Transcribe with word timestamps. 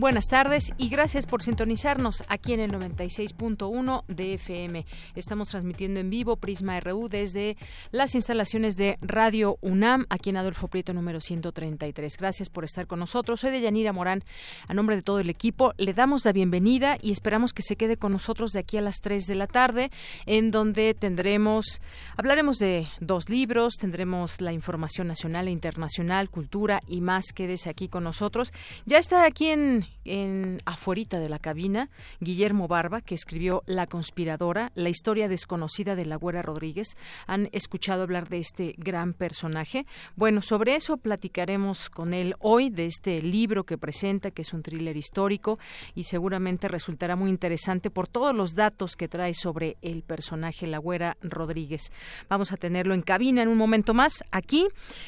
Buenas 0.00 0.28
tardes 0.28 0.72
y 0.78 0.88
gracias 0.88 1.26
por 1.26 1.42
sintonizarnos 1.42 2.22
aquí 2.26 2.54
en 2.54 2.60
el 2.60 2.72
96.1 2.72 4.04
de 4.08 4.32
FM. 4.32 4.86
Estamos 5.14 5.50
transmitiendo 5.50 6.00
en 6.00 6.08
vivo 6.08 6.36
Prisma 6.36 6.80
RU 6.80 7.10
desde 7.10 7.58
las 7.90 8.14
instalaciones 8.14 8.78
de 8.78 8.96
Radio 9.02 9.58
UNAM, 9.60 10.06
aquí 10.08 10.30
en 10.30 10.38
Adolfo 10.38 10.68
Prieto 10.68 10.94
número 10.94 11.20
133. 11.20 12.16
Gracias 12.16 12.48
por 12.48 12.64
estar 12.64 12.86
con 12.86 12.98
nosotros. 12.98 13.40
Soy 13.40 13.50
de 13.50 13.60
Yanira 13.60 13.92
Morán. 13.92 14.24
A 14.68 14.72
nombre 14.72 14.96
de 14.96 15.02
todo 15.02 15.20
el 15.20 15.28
equipo, 15.28 15.74
le 15.76 15.92
damos 15.92 16.24
la 16.24 16.32
bienvenida 16.32 16.96
y 17.02 17.12
esperamos 17.12 17.52
que 17.52 17.60
se 17.60 17.76
quede 17.76 17.98
con 17.98 18.12
nosotros 18.12 18.52
de 18.52 18.60
aquí 18.60 18.78
a 18.78 18.80
las 18.80 19.02
3 19.02 19.26
de 19.26 19.34
la 19.34 19.48
tarde, 19.48 19.90
en 20.24 20.50
donde 20.50 20.94
tendremos, 20.94 21.82
hablaremos 22.16 22.56
de 22.56 22.88
dos 23.00 23.28
libros, 23.28 23.74
tendremos 23.74 24.40
la 24.40 24.54
información 24.54 25.08
nacional 25.08 25.46
e 25.46 25.50
internacional, 25.50 26.30
cultura 26.30 26.80
y 26.88 27.02
más. 27.02 27.34
Quédese 27.34 27.68
aquí 27.68 27.88
con 27.88 28.04
nosotros. 28.04 28.54
Ya 28.86 28.96
está 28.96 29.26
aquí 29.26 29.48
en 29.48 29.89
en 30.04 30.58
afuerita 30.64 31.20
de 31.20 31.28
la 31.28 31.38
cabina 31.38 31.90
Guillermo 32.20 32.68
Barba, 32.68 33.00
que 33.00 33.14
escribió 33.14 33.62
La 33.66 33.86
conspiradora, 33.86 34.72
la 34.74 34.88
historia 34.88 35.28
desconocida 35.28 35.96
de 35.96 36.06
la 36.06 36.16
Güera 36.16 36.42
Rodríguez. 36.42 36.96
¿Han 37.26 37.48
escuchado 37.52 38.02
hablar 38.02 38.28
de 38.28 38.38
este 38.38 38.74
gran 38.78 39.12
personaje? 39.12 39.86
Bueno, 40.16 40.42
sobre 40.42 40.74
eso 40.74 40.96
platicaremos 40.96 41.90
con 41.90 42.14
él 42.14 42.34
hoy, 42.38 42.70
de 42.70 42.86
este 42.86 43.20
libro 43.22 43.64
que 43.64 43.78
presenta, 43.78 44.30
que 44.30 44.42
es 44.42 44.52
un 44.52 44.62
thriller 44.62 44.96
histórico 44.96 45.58
y 45.94 46.04
seguramente 46.04 46.68
resultará 46.68 47.16
muy 47.16 47.30
interesante 47.30 47.90
por 47.90 48.08
todos 48.08 48.34
los 48.34 48.54
datos 48.54 48.96
que 48.96 49.08
trae 49.08 49.34
sobre 49.34 49.76
el 49.82 50.02
personaje 50.02 50.66
La 50.66 50.78
Güera 50.78 51.16
Rodríguez. 51.20 51.92
Vamos 52.28 52.52
a 52.52 52.56
tenerlo 52.56 52.94
en 52.94 53.02
cabina 53.02 53.42
en 53.42 53.48
un 53.48 53.58
momento 53.58 53.94
más 53.94 54.24
aquí 54.30 54.66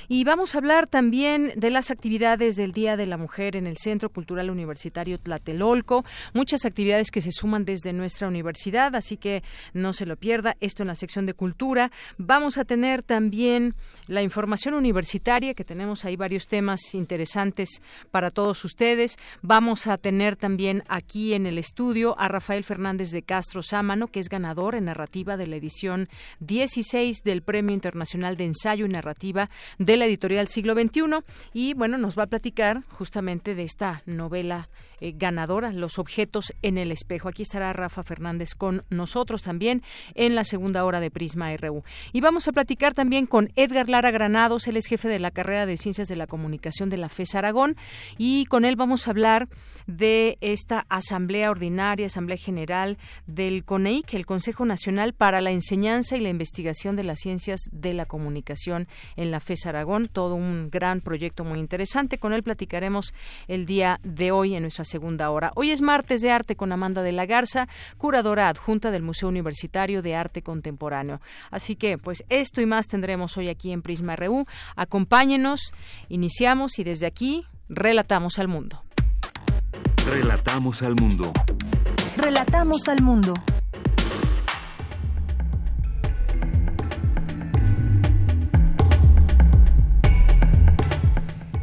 y 0.08 0.25
vamos 0.25 0.55
a 0.55 0.58
hablar 0.58 0.86
también 0.86 1.53
de 1.56 1.70
las 1.70 1.91
actividades 1.91 2.56
del 2.56 2.72
Día 2.72 2.97
de 2.97 3.06
la 3.06 3.16
Mujer 3.16 3.56
en 3.56 3.66
el 3.66 3.77
Centro 3.77 4.10
Cultural 4.10 4.50
Universitario 4.50 4.72
Universitario 4.73 5.19
Tlatelolco, 5.19 6.05
muchas 6.33 6.65
actividades 6.65 7.11
que 7.11 7.20
se 7.20 7.31
suman 7.31 7.65
desde 7.65 7.92
nuestra 7.92 8.27
universidad, 8.27 8.97
así 8.97 9.17
que 9.17 9.42
no 9.75 9.92
se 9.92 10.06
lo 10.06 10.17
pierda, 10.17 10.56
esto 10.61 10.83
en 10.83 10.89
la 10.89 10.95
sección 10.95 11.27
de 11.27 11.34
cultura. 11.34 11.91
Vamos 12.19 12.59
a 12.59 12.65
tener 12.65 13.03
también 13.03 13.75
la 14.06 14.23
información 14.23 14.75
universitaria, 14.75 15.55
que 15.55 15.65
tenemos 15.65 16.05
ahí 16.05 16.17
varios 16.17 16.48
temas 16.48 16.95
interesantes 16.95 17.83
para 18.11 18.31
todos 18.31 18.65
ustedes. 18.65 19.19
Vamos 19.43 19.87
a 19.87 19.98
tener 19.98 20.37
también 20.37 20.83
aquí 20.89 21.34
en 21.34 21.47
el 21.47 21.59
estudio 21.59 22.19
a 22.19 22.28
Rafael 22.28 22.65
Fernández 22.65 23.11
de 23.11 23.23
Castro 23.23 23.62
Sámano, 23.62 24.09
que 24.09 24.20
es 24.20 24.28
ganador 24.28 24.75
en 24.75 24.87
narrativa 24.87 25.37
de 25.37 25.47
la 25.47 25.56
edición 25.56 26.09
16 26.41 27.23
del 27.23 27.43
Premio 27.43 27.75
Internacional 27.75 28.37
de 28.37 28.47
Ensayo 28.47 28.87
y 28.87 28.88
Narrativa 28.88 29.49
de 29.78 29.97
la 29.97 30.06
editorial 30.06 30.49
Siglo 30.49 30.75
XXI. 30.75 31.25
Y 31.53 31.75
bueno, 31.75 31.99
nos 31.99 32.19
va 32.19 32.25
a 32.25 32.28
platicar 32.28 32.82
justamente 32.88 33.55
de 33.55 33.65
esta 33.65 34.03
novela 34.06 34.62
eh, 35.00 35.12
ganadora, 35.17 35.73
Los 35.73 35.99
objetos 35.99 36.53
en 36.62 36.78
el 36.78 36.93
espejo. 36.93 37.28
Aquí 37.28 37.43
estará 37.43 37.73
Rafa 37.73 38.03
Fernández 38.03 38.55
con 38.55 38.84
nosotros 38.91 39.43
también 39.43 39.83
en 40.15 40.34
la 40.34 40.45
segunda 40.45 40.84
hora 40.84 41.00
de 41.00 41.11
Prisma 41.11 41.56
RU. 41.56 41.83
Y 42.12 42.21
vamos 42.21 42.49
a 42.49 42.53
platicar 42.53 42.95
también 42.95 43.27
con 43.27 43.53
Edgar 43.56 43.89
Lara 43.89 44.11
Granados, 44.11 44.69
él 44.69 44.77
es 44.77 44.87
jefe 44.87 45.09
de 45.09 45.19
la 45.19 45.31
carrera 45.31 45.67
de 45.67 45.77
Ciencias 45.77 46.09
de 46.09 46.17
la 46.17 46.27
Comunicación 46.27 46.91
de 46.91 46.97
la 46.99 47.09
FES 47.09 47.34
Aragón 47.34 47.77
y 48.19 48.45
con 48.47 48.65
él 48.65 48.77
vamos 48.77 49.06
a 49.06 49.11
hablar 49.11 49.49
de 49.87 50.38
esta 50.41 50.87
Asamblea 50.88 51.50
Ordinaria, 51.50 52.06
Asamblea 52.06 52.37
General 52.37 52.98
del 53.26 53.65
CONEIC, 53.65 54.15
el 54.15 54.26
Consejo 54.26 54.65
Nacional 54.65 55.12
para 55.12 55.41
la 55.41 55.50
Enseñanza 55.50 56.16
y 56.16 56.20
la 56.20 56.28
Investigación 56.28 56.97
de 56.97 57.04
las 57.04 57.20
Ciencias 57.20 57.60
de 57.70 57.94
la 57.94 58.06
Comunicación 58.06 58.88
en 59.16 59.31
la 59.31 59.41
FES 59.41 59.66
Aragón, 59.66 60.09
todo 60.09 60.34
un 60.34 60.70
gran 60.70 61.00
proyecto 61.00 61.44
muy 61.44 61.59
interesante. 61.59 62.19
Con 62.19 62.32
él 62.32 62.43
platicaremos 62.43 63.15
el 63.48 63.66
día 63.66 64.00
de 64.03 64.32
hoy 64.32 64.54
en 64.54 64.62
nuestra 64.62 64.84
segunda 64.84 65.31
hora. 65.31 65.53
Hoy 65.54 65.70
es 65.70 65.82
martes 65.82 66.20
de 66.20 66.31
arte 66.31 66.56
con 66.56 66.72
Amanda 66.72 67.03
de 67.03 67.12
la 67.12 67.26
Garza, 67.26 67.69
curadora 67.99 68.49
adjunta 68.49 68.91
del 68.91 69.03
Museo 69.03 69.28
Universitario 69.28 70.03
de 70.03 70.14
Arte 70.14 70.43
Contemporáneo. 70.43 71.20
Así 71.50 71.76
que, 71.76 71.99
pues 71.99 72.25
esto 72.28 72.60
y 72.60 72.66
más 72.66 72.87
tendremos 72.87 73.37
hoy 73.37 73.49
aquí 73.49 73.72
en 73.72 73.82
Prisma 73.82 74.16
RU. 74.16 74.47
Acompáñenos, 74.76 75.72
iniciamos 76.09 76.78
y 76.78 76.84
desde 76.84 77.06
aquí 77.06 77.47
relatamos 77.69 78.38
al 78.38 78.49
mundo. 78.49 78.82
Relatamos 80.10 80.82
al 80.82 80.96
mundo. 80.96 81.32
Relatamos 82.16 82.88
al 82.88 83.02
mundo. 83.02 83.34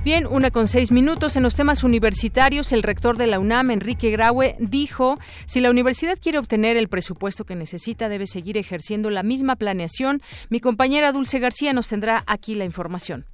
Bien, 0.04 0.26
una 0.26 0.50
con 0.50 0.68
seis 0.68 0.92
minutos. 0.92 1.36
En 1.36 1.44
los 1.44 1.56
temas 1.56 1.84
universitarios, 1.84 2.72
el 2.72 2.82
rector 2.82 3.18
de 3.18 3.28
la 3.28 3.40
UNAM, 3.40 3.72
Enrique 3.72 4.10
Graue, 4.10 4.56
dijo, 4.60 5.20
si 5.46 5.60
la 5.60 5.70
universidad 5.70 6.18
quiere 6.20 6.40
obtener 6.40 6.78
el 6.78 6.88
presupuesto 6.88 7.44
que 7.44 7.56
necesita, 7.56 8.10
debe 8.10 8.26
seguir 8.26 8.58
ejerciendo 8.58 9.10
la 9.10 9.22
misma 9.22 9.58
planeación. 9.58 10.22
Mi 10.50 10.62
compañera 10.62 11.12
Dulce 11.12 11.40
García 11.40 11.74
nos 11.74 11.90
tendrá 11.90 12.24
aquí 12.26 12.56
la 12.56 12.66
información. 12.66 13.26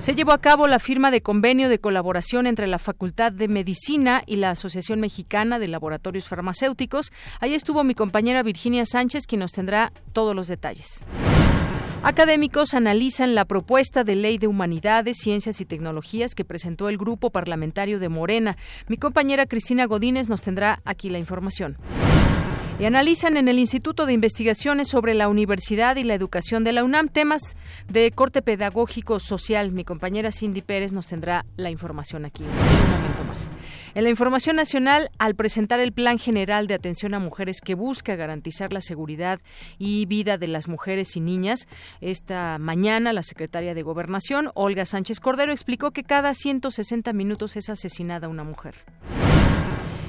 Se 0.00 0.14
llevó 0.14 0.32
a 0.32 0.38
cabo 0.38 0.68
la 0.68 0.78
firma 0.78 1.10
de 1.10 1.22
convenio 1.22 1.68
de 1.68 1.80
colaboración 1.80 2.46
entre 2.46 2.68
la 2.68 2.78
Facultad 2.78 3.32
de 3.32 3.48
Medicina 3.48 4.22
y 4.26 4.36
la 4.36 4.50
Asociación 4.50 5.00
Mexicana 5.00 5.58
de 5.58 5.66
Laboratorios 5.66 6.28
Farmacéuticos. 6.28 7.12
Ahí 7.40 7.54
estuvo 7.54 7.82
mi 7.82 7.94
compañera 7.94 8.44
Virginia 8.44 8.86
Sánchez, 8.86 9.26
quien 9.26 9.40
nos 9.40 9.52
tendrá 9.52 9.92
todos 10.12 10.36
los 10.36 10.46
detalles. 10.46 11.04
Académicos 12.04 12.74
analizan 12.74 13.34
la 13.34 13.44
propuesta 13.44 14.04
de 14.04 14.14
ley 14.14 14.38
de 14.38 14.46
humanidades, 14.46 15.16
ciencias 15.18 15.60
y 15.60 15.64
tecnologías 15.64 16.36
que 16.36 16.44
presentó 16.44 16.88
el 16.88 16.96
grupo 16.96 17.30
parlamentario 17.30 17.98
de 17.98 18.08
Morena. 18.08 18.56
Mi 18.86 18.96
compañera 18.98 19.46
Cristina 19.46 19.86
Godínez 19.86 20.28
nos 20.28 20.42
tendrá 20.42 20.80
aquí 20.84 21.10
la 21.10 21.18
información 21.18 21.76
y 22.78 22.84
analizan 22.84 23.36
en 23.36 23.48
el 23.48 23.58
Instituto 23.58 24.06
de 24.06 24.12
Investigaciones 24.12 24.88
sobre 24.88 25.14
la 25.14 25.28
Universidad 25.28 25.96
y 25.96 26.04
la 26.04 26.14
Educación 26.14 26.62
de 26.62 26.72
la 26.72 26.84
UNAM 26.84 27.08
temas 27.08 27.56
de 27.88 28.10
corte 28.12 28.40
pedagógico 28.40 29.18
social. 29.18 29.72
Mi 29.72 29.84
compañera 29.84 30.30
Cindy 30.30 30.62
Pérez 30.62 30.92
nos 30.92 31.08
tendrá 31.08 31.44
la 31.56 31.70
información 31.70 32.24
aquí 32.24 32.44
en 32.44 32.50
un 32.50 32.90
momento 32.90 33.24
más. 33.24 33.50
En 33.96 34.04
la 34.04 34.10
información 34.10 34.54
nacional, 34.54 35.10
al 35.18 35.34
presentar 35.34 35.80
el 35.80 35.92
Plan 35.92 36.18
General 36.18 36.68
de 36.68 36.74
Atención 36.74 37.14
a 37.14 37.18
Mujeres 37.18 37.60
que 37.60 37.74
busca 37.74 38.14
garantizar 38.14 38.72
la 38.72 38.80
seguridad 38.80 39.40
y 39.78 40.06
vida 40.06 40.38
de 40.38 40.46
las 40.46 40.68
mujeres 40.68 41.16
y 41.16 41.20
niñas, 41.20 41.66
esta 42.00 42.58
mañana 42.58 43.12
la 43.12 43.24
secretaria 43.24 43.74
de 43.74 43.82
Gobernación, 43.82 44.52
Olga 44.54 44.84
Sánchez 44.84 45.18
Cordero, 45.18 45.50
explicó 45.50 45.90
que 45.90 46.04
cada 46.04 46.32
160 46.32 47.12
minutos 47.12 47.56
es 47.56 47.70
asesinada 47.70 48.28
una 48.28 48.44
mujer. 48.44 48.76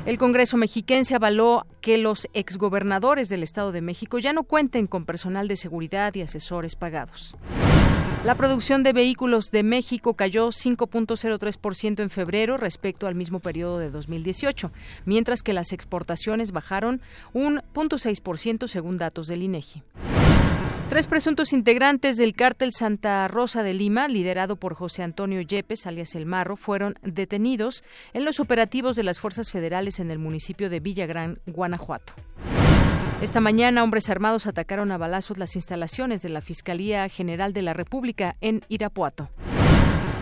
El 0.05 0.17
Congreso 0.17 0.57
mexiquense 0.57 1.13
avaló 1.13 1.65
que 1.81 1.97
los 1.97 2.27
exgobernadores 2.33 3.29
del 3.29 3.43
Estado 3.43 3.71
de 3.71 3.81
México 3.81 4.17
ya 4.17 4.33
no 4.33 4.43
cuenten 4.43 4.87
con 4.87 5.05
personal 5.05 5.47
de 5.47 5.55
seguridad 5.55 6.15
y 6.15 6.21
asesores 6.21 6.75
pagados. 6.75 7.35
La 8.25 8.35
producción 8.35 8.83
de 8.83 8.91
vehículos 8.91 9.45
de 9.49 9.63
México 9.63 10.13
cayó 10.13 10.49
5.03% 10.49 12.01
en 12.01 12.09
febrero 12.09 12.57
respecto 12.57 13.07
al 13.07 13.15
mismo 13.15 13.39
periodo 13.39 13.79
de 13.79 13.89
2018, 13.91 14.71
mientras 15.05 15.41
que 15.41 15.53
las 15.53 15.71
exportaciones 15.71 16.51
bajaron 16.51 17.01
un 17.31 17.61
0.6% 17.73 18.67
según 18.67 18.97
datos 18.97 19.27
del 19.27 19.43
INEGI. 19.43 19.83
Tres 20.89 21.05
presuntos 21.05 21.53
integrantes 21.53 22.17
del 22.17 22.33
cártel 22.33 22.73
Santa 22.73 23.27
Rosa 23.27 23.61
de 23.61 23.75
Lima, 23.75 24.07
liderado 24.07 24.55
por 24.55 24.73
José 24.73 25.03
Antonio 25.03 25.39
Yepes, 25.39 25.85
alias 25.85 26.15
El 26.15 26.25
Marro, 26.25 26.57
fueron 26.57 26.95
detenidos 27.03 27.83
en 28.13 28.25
los 28.25 28.39
operativos 28.39 28.95
de 28.95 29.03
las 29.03 29.19
fuerzas 29.19 29.51
federales 29.51 29.99
en 29.99 30.09
el 30.09 30.17
municipio 30.17 30.67
de 30.67 30.79
Villagrán, 30.79 31.41
Guanajuato. 31.45 32.13
Esta 33.21 33.39
mañana, 33.39 33.83
hombres 33.83 34.09
armados 34.09 34.47
atacaron 34.47 34.91
a 34.91 34.97
balazos 34.97 35.37
las 35.37 35.55
instalaciones 35.55 36.23
de 36.23 36.29
la 36.29 36.41
Fiscalía 36.41 37.07
General 37.07 37.53
de 37.53 37.61
la 37.61 37.73
República 37.73 38.35
en 38.41 38.65
Irapuato. 38.67 39.29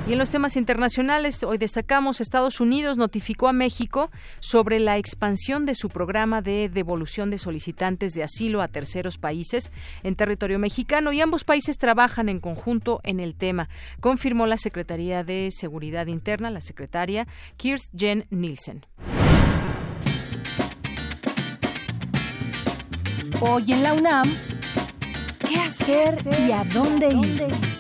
Y 0.07 0.13
en 0.13 0.19
los 0.19 0.29
temas 0.29 0.55
internacionales, 0.55 1.43
hoy 1.43 1.57
destacamos, 1.57 2.21
Estados 2.21 2.61
Unidos 2.61 2.97
notificó 2.97 3.49
a 3.49 3.53
México 3.53 4.09
sobre 4.39 4.79
la 4.79 4.97
expansión 4.97 5.65
de 5.65 5.75
su 5.75 5.89
programa 5.89 6.41
de 6.41 6.69
devolución 6.69 7.29
de 7.29 7.37
solicitantes 7.37 8.13
de 8.13 8.23
asilo 8.23 8.61
a 8.61 8.69
terceros 8.69 9.17
países 9.17 9.69
en 10.03 10.15
territorio 10.15 10.59
mexicano 10.59 11.11
y 11.11 11.19
ambos 11.19 11.43
países 11.43 11.77
trabajan 11.77 12.29
en 12.29 12.39
conjunto 12.39 13.01
en 13.03 13.19
el 13.19 13.35
tema, 13.35 13.67
confirmó 13.99 14.47
la 14.47 14.55
Secretaría 14.55 15.25
de 15.25 15.49
Seguridad 15.51 16.07
Interna, 16.07 16.51
la 16.51 16.61
secretaria 16.61 17.27
Kirsten 17.57 18.27
Nielsen. 18.29 18.85
Hoy 23.41 23.73
en 23.73 23.83
la 23.83 23.93
UNAM, 23.93 24.33
¿qué 25.49 25.59
hacer 25.59 26.25
y 26.47 26.53
a 26.53 26.63
dónde 26.63 27.09
ir? 27.09 27.77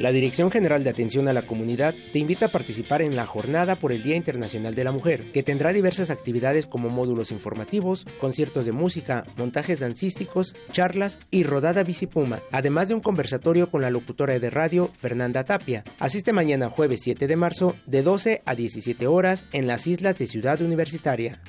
La 0.00 0.12
Dirección 0.12 0.50
General 0.50 0.82
de 0.82 0.88
Atención 0.88 1.28
a 1.28 1.34
la 1.34 1.42
Comunidad 1.42 1.94
te 2.14 2.18
invita 2.18 2.46
a 2.46 2.50
participar 2.50 3.02
en 3.02 3.16
la 3.16 3.26
Jornada 3.26 3.76
por 3.76 3.92
el 3.92 4.02
Día 4.02 4.16
Internacional 4.16 4.74
de 4.74 4.82
la 4.82 4.92
Mujer, 4.92 5.30
que 5.30 5.42
tendrá 5.42 5.74
diversas 5.74 6.08
actividades 6.08 6.66
como 6.66 6.88
módulos 6.88 7.30
informativos, 7.30 8.06
conciertos 8.18 8.64
de 8.64 8.72
música, 8.72 9.24
montajes 9.36 9.80
dancísticos, 9.80 10.56
charlas 10.72 11.20
y 11.30 11.42
rodada 11.42 11.82
bicipuma, 11.82 12.40
además 12.50 12.88
de 12.88 12.94
un 12.94 13.00
conversatorio 13.00 13.70
con 13.70 13.82
la 13.82 13.90
locutora 13.90 14.38
de 14.38 14.48
radio 14.48 14.86
Fernanda 14.98 15.44
Tapia. 15.44 15.84
Asiste 15.98 16.32
mañana 16.32 16.70
jueves 16.70 17.00
7 17.02 17.26
de 17.26 17.36
marzo 17.36 17.76
de 17.84 18.02
12 18.02 18.40
a 18.46 18.54
17 18.54 19.06
horas 19.06 19.44
en 19.52 19.66
las 19.66 19.86
islas 19.86 20.16
de 20.16 20.26
Ciudad 20.26 20.62
Universitaria. 20.62 21.42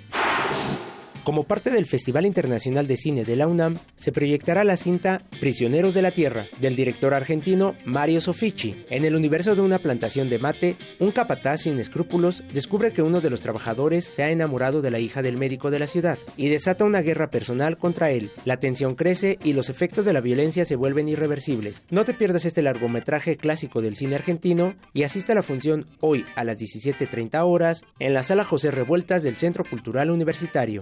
Como 1.23 1.44
parte 1.44 1.69
del 1.69 1.85
Festival 1.85 2.25
Internacional 2.25 2.88
de 2.88 2.97
Cine 2.97 3.25
de 3.25 3.35
la 3.35 3.45
UNAM, 3.45 3.77
se 3.95 4.12
proyectará 4.12 4.63
la 4.63 4.75
cinta 4.75 5.21
Prisioneros 5.39 5.94
de 5.94 6.01
la 6.01 6.09
Tierra, 6.09 6.47
del 6.59 6.75
director 6.75 7.13
argentino 7.13 7.75
Mario 7.85 8.21
Sofici. 8.21 8.83
En 8.89 9.06
el 9.06 9.15
universo 9.15 9.53
de 9.53 9.62
una 9.62 9.77
plantación 9.77 10.29
de 10.31 10.39
mate, 10.39 10.75
un 11.00 11.12
capataz 11.12 11.62
sin 11.62 11.79
escrúpulos 11.79 12.44
descubre 12.51 12.91
que 12.91 13.03
uno 13.03 13.21
de 13.21 13.29
los 13.29 13.41
trabajadores 13.41 14.03
se 14.03 14.23
ha 14.23 14.31
enamorado 14.31 14.81
de 14.81 14.89
la 14.89 14.97
hija 14.97 15.21
del 15.21 15.38
médico 15.38 15.69
de 15.69 15.77
la 15.77 15.85
ciudad 15.85 16.18
y 16.38 16.50
desata 16.50 16.85
una 16.85 17.01
guerra 17.01 17.29
personal 17.29 17.77
contra 17.77 18.09
él. 18.09 18.31
La 18.44 18.57
tensión 18.57 18.95
crece 18.95 19.38
y 19.44 19.53
los 19.53 19.69
efectos 19.69 20.06
de 20.06 20.13
la 20.13 20.21
violencia 20.21 20.65
se 20.65 20.75
vuelven 20.75 21.07
irreversibles. 21.07 21.85
No 21.91 22.03
te 22.03 22.15
pierdas 22.15 22.45
este 22.45 22.63
largometraje 22.63 23.38
clásico 23.38 23.83
del 23.83 23.95
cine 23.95 24.15
argentino 24.15 24.73
y 24.91 25.03
asiste 25.03 25.33
a 25.33 25.35
la 25.35 25.44
función 25.44 25.85
hoy 26.00 26.25
a 26.35 26.44
las 26.44 26.57
17.30 26.57 27.44
horas 27.45 27.85
en 28.00 28.15
la 28.15 28.23
sala 28.23 28.44
José 28.44 28.71
Revueltas 28.71 29.21
del 29.21 29.35
Centro 29.35 29.63
Cultural 29.63 30.09
Universitario. 30.09 30.81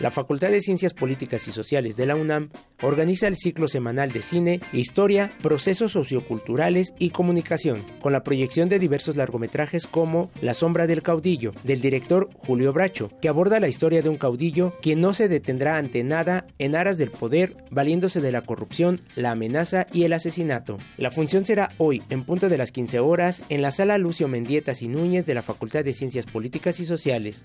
La 0.00 0.10
Facultad 0.10 0.50
de 0.50 0.60
Ciencias 0.60 0.92
Políticas 0.92 1.46
y 1.46 1.52
Sociales 1.52 1.94
de 1.94 2.06
la 2.06 2.16
UNAM 2.16 2.50
organiza 2.82 3.28
el 3.28 3.36
ciclo 3.36 3.68
semanal 3.68 4.12
de 4.12 4.22
cine, 4.22 4.60
historia, 4.72 5.30
procesos 5.40 5.92
socioculturales 5.92 6.94
y 6.98 7.10
comunicación, 7.10 7.80
con 8.02 8.12
la 8.12 8.24
proyección 8.24 8.68
de 8.68 8.80
diversos 8.80 9.16
largometrajes 9.16 9.86
como 9.86 10.30
La 10.42 10.52
sombra 10.52 10.86
del 10.86 11.02
caudillo, 11.02 11.52
del 11.62 11.80
director 11.80 12.28
Julio 12.38 12.72
Bracho, 12.72 13.10
que 13.20 13.28
aborda 13.28 13.60
la 13.60 13.68
historia 13.68 14.02
de 14.02 14.08
un 14.08 14.18
caudillo 14.18 14.74
quien 14.82 15.00
no 15.00 15.14
se 15.14 15.28
detendrá 15.28 15.78
ante 15.78 16.02
nada 16.02 16.46
en 16.58 16.74
aras 16.74 16.98
del 16.98 17.10
poder, 17.10 17.56
valiéndose 17.70 18.20
de 18.20 18.32
la 18.32 18.42
corrupción, 18.42 19.00
la 19.14 19.30
amenaza 19.30 19.86
y 19.92 20.02
el 20.02 20.12
asesinato. 20.12 20.78
La 20.96 21.12
función 21.12 21.44
será 21.44 21.70
hoy, 21.78 22.02
en 22.10 22.24
punto 22.24 22.48
de 22.48 22.58
las 22.58 22.72
15 22.72 22.98
horas, 22.98 23.42
en 23.48 23.62
la 23.62 23.70
sala 23.70 23.98
Lucio 23.98 24.26
Mendietas 24.26 24.82
y 24.82 24.88
Núñez 24.88 25.24
de 25.24 25.34
la 25.34 25.42
Facultad 25.42 25.84
de 25.84 25.94
Ciencias 25.94 26.26
Políticas 26.26 26.80
y 26.80 26.84
Sociales. 26.84 27.44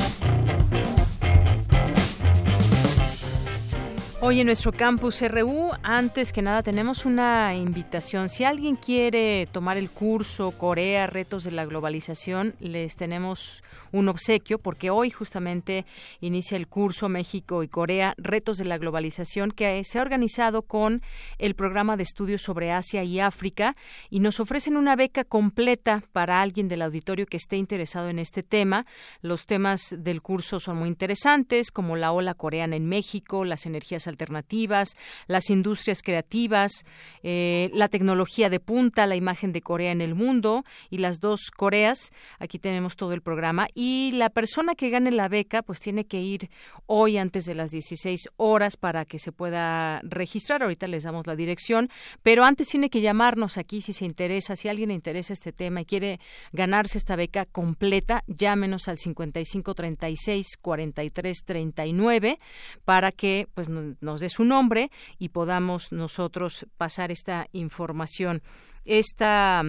Hoy 4.23 4.39
en 4.39 4.45
nuestro 4.45 4.71
campus 4.71 5.23
RU, 5.23 5.71
antes 5.81 6.31
que 6.31 6.43
nada, 6.43 6.61
tenemos 6.61 7.05
una 7.05 7.55
invitación. 7.55 8.29
Si 8.29 8.43
alguien 8.43 8.75
quiere 8.75 9.47
tomar 9.51 9.77
el 9.77 9.89
curso 9.89 10.51
Corea, 10.51 11.07
Retos 11.07 11.43
de 11.43 11.49
la 11.49 11.65
Globalización, 11.65 12.53
les 12.59 12.95
tenemos 12.95 13.63
un 13.91 14.07
obsequio 14.09 14.59
porque 14.59 14.89
hoy 14.89 15.09
justamente 15.09 15.85
inicia 16.19 16.55
el 16.55 16.67
curso 16.67 17.09
México 17.09 17.63
y 17.63 17.67
Corea, 17.67 18.13
Retos 18.17 18.57
de 18.57 18.65
la 18.65 18.77
Globalización, 18.77 19.51
que 19.51 19.83
se 19.83 19.99
ha 19.99 20.01
organizado 20.01 20.61
con 20.61 21.01
el 21.39 21.55
programa 21.55 21.97
de 21.97 22.03
estudios 22.03 22.41
sobre 22.41 22.71
Asia 22.71 23.03
y 23.03 23.19
África 23.19 23.75
y 24.09 24.19
nos 24.19 24.39
ofrecen 24.39 24.77
una 24.77 24.95
beca 24.95 25.23
completa 25.23 26.03
para 26.13 26.41
alguien 26.41 26.67
del 26.67 26.83
auditorio 26.83 27.25
que 27.25 27.37
esté 27.37 27.57
interesado 27.57 28.09
en 28.09 28.19
este 28.19 28.43
tema. 28.43 28.85
Los 29.21 29.45
temas 29.45 29.95
del 29.97 30.21
curso 30.21 30.59
son 30.59 30.77
muy 30.77 30.89
interesantes, 30.89 31.71
como 31.71 31.95
la 31.95 32.11
ola 32.11 32.33
coreana 32.33 32.75
en 32.75 32.87
México, 32.87 33.45
las 33.45 33.65
energías 33.65 34.07
alternativas, 34.11 34.95
las 35.27 35.49
industrias 35.49 36.01
creativas, 36.03 36.85
eh, 37.23 37.69
la 37.73 37.87
tecnología 37.87 38.49
de 38.49 38.59
punta, 38.59 39.07
la 39.07 39.15
imagen 39.15 39.51
de 39.51 39.61
Corea 39.61 39.91
en 39.91 40.01
el 40.01 40.15
mundo 40.15 40.63
y 40.89 40.99
las 40.99 41.19
dos 41.19 41.51
Coreas. 41.55 42.11
Aquí 42.39 42.59
tenemos 42.59 42.95
todo 42.95 43.13
el 43.13 43.21
programa 43.21 43.67
y 43.73 44.11
la 44.13 44.29
persona 44.29 44.75
que 44.75 44.89
gane 44.89 45.11
la 45.11 45.27
beca 45.27 45.63
pues 45.63 45.79
tiene 45.79 46.05
que 46.05 46.21
ir 46.21 46.49
hoy 46.85 47.17
antes 47.17 47.45
de 47.45 47.55
las 47.55 47.71
16 47.71 48.29
horas 48.37 48.77
para 48.77 49.05
que 49.05 49.19
se 49.19 49.31
pueda 49.31 49.99
registrar. 50.03 50.63
Ahorita 50.63 50.87
les 50.87 51.03
damos 51.03 51.27
la 51.27 51.35
dirección, 51.35 51.89
pero 52.23 52.43
antes 52.43 52.67
tiene 52.67 52.89
que 52.89 53.01
llamarnos 53.01 53.57
aquí 53.57 53.81
si 53.81 53.93
se 53.93 54.05
interesa, 54.05 54.55
si 54.55 54.67
alguien 54.67 54.89
le 54.89 54.95
interesa 54.95 55.33
este 55.33 55.51
tema 55.51 55.81
y 55.81 55.85
quiere 55.85 56.19
ganarse 56.51 56.97
esta 56.97 57.15
beca 57.15 57.45
completa, 57.45 58.23
llámenos 58.27 58.87
al 58.87 58.97
55 58.97 59.73
36 59.73 60.57
43 60.61 61.37
39 61.45 62.37
para 62.85 63.11
que 63.11 63.47
pues 63.53 63.69
nos 64.01 64.19
dé 64.19 64.29
su 64.29 64.43
nombre 64.43 64.91
y 65.17 65.29
podamos 65.29 65.91
nosotros 65.91 66.65
pasar 66.77 67.11
esta 67.11 67.47
información. 67.53 68.41
Esta 68.85 69.63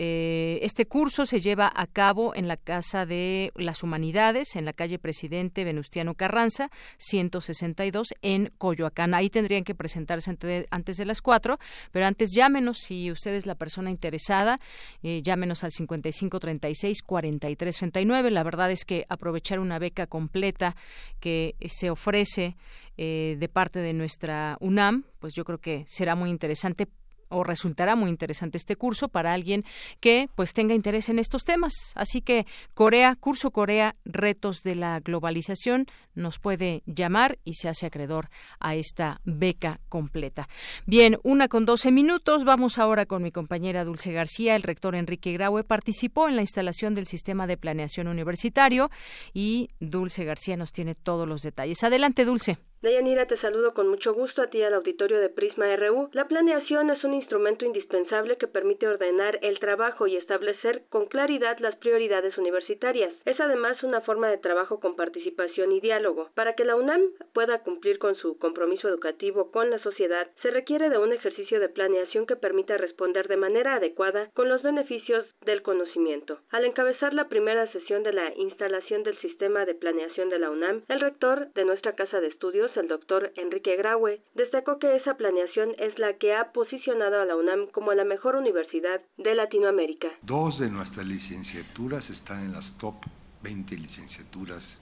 eh, 0.00 0.60
este 0.62 0.86
curso 0.86 1.26
se 1.26 1.40
lleva 1.40 1.72
a 1.74 1.88
cabo 1.88 2.32
en 2.36 2.46
la 2.46 2.56
Casa 2.56 3.04
de 3.04 3.50
las 3.56 3.82
Humanidades, 3.82 4.54
en 4.54 4.64
la 4.64 4.72
calle 4.72 5.00
Presidente 5.00 5.64
Venustiano 5.64 6.14
Carranza, 6.14 6.70
162, 6.98 8.14
en 8.22 8.52
Coyoacán. 8.58 9.12
Ahí 9.12 9.28
tendrían 9.28 9.64
que 9.64 9.74
presentarse 9.74 10.30
antes 10.70 10.96
de 10.96 11.04
las 11.04 11.20
4, 11.20 11.58
pero 11.90 12.06
antes 12.06 12.30
llámenos 12.32 12.78
si 12.78 13.10
usted 13.10 13.34
es 13.34 13.44
la 13.44 13.56
persona 13.56 13.90
interesada, 13.90 14.60
eh, 15.02 15.20
llámenos 15.20 15.64
al 15.64 15.72
5536-4339. 15.72 18.30
La 18.30 18.44
verdad 18.44 18.70
es 18.70 18.84
que 18.84 19.04
aprovechar 19.08 19.58
una 19.58 19.80
beca 19.80 20.06
completa 20.06 20.76
que 21.18 21.56
se 21.68 21.90
ofrece 21.90 22.56
eh, 22.98 23.36
de 23.38 23.48
parte 23.48 23.80
de 23.80 23.94
nuestra 23.94 24.58
UNAM, 24.60 25.06
pues 25.18 25.34
yo 25.34 25.44
creo 25.44 25.58
que 25.58 25.84
será 25.88 26.14
muy 26.14 26.30
interesante 26.30 26.86
o 27.28 27.44
resultará 27.44 27.96
muy 27.96 28.10
interesante 28.10 28.58
este 28.58 28.76
curso 28.76 29.08
para 29.08 29.32
alguien 29.32 29.64
que 30.00 30.28
pues 30.34 30.52
tenga 30.52 30.74
interés 30.74 31.08
en 31.08 31.18
estos 31.18 31.44
temas. 31.44 31.72
Así 31.94 32.22
que 32.22 32.46
Corea, 32.74 33.16
curso 33.16 33.50
Corea, 33.50 33.96
retos 34.04 34.62
de 34.62 34.74
la 34.74 35.00
globalización, 35.00 35.86
nos 36.14 36.38
puede 36.38 36.82
llamar 36.86 37.38
y 37.44 37.54
se 37.54 37.68
hace 37.68 37.86
acreedor 37.86 38.28
a 38.60 38.74
esta 38.74 39.20
beca 39.24 39.80
completa. 39.88 40.48
Bien, 40.86 41.18
una 41.22 41.48
con 41.48 41.64
doce 41.64 41.92
minutos. 41.92 42.44
Vamos 42.44 42.78
ahora 42.78 43.06
con 43.06 43.22
mi 43.22 43.30
compañera 43.30 43.84
Dulce 43.84 44.12
García. 44.12 44.56
El 44.56 44.62
rector 44.62 44.94
Enrique 44.94 45.32
Graue 45.32 45.64
participó 45.64 46.28
en 46.28 46.36
la 46.36 46.42
instalación 46.42 46.94
del 46.94 47.06
sistema 47.06 47.46
de 47.46 47.56
planeación 47.56 48.08
universitario 48.08 48.90
y 49.32 49.70
Dulce 49.80 50.24
García 50.24 50.56
nos 50.56 50.72
tiene 50.72 50.94
todos 50.94 51.26
los 51.26 51.42
detalles. 51.42 51.82
Adelante, 51.84 52.24
Dulce. 52.24 52.58
Deyanira, 52.80 53.26
te 53.26 53.36
saludo 53.38 53.74
con 53.74 53.88
mucho 53.88 54.14
gusto 54.14 54.40
a 54.40 54.50
ti 54.50 54.62
al 54.62 54.72
auditorio 54.72 55.18
de 55.18 55.30
Prisma 55.30 55.74
RU. 55.74 56.10
La 56.12 56.28
planeación 56.28 56.90
es 56.90 57.02
un 57.02 57.12
instrumento 57.12 57.64
indispensable 57.64 58.36
que 58.36 58.46
permite 58.46 58.86
ordenar 58.86 59.40
el 59.42 59.58
trabajo 59.58 60.06
y 60.06 60.14
establecer 60.14 60.82
con 60.88 61.06
claridad 61.06 61.58
las 61.58 61.74
prioridades 61.74 62.38
universitarias. 62.38 63.12
Es 63.24 63.40
además 63.40 63.82
una 63.82 64.02
forma 64.02 64.28
de 64.28 64.38
trabajo 64.38 64.78
con 64.78 64.94
participación 64.94 65.72
y 65.72 65.80
diálogo. 65.80 66.30
Para 66.36 66.54
que 66.54 66.64
la 66.64 66.76
UNAM 66.76 67.02
pueda 67.32 67.64
cumplir 67.64 67.98
con 67.98 68.14
su 68.14 68.38
compromiso 68.38 68.88
educativo 68.88 69.50
con 69.50 69.70
la 69.70 69.80
sociedad, 69.80 70.28
se 70.40 70.52
requiere 70.52 70.88
de 70.88 70.98
un 70.98 71.12
ejercicio 71.12 71.58
de 71.58 71.70
planeación 71.70 72.26
que 72.26 72.36
permita 72.36 72.76
responder 72.76 73.26
de 73.26 73.38
manera 73.38 73.74
adecuada 73.74 74.30
con 74.34 74.48
los 74.48 74.62
beneficios 74.62 75.26
del 75.44 75.62
conocimiento. 75.62 76.38
Al 76.50 76.64
encabezar 76.64 77.12
la 77.12 77.26
primera 77.26 77.66
sesión 77.72 78.04
de 78.04 78.12
la 78.12 78.32
instalación 78.36 79.02
del 79.02 79.18
sistema 79.18 79.64
de 79.64 79.74
planeación 79.74 80.28
de 80.28 80.38
la 80.38 80.50
UNAM, 80.50 80.84
el 80.86 81.00
rector 81.00 81.52
de 81.54 81.64
nuestra 81.64 81.96
casa 81.96 82.20
de 82.20 82.28
estudios 82.28 82.67
el 82.76 82.88
doctor 82.88 83.32
Enrique 83.36 83.76
Graue, 83.76 84.20
destacó 84.34 84.78
que 84.78 84.96
esa 84.96 85.14
planeación 85.14 85.74
es 85.78 85.98
la 85.98 86.14
que 86.18 86.34
ha 86.34 86.52
posicionado 86.52 87.20
a 87.20 87.24
la 87.24 87.36
UNAM 87.36 87.68
como 87.68 87.92
la 87.94 88.04
mejor 88.04 88.36
universidad 88.36 89.00
de 89.16 89.34
Latinoamérica. 89.34 90.08
Dos 90.22 90.58
de 90.58 90.70
nuestras 90.70 91.06
licenciaturas 91.06 92.10
están 92.10 92.44
en 92.44 92.52
las 92.52 92.76
top 92.78 92.94
20 93.42 93.76
licenciaturas 93.76 94.80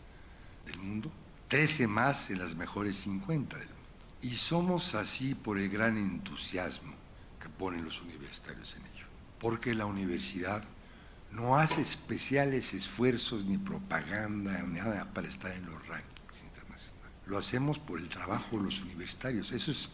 del 0.66 0.78
mundo, 0.78 1.11
13 1.49 1.87
más 1.87 2.31
en 2.31 2.38
las 2.38 2.57
mejores 2.57 2.97
50 2.97 3.57
del 3.57 3.66
mundo. 3.69 3.83
Y 4.23 4.31
somos 4.37 4.95
así 4.95 5.35
por 5.35 5.59
el 5.59 5.69
gran 5.69 5.97
entusiasmo 5.97 6.95
que 7.40 7.49
ponen 7.49 7.85
los 7.85 8.02
universitarios 8.02 8.75
en 8.76 8.83
ello, 8.83 9.07
porque 9.38 9.75
la 9.75 9.87
universidad 9.87 10.64
no 11.31 11.57
hace 11.57 11.83
especiales 11.83 12.73
esfuerzos 12.73 13.45
ni 13.45 13.59
propaganda 13.59 14.62
ni 14.62 14.78
nada 14.78 15.07
para 15.12 15.28
estar 15.28 15.52
en 15.52 15.66
los 15.66 15.87
rankings. 15.87 16.15
Lo 17.26 17.38
hacemos 17.38 17.78
por 17.78 17.99
el 17.99 18.09
trabajo 18.09 18.56
de 18.56 18.64
los 18.64 18.83
universitarios. 18.83 19.52
Eso 19.52 19.71
es 19.71 19.90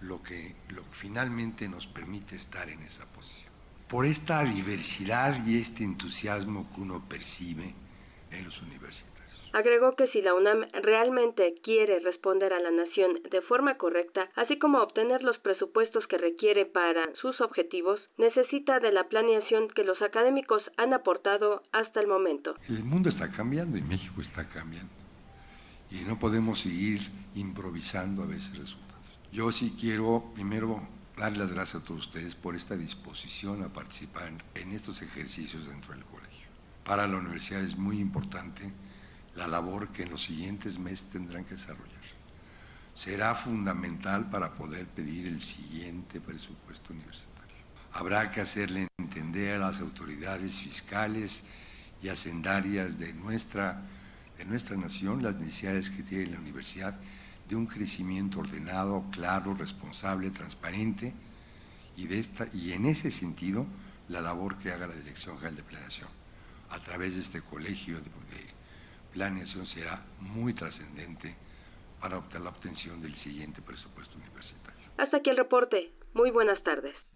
lo 0.00 0.22
que, 0.22 0.54
lo 0.70 0.82
que 0.82 0.92
finalmente 0.92 1.68
nos 1.68 1.86
permite 1.86 2.36
estar 2.36 2.68
en 2.68 2.80
esa 2.82 3.06
posición. 3.12 3.50
Por 3.88 4.06
esta 4.06 4.44
diversidad 4.44 5.36
y 5.46 5.58
este 5.58 5.84
entusiasmo 5.84 6.70
que 6.74 6.80
uno 6.80 7.04
percibe 7.08 7.74
en 8.30 8.44
los 8.44 8.62
universitarios. 8.62 9.10
Agregó 9.52 9.96
que 9.96 10.06
si 10.08 10.22
la 10.22 10.34
UNAM 10.34 10.66
realmente 10.72 11.54
quiere 11.64 11.98
responder 11.98 12.52
a 12.52 12.60
la 12.60 12.70
nación 12.70 13.20
de 13.30 13.42
forma 13.42 13.76
correcta, 13.78 14.30
así 14.36 14.58
como 14.58 14.78
obtener 14.78 15.24
los 15.24 15.38
presupuestos 15.38 16.06
que 16.06 16.18
requiere 16.18 16.66
para 16.66 17.12
sus 17.16 17.40
objetivos, 17.40 18.00
necesita 18.16 18.78
de 18.78 18.92
la 18.92 19.08
planeación 19.08 19.68
que 19.68 19.82
los 19.82 20.00
académicos 20.02 20.62
han 20.76 20.94
aportado 20.94 21.62
hasta 21.72 22.00
el 22.00 22.06
momento. 22.06 22.54
El 22.68 22.84
mundo 22.84 23.08
está 23.08 23.30
cambiando 23.32 23.76
y 23.76 23.82
México 23.82 24.20
está 24.20 24.48
cambiando. 24.48 24.99
Y 25.90 26.00
no 26.00 26.18
podemos 26.18 26.60
seguir 26.60 27.10
improvisando 27.34 28.22
a 28.22 28.26
veces 28.26 28.56
resultados. 28.56 29.18
Yo 29.32 29.50
sí 29.52 29.76
quiero 29.78 30.30
primero 30.34 30.80
dar 31.16 31.36
las 31.36 31.52
gracias 31.52 31.82
a 31.82 31.84
todos 31.84 32.06
ustedes 32.06 32.34
por 32.34 32.56
esta 32.56 32.76
disposición 32.76 33.62
a 33.62 33.72
participar 33.72 34.32
en 34.54 34.72
estos 34.72 35.02
ejercicios 35.02 35.66
dentro 35.66 35.94
del 35.94 36.04
colegio. 36.04 36.46
Para 36.84 37.06
la 37.06 37.18
universidad 37.18 37.62
es 37.62 37.76
muy 37.76 38.00
importante 38.00 38.72
la 39.36 39.46
labor 39.46 39.88
que 39.88 40.02
en 40.04 40.10
los 40.10 40.22
siguientes 40.22 40.78
meses 40.78 41.10
tendrán 41.10 41.44
que 41.44 41.54
desarrollar. 41.54 41.90
Será 42.94 43.34
fundamental 43.34 44.28
para 44.30 44.54
poder 44.54 44.86
pedir 44.86 45.26
el 45.26 45.40
siguiente 45.40 46.20
presupuesto 46.20 46.92
universitario. 46.92 47.56
Habrá 47.92 48.30
que 48.30 48.40
hacerle 48.40 48.88
entender 48.98 49.56
a 49.56 49.66
las 49.66 49.80
autoridades 49.80 50.58
fiscales 50.58 51.44
y 52.02 52.08
hacendarias 52.08 52.98
de 52.98 53.12
nuestra, 53.12 53.82
de 54.40 54.46
nuestra 54.46 54.74
nación 54.74 55.22
las 55.22 55.36
necesidades 55.36 55.90
que 55.90 56.02
tiene 56.02 56.32
la 56.32 56.38
universidad 56.38 56.98
de 57.46 57.56
un 57.56 57.66
crecimiento 57.66 58.40
ordenado, 58.40 59.04
claro, 59.12 59.52
responsable, 59.52 60.30
transparente 60.30 61.12
y, 61.94 62.06
de 62.06 62.20
esta, 62.20 62.48
y 62.54 62.72
en 62.72 62.86
ese 62.86 63.10
sentido 63.10 63.66
la 64.08 64.22
labor 64.22 64.56
que 64.56 64.72
haga 64.72 64.86
la 64.86 64.94
Dirección 64.94 65.36
General 65.36 65.56
de 65.56 65.62
Planeación 65.62 66.08
a 66.70 66.78
través 66.78 67.16
de 67.16 67.20
este 67.20 67.42
colegio 67.42 68.00
de, 68.00 68.10
planeación 69.12 69.66
será 69.66 70.00
muy 70.20 70.54
trascendente 70.54 71.34
para 72.00 72.22
la 72.38 72.48
obtención 72.48 73.02
del 73.02 73.16
siguiente 73.16 73.60
presupuesto 73.60 74.16
universitario. 74.16 74.88
Hasta 74.96 75.16
aquí 75.16 75.30
el 75.30 75.36
reporte. 75.36 75.92
Muy 76.14 76.30
buenas 76.30 76.62
tardes. 76.62 77.09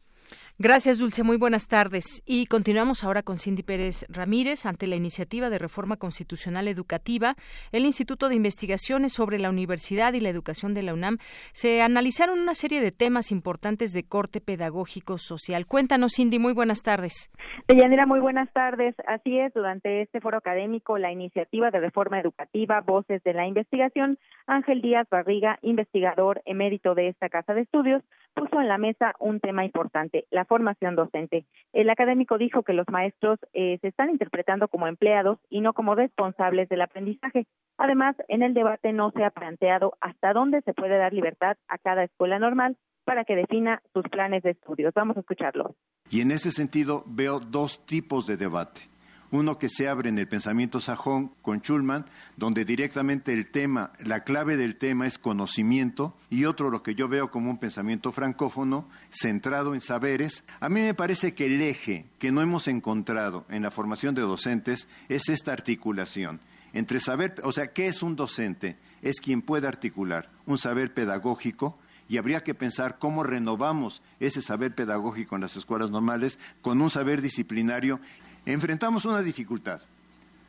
Gracias, 0.57 1.01
Dulce. 1.01 1.25
Muy 1.25 1.37
buenas 1.37 1.67
tardes. 1.67 2.23
Y 2.25 2.47
continuamos 2.47 3.03
ahora 3.03 3.25
con 3.25 3.41
Cindy 3.41 3.65
Pérez 3.65 4.07
Ramírez. 4.09 4.67
Ante 4.67 4.87
la 4.87 4.95
iniciativa 4.95 5.51
de 5.51 5.59
reforma 5.59 5.97
constitucional 5.97 6.69
educativa, 6.69 7.35
el 7.73 7.85
Instituto 7.85 8.29
de 8.29 8.37
Investigaciones 8.37 9.13
sobre 9.13 9.41
la 9.41 9.51
Universidad 9.51 10.13
y 10.13 10.21
la 10.21 10.29
Educación 10.29 10.73
de 10.73 10.85
la 10.85 10.95
UNAM 10.95 11.19
se 11.53 11.83
analizaron 11.83 12.39
una 12.39 12.55
serie 12.55 12.81
de 12.81 12.93
temas 12.93 13.33
importantes 13.33 13.93
de 13.93 14.07
corte 14.07 14.41
pedagógico 14.41 15.19
social. 15.19 15.67
Cuéntanos, 15.67 16.13
Cindy. 16.15 16.39
Muy 16.39 16.53
buenas 16.53 16.83
tardes. 16.83 17.33
Deyanira, 17.67 18.07
muy 18.07 18.21
buenas 18.21 18.49
tardes. 18.53 18.95
Así 19.09 19.37
es, 19.37 19.53
durante 19.55 20.03
este 20.03 20.21
foro 20.21 20.39
académico, 20.39 20.99
la 20.99 21.11
iniciativa 21.11 21.73
de 21.73 21.81
reforma 21.81 22.21
educativa 22.21 22.81
Voces 22.81 23.25
de 23.25 23.35
la 23.35 23.49
Investigación, 23.49 24.19
Ángel 24.47 24.83
Díaz 24.83 25.09
Barriga, 25.11 25.59
investigador 25.63 26.43
emérito 26.45 26.95
de 26.95 27.09
esta 27.09 27.29
casa 27.29 27.55
de 27.55 27.63
estudios, 27.63 28.05
puso 28.35 28.61
en 28.61 28.69
la 28.69 28.79
mesa 28.79 29.15
un 29.19 29.41
tema 29.41 29.65
importante, 29.65 30.27
la 30.31 30.45
formación 30.45 30.97
docente. 30.97 31.47
El 31.73 31.89
académico 31.89 32.37
dijo 32.39 32.63
que 32.63 32.73
los 32.73 32.89
maestros 32.89 33.39
eh, 33.53 33.79
se 33.81 33.89
están 33.89 34.11
interpretando 34.11 34.69
como 34.69 34.87
empleados 34.87 35.39
y 35.49 35.61
no 35.61 35.73
como 35.73 35.95
responsables 35.95 36.69
del 36.69 36.83
aprendizaje. 36.83 37.47
Además, 37.79 38.17
en 38.29 38.43
el 38.43 38.55
debate 38.55 38.93
no 38.93 39.11
se 39.13 39.25
ha 39.25 39.31
planteado 39.31 39.97
hasta 40.01 40.33
dónde 40.33 40.63
se 40.63 40.75
puede 40.75 40.99
dar 40.99 41.13
libertad 41.13 41.57
a 41.69 41.79
cada 41.79 42.05
escuela 42.05 42.39
normal 42.39 42.77
para 43.05 43.25
que 43.25 43.37
defina 43.37 43.83
sus 43.93 44.05
planes 44.05 44.43
de 44.43 44.51
estudios. 44.51 44.93
Vamos 44.95 45.17
a 45.17 45.21
escucharlo. 45.21 45.75
Y 46.11 46.21
en 46.21 46.31
ese 46.31 46.51
sentido 46.51 47.05
veo 47.07 47.41
dos 47.41 47.85
tipos 47.87 48.27
de 48.27 48.37
debate 48.37 48.94
uno 49.35 49.59
que 49.59 49.69
se 49.69 49.89
abre 49.89 50.11
en 50.11 50.19
el 50.19 50.29
pensamiento 50.29 50.81
sajón 50.81 51.33
con 51.43 51.59
Schulman, 51.59 52.07
donde 52.37 52.65
directamente 52.65 53.33
el 53.33 53.47
tema, 53.51 53.93
la 53.99 54.23
clave 54.23 54.57
del 54.57 54.77
tema 54.77 55.09
es 55.09 55.19
conocimiento, 55.19 56.17
y 56.31 56.45
otro 56.45 56.71
lo 56.71 56.85
que 56.85 56.95
yo 56.95 57.09
veo 57.09 57.33
como 57.33 57.51
un 57.51 57.59
pensamiento 57.59 58.13
francófono, 58.13 58.89
centrado 59.11 59.75
en 59.75 59.81
saberes. 59.81 60.45
A 60.61 60.69
mí 60.69 60.83
me 60.83 60.95
parece 60.95 61.35
que 61.35 61.47
el 61.47 61.61
eje 61.61 62.07
que 62.21 62.31
no 62.31 62.43
hemos 62.43 62.69
encontrado 62.69 63.45
en 63.49 63.63
la 63.63 63.73
formación 63.73 64.15
de 64.15 64.23
docentes 64.23 64.87
es 65.09 65.29
esta 65.29 65.53
articulación 65.53 66.41
entre 66.73 66.99
saber, 66.99 67.35
o 67.45 67.53
sea, 67.53 67.69
¿qué 67.69 67.87
es 67.87 68.03
un 68.03 68.17
docente? 68.17 68.77
Es 69.01 69.21
quien 69.21 69.43
puede 69.43 69.69
articular 69.69 70.29
un 70.47 70.59
saber 70.59 70.93
pedagógico, 70.93 71.79
y 72.09 72.19
habría 72.19 72.43
que 72.43 72.55
pensar 72.55 72.99
cómo 72.99 73.23
renovamos 73.23 74.03
ese 74.21 74.43
saber 74.43 74.75
pedagógico 74.75 75.35
en 75.35 75.41
las 75.41 75.57
escuelas 75.57 75.91
normales 75.91 76.39
con 76.61 76.81
un 76.81 76.91
saber 76.91 77.23
disciplinario 77.23 78.01
enfrentamos 78.47 79.05
una 79.05 79.23
dificultad. 79.23 79.81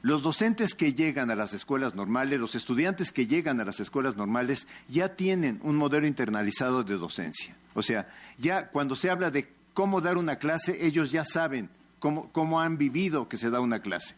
Los 0.01 0.21
docentes 0.21 0.75
que 0.75 0.93
llegan 0.93 1.31
a 1.31 1.35
las 1.35 1.53
escuelas 1.53 1.95
normales, 1.95 2.39
los 2.39 2.53
estudiantes 2.53 3.11
que 3.11 3.25
llegan 3.25 3.59
a 3.59 3.65
las 3.65 3.79
escuelas 3.79 4.15
normales, 4.15 4.67
ya 4.87 5.15
tienen 5.15 5.59
un 5.63 5.77
modelo 5.77 6.05
internalizado 6.05 6.83
de 6.83 6.95
docencia. 6.95 7.55
O 7.73 7.81
sea, 7.81 8.07
ya 8.37 8.67
cuando 8.67 8.95
se 8.95 9.09
habla 9.09 9.31
de 9.31 9.49
cómo 9.73 10.01
dar 10.01 10.17
una 10.17 10.37
clase, 10.37 10.85
ellos 10.85 11.11
ya 11.11 11.25
saben 11.25 11.69
cómo, 11.99 12.61
han 12.61 12.77
vivido 12.77 13.27
que 13.27 13.37
se 13.37 13.49
da 13.49 13.59
una 13.59 13.79
clase. 13.79 14.15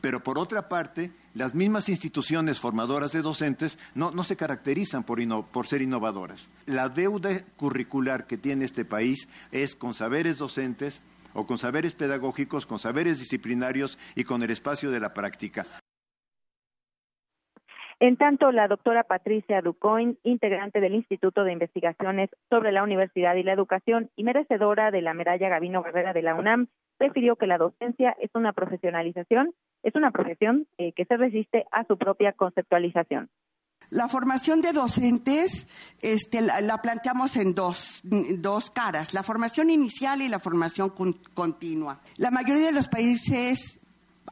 Pero 0.00 0.22
por 0.22 0.38
otra 0.38 0.68
parte, 0.68 1.12
las 1.34 1.54
mismas 1.54 1.88
instituciones 1.88 2.58
formadoras 2.58 3.12
de 3.12 3.22
docentes 3.22 3.78
no, 3.94 4.24
se 4.24 4.36
caracterizan 4.36 5.04
por, 5.04 5.18
por, 5.48 5.66
ser 5.66 5.82
innovadoras. 5.82 6.48
La 6.66 6.88
deuda 6.88 7.44
curricular 7.56 8.26
que 8.26 8.36
tiene 8.36 8.64
este 8.64 8.84
país 8.84 9.28
es 9.52 9.74
con 9.74 9.94
saberes 9.94 10.38
docentes, 10.38 11.00
o 11.36 11.46
con 11.46 11.58
saberes 11.58 11.94
pedagógicos, 11.94 12.66
con 12.66 12.78
saberes 12.78 13.18
disciplinarios 13.18 13.98
y 14.16 14.24
con 14.24 14.42
el 14.42 14.50
espacio 14.50 14.90
de 14.90 15.00
la 15.00 15.14
práctica. 15.14 15.64
En 17.98 18.18
tanto, 18.18 18.52
la 18.52 18.68
doctora 18.68 19.04
Patricia 19.04 19.62
Ducoin, 19.62 20.18
integrante 20.22 20.80
del 20.80 20.94
Instituto 20.94 21.44
de 21.44 21.52
Investigaciones 21.52 22.28
sobre 22.50 22.70
la 22.70 22.82
Universidad 22.82 23.36
y 23.36 23.42
la 23.42 23.54
Educación 23.54 24.10
y 24.16 24.24
merecedora 24.24 24.90
de 24.90 25.00
la 25.00 25.14
medalla 25.14 25.48
Gavino 25.48 25.82
Guerrera 25.82 26.12
de 26.12 26.20
la 26.20 26.34
UNAM, 26.34 26.68
refirió 26.98 27.36
que 27.36 27.46
la 27.46 27.56
docencia 27.56 28.14
es 28.20 28.30
una 28.34 28.52
profesionalización, 28.52 29.54
es 29.82 29.94
una 29.94 30.10
profesión 30.10 30.66
eh, 30.76 30.92
que 30.92 31.06
se 31.06 31.16
resiste 31.16 31.64
a 31.72 31.84
su 31.84 31.96
propia 31.96 32.32
conceptualización. 32.32 33.30
La 33.90 34.08
formación 34.08 34.62
de 34.62 34.72
docentes 34.72 35.68
este, 36.00 36.40
la, 36.40 36.82
planteamos 36.82 37.36
en 37.36 37.54
dos, 37.54 38.00
dos, 38.02 38.70
caras, 38.70 39.14
la 39.14 39.22
formación 39.22 39.70
inicial 39.70 40.22
y 40.22 40.28
la 40.28 40.40
formación 40.40 40.92
continua. 41.34 42.00
La 42.16 42.30
mayoría 42.30 42.66
de 42.66 42.72
los 42.72 42.88
países 42.88 43.78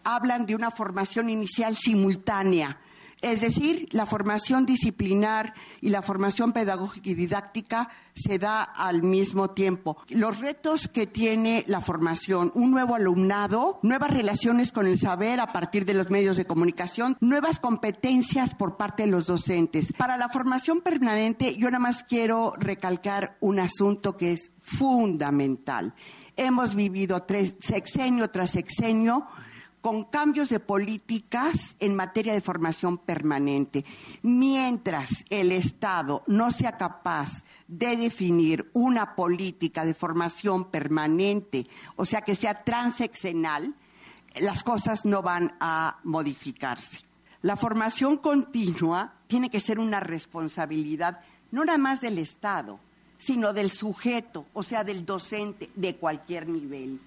hablan 0.02 0.46
de 0.46 0.54
una 0.54 0.70
formación 0.70 1.30
inicial 1.30 1.76
simultánea 1.76 2.78
es 3.24 3.40
decir, 3.40 3.88
la 3.90 4.04
formación 4.04 4.66
disciplinar 4.66 5.54
y 5.80 5.88
la 5.88 6.02
formación 6.02 6.52
pedagógica 6.52 7.08
y 7.08 7.14
didáctica 7.14 7.88
se 8.14 8.38
da 8.38 8.62
al 8.62 9.02
mismo 9.02 9.50
tiempo. 9.52 9.96
Los 10.10 10.40
retos 10.40 10.88
que 10.88 11.06
tiene 11.06 11.64
la 11.66 11.80
formación, 11.80 12.52
un 12.54 12.70
nuevo 12.70 12.94
alumnado, 12.94 13.80
nuevas 13.82 14.10
relaciones 14.10 14.72
con 14.72 14.86
el 14.86 14.98
saber 14.98 15.40
a 15.40 15.52
partir 15.54 15.86
de 15.86 15.94
los 15.94 16.10
medios 16.10 16.36
de 16.36 16.44
comunicación, 16.44 17.16
nuevas 17.20 17.60
competencias 17.60 18.54
por 18.54 18.76
parte 18.76 19.04
de 19.04 19.10
los 19.10 19.24
docentes. 19.24 19.94
Para 19.96 20.18
la 20.18 20.28
formación 20.28 20.82
permanente, 20.82 21.56
yo 21.56 21.70
nada 21.70 21.78
más 21.78 22.04
quiero 22.04 22.52
recalcar 22.58 23.38
un 23.40 23.58
asunto 23.58 24.18
que 24.18 24.32
es 24.32 24.52
fundamental. 24.60 25.94
Hemos 26.36 26.74
vivido 26.74 27.22
tres, 27.22 27.54
sexenio 27.60 28.28
tras 28.28 28.50
sexenio 28.50 29.26
con 29.84 30.04
cambios 30.04 30.48
de 30.48 30.60
políticas 30.60 31.76
en 31.78 31.94
materia 31.94 32.32
de 32.32 32.40
formación 32.40 32.96
permanente. 32.96 33.84
Mientras 34.22 35.26
el 35.28 35.52
Estado 35.52 36.24
no 36.26 36.50
sea 36.52 36.78
capaz 36.78 37.44
de 37.68 37.94
definir 37.98 38.70
una 38.72 39.14
política 39.14 39.84
de 39.84 39.92
formación 39.92 40.70
permanente, 40.70 41.66
o 41.96 42.06
sea, 42.06 42.22
que 42.22 42.34
sea 42.34 42.64
transeccional, 42.64 43.74
las 44.36 44.62
cosas 44.64 45.04
no 45.04 45.20
van 45.20 45.54
a 45.60 45.98
modificarse. 46.02 47.00
La 47.42 47.58
formación 47.58 48.16
continua 48.16 49.12
tiene 49.26 49.50
que 49.50 49.60
ser 49.60 49.78
una 49.78 50.00
responsabilidad 50.00 51.20
no 51.50 51.62
nada 51.62 51.76
más 51.76 52.00
del 52.00 52.16
Estado, 52.16 52.80
sino 53.18 53.52
del 53.52 53.70
sujeto, 53.70 54.46
o 54.54 54.62
sea, 54.62 54.82
del 54.82 55.04
docente 55.04 55.68
de 55.74 55.96
cualquier 55.96 56.48
nivel. 56.48 57.00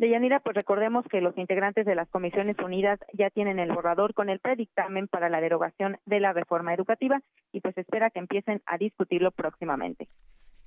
Deyanira, 0.00 0.40
pues 0.40 0.56
recordemos 0.56 1.04
que 1.10 1.20
los 1.20 1.36
integrantes 1.36 1.84
de 1.84 1.94
las 1.94 2.08
Comisiones 2.08 2.56
Unidas 2.64 2.98
ya 3.12 3.28
tienen 3.28 3.58
el 3.58 3.70
borrador 3.70 4.14
con 4.14 4.30
el 4.30 4.40
predictamen 4.40 5.08
para 5.08 5.28
la 5.28 5.42
derogación 5.42 5.98
de 6.06 6.20
la 6.20 6.32
reforma 6.32 6.72
educativa 6.72 7.20
y 7.52 7.60
pues 7.60 7.76
espera 7.76 8.08
que 8.08 8.18
empiecen 8.18 8.62
a 8.64 8.78
discutirlo 8.78 9.30
próximamente. 9.30 10.08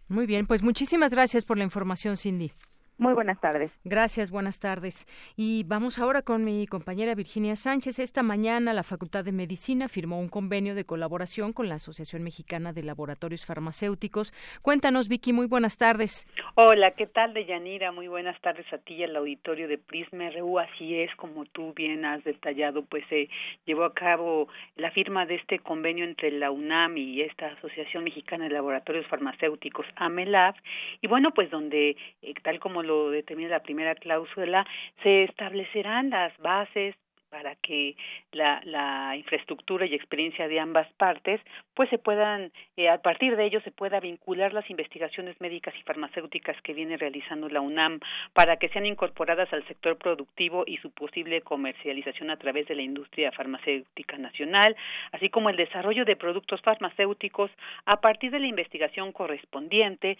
Muy 0.08 0.28
bien, 0.28 0.46
pues 0.46 0.62
muchísimas 0.62 1.12
gracias 1.12 1.46
por 1.46 1.58
la 1.58 1.64
información, 1.64 2.16
Cindy. 2.16 2.52
Muy 2.98 3.14
buenas 3.14 3.42
tardes. 3.42 3.72
Gracias, 3.84 4.30
buenas 4.30 4.60
tardes. 4.60 5.08
Y 5.36 5.64
vamos 5.64 5.98
ahora 5.98 6.22
con 6.22 6.44
mi 6.44 6.68
compañera 6.68 7.16
Virginia 7.16 7.56
Sánchez. 7.56 7.98
Esta 7.98 8.22
mañana 8.22 8.72
la 8.72 8.84
Facultad 8.84 9.26
de 9.26 9.32
Medicina 9.32 9.88
firmó 9.88 10.20
un 10.20 10.30
convenio 10.30 10.76
de 10.76 10.86
colaboración 10.86 11.54
con 11.54 11.70
la 11.70 11.76
Asociación 11.76 12.22
Mexicana 12.22 12.72
de 12.72 12.84
Laboratorios 12.84 13.46
Farmacéuticos. 13.48 14.32
Cuéntanos, 14.62 15.08
Vicky, 15.08 15.34
muy 15.34 15.48
buenas 15.48 15.78
tardes. 15.78 16.28
Hola, 16.54 16.92
¿qué 16.92 17.08
tal, 17.08 17.34
Deyanira? 17.34 17.92
Muy 17.92 18.08
buenas 18.08 18.40
tardes 18.42 18.72
a 18.72 18.78
ti 18.78 18.94
y 18.94 19.04
al 19.04 19.16
auditorio 19.16 19.68
de 19.68 19.80
Prisma 19.80 20.30
RU. 20.30 20.60
Así 20.60 20.96
es, 21.00 21.14
como 21.16 21.46
tú 21.46 21.74
bien 21.74 22.06
has 22.06 22.24
detallado, 22.24 22.84
pues 22.86 23.04
se 23.10 23.28
llevó 23.66 23.86
a 23.86 23.94
cabo 23.94 24.48
la 24.76 24.92
firma 24.92 25.26
de 25.26 25.36
este 25.36 25.60
convenio 25.60 26.06
entre 26.06 26.32
la 26.32 26.52
UNAM 26.52 26.98
y 26.98 27.22
esta 27.22 27.48
Asociación 27.48 28.04
Mexicana 28.04 28.46
de 28.46 28.52
Laboratorios 28.52 29.08
Farmacéuticos, 29.08 29.88
AMELAB. 29.96 30.56
Y 31.02 31.08
bueno, 31.08 31.32
pues 31.32 31.50
donde, 31.50 31.98
eh, 32.22 32.34
tal 32.44 32.60
como 32.60 32.83
lo 32.84 33.10
determina 33.10 33.50
la 33.50 33.64
primera 33.64 33.96
cláusula, 33.96 34.66
se 35.02 35.24
establecerán 35.24 36.10
las 36.10 36.38
bases 36.40 36.96
para 37.34 37.56
que 37.56 37.96
la, 38.32 38.62
la 38.64 39.16
infraestructura 39.18 39.88
y 39.88 39.96
experiencia 39.96 40.48
de 40.48 40.60
ambas 40.60 40.88
partes 40.98 41.42
pues 41.74 41.90
se 41.90 41.98
puedan 41.98 42.52
eh, 42.78 42.90
a 42.90 43.00
partir 43.00 43.36
de 43.36 43.46
ello 43.46 43.60
se 43.62 43.72
pueda 43.72 44.00
vincular 44.00 44.54
las 44.54 44.70
investigaciones 44.70 45.42
médicas 45.42 45.74
y 45.76 45.82
farmacéuticas 45.82 46.62
que 46.62 46.76
viene 46.76 46.96
realizando 46.96 47.50
la 47.50 47.60
UNAM 47.60 48.02
para 48.34 48.58
que 48.58 48.70
sean 48.70 48.86
incorporadas 48.86 49.52
al 49.52 49.68
sector 49.68 49.98
productivo 49.98 50.64
y 50.68 50.78
su 50.78 50.92
posible 50.92 51.42
comercialización 51.42 52.30
a 52.30 52.38
través 52.38 52.68
de 52.68 52.76
la 52.76 52.84
industria 52.84 53.32
farmacéutica 53.32 54.16
nacional 54.20 54.76
así 55.12 55.30
como 55.30 55.50
el 55.50 55.56
desarrollo 55.56 56.06
de 56.06 56.16
productos 56.16 56.62
farmacéuticos. 56.62 57.50
A 57.86 58.00
partir 58.00 58.30
de 58.30 58.42
la 58.42 58.48
investigación 58.48 59.12
correspondiente 59.12 60.20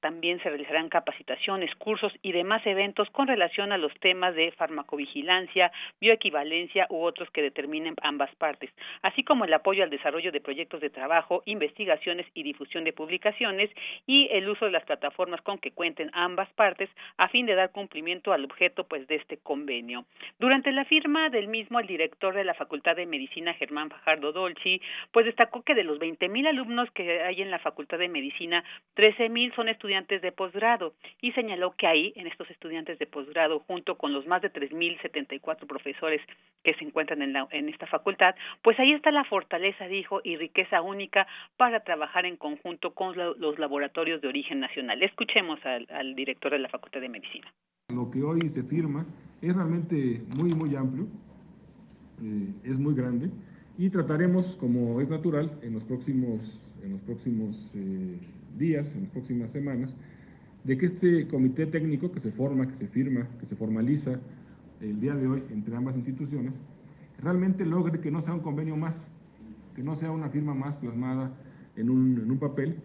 también 0.00 0.38
se 0.42 0.48
realizarán 0.48 0.88
capacitaciones, 0.88 1.74
cursos 1.76 2.12
y 2.22 2.32
demás 2.32 2.64
eventos 2.66 3.08
con 3.10 3.26
relación 3.26 3.72
a 3.72 3.78
los 3.78 3.92
temas 4.00 4.34
de 4.34 4.52
farmacovigilancia, 4.52 5.70
bioequivalencia 6.00 6.53
u 6.90 7.02
otros 7.02 7.30
que 7.30 7.42
determinen 7.42 7.94
ambas 8.02 8.34
partes, 8.36 8.70
así 9.02 9.22
como 9.24 9.44
el 9.44 9.54
apoyo 9.54 9.82
al 9.82 9.90
desarrollo 9.90 10.32
de 10.32 10.40
proyectos 10.40 10.80
de 10.80 10.90
trabajo, 10.90 11.42
investigaciones 11.46 12.26
y 12.34 12.42
difusión 12.42 12.84
de 12.84 12.92
publicaciones 12.92 13.70
y 14.06 14.28
el 14.30 14.48
uso 14.48 14.66
de 14.66 14.70
las 14.70 14.84
plataformas 14.84 15.40
con 15.42 15.58
que 15.58 15.72
cuenten 15.72 16.10
ambas 16.12 16.48
partes 16.54 16.88
a 17.16 17.28
fin 17.28 17.46
de 17.46 17.54
dar 17.54 17.70
cumplimiento 17.70 18.32
al 18.32 18.44
objeto 18.44 18.84
pues 18.84 19.06
de 19.06 19.16
este 19.16 19.38
convenio. 19.38 20.04
Durante 20.38 20.72
la 20.72 20.84
firma 20.84 21.30
del 21.30 21.48
mismo 21.48 21.80
el 21.80 21.86
director 21.86 22.34
de 22.34 22.44
la 22.44 22.54
Facultad 22.54 22.96
de 22.96 23.06
Medicina 23.06 23.54
Germán 23.54 23.90
Fajardo 23.90 24.32
Dolci 24.32 24.80
pues 25.12 25.26
destacó 25.26 25.62
que 25.62 25.74
de 25.74 25.84
los 25.84 25.98
20.000 25.98 26.48
alumnos 26.48 26.90
que 26.92 27.22
hay 27.22 27.42
en 27.42 27.50
la 27.50 27.58
Facultad 27.58 27.98
de 27.98 28.08
Medicina, 28.08 28.64
13.000 28.96 29.54
son 29.54 29.68
estudiantes 29.68 30.22
de 30.22 30.32
posgrado 30.32 30.94
y 31.20 31.32
señaló 31.32 31.74
que 31.76 31.86
ahí, 31.86 32.12
en 32.16 32.26
estos 32.26 32.50
estudiantes 32.50 32.98
de 32.98 33.06
posgrado, 33.06 33.60
junto 33.60 33.96
con 33.96 34.12
los 34.12 34.26
más 34.26 34.42
de 34.42 34.52
3.074 34.52 35.66
profesores 35.66 36.20
que 36.62 36.74
se 36.74 36.84
encuentran 36.84 37.20
en, 37.22 37.34
la, 37.34 37.46
en 37.50 37.68
esta 37.68 37.86
facultad, 37.86 38.34
pues 38.62 38.78
ahí 38.80 38.92
está 38.92 39.10
la 39.10 39.24
fortaleza, 39.24 39.86
dijo, 39.86 40.20
y 40.24 40.36
riqueza 40.36 40.80
única 40.80 41.26
para 41.56 41.80
trabajar 41.80 42.24
en 42.24 42.36
conjunto 42.36 42.94
con 42.94 43.14
los 43.16 43.58
laboratorios 43.58 44.22
de 44.22 44.28
origen 44.28 44.60
nacional. 44.60 45.02
Escuchemos 45.02 45.58
al, 45.64 45.86
al 45.90 46.14
director 46.14 46.52
de 46.52 46.58
la 46.58 46.68
Facultad 46.70 47.00
de 47.00 47.08
Medicina. 47.10 47.52
Lo 47.94 48.10
que 48.10 48.22
hoy 48.22 48.48
se 48.48 48.62
firma 48.62 49.04
es 49.42 49.54
realmente 49.54 50.22
muy, 50.36 50.54
muy 50.54 50.74
amplio, 50.74 51.06
eh, 52.22 52.48
es 52.64 52.78
muy 52.78 52.94
grande 52.94 53.28
y 53.76 53.90
trataremos, 53.90 54.56
como 54.56 55.00
es 55.02 55.08
natural, 55.10 55.50
en 55.62 55.74
los 55.74 55.84
próximos, 55.84 56.40
en 56.82 56.92
los 56.92 57.00
próximos 57.02 57.72
eh, 57.74 58.18
días, 58.56 58.94
en 58.94 59.02
las 59.02 59.10
próximas 59.10 59.52
semanas, 59.52 59.94
de 60.62 60.78
que 60.78 60.86
este 60.86 61.28
comité 61.28 61.66
técnico 61.66 62.10
que 62.10 62.20
se 62.20 62.30
forma, 62.32 62.66
que 62.66 62.74
se 62.76 62.86
firma, 62.86 63.28
que 63.38 63.46
se 63.46 63.56
formaliza 63.56 64.18
el 64.80 65.00
día 65.00 65.14
de 65.14 65.26
hoy 65.26 65.42
entre 65.50 65.76
ambas 65.76 65.96
instituciones, 65.96 66.52
realmente 67.22 67.64
logre 67.64 68.00
que 68.00 68.10
no 68.10 68.20
sea 68.20 68.34
un 68.34 68.40
convenio 68.40 68.76
más, 68.76 69.06
que 69.74 69.82
no 69.82 69.96
sea 69.96 70.10
una 70.10 70.28
firma 70.28 70.54
más 70.54 70.76
plasmada 70.76 71.32
en 71.76 71.90
un, 71.90 72.18
en 72.18 72.30
un 72.30 72.38
papel, 72.38 72.76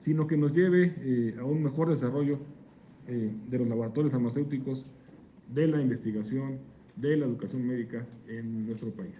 sino 0.00 0.26
que 0.26 0.36
nos 0.36 0.52
lleve 0.52 0.94
eh, 0.98 1.36
a 1.38 1.44
un 1.44 1.62
mejor 1.62 1.88
desarrollo 1.88 2.38
eh, 3.08 3.32
de 3.48 3.58
los 3.58 3.68
laboratorios 3.68 4.12
farmacéuticos, 4.12 4.84
de 5.52 5.66
la 5.68 5.80
investigación, 5.80 6.58
de 6.96 7.16
la 7.16 7.26
educación 7.26 7.66
médica 7.66 8.04
en 8.28 8.66
nuestro 8.66 8.90
país. 8.90 9.14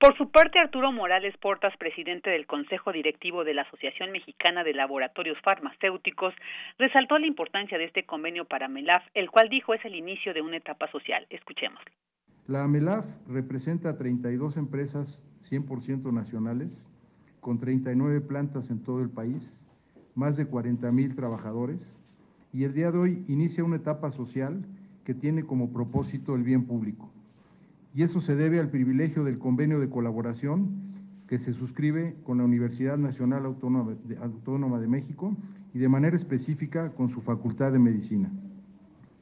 Por 0.00 0.16
su 0.16 0.30
parte, 0.30 0.60
Arturo 0.60 0.92
Morales 0.92 1.36
Portas, 1.38 1.76
presidente 1.76 2.30
del 2.30 2.46
Consejo 2.46 2.92
Directivo 2.92 3.42
de 3.42 3.52
la 3.52 3.62
Asociación 3.62 4.12
Mexicana 4.12 4.62
de 4.62 4.72
Laboratorios 4.72 5.36
Farmacéuticos, 5.42 6.32
resaltó 6.78 7.18
la 7.18 7.26
importancia 7.26 7.76
de 7.78 7.86
este 7.86 8.06
convenio 8.06 8.44
para 8.44 8.68
MELAF, 8.68 9.02
el 9.14 9.28
cual 9.28 9.48
dijo 9.48 9.74
es 9.74 9.84
el 9.84 9.96
inicio 9.96 10.32
de 10.34 10.40
una 10.40 10.58
etapa 10.58 10.88
social. 10.92 11.26
Escuchemos. 11.30 11.80
La 12.46 12.68
MELAF 12.68 13.06
representa 13.26 13.98
32 13.98 14.56
empresas 14.56 15.24
100% 15.40 16.12
nacionales, 16.12 16.86
con 17.40 17.58
39 17.58 18.20
plantas 18.20 18.70
en 18.70 18.84
todo 18.84 19.02
el 19.02 19.10
país, 19.10 19.66
más 20.14 20.36
de 20.36 20.46
40 20.46 20.92
mil 20.92 21.16
trabajadores, 21.16 21.92
y 22.52 22.62
el 22.62 22.72
día 22.72 22.92
de 22.92 22.98
hoy 22.98 23.24
inicia 23.26 23.64
una 23.64 23.76
etapa 23.76 24.12
social 24.12 24.64
que 25.04 25.14
tiene 25.14 25.42
como 25.44 25.72
propósito 25.72 26.36
el 26.36 26.44
bien 26.44 26.68
público 26.68 27.12
y 27.98 28.04
eso 28.04 28.20
se 28.20 28.36
debe 28.36 28.60
al 28.60 28.70
privilegio 28.70 29.24
del 29.24 29.40
convenio 29.40 29.80
de 29.80 29.90
colaboración 29.90 30.70
que 31.26 31.40
se 31.40 31.52
suscribe 31.52 32.14
con 32.22 32.38
la 32.38 32.44
Universidad 32.44 32.96
Nacional 32.96 33.44
Autónoma 33.44 34.78
de, 34.78 34.86
México 34.86 35.36
y 35.74 35.80
de 35.80 35.88
manera 35.88 36.14
específica 36.14 36.92
con 36.92 37.10
su 37.10 37.20
Facultad 37.20 37.72
de 37.72 37.80
Medicina. 37.80 38.30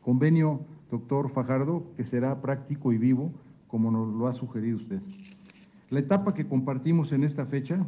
Convenio, 0.03 0.61
doctor 0.91 1.31
Fajardo, 1.31 1.91
que 1.97 2.05
será 2.05 2.43
práctico 2.43 2.93
y 2.93 2.99
vivo, 2.99 3.33
como 3.67 3.91
nos 3.91 4.13
lo 4.13 4.27
ha 4.27 4.35
sugerido 4.35 4.77
usted. 4.77 5.01
La 5.89 6.01
etapa 6.01 6.35
que 6.35 6.47
compartimos 6.47 7.13
en 7.13 7.25
esta 7.25 7.47
fecha 7.47 7.79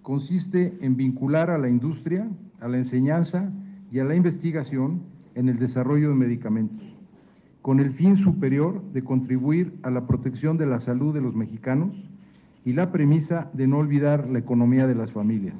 consiste 0.00 0.78
en 0.80 0.96
vincular 0.96 1.50
a 1.50 1.58
la 1.58 1.68
industria, 1.68 2.26
a 2.60 2.68
la 2.68 2.78
enseñanza 2.78 3.52
y 3.92 3.98
a 3.98 4.04
la 4.04 4.14
investigación 4.14 5.02
en 5.34 5.50
el 5.50 5.58
desarrollo 5.58 6.08
de 6.08 6.14
medicamentos 6.14 6.89
con 7.62 7.80
el 7.80 7.90
fin 7.90 8.16
superior 8.16 8.82
de 8.92 9.04
contribuir 9.04 9.74
a 9.82 9.90
la 9.90 10.06
protección 10.06 10.56
de 10.56 10.66
la 10.66 10.80
salud 10.80 11.12
de 11.14 11.20
los 11.20 11.34
mexicanos 11.34 11.94
y 12.64 12.72
la 12.72 12.90
premisa 12.92 13.50
de 13.52 13.66
no 13.66 13.78
olvidar 13.78 14.28
la 14.28 14.38
economía 14.38 14.86
de 14.86 14.94
las 14.94 15.12
familias. 15.12 15.58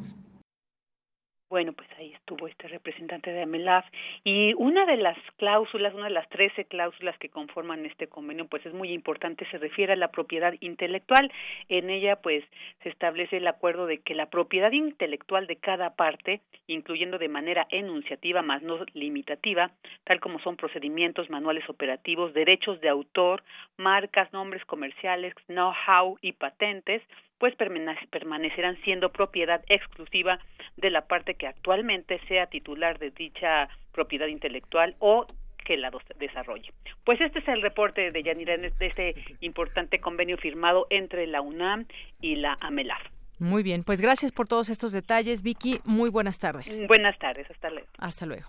Bueno, 1.51 1.73
pues 1.73 1.90
estuvo 2.31 2.47
este 2.47 2.69
representante 2.69 3.33
de 3.33 3.43
AMELAF 3.43 3.85
y 4.23 4.55
una 4.55 4.87
de 4.87 4.97
las 4.97 5.19
cláusulas, 5.37 5.95
una 5.95 6.05
de 6.05 6.11
las 6.11 6.29
trece 6.29 6.65
cláusulas 6.65 7.19
que 7.19 7.29
conforman 7.29 7.85
este 7.87 8.07
convenio, 8.07 8.47
pues 8.47 8.65
es 8.67 8.73
muy 8.73 8.93
importante, 8.93 9.49
se 9.51 9.59
refiere 9.59 9.95
a 9.95 9.97
la 9.97 10.13
propiedad 10.13 10.55
intelectual. 10.61 11.33
En 11.69 11.91
ella, 11.91 12.17
pues, 12.17 12.45
se 12.85 12.89
establece 12.89 13.39
el 13.39 13.49
acuerdo 13.49 13.87
de 13.87 13.99
que 13.99 14.15
la 14.15 14.31
propiedad 14.31 14.71
intelectual 14.71 15.49
de 15.49 15.57
cada 15.57 15.97
parte, 15.97 16.41
incluyendo 16.69 17.19
de 17.19 17.29
manera 17.29 17.67
enunciativa, 17.71 18.43
más 18.43 18.63
no 18.63 18.79
limitativa, 18.95 19.73
tal 20.05 20.21
como 20.21 20.39
son 20.39 20.57
procedimientos, 20.57 21.31
manuales 21.31 21.69
operativos, 21.69 22.33
derechos 22.33 22.81
de 22.81 22.91
autor, 22.91 23.43
marcas, 23.77 24.33
nombres 24.33 24.65
comerciales, 24.67 25.35
know-how 25.49 26.17
y 26.23 26.33
patentes, 26.33 27.03
pues 27.41 27.57
permanecerán 27.57 28.77
siendo 28.85 29.11
propiedad 29.11 29.65
exclusiva 29.69 30.39
de 30.77 30.91
la 30.91 31.07
parte 31.07 31.35
que 31.35 31.47
actualmente 31.47 32.21
sea 32.29 32.47
titular 32.47 32.99
de 32.99 33.11
dicha 33.11 33.69
propiedad 33.93 34.27
intelectual 34.27 34.95
o 34.99 35.27
que 35.65 35.79
la 35.79 35.91
desarrolle. 36.19 36.71
Pues 37.05 37.19
este 37.21 37.39
es 37.39 37.49
el 37.49 37.63
reporte 37.63 38.11
de 38.11 38.23
Yanira 38.23 38.59
de 38.59 38.73
este 38.79 39.15
importante 39.41 40.01
convenio 40.01 40.37
firmado 40.37 40.87
entre 40.91 41.27
la 41.27 41.41
UNAM 41.41 41.87
y 42.21 42.37
la 42.37 42.59
AMELAF. 42.61 43.01
Muy 43.39 43.63
bien, 43.63 43.85
pues 43.85 44.03
gracias 44.03 44.33
por 44.33 44.47
todos 44.47 44.69
estos 44.69 44.93
detalles, 44.93 45.43
Vicky. 45.43 45.81
Muy 45.85 46.11
buenas 46.11 46.39
tardes. 46.39 46.87
Buenas 46.87 47.19
tardes, 47.19 47.51
hasta 47.51 47.71
luego. 47.71 47.89
Hasta 47.99 48.27
luego. 48.27 48.49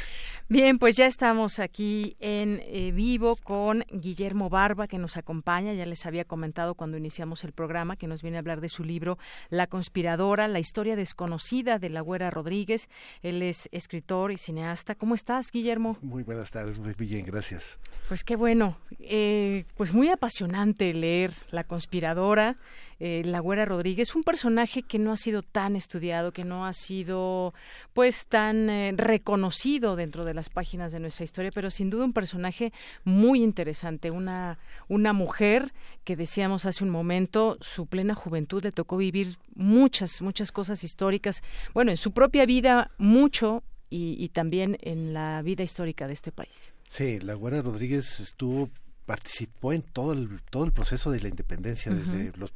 Bien, 0.51 0.79
pues 0.79 0.97
ya 0.97 1.05
estamos 1.05 1.59
aquí 1.59 2.17
en 2.19 2.61
eh, 2.65 2.91
vivo 2.91 3.37
con 3.37 3.85
Guillermo 3.89 4.49
Barba, 4.49 4.85
que 4.85 4.97
nos 4.97 5.15
acompaña. 5.15 5.73
Ya 5.73 5.85
les 5.85 6.05
había 6.05 6.25
comentado 6.25 6.75
cuando 6.75 6.97
iniciamos 6.97 7.45
el 7.45 7.53
programa 7.53 7.95
que 7.95 8.05
nos 8.05 8.21
viene 8.21 8.35
a 8.35 8.41
hablar 8.41 8.59
de 8.59 8.67
su 8.67 8.83
libro 8.83 9.17
La 9.49 9.67
conspiradora, 9.67 10.49
la 10.49 10.59
historia 10.59 10.97
desconocida 10.97 11.79
de 11.79 11.87
la 11.87 12.01
Güera 12.01 12.31
Rodríguez. 12.31 12.89
Él 13.23 13.43
es 13.43 13.69
escritor 13.71 14.33
y 14.33 14.37
cineasta. 14.37 14.93
¿Cómo 14.93 15.15
estás, 15.15 15.53
Guillermo? 15.53 15.97
Muy 16.01 16.23
buenas 16.23 16.51
tardes, 16.51 16.79
muy 16.79 16.95
bien, 16.95 17.25
gracias. 17.25 17.79
Pues 18.09 18.25
qué 18.25 18.35
bueno. 18.35 18.77
Eh, 18.99 19.63
pues 19.77 19.93
muy 19.93 20.09
apasionante 20.09 20.93
leer 20.93 21.31
La 21.51 21.63
conspiradora 21.63 22.57
eh, 23.03 23.23
La 23.25 23.39
Güera 23.39 23.65
Rodríguez, 23.65 24.13
un 24.13 24.21
personaje 24.21 24.83
que 24.83 24.99
no 24.99 25.11
ha 25.11 25.17
sido 25.17 25.41
tan 25.41 25.75
estudiado, 25.75 26.31
que 26.31 26.43
no 26.43 26.67
ha 26.67 26.73
sido 26.73 27.51
pues 27.93 28.27
tan 28.27 28.69
eh, 28.69 28.93
reconocido 28.95 29.95
dentro 29.95 30.23
de 30.23 30.35
las 30.35 30.49
páginas 30.49 30.91
de 30.91 30.99
nuestra 30.99 31.23
historia, 31.23 31.49
pero 31.51 31.71
sin 31.71 31.89
duda 31.89 32.05
un 32.05 32.13
personaje 32.13 32.71
muy 33.03 33.41
interesante, 33.41 34.11
una, 34.11 34.59
una 34.87 35.13
mujer 35.13 35.73
que 36.03 36.15
decíamos 36.15 36.65
hace 36.65 36.83
un 36.83 36.91
momento, 36.91 37.57
su 37.59 37.87
plena 37.87 38.13
juventud 38.13 38.63
le 38.63 38.71
tocó 38.71 38.97
vivir 38.97 39.37
muchas, 39.55 40.21
muchas 40.21 40.51
cosas 40.51 40.83
históricas, 40.83 41.41
bueno, 41.73 41.89
en 41.89 41.97
su 41.97 42.11
propia 42.11 42.45
vida 42.45 42.91
mucho 42.99 43.63
y, 43.89 44.15
y 44.23 44.29
también 44.29 44.77
en 44.81 45.11
la 45.15 45.41
vida 45.41 45.63
histórica 45.63 46.05
de 46.05 46.13
este 46.13 46.31
país. 46.31 46.75
Sí, 46.87 47.19
la 47.19 47.33
Güera 47.33 47.63
Rodríguez 47.63 48.19
estuvo 48.19 48.69
participó 49.07 49.73
en 49.73 49.81
todo 49.81 50.13
el 50.13 50.41
todo 50.51 50.63
el 50.63 50.71
proceso 50.71 51.09
de 51.09 51.19
la 51.19 51.29
independencia 51.29 51.91
desde 51.91 52.31
los 52.37 52.51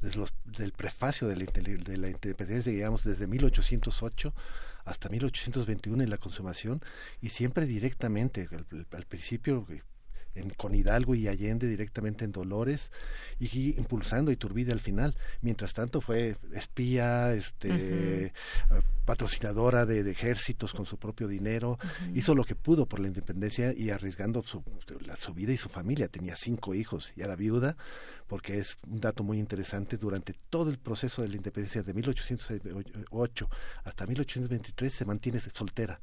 desde 0.00 0.18
los, 0.18 0.32
del 0.44 0.72
prefacio 0.72 1.28
de 1.28 1.36
la, 1.36 1.44
de 1.44 1.96
la 1.96 2.10
independencia, 2.10 2.72
digamos, 2.72 3.04
desde 3.04 3.26
1808 3.26 4.34
hasta 4.84 5.08
1821 5.08 6.02
en 6.02 6.10
la 6.10 6.18
consumación 6.18 6.80
y 7.20 7.30
siempre 7.30 7.66
directamente, 7.66 8.48
al, 8.52 8.66
al 8.92 9.04
principio 9.04 9.66
en, 10.36 10.50
con 10.50 10.74
Hidalgo 10.74 11.14
y 11.14 11.28
Allende 11.28 11.66
directamente 11.66 12.24
en 12.24 12.32
Dolores 12.32 12.92
y 13.38 13.76
impulsando 13.78 14.30
a 14.30 14.34
Iturbide 14.34 14.72
al 14.72 14.80
final. 14.80 15.16
Mientras 15.40 15.74
tanto 15.74 16.00
fue 16.00 16.36
espía, 16.52 17.32
este, 17.32 18.32
patrocinadora 19.04 19.86
de, 19.86 20.08
ejércitos 20.10 20.72
con 20.72 20.86
su 20.86 20.98
propio 20.98 21.26
dinero, 21.26 21.78
hizo 22.14 22.34
lo 22.34 22.44
que 22.44 22.54
pudo 22.54 22.86
por 22.86 23.00
la 23.00 23.08
independencia 23.08 23.74
y 23.76 23.90
arriesgando 23.90 24.42
su, 24.42 24.62
su 25.18 25.34
vida 25.34 25.52
y 25.52 25.58
su 25.58 25.68
familia. 25.68 26.08
Tenía 26.08 26.36
cinco 26.36 26.74
hijos 26.74 27.12
y 27.16 27.22
era 27.22 27.34
viuda 27.34 27.76
porque 28.26 28.58
es 28.58 28.76
un 28.88 29.00
dato 29.00 29.22
muy 29.22 29.38
interesante, 29.38 29.96
durante 29.96 30.34
todo 30.50 30.70
el 30.70 30.78
proceso 30.78 31.22
de 31.22 31.28
la 31.28 31.36
independencia 31.36 31.82
de 31.82 31.94
1808 31.94 33.48
hasta 33.84 34.06
1823 34.06 34.92
se 34.92 35.04
mantiene 35.04 35.40
soltera. 35.40 36.00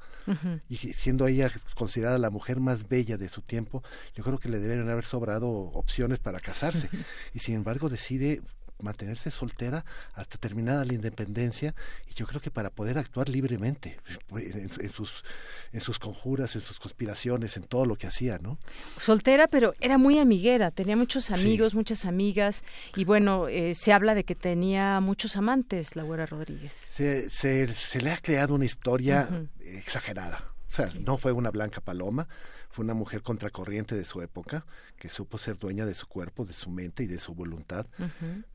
Y 0.70 0.78
siendo 0.78 1.28
ella 1.28 1.52
considerada 1.76 2.18
la 2.18 2.30
mujer 2.30 2.60
más 2.60 2.88
bella 2.88 3.18
de 3.18 3.30
su 3.30 3.42
tiempo, 3.42 3.84
yo 4.16 4.24
creo 4.24 4.40
que 4.40 4.50
le 4.50 4.60
deben 4.60 4.90
haber 4.90 5.06
sobrado 5.06 5.50
opciones 5.50 6.20
para 6.20 6.40
casarse. 6.40 6.90
Y 7.34 7.40
sin 7.40 7.56
embargo 7.56 7.90
decide 7.90 8.42
mantenerse 8.80 9.32
soltera 9.32 9.86
hasta 10.14 10.38
terminada 10.38 10.86
la 10.86 10.94
independencia 10.94 11.74
y 12.10 12.14
yo 12.14 12.26
creo 12.28 12.42
que 12.42 12.52
para 12.52 12.70
poder 12.70 12.98
actuar 12.98 13.30
libremente 13.30 13.98
pues, 14.28 14.54
en, 14.54 14.90
sus 14.90 15.24
en 15.72 15.82
sus 15.82 16.00
conjuras, 16.00 16.56
en 16.56 16.62
sus 16.62 16.80
conspiraciones, 16.80 17.58
en 17.58 17.64
todo 17.64 17.86
lo 17.86 17.96
que 17.96 18.08
hacía, 18.08 18.40
¿no? 18.40 18.58
Soltera, 19.00 19.48
pero 19.48 19.74
era 19.80 19.98
muy 19.98 20.20
amiguera, 20.20 20.72
tenía 20.72 20.96
muchos 20.96 21.32
amigos, 21.32 21.76
muchas 21.76 22.06
amigas 22.06 22.64
y 22.96 23.06
bueno, 23.06 23.48
eh, 23.48 23.74
se 23.74 23.94
habla 23.94 24.16
de 24.16 24.24
que 24.24 24.36
tenía 24.36 25.00
muchos 25.00 25.38
amantes, 25.38 25.96
la 25.96 26.04
Güera 26.04 26.26
Rodríguez. 26.26 26.74
Se, 26.74 27.30
se, 27.30 28.02
le 28.02 28.12
ha 28.12 28.18
creado 28.18 28.56
una 28.56 28.66
historia 28.66 29.30
exagerada. 29.62 30.44
O 30.68 30.76
sea, 30.76 30.90
no 31.00 31.18
fue 31.18 31.32
una 31.32 31.52
blanca 31.52 31.82
paloma, 31.82 32.28
fue 32.70 32.84
una 32.84 32.96
mujer 32.96 33.22
contracorriente 33.22 33.96
de 33.96 34.04
su 34.04 34.22
época, 34.24 34.66
que 35.04 35.10
supo 35.10 35.38
ser 35.38 35.60
dueña 35.60 35.86
de 35.86 35.96
su 35.96 36.08
cuerpo, 36.08 36.46
de 36.46 36.54
su 36.54 36.70
mente 36.70 37.04
y 37.04 37.08
de 37.08 37.20
su 37.20 37.36
voluntad, 37.36 37.88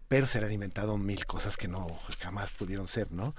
pero 0.08 0.26
se 0.26 0.40
le 0.40 0.46
han 0.46 0.52
inventado 0.52 0.96
mil 0.96 1.26
cosas 1.26 1.58
que 1.58 1.68
no 1.68 1.86
jamás 2.20 2.52
pudieron 2.52 2.88
ser, 2.88 3.12
¿no? 3.12 3.34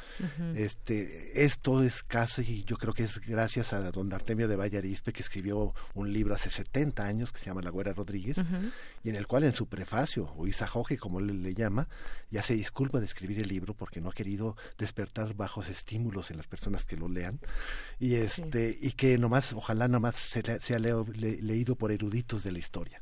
Este, 0.54 1.44
esto 1.44 1.82
es 1.84 2.04
casi, 2.04 2.64
yo 2.66 2.78
creo 2.78 2.94
que 2.94 3.04
es 3.04 3.20
gracias 3.20 3.74
a 3.74 3.92
don 3.92 4.14
Artemio 4.14 4.48
de 4.48 4.56
Vallarispe 4.56 5.12
que 5.12 5.24
escribió 5.24 5.74
un 5.96 6.14
libro 6.14 6.36
hace 6.36 6.52
70 6.52 7.04
años 7.04 7.32
que 7.32 7.40
se 7.40 7.48
llama 7.48 7.64
La 7.64 7.72
Güera 7.72 7.94
Rodríguez 7.94 8.38
y 9.04 9.10
en 9.10 9.16
el 9.16 9.26
cual 9.26 9.44
en 9.44 9.54
su 9.54 9.66
prefacio 9.66 10.32
o 10.38 10.46
Isajoje 10.46 11.00
como 11.00 11.18
él 11.18 11.42
le 11.42 11.56
llama, 11.56 11.88
ya 12.30 12.44
se 12.44 12.54
disculpa 12.54 13.00
de 13.00 13.08
escribir 13.08 13.40
el 13.40 13.48
libro 13.48 13.74
porque 13.74 14.02
no 14.02 14.10
ha 14.10 14.14
querido 14.14 14.56
despertar 14.78 15.34
bajos 15.34 15.68
estímulos 15.70 16.30
en 16.30 16.38
las 16.38 16.46
personas 16.46 16.86
que 16.86 16.96
lo 16.96 17.10
lean 17.10 17.40
y 17.98 18.14
este 18.14 18.78
y 18.80 18.92
que 18.92 19.18
nomás 19.18 19.54
ojalá 19.54 19.88
nomás 19.88 20.16
se 20.16 20.44
sea 20.62 20.78
leído 20.78 21.76
por 21.76 21.92
eruditos 21.92 22.44
de 22.44 22.52
la 22.52 22.60
historia. 22.60 22.99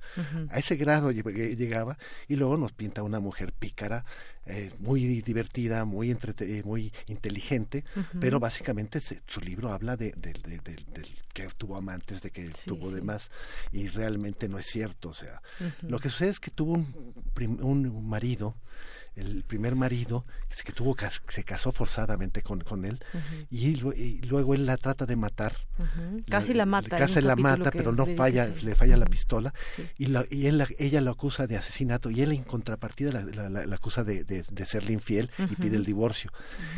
A 0.50 0.60
ese 0.60 0.76
grado 0.76 1.12
llegaba 1.12 1.98
y 2.28 2.36
luego 2.36 2.58
nos 2.58 2.72
pinta 2.72 3.04
una 3.04 3.20
mujer 3.20 3.54
pícara, 3.54 4.06
eh, 4.46 4.72
muy 4.80 5.22
divertida, 5.22 5.84
muy 5.84 6.10
entrete 6.10 6.64
muy 6.64 6.94
inteligente, 7.08 7.84
pero 8.20 8.40
básicamente 8.40 9.00
su 9.00 9.42
libro 9.42 9.74
habla 9.74 9.98
de, 9.98 10.14
que 11.34 11.48
tuvo 11.58 11.76
amantes, 11.76 12.22
de 12.22 12.32
que 12.32 12.50
tuvo 12.66 12.92
demás, 12.92 13.30
y 13.72 13.90
realmente 13.90 14.48
no 14.48 14.58
es 14.58 14.68
cierto. 14.68 15.10
O 15.10 15.14
sea, 15.14 15.42
lo 15.82 16.00
que 16.00 16.10
sucede 16.10 16.30
es 16.30 16.40
que 16.40 16.52
tuvo 16.52 16.74
un, 16.74 17.60
un 17.62 18.10
marido 18.10 18.56
el 19.18 19.44
primer 19.44 19.76
marido 19.76 20.26
que 20.64 20.74
tuvo 20.74 20.96
se 21.28 21.44
casó 21.44 21.72
forzadamente 21.72 22.42
con, 22.42 22.62
con 22.62 22.86
él 22.86 23.00
y, 23.50 23.76
luego 24.22 24.54
él 24.54 24.66
la 24.66 24.78
trata 24.78 25.06
de 25.06 25.16
matar. 25.16 25.56
Casi 26.30 26.54
la, 26.54 26.66
mata 26.66 26.98
casi 26.98 27.22
la 27.22 27.36
mata 27.36 27.72
pero 27.72 27.92
no 27.92 28.06
falla 28.06 28.48
le 28.48 28.76
falla 28.76 28.98
la 28.98 29.06
pistola 29.06 29.54
y, 29.98 30.08
la, 30.08 30.26
y 30.30 30.48
él, 30.48 30.66
ella 30.80 31.02
lo 31.02 31.12
acusa 31.12 31.48
de 31.48 31.58
asesinato 31.58 32.10
y 32.10 32.22
él 32.22 32.32
en 32.32 32.44
contrapartida 32.44 33.12
la, 33.12 33.50
la, 33.50 33.76
acusa 33.76 34.04
de, 34.04 34.24
de, 34.24 34.66
serle 34.66 34.94
infiel 34.94 35.30
y 35.38 35.56
pide 35.56 35.78
el 35.78 35.86
divorcio. 35.86 36.32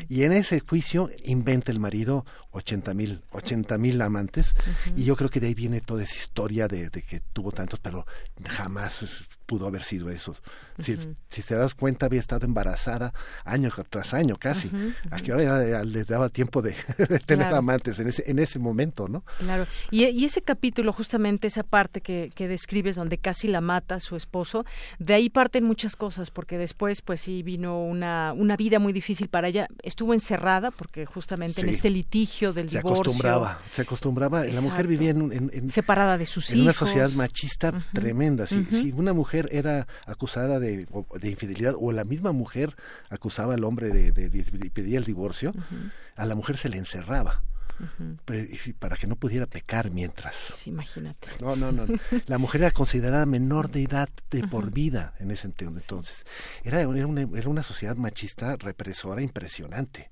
Y 0.07 0.23
en 0.23 0.33
ese 0.33 0.59
juicio 0.59 1.09
inventa 1.23 1.71
el 1.71 1.79
marido 1.79 2.25
80 2.51 2.93
mil 2.93 3.21
80 3.31 3.77
mil 3.77 4.01
amantes 4.01 4.53
y 4.95 5.03
yo 5.03 5.15
creo 5.15 5.29
que 5.29 5.39
de 5.39 5.47
ahí 5.47 5.53
viene 5.53 5.81
toda 5.81 6.03
esa 6.03 6.17
historia 6.17 6.67
de, 6.67 6.89
de 6.89 7.01
que 7.01 7.21
tuvo 7.33 7.51
tantos 7.51 7.79
pero 7.79 8.05
jamás 8.45 9.03
pudo 9.49 9.65
haber 9.65 9.83
sido 9.83 10.11
eso. 10.11 10.35
si, 10.77 10.95
si 11.29 11.41
te 11.41 11.55
das 11.55 11.73
cuenta, 11.73 12.05
había 12.05 12.19
estado 12.19 12.45
embarazada 12.45 13.15
año 13.43 13.71
tras 13.89 14.13
año 14.13 14.37
casi. 14.37 14.69
A 15.09 15.19
que 15.19 15.31
ahora 15.31 15.83
le 15.83 16.05
daba 16.05 16.29
tiempo 16.29 16.61
de, 16.61 16.75
tener 17.25 17.51
amantes 17.51 17.97
en 17.97 18.09
ese, 18.09 18.29
en 18.29 18.37
ese 18.37 18.59
momento, 18.59 19.07
¿no? 19.07 19.23
Claro. 19.39 19.65
Y, 19.89 20.05
y 20.05 20.23
ese 20.23 20.43
capítulo, 20.43 20.93
justamente 20.93 21.47
esa 21.47 21.63
parte 21.63 22.01
que, 22.01 22.31
que, 22.35 22.47
describes 22.47 22.95
donde 22.95 23.17
casi 23.17 23.47
la 23.47 23.59
mata 23.59 23.99
su 23.99 24.15
esposo, 24.15 24.65
de 24.99 25.15
ahí 25.15 25.31
parten 25.31 25.63
muchas 25.63 25.95
cosas, 25.95 26.29
porque 26.29 26.59
después, 26.59 27.01
pues 27.01 27.21
sí, 27.21 27.41
vino 27.41 27.83
una, 27.83 28.33
una 28.33 28.55
vida 28.55 28.77
muy 28.77 28.93
difícil 28.93 29.29
para 29.29 29.47
ella. 29.47 29.67
Estuvo 29.81 30.13
encerrada, 30.13 30.69
porque 30.69 31.07
justamente 31.07 31.61
en 31.61 31.69
este 31.69 31.89
litigio 31.89 32.53
del 32.53 32.69
divorcio. 32.69 32.91
Se 32.91 32.99
acostumbraba, 32.99 33.61
se 33.71 33.81
acostumbraba. 33.81 34.45
La 34.45 34.61
mujer 34.61 34.85
vivía 34.85 35.09
en, 35.09 35.69
separada 35.69 36.19
de 36.19 36.27
sus 36.27 36.45
hijos. 36.49 36.53
En 36.53 36.61
una 36.61 36.73
sociedad 36.73 37.09
machista 37.13 37.83
tremenda. 37.93 38.45
Si, 38.45 38.63
si 38.65 38.91
una 38.91 39.13
mujer 39.13 39.38
era 39.51 39.87
acusada 40.05 40.59
de, 40.59 40.85
de, 40.85 41.29
infidelidad 41.29 41.75
o 41.79 41.91
la 41.91 42.03
misma 42.03 42.31
mujer 42.31 42.75
acusaba 43.09 43.53
al 43.53 43.63
hombre 43.63 43.89
de, 43.89 44.11
de, 44.11 44.29
pedir 44.71 44.97
el 44.97 45.05
divorcio, 45.05 45.53
a 46.15 46.25
la 46.25 46.35
mujer 46.35 46.57
se 46.57 46.69
le 46.69 46.77
encerraba 46.77 47.43
para 48.79 48.97
que 48.97 49.07
no 49.07 49.15
pudiera 49.15 49.45
pecar 49.45 49.91
mientras. 49.91 50.67
imagínate. 50.67 51.29
No, 51.41 51.55
no, 51.55 51.71
no. 51.71 51.85
La 52.25 52.37
mujer 52.37 52.61
era 52.61 52.71
considerada 52.71 53.25
menor 53.25 53.71
de 53.71 53.83
edad 53.83 54.09
de 54.29 54.47
por 54.47 54.71
vida 54.71 55.13
en 55.19 55.31
ese 55.31 55.47
entonces. 55.47 56.25
Era, 56.63 56.81
era, 56.81 57.07
una, 57.07 57.21
era 57.21 57.49
una 57.49 57.63
sociedad 57.63 57.95
machista 57.95 58.55
represora 58.57 59.21
impresionante. 59.21 60.09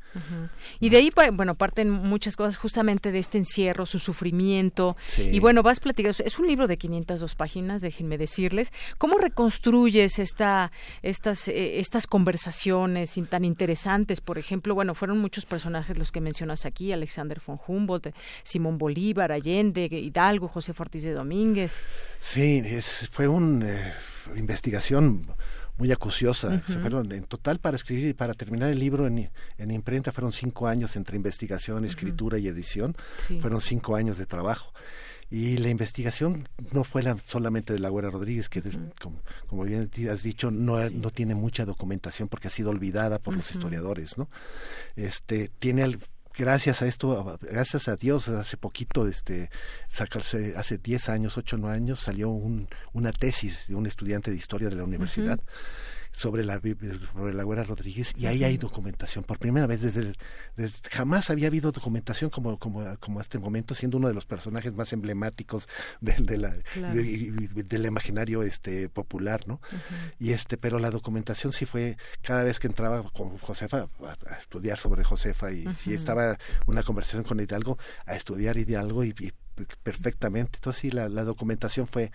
Y 0.79 0.89
de 0.89 0.97
ahí, 0.97 1.11
bueno, 1.33 1.55
parten 1.55 1.89
muchas 1.89 2.35
cosas 2.35 2.57
justamente 2.57 3.11
de 3.11 3.19
este 3.19 3.37
encierro, 3.37 3.85
su 3.85 3.99
sufrimiento. 3.99 4.97
Y 5.17 5.39
bueno, 5.39 5.63
vas 5.63 5.79
platicando, 5.79 6.15
es 6.23 6.39
un 6.39 6.47
libro 6.47 6.67
de 6.67 6.77
502 6.77 7.35
páginas, 7.35 7.81
déjenme 7.81 8.17
decirles. 8.17 8.71
¿Cómo 8.97 9.17
reconstruyes 9.17 10.19
esta, 10.19 10.71
estas, 11.01 11.47
eh, 11.47 11.79
estas 11.79 12.07
conversaciones 12.07 13.19
tan 13.29 13.45
interesantes? 13.45 14.21
Por 14.21 14.37
ejemplo, 14.37 14.75
bueno, 14.75 14.95
fueron 14.95 15.19
muchos 15.19 15.45
personajes 15.45 15.97
los 15.97 16.11
que 16.11 16.21
mencionas 16.21 16.65
aquí, 16.65 16.91
Alexander 16.91 17.41
von 17.45 17.59
Humboldt, 17.65 18.13
Simón 18.43 18.77
Bolívar, 18.77 19.31
Allende, 19.31 19.85
Hidalgo, 19.91 20.47
José 20.47 20.73
Ortiz 20.77 21.03
de 21.03 21.13
Domínguez. 21.13 21.81
Sí, 22.19 22.63
fue 23.11 23.27
una 23.27 23.69
eh, 23.69 23.93
investigación 24.35 25.21
muy 25.77 25.91
acuciosa. 25.91 26.61
fueron, 26.61 27.11
en 27.11 27.23
total, 27.23 27.59
para 27.59 27.77
escribir 27.77 28.09
y 28.09 28.13
para 28.13 28.33
terminar 28.33 28.69
el 28.69 28.79
libro 28.79 29.07
en, 29.07 29.29
en 29.57 29.71
imprenta, 29.71 30.11
fueron 30.11 30.31
cinco 30.31 30.67
años 30.67 30.95
entre 30.95 31.15
investigación, 31.15 31.85
escritura 31.85 32.37
y 32.37 32.47
edición. 32.47 32.95
Fueron 33.39 33.61
cinco 33.61 33.95
años 33.95 34.17
de 34.17 34.25
trabajo. 34.25 34.73
Y 35.29 35.57
la 35.57 35.67
investigación 35.69 36.47
no 36.71 36.85
fue 36.85 37.03
la, 37.03 37.17
solamente 37.17 37.73
de 37.73 37.79
la 37.79 37.89
Güera 37.89 38.09
Rodríguez, 38.09 38.47
que 38.47 38.63
como, 39.01 39.63
bien 39.63 39.89
has 40.09 40.23
dicho, 40.23 40.51
no, 40.51 40.89
no 40.89 41.09
tiene 41.09 41.35
mucha 41.35 41.65
documentación 41.65 42.29
porque 42.29 42.47
ha 42.47 42.51
sido 42.51 42.69
olvidada 42.69 43.19
por 43.19 43.35
los 43.35 43.51
historiadores, 43.51 44.17
¿no? 44.17 44.29
Este, 44.95 45.49
tiene 45.59 45.83
gracias 46.37 46.81
a 46.81 46.87
esto, 46.87 47.37
gracias 47.41 47.87
a 47.87 47.95
Dios, 47.95 48.29
hace 48.29 48.57
poquito, 48.57 49.07
este, 49.07 49.49
sacarse, 49.89 50.53
hace 50.55 50.77
10 50.77 51.09
años, 51.09 51.37
8 51.37 51.55
o 51.55 51.59
9 51.59 51.75
años, 51.75 51.99
salió 51.99 52.29
un, 52.29 52.69
una 52.93 53.11
tesis 53.11 53.67
de 53.67 53.75
un 53.75 53.85
estudiante 53.85 54.31
de 54.31 54.37
historia 54.37 54.69
de 54.69 54.75
la 54.75 54.83
universidad 54.83 55.39
sobre 56.17 56.43
la, 56.43 56.59
sobre 57.13 57.35
la 57.35 57.43
Güera 57.43 57.63
Rodríguez 57.63 58.11
y 58.17 58.25
ahí 58.25 58.43
hay 58.43 58.57
documentación. 58.57 59.23
Por 59.23 59.37
primera 59.37 59.67
vez 59.67 59.83
desde, 59.83 60.13
jamás 60.89 61.29
había 61.29 61.45
habido 61.45 61.71
documentación 61.71 62.31
como, 62.31 62.57
como, 62.57 62.83
como 62.99 63.21
este 63.21 63.37
momento, 63.37 63.75
siendo 63.75 63.97
uno 63.97 64.07
de 64.07 64.15
los 64.15 64.25
personajes 64.25 64.73
más 64.73 64.91
emblemáticos 64.93 65.69
del, 66.01 66.25
de 66.25 66.37
la, 66.39 66.55
del 66.73 67.85
imaginario 67.85 68.41
este 68.41 68.89
popular, 68.89 69.47
¿no? 69.47 69.61
Y 70.17 70.31
este, 70.31 70.57
pero 70.57 70.79
la 70.79 70.89
documentación 70.89 71.53
sí 71.53 71.67
fue 71.67 71.97
cada 72.23 72.41
vez 72.41 72.57
que 72.57 72.65
entraba 72.65 73.03
con 73.11 73.37
Josefa 73.37 73.87
a, 74.03 74.37
estudiar 74.39 74.79
sobre 74.79 75.03
Josefa 75.03 75.51
y 75.51 75.71
si 75.75 75.93
estaba 75.93 76.39
una 76.65 76.81
conversación 76.81 77.25
con 77.25 77.39
Hidalgo, 77.39 77.77
a 78.07 78.15
estudiar 78.15 78.57
Hidalgo 78.57 79.03
y, 79.03 79.13
y 79.19 79.33
perfectamente. 79.83 80.57
Entonces 80.57 80.81
sí, 80.81 80.91
la, 80.91 81.07
documentación 81.09 81.87
fue 81.87 82.11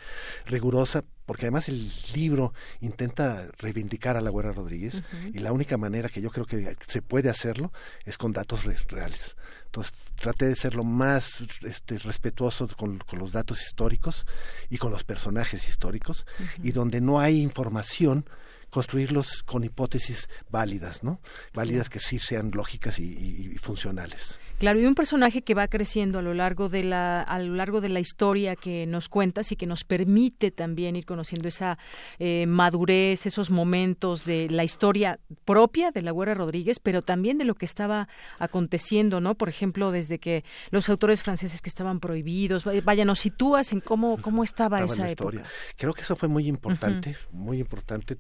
rigurosa 0.47 1.05
porque 1.27 1.47
además 1.47 1.69
el 1.69 1.91
libro 2.15 2.53
intenta 2.81 3.49
reivindicar 3.59 4.17
a 4.17 4.21
la 4.21 4.31
Güera 4.31 4.53
Rodríguez 4.53 5.03
y 5.33 5.39
la 5.39 5.53
única 5.53 5.77
manera 5.77 6.09
que 6.09 6.21
yo 6.21 6.31
creo 6.31 6.47
que 6.47 6.77
se 6.87 7.03
puede 7.03 7.31
hacerlo 7.31 7.73
es 8.05 8.19
con 8.19 8.33
datos 8.33 8.65
reales. 8.65 9.37
Entonces 9.67 9.93
traté 10.17 10.47
de 10.47 10.57
ser 10.57 10.75
lo 10.75 10.85
más 10.85 11.45
este, 11.63 11.99
respetuoso 11.99 12.69
con, 12.77 13.01
los 13.13 13.33
datos 13.33 13.63
históricos 13.63 14.27
y 14.69 14.79
con 14.79 14.91
los 14.91 15.05
personajes 15.05 15.69
históricos 15.69 16.27
y 16.63 16.73
donde 16.73 17.01
no 17.01 17.21
hay 17.21 17.41
información 17.41 18.27
construirlos 18.71 19.43
con 19.43 19.65
hipótesis 19.65 20.29
válidas, 20.51 21.03
¿no? 21.03 21.21
Válidas 21.53 21.91
que 21.91 22.01
sí 22.01 22.19
sean 22.19 22.51
lógicas 22.53 22.99
y 22.99 23.57
funcionales. 23.61 24.39
Claro, 24.59 24.81
y 24.81 24.87
un 24.87 24.95
personaje 24.95 25.43
que 25.43 25.55
va 25.55 25.67
creciendo 25.69 26.21
a 26.21 26.23
lo 26.23 26.35
largo 26.35 26.69
de 26.69 26.85
la 26.85 27.23
a 27.23 27.39
lo 27.41 27.55
largo 27.55 27.81
de 27.81 27.89
la 27.89 28.01
historia 28.01 28.55
que 28.57 28.87
nos 28.87 29.09
cuentas 29.09 29.51
y 29.53 29.57
que 29.57 29.67
nos 29.67 29.85
permite 29.85 30.51
también 30.51 30.95
ir 30.97 31.05
conociendo 31.05 31.49
esa 31.49 31.79
eh, 32.19 32.47
madurez, 32.47 33.27
esos 33.27 33.51
momentos 33.51 34.25
de 34.25 34.49
la 34.49 34.65
historia 34.65 35.19
propia 35.45 35.91
de 35.91 36.03
la 36.03 36.13
Guerra 36.13 36.35
Rodríguez, 36.35 36.79
pero 36.79 37.03
también 37.03 37.39
de 37.39 37.45
lo 37.45 37.55
que 37.55 37.65
estaba 37.65 38.09
aconteciendo, 38.39 39.21
¿no? 39.21 39.35
Por 39.35 39.49
ejemplo, 39.49 39.91
desde 39.91 40.19
que 40.19 40.45
los 40.71 40.89
autores 40.89 41.23
franceses 41.23 41.61
que 41.61 41.69
estaban 41.69 41.99
prohibidos, 42.01 42.65
vaya, 42.85 43.05
nos 43.05 43.21
sitúas 43.21 43.73
en 43.73 43.81
cómo 43.81 44.19
cómo 44.21 44.45
estaba, 44.45 44.83
esa 44.83 45.11
época. 45.11 45.43
Creo 45.77 45.95
que 45.95 46.03
eso 46.03 46.17
fue 46.17 46.29
muy 46.29 46.47
importante, 46.47 47.17
muy 47.33 47.59
importante. 47.59 48.17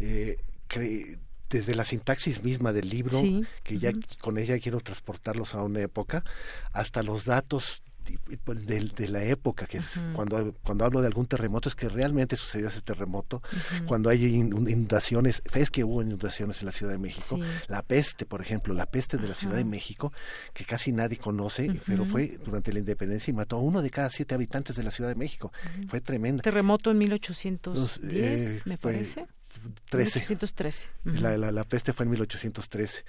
Eh, 0.00 0.36
desde 1.50 1.74
la 1.74 1.84
sintaxis 1.84 2.42
misma 2.42 2.72
del 2.72 2.88
libro, 2.88 3.20
que 3.62 3.78
ya 3.78 3.92
con 4.20 4.38
ella 4.38 4.58
quiero 4.58 4.80
transportarlos 4.80 5.54
a 5.54 5.62
una 5.62 5.80
época, 5.80 6.24
hasta 6.72 7.02
los 7.02 7.24
datos 7.24 7.82
de, 8.46 9.08
la 9.08 9.22
época, 9.22 9.66
que 9.66 9.80
cuando, 10.14 10.54
cuando 10.62 10.84
hablo 10.84 11.00
de 11.00 11.06
algún 11.06 11.26
terremoto 11.26 11.68
es 11.68 11.74
que 11.74 11.88
realmente 11.88 12.36
sucedió 12.36 12.68
ese 12.68 12.80
terremoto, 12.80 13.42
cuando 13.86 14.10
hay 14.10 14.24
inundaciones, 14.24 15.42
es 15.54 15.70
que 15.70 15.84
hubo 15.84 16.02
inundaciones 16.02 16.60
en 16.60 16.66
la 16.66 16.72
Ciudad 16.72 16.92
de 16.92 16.98
México, 16.98 17.38
la 17.68 17.82
peste, 17.82 18.26
por 18.26 18.40
ejemplo, 18.40 18.74
la 18.74 18.86
peste 18.86 19.18
de 19.18 19.28
la 19.28 19.34
Ciudad 19.34 19.56
de 19.56 19.64
México, 19.64 20.12
que 20.54 20.64
casi 20.64 20.92
nadie 20.92 21.18
conoce, 21.18 21.80
pero 21.86 22.04
fue 22.06 22.38
durante 22.44 22.72
la 22.72 22.78
independencia 22.78 23.30
y 23.30 23.34
mató 23.34 23.56
a 23.56 23.60
uno 23.60 23.82
de 23.82 23.90
cada 23.90 24.10
siete 24.10 24.34
habitantes 24.34 24.76
de 24.76 24.82
la 24.82 24.90
Ciudad 24.90 25.10
de 25.10 25.16
México, 25.16 25.52
fue 25.88 26.00
tremenda. 26.00 26.42
Terremoto 26.42 26.90
en 26.90 26.98
1810, 26.98 28.00
eh, 28.04 28.62
me 28.64 28.78
parece. 28.78 29.26
13. 29.90 30.20
1813. 30.20 30.88
la, 31.04 31.36
la, 31.36 31.52
la, 31.52 31.64
peste 31.64 31.92
fue 31.92 32.04
en 32.04 32.10
1813 32.10 33.04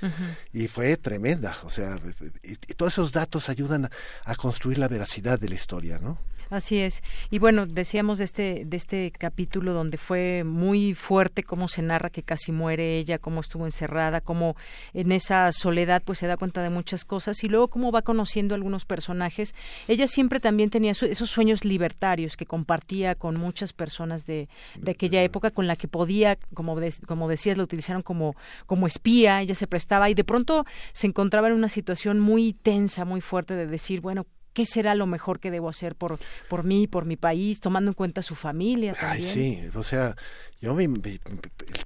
y 0.54 0.68
fue 0.68 0.98
tremenda, 0.98 1.58
o 1.64 1.70
sea, 1.70 2.00
y, 2.44 2.56
todos 2.74 2.94
esos 2.94 3.12
datos 3.12 3.50
ayudan 3.50 3.90
a 4.24 4.36
construir 4.36 4.78
la 4.78 4.88
veracidad 4.88 5.40
de 5.40 5.50
la 5.50 5.56
historia, 5.56 6.00
¿no? 6.00 6.18
Así 6.50 6.80
es. 6.80 7.04
Y 7.30 7.38
bueno, 7.38 7.68
decíamos 7.68 8.18
de 8.18 8.24
este, 8.24 8.64
de 8.66 8.78
este 8.78 9.12
capítulo 9.12 9.74
donde 9.74 9.98
fue 9.98 10.44
muy 10.44 10.96
fuerte 10.96 11.44
cómo 11.44 11.68
se 11.68 11.84
narra 11.84 12.10
que 12.10 12.24
casi 12.24 12.52
muere 12.52 12.98
ella, 12.98 13.20
cómo 13.20 13.42
estuvo 13.42 13.66
encerrada, 13.66 14.20
cómo 14.20 14.56
en 14.94 15.12
esa 15.12 15.52
soledad 15.52 16.02
pues 16.04 16.18
se 16.18 16.26
da 16.28 16.38
cuenta 16.38 16.64
de 16.64 16.72
muchas 16.72 17.06
cosas 17.06 17.44
y 17.44 17.50
luego 17.50 17.68
cómo 17.68 17.92
va 17.92 18.02
conociendo 18.02 18.56
algunos 18.56 18.86
personajes. 18.86 19.54
Ella 19.88 20.08
siempre 20.08 20.40
también 20.40 20.72
tenía 20.72 20.92
esos 20.92 21.30
sueños 21.30 21.66
libertarios 21.66 22.36
que 22.36 22.48
compartía 22.48 23.14
con 23.14 23.40
muchas 23.40 23.72
personas 23.72 24.26
de, 24.26 24.50
de 24.76 24.92
aquella 24.92 25.22
época 25.22 25.52
con 25.52 25.68
la 25.68 25.76
que 25.76 25.88
podía, 25.88 26.36
como, 26.56 26.78
como 27.06 27.30
decías, 27.30 27.58
la 27.58 27.64
utilizaron 27.64 28.02
como, 28.02 28.36
como 28.66 28.88
espía, 28.88 29.42
ella 29.42 29.54
se 29.54 29.68
prestaba 29.68 30.10
y 30.10 30.16
de 30.16 30.24
pronto 30.24 30.66
se 30.94 31.06
encontraba 31.06 31.48
en 31.50 31.54
una 31.54 31.70
situación 31.70 32.20
muy 32.20 32.54
tensa, 32.54 33.06
muy 33.06 33.22
fuerte 33.22 33.56
de 33.56 33.68
decir, 33.68 34.02
bueno, 34.02 34.26
qué 34.54 34.66
será 34.66 34.96
lo 34.96 35.06
mejor 35.06 35.40
que 35.40 35.52
debo 35.52 35.70
hacer 35.70 35.96
por, 35.96 36.20
por 36.50 36.64
mí, 36.64 36.88
por 36.88 37.06
mi 37.06 37.16
país, 37.18 37.60
tomando 37.60 37.92
en 37.92 37.96
cuenta 37.96 38.22
su 38.22 38.36
familia 38.36 38.94
también. 38.94 39.28
Ay, 39.28 39.34
sí, 39.34 39.60
o 39.76 39.84
sea, 39.84 40.16
yo 40.62 40.76
me, 40.76 40.90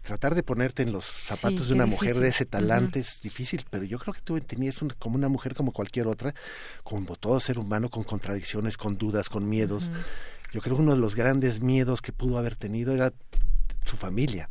tratar 0.02 0.34
de 0.34 0.42
ponerte 0.42 0.82
en 0.82 0.92
los 0.92 1.06
zapatos 1.06 1.68
de 1.68 1.74
una 1.76 1.86
mujer 1.86 2.16
de 2.16 2.30
ese 2.30 2.46
talante 2.46 3.00
es 3.00 3.22
difícil, 3.22 3.66
pero 3.70 3.84
yo 3.84 4.00
creo 4.00 4.14
que 4.14 4.22
tú 4.22 4.40
tenías 4.40 4.80
como 4.98 5.16
una 5.16 5.28
mujer 5.28 5.54
como 5.54 5.72
cualquier 5.72 6.08
otra, 6.08 6.34
como 6.84 7.16
todo 7.16 7.40
ser 7.40 7.60
humano, 7.60 7.90
con 7.90 8.04
contradicciones, 8.04 8.78
con 8.78 8.98
dudas, 8.98 9.30
con 9.30 9.48
miedos. 9.48 9.92
Yo 10.52 10.62
creo 10.62 10.76
que 10.76 10.82
uno 10.82 10.94
de 10.94 11.00
los 11.00 11.16
grandes 11.16 11.62
miedos 11.62 12.02
que 12.02 12.12
pudo 12.12 12.38
haber 12.38 12.56
tenido 12.56 12.94
era 12.94 13.14
su 13.86 13.98
familia, 13.98 14.50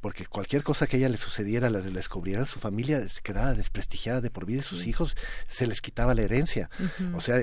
porque 0.00 0.26
cualquier 0.26 0.62
cosa 0.62 0.86
que 0.86 0.96
a 0.96 0.98
ella 0.98 1.08
le 1.08 1.18
sucediera, 1.18 1.70
la, 1.70 1.80
descubrieran, 1.80 2.46
su 2.46 2.58
familia 2.58 3.06
se 3.08 3.20
quedaba 3.22 3.54
desprestigiada 3.54 4.20
de 4.20 4.30
por 4.30 4.46
vida 4.46 4.60
y 4.60 4.62
sus 4.62 4.86
hijos 4.86 5.16
se 5.48 5.66
les 5.66 5.80
quitaba 5.80 6.14
la 6.14 6.22
herencia, 6.22 6.70
o 7.14 7.20
sea, 7.20 7.40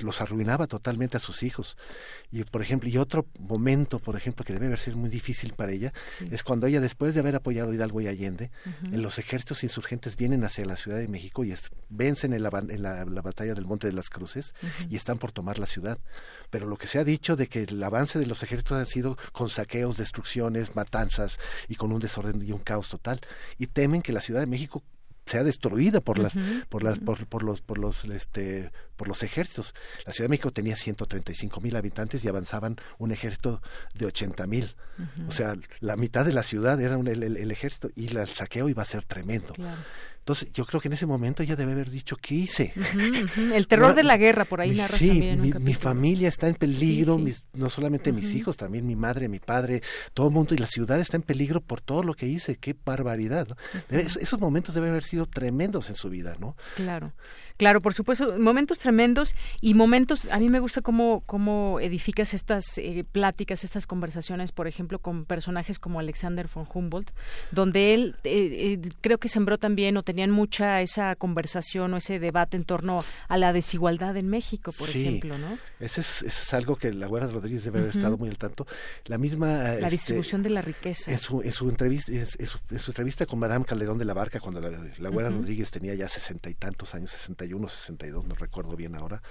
los 0.00 0.20
arruinaba 0.20 0.66
totalmente 0.66 1.16
a 1.16 1.20
sus 1.20 1.42
hijos. 1.42 1.76
Y 2.32 2.44
por 2.44 2.62
ejemplo, 2.62 2.88
y 2.88 2.96
otro 2.96 3.26
momento, 3.38 3.98
por 3.98 4.16
ejemplo, 4.16 4.42
que 4.42 4.54
debe 4.54 4.66
haber 4.66 4.78
sido 4.78 4.96
muy 4.96 5.10
difícil 5.10 5.52
para 5.52 5.72
ella, 5.72 5.92
es 6.30 6.42
cuando 6.42 6.66
ella, 6.66 6.80
después 6.80 7.12
de 7.12 7.20
haber 7.20 7.36
apoyado 7.36 7.74
Hidalgo 7.74 8.00
y 8.00 8.08
Allende, 8.08 8.50
en 8.90 9.02
los 9.02 9.18
ejércitos 9.18 9.62
insurgentes 9.62 10.16
vienen 10.16 10.42
hacia 10.44 10.64
la 10.64 10.76
Ciudad 10.76 10.98
de 10.98 11.08
México 11.08 11.44
y 11.44 11.54
vencen 11.90 12.32
en, 12.32 12.42
la, 12.42 12.50
en 12.68 12.82
la, 12.82 13.22
batalla 13.22 13.52
del 13.52 13.66
Monte 13.66 13.86
de 13.86 13.92
las 13.92 14.08
Cruces 14.08 14.54
y 14.88 14.96
están 14.96 15.18
por 15.18 15.30
tomar 15.30 15.58
la 15.58 15.66
ciudad. 15.66 15.98
Pero 16.48 16.66
lo 16.66 16.78
que 16.78 16.86
se 16.86 16.98
ha 16.98 17.04
dicho 17.04 17.36
de 17.36 17.48
que 17.48 17.64
el 17.64 17.82
avance 17.82 18.18
de 18.18 18.26
los 18.26 18.42
ejércitos 18.42 18.78
ha 18.78 18.86
sido 18.86 19.18
con 19.32 19.50
saqueos, 19.50 19.98
destrucciones, 19.98 20.74
matanzas 20.74 21.38
y 21.68 21.74
con 21.74 21.92
un 21.92 22.00
desorden 22.00 22.42
y 22.42 22.52
un 22.52 22.58
caos 22.60 22.88
total. 22.88 23.20
Y 23.58 23.66
temen 23.66 24.00
que 24.00 24.12
la 24.12 24.22
Ciudad 24.22 24.40
de 24.40 24.46
México 24.46 24.82
sea 25.26 25.44
destruida 25.44 26.00
por 26.00 26.18
las 26.18 26.34
por 26.68 26.82
las 26.82 26.98
por, 26.98 27.26
por, 27.26 27.42
los 27.42 27.60
por 27.60 27.78
los 27.78 28.04
este 28.04 28.72
por 28.96 29.08
los 29.08 29.22
ejércitos. 29.22 29.74
La 30.06 30.12
Ciudad 30.12 30.26
de 30.26 30.30
México 30.30 30.52
tenía 30.52 30.76
135 30.76 31.60
mil 31.60 31.76
habitantes 31.76 32.24
y 32.24 32.28
avanzaban 32.28 32.76
un 32.98 33.12
ejército 33.12 33.62
de 33.94 34.06
80 34.06 34.46
mil. 34.46 34.74
O 35.28 35.32
sea 35.32 35.56
la 35.80 35.96
mitad 35.96 36.24
de 36.24 36.32
la 36.32 36.42
ciudad 36.42 36.80
era 36.80 36.96
el, 36.96 37.50
ejército 37.50 37.90
y 37.94 38.16
el 38.16 38.26
saqueo 38.26 38.68
iba 38.68 38.82
a 38.82 38.86
ser 38.86 39.04
tremendo 39.04 39.54
entonces, 40.22 40.52
yo 40.52 40.64
creo 40.66 40.80
que 40.80 40.86
en 40.86 40.92
ese 40.92 41.04
momento 41.04 41.42
ella 41.42 41.56
debe 41.56 41.72
haber 41.72 41.90
dicho, 41.90 42.16
¿qué 42.16 42.36
hice? 42.36 42.72
El 43.52 43.66
terror 43.66 43.92
de 43.92 44.04
la 44.04 44.16
guerra, 44.16 44.44
por 44.44 44.60
ahí 44.60 44.70
narra 44.70 44.96
sí, 44.96 45.20
mi, 45.36 45.52
mi, 45.52 45.74
familia 45.74 46.28
está 46.28 46.46
en 46.46 46.54
peligro, 46.54 47.20
no 47.54 47.68
solamente 47.68 48.12
mis 48.12 48.32
hijos, 48.32 48.56
también 48.56 48.86
mi 48.86 48.94
madre, 48.94 49.26
mi 49.26 49.40
padre, 49.40 49.82
todo 50.14 50.28
el 50.28 50.32
mundo, 50.32 50.54
y 50.54 50.58
la 50.58 50.68
ciudad 50.68 51.00
está 51.00 51.16
en 51.16 51.24
peligro 51.24 51.60
por 51.60 51.80
todo 51.80 52.04
lo 52.04 52.14
que 52.14 52.28
hice, 52.28 52.54
qué 52.54 52.76
barbaridad. 52.84 53.48
esos 53.88 54.40
momentos 54.40 54.76
deben 54.76 54.90
haber 54.90 55.02
sido 55.02 55.26
tremendos 55.26 55.88
en 55.88 55.96
su 55.96 56.08
vida, 56.08 56.36
¿no? 56.38 56.56
Claro. 56.76 57.12
Claro, 57.56 57.80
por 57.80 57.94
supuesto, 57.94 58.38
momentos 58.38 58.78
tremendos 58.78 59.34
y 59.60 59.74
momentos, 59.74 60.26
a 60.30 60.38
mí 60.38 60.48
me 60.48 60.60
gusta 60.60 60.80
cómo, 60.80 61.22
cómo 61.26 61.80
edificas 61.80 62.34
estas 62.34 62.78
eh, 62.78 63.04
pláticas, 63.10 63.64
estas 63.64 63.86
conversaciones, 63.86 64.52
por 64.52 64.66
ejemplo, 64.66 64.98
con 64.98 65.24
personajes 65.24 65.78
como 65.78 66.00
Alexander 66.00 66.48
von 66.52 66.66
Humboldt, 66.72 67.10
donde 67.50 67.94
él 67.94 68.16
eh, 68.24 68.78
eh, 68.82 68.90
creo 69.00 69.18
que 69.18 69.28
sembró 69.28 69.58
también 69.58 69.96
o 69.96 70.02
tenían 70.02 70.30
mucha 70.30 70.80
esa 70.80 71.14
conversación 71.16 71.94
o 71.94 71.96
ese 71.98 72.18
debate 72.18 72.56
en 72.56 72.64
torno 72.64 73.04
a 73.28 73.38
la 73.38 73.52
desigualdad 73.52 74.16
en 74.16 74.28
México, 74.28 74.72
por 74.76 74.88
ejemplo, 74.88 75.38
¿no? 75.38 75.58
Ese 75.80 76.00
es, 76.00 76.22
es 76.22 76.54
algo 76.54 76.76
que 76.76 76.92
la 76.92 77.06
Guardia 77.06 77.32
Rodríguez 77.32 77.64
debe 77.64 77.80
haber 77.80 77.92
estado 77.92 78.16
muy 78.16 78.28
al 78.28 78.38
tanto. 78.38 78.66
La 79.06 79.18
misma... 79.18 79.46
La 79.46 79.74
este, 79.74 79.90
distribución 79.90 80.42
de 80.42 80.50
la 80.50 80.62
riqueza. 80.62 81.10
En 81.10 81.18
su, 81.18 81.42
en 81.42 81.52
su 81.52 81.68
entrevista, 81.68 82.12
en, 82.12 82.26
su, 82.26 82.90
entrevista 82.90 83.26
con 83.26 83.38
Madame 83.38 83.64
Calderón 83.64 83.98
de 83.98 84.04
la 84.04 84.14
Barca, 84.14 84.40
cuando 84.40 84.60
la, 84.60 84.70
la 84.70 85.10
Rodríguez 85.10 85.70
tenía 85.70 85.94
ya 85.94 86.08
sesenta 86.08 86.50
y 86.50 86.54
tantos 86.54 86.94
años, 86.94 87.10
sesenta 87.10 87.44
61, 87.68 88.28
no 88.28 88.34
recuerdo 88.34 88.76
bien 88.76 88.94
ahora. 88.94 89.22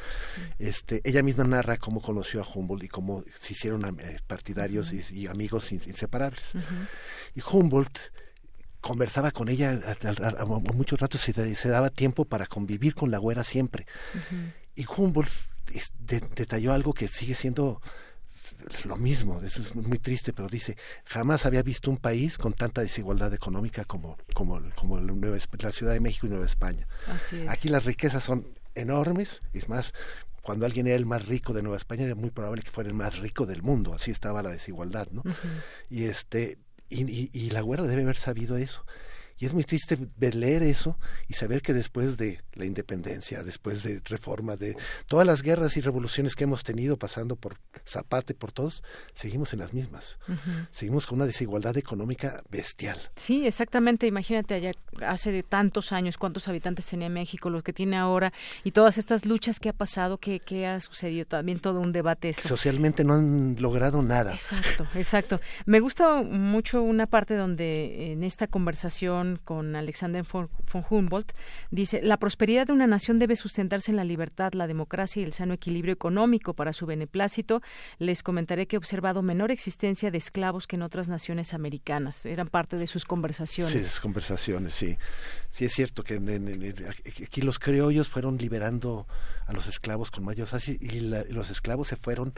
Este, 0.60 1.01
ella 1.03 1.23
misma 1.23 1.43
narra 1.43 1.77
cómo 1.77 2.01
conoció 2.01 2.41
a 2.41 2.45
Humboldt 2.45 2.84
y 2.84 2.88
cómo 2.88 3.23
se 3.36 3.53
hicieron 3.53 3.99
eh, 3.99 4.19
partidarios 4.27 4.93
y, 4.93 5.27
amigos 5.27 5.71
inseparables. 5.71 6.53
Y 7.36 7.41
Humboldt 7.41 7.97
conversaba 8.81 9.31
con 9.31 9.47
ella 9.49 9.79
a, 10.03 10.45
muchos 10.45 10.99
ratos 10.99 11.27
y 11.29 11.55
se 11.55 11.69
daba 11.69 11.89
tiempo 11.89 12.25
para 12.25 12.47
convivir 12.47 12.95
con 12.95 13.12
la 13.12 13.19
güera 13.19 13.43
siempre. 13.43 13.86
Y 14.75 14.86
Humboldt 14.86 15.31
detalló 16.36 16.73
algo 16.73 16.93
que 16.93 17.07
sigue 17.07 17.36
siendo 17.36 17.81
lo 18.86 18.95
mismo, 18.97 19.41
eso 19.41 19.62
es 19.62 19.76
muy 19.76 20.00
triste, 20.00 20.34
pero 20.34 20.47
dice, 20.47 20.78
jamás 21.06 21.45
había 21.45 21.63
visto 21.63 21.89
un 21.89 21.97
país 21.97 22.38
con 22.38 22.54
tanta 22.54 22.82
desigualdad 22.82 23.34
económica 23.34 23.86
como, 23.86 24.17
como, 24.34 24.62
como 24.76 25.00
la 25.00 25.71
Ciudad 25.71 25.93
de 25.93 26.00
México 26.00 26.28
y 26.28 26.30
Nueva 26.30 26.45
España. 26.45 26.88
Aquí 27.47 27.69
las 27.69 27.86
riquezas 27.86 28.24
son 28.24 28.47
enormes, 28.76 29.41
es 29.54 29.69
más, 29.69 29.93
cuando 30.41 30.65
alguien 30.65 30.88
era 30.88 30.95
el 30.95 31.06
más 31.06 31.26
rico 31.26 31.54
de 31.54 31.62
Nueva 31.62 31.78
España 31.78 32.04
era 32.04 32.15
muy 32.15 32.32
probable 32.32 32.63
que 32.63 32.71
fuera 32.71 32.89
el 32.89 32.95
más 32.95 33.19
rico 33.19 33.45
del 33.45 33.62
mundo, 33.62 33.93
así 33.93 34.12
estaba 34.12 34.41
la 34.41 34.50
desigualdad, 34.50 35.08
¿no? 35.12 35.24
Y 35.89 36.06
este 36.06 36.58
y, 36.89 37.10
y, 37.10 37.30
y 37.34 37.50
la 37.52 37.62
guerra 37.62 37.88
debe 37.88 38.04
haber 38.04 38.17
sabido 38.17 38.58
eso. 38.58 38.86
Y 39.41 39.47
es 39.47 39.56
muy 39.56 39.63
triste 39.63 39.97
ver, 40.17 40.36
leer 40.36 40.62
eso 40.62 40.99
y 41.27 41.34
saber 41.34 41.63
que 41.63 41.73
después 41.73 42.15
de 42.15 42.41
la 42.54 42.65
independencia, 42.65 43.43
después 43.43 43.82
de 43.82 43.99
reforma, 44.06 44.56
de 44.56 44.77
todas 45.08 45.25
las 45.25 45.41
guerras 45.41 45.77
y 45.77 45.82
revoluciones 45.82 46.36
que 46.36 46.43
hemos 46.43 46.63
tenido, 46.63 46.95
pasando 46.95 47.36
por 47.36 47.58
Zapate, 47.88 48.36
por 48.36 48.51
todos, 48.51 48.84
seguimos 49.13 49.51
en 49.54 49.60
las 49.60 49.73
mismas. 49.73 50.19
Seguimos 50.69 51.08
con 51.08 51.17
una 51.17 51.25
desigualdad 51.25 51.75
económica 51.75 52.43
bestial. 52.51 52.99
Sí, 53.15 53.47
exactamente. 53.47 54.06
Imagínate 54.06 54.54
allá 54.54 54.73
hace 55.01 55.32
de 55.32 55.41
tantos 55.41 55.91
años 55.91 56.19
cuántos 56.19 56.47
habitantes 56.47 56.86
tenía 56.86 57.10
México, 57.10 57.49
los 57.49 57.63
que 57.63 57.73
tiene 57.73 57.97
ahora, 57.97 58.32
y 58.63 58.73
todas 58.73 58.99
estas 58.99 59.25
luchas 59.25 59.60
que 59.60 59.69
ha 59.69 59.73
pasado, 59.73 60.19
que, 60.19 60.39
que 60.39 60.67
ha 60.67 60.80
sucedido, 60.82 61.25
también 61.25 61.60
todo 61.60 61.80
un 61.80 61.91
debate. 61.91 62.34
Socialmente 62.34 63.04
no 63.04 63.15
han 63.15 63.56
logrado 63.60 64.04
nada. 64.04 64.34
Exacto, 64.34 64.86
exacto. 64.93 65.41
Me 65.65 65.80
gusta 65.80 66.21
mucho 66.21 66.84
una 66.84 67.08
parte 67.08 67.36
donde 67.36 68.12
en 68.12 68.23
esta 68.23 68.45
conversación 68.45 69.31
con 69.38 69.76
Alexander 69.76 70.24
von, 70.24 70.50
Humboldt, 70.89 71.32
dice, 71.70 72.02
la 72.02 72.17
prosperidad 72.17 72.67
de 72.67 72.74
una 72.74 72.88
nación 72.88 73.20
debe 73.20 73.36
sustentarse 73.36 73.91
en 73.91 73.98
la 73.98 74.04
libertad, 74.04 74.54
la 74.54 74.67
democracia 74.67 75.22
y 75.22 75.26
el 75.26 75.34
sano 75.34 75.54
equilibrio 75.54 75.94
económico. 75.94 76.54
Para 76.54 76.74
su 76.74 76.86
beneplácito, 76.86 77.62
les 78.00 78.24
comentaré 78.24 78.67
que 78.67 78.76
he 78.76 78.78
observado 78.78 79.22
menor 79.22 79.52
existencia 79.52 80.12
de 80.12 80.17
esclavos 80.17 80.67
que 80.67 80.76
en 80.76 80.82
otras 80.82 81.08
naciones 81.08 81.54
americanas. 81.54 82.26
Eran 82.26 82.48
parte 82.48 82.78
de 82.78 82.88
sus 82.88 83.06
conversaciones. 83.06 83.74
Sí, 83.74 83.84
sus 83.84 84.00
conversaciones, 84.00 84.74
sí. 84.74 84.98
Sí, 85.50 85.65
es 85.65 85.74
cierto 85.74 86.04
que 86.04 86.15
aquí 87.24 87.41
los 87.41 87.60
criollos 87.60 88.08
fueron 88.08 88.38
liberando 88.38 89.08
a 89.46 89.54
los 89.54 89.67
esclavos 89.67 90.12
con 90.12 90.24
mayor 90.24 90.48
fácil 90.48 90.78
y, 90.82 91.02
los 91.34 91.50
esclavos 91.50 91.88
se 91.88 91.96
fueron 91.96 92.34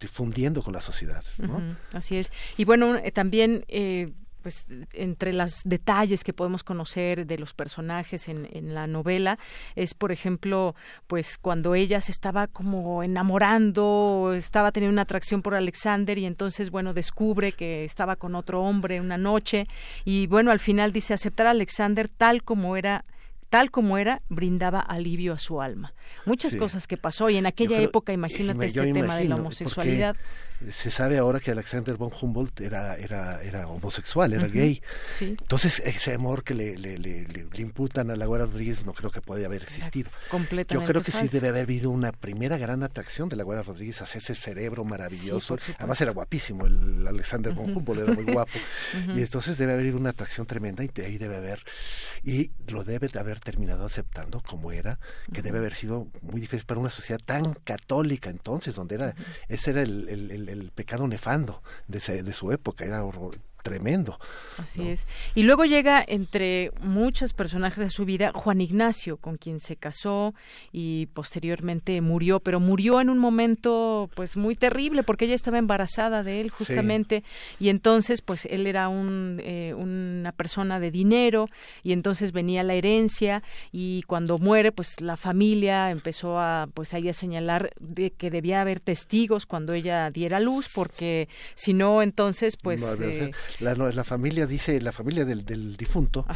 difundiendo 0.00 0.62
con 0.62 0.72
la 0.72 0.80
sociedad. 0.80 1.24
así 1.92 2.16
es. 2.16 2.30
Y 2.56 2.64
bueno, 2.64 2.96
eh, 2.96 3.10
también 3.10 3.64
eh, 3.68 4.12
pues 4.42 4.66
entre 4.92 5.32
los 5.32 5.62
detalles 5.64 6.24
que 6.24 6.32
podemos 6.32 6.64
conocer 6.64 7.26
de 7.26 7.38
los 7.38 7.54
personajes 7.54 8.28
en, 8.28 8.48
en, 8.52 8.74
la 8.74 8.86
novela 8.86 9.38
es 9.76 9.94
por 9.94 10.12
ejemplo 10.12 10.74
pues 11.06 11.38
cuando 11.38 11.74
ella 11.74 12.00
se 12.00 12.12
estaba 12.12 12.46
como 12.46 13.02
enamorando 13.02 14.32
estaba 14.34 14.72
teniendo 14.72 14.92
una 14.92 15.02
atracción 15.02 15.42
por 15.42 15.54
Alexander 15.54 16.18
y 16.18 16.26
entonces 16.26 16.70
bueno 16.70 16.94
descubre 16.94 17.52
que 17.52 17.84
estaba 17.84 18.16
con 18.16 18.34
otro 18.34 18.62
hombre 18.62 19.00
una 19.00 19.18
noche 19.18 19.66
y 20.04 20.26
bueno 20.26 20.50
al 20.50 20.60
final 20.60 20.92
dice 20.92 21.14
aceptar 21.14 21.46
a 21.46 21.50
Alexander 21.50 22.08
tal 22.08 22.42
como 22.42 22.76
era 22.76 23.04
tal 23.52 23.70
como 23.70 23.98
era, 23.98 24.22
brindaba 24.30 24.80
alivio 24.80 25.34
a 25.34 25.38
su 25.38 25.60
alma. 25.60 25.92
Muchas 26.24 26.56
cosas 26.56 26.86
que 26.86 26.96
pasó 26.96 27.28
y 27.28 27.36
en 27.36 27.44
aquella 27.44 27.82
época, 27.82 28.14
imagínate 28.14 28.64
este 28.64 28.92
tema 28.94 29.18
de 29.18 29.26
la 29.26 29.34
homosexualidad 29.34 30.16
se 30.72 30.90
sabe 30.90 31.18
ahora 31.18 31.40
que 31.40 31.50
Alexander 31.50 31.96
von 31.96 32.10
Humboldt 32.18 32.60
era, 32.60 32.96
era, 32.96 33.42
era 33.42 33.66
homosexual, 33.66 34.32
era 34.32 34.46
gay. 34.46 34.82
Entonces, 35.20 35.80
ese 35.80 36.14
amor 36.14 36.44
que 36.44 36.54
le, 36.54 36.76
le, 36.76 36.98
le, 36.98 37.46
imputan 37.60 38.10
a 38.10 38.16
la 38.16 38.26
Guerra 38.26 38.46
Rodríguez 38.46 38.84
no 38.84 38.92
creo 38.92 39.10
que 39.10 39.20
puede 39.20 39.44
haber 39.44 39.62
existido. 39.62 40.10
Yo 40.68 40.84
creo 40.84 41.02
que 41.02 41.12
sí 41.12 41.28
debe 41.28 41.48
haber 41.48 41.62
habido 41.62 41.90
una 41.90 42.12
primera 42.12 42.58
gran 42.58 42.82
atracción 42.82 43.28
de 43.28 43.36
la 43.36 43.44
Guerra 43.44 43.62
Rodríguez 43.62 44.02
hacia 44.02 44.18
ese 44.18 44.34
cerebro 44.34 44.84
maravilloso. 44.84 45.58
Además 45.78 46.00
era 46.00 46.12
guapísimo, 46.12 46.66
el 46.66 47.06
Alexander 47.06 47.52
von 47.52 47.70
Humboldt 47.70 48.02
era 48.02 48.12
muy 48.12 48.24
guapo. 48.24 48.52
Y 49.14 49.20
entonces 49.20 49.58
debe 49.58 49.72
haber 49.72 49.84
habido 49.84 49.98
una 49.98 50.10
atracción 50.10 50.46
tremenda 50.46 50.84
y 50.84 50.88
de 50.88 51.04
ahí 51.04 51.18
debe 51.18 51.36
haber, 51.36 51.62
y 52.22 52.50
lo 52.68 52.84
debe 52.84 53.08
de 53.08 53.18
haber 53.18 53.40
terminado 53.40 53.84
aceptando 53.84 54.42
como 54.42 54.72
era, 54.72 54.98
que 55.32 55.42
debe 55.42 55.58
haber 55.58 55.74
sido 55.74 56.08
muy 56.20 56.40
difícil 56.40 56.64
para 56.66 56.80
una 56.80 56.90
sociedad 56.90 57.20
tan 57.24 57.54
católica 57.54 58.30
entonces, 58.30 58.74
donde 58.74 58.96
era, 58.96 59.14
ese 59.48 59.70
era 59.70 59.82
el 59.82 60.48
el 60.48 60.51
pecado 60.70 61.06
nefando 61.08 61.62
de, 61.88 62.22
de 62.22 62.32
su 62.32 62.52
época, 62.52 62.84
era 62.84 63.04
horror, 63.04 63.38
tremendo. 63.62 64.18
Así 64.58 64.88
es. 64.88 65.06
Y 65.34 65.44
luego 65.44 65.64
llega 65.64 66.04
entre 66.06 66.72
muchos 66.80 67.32
personajes 67.32 67.78
de 67.78 67.90
su 67.90 68.04
vida 68.04 68.32
Juan 68.34 68.60
Ignacio, 68.60 69.16
con 69.16 69.36
quien 69.36 69.60
se 69.60 69.76
casó 69.76 70.34
y 70.72 71.06
posteriormente 71.06 72.00
murió, 72.00 72.40
pero 72.40 72.60
murió 72.60 73.00
en 73.00 73.08
un 73.08 73.18
momento 73.18 74.10
pues 74.14 74.36
muy 74.36 74.56
terrible 74.56 75.02
porque 75.02 75.24
ella 75.24 75.34
estaba 75.34 75.58
embarazada 75.58 76.22
de 76.22 76.40
él 76.40 76.50
justamente 76.50 77.22
y 77.58 77.68
entonces 77.68 78.20
pues 78.20 78.46
él 78.46 78.66
era 78.66 78.88
un, 78.88 79.40
eh, 79.42 79.74
una 79.76 80.32
persona 80.32 80.80
de 80.80 80.90
dinero 80.90 81.46
y 81.82 81.92
entonces 81.92 82.32
venía 82.32 82.62
la 82.62 82.74
herencia 82.74 83.42
y 83.70 84.02
cuando 84.02 84.38
muere 84.38 84.72
pues 84.72 85.00
la 85.00 85.16
familia 85.16 85.90
empezó 85.90 86.38
a 86.38 86.68
pues 86.74 86.94
ahí 86.94 87.08
a 87.08 87.14
señalar 87.14 87.70
de 87.78 88.10
que 88.10 88.30
debía 88.30 88.60
haber 88.60 88.80
testigos 88.80 89.46
cuando 89.46 89.72
ella 89.72 90.10
diera 90.10 90.40
luz 90.40 90.68
porque 90.74 91.28
si 91.54 91.74
no 91.74 92.02
entonces 92.02 92.56
pues 92.56 92.82
la, 93.60 93.74
la 93.74 94.04
familia 94.04 94.46
dice, 94.46 94.80
la 94.80 94.92
familia 94.92 95.24
del, 95.24 95.44
del 95.44 95.76
difunto, 95.76 96.26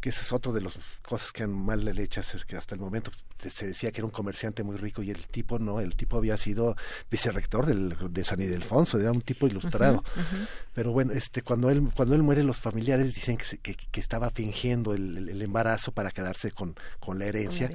que 0.00 0.10
ese 0.10 0.22
es 0.22 0.32
otro 0.32 0.52
de 0.52 0.60
las 0.60 0.74
cosas 1.02 1.32
que 1.32 1.42
han 1.42 1.52
mal 1.52 1.86
hechas, 1.98 2.34
es 2.34 2.44
que 2.44 2.56
hasta 2.56 2.74
el 2.74 2.80
momento 2.80 3.10
se 3.38 3.68
decía 3.68 3.92
que 3.92 4.00
era 4.00 4.06
un 4.06 4.10
comerciante 4.10 4.62
muy 4.62 4.76
rico 4.76 5.02
y 5.02 5.10
el 5.10 5.26
tipo 5.28 5.58
no, 5.58 5.80
el 5.80 5.94
tipo 5.94 6.16
había 6.16 6.36
sido 6.36 6.76
vicerrector 7.10 7.66
del, 7.66 7.96
de 8.10 8.24
San 8.24 8.40
Ildefonso, 8.40 8.98
era 8.98 9.12
un 9.12 9.20
tipo 9.20 9.46
ilustrado. 9.46 10.02
Pero 10.74 10.92
bueno, 10.92 11.12
este 11.12 11.42
cuando 11.42 11.70
él 11.70 11.88
cuando 11.94 12.14
él 12.14 12.22
muere 12.22 12.42
los 12.42 12.58
familiares 12.58 13.14
dicen 13.14 13.36
que, 13.36 13.58
que, 13.58 13.74
que 13.74 14.00
estaba 14.00 14.30
fingiendo 14.30 14.94
el, 14.94 15.28
el, 15.28 15.42
embarazo 15.42 15.92
para 15.92 16.10
quedarse 16.10 16.50
con, 16.50 16.74
con 17.00 17.18
la 17.18 17.26
herencia, 17.26 17.70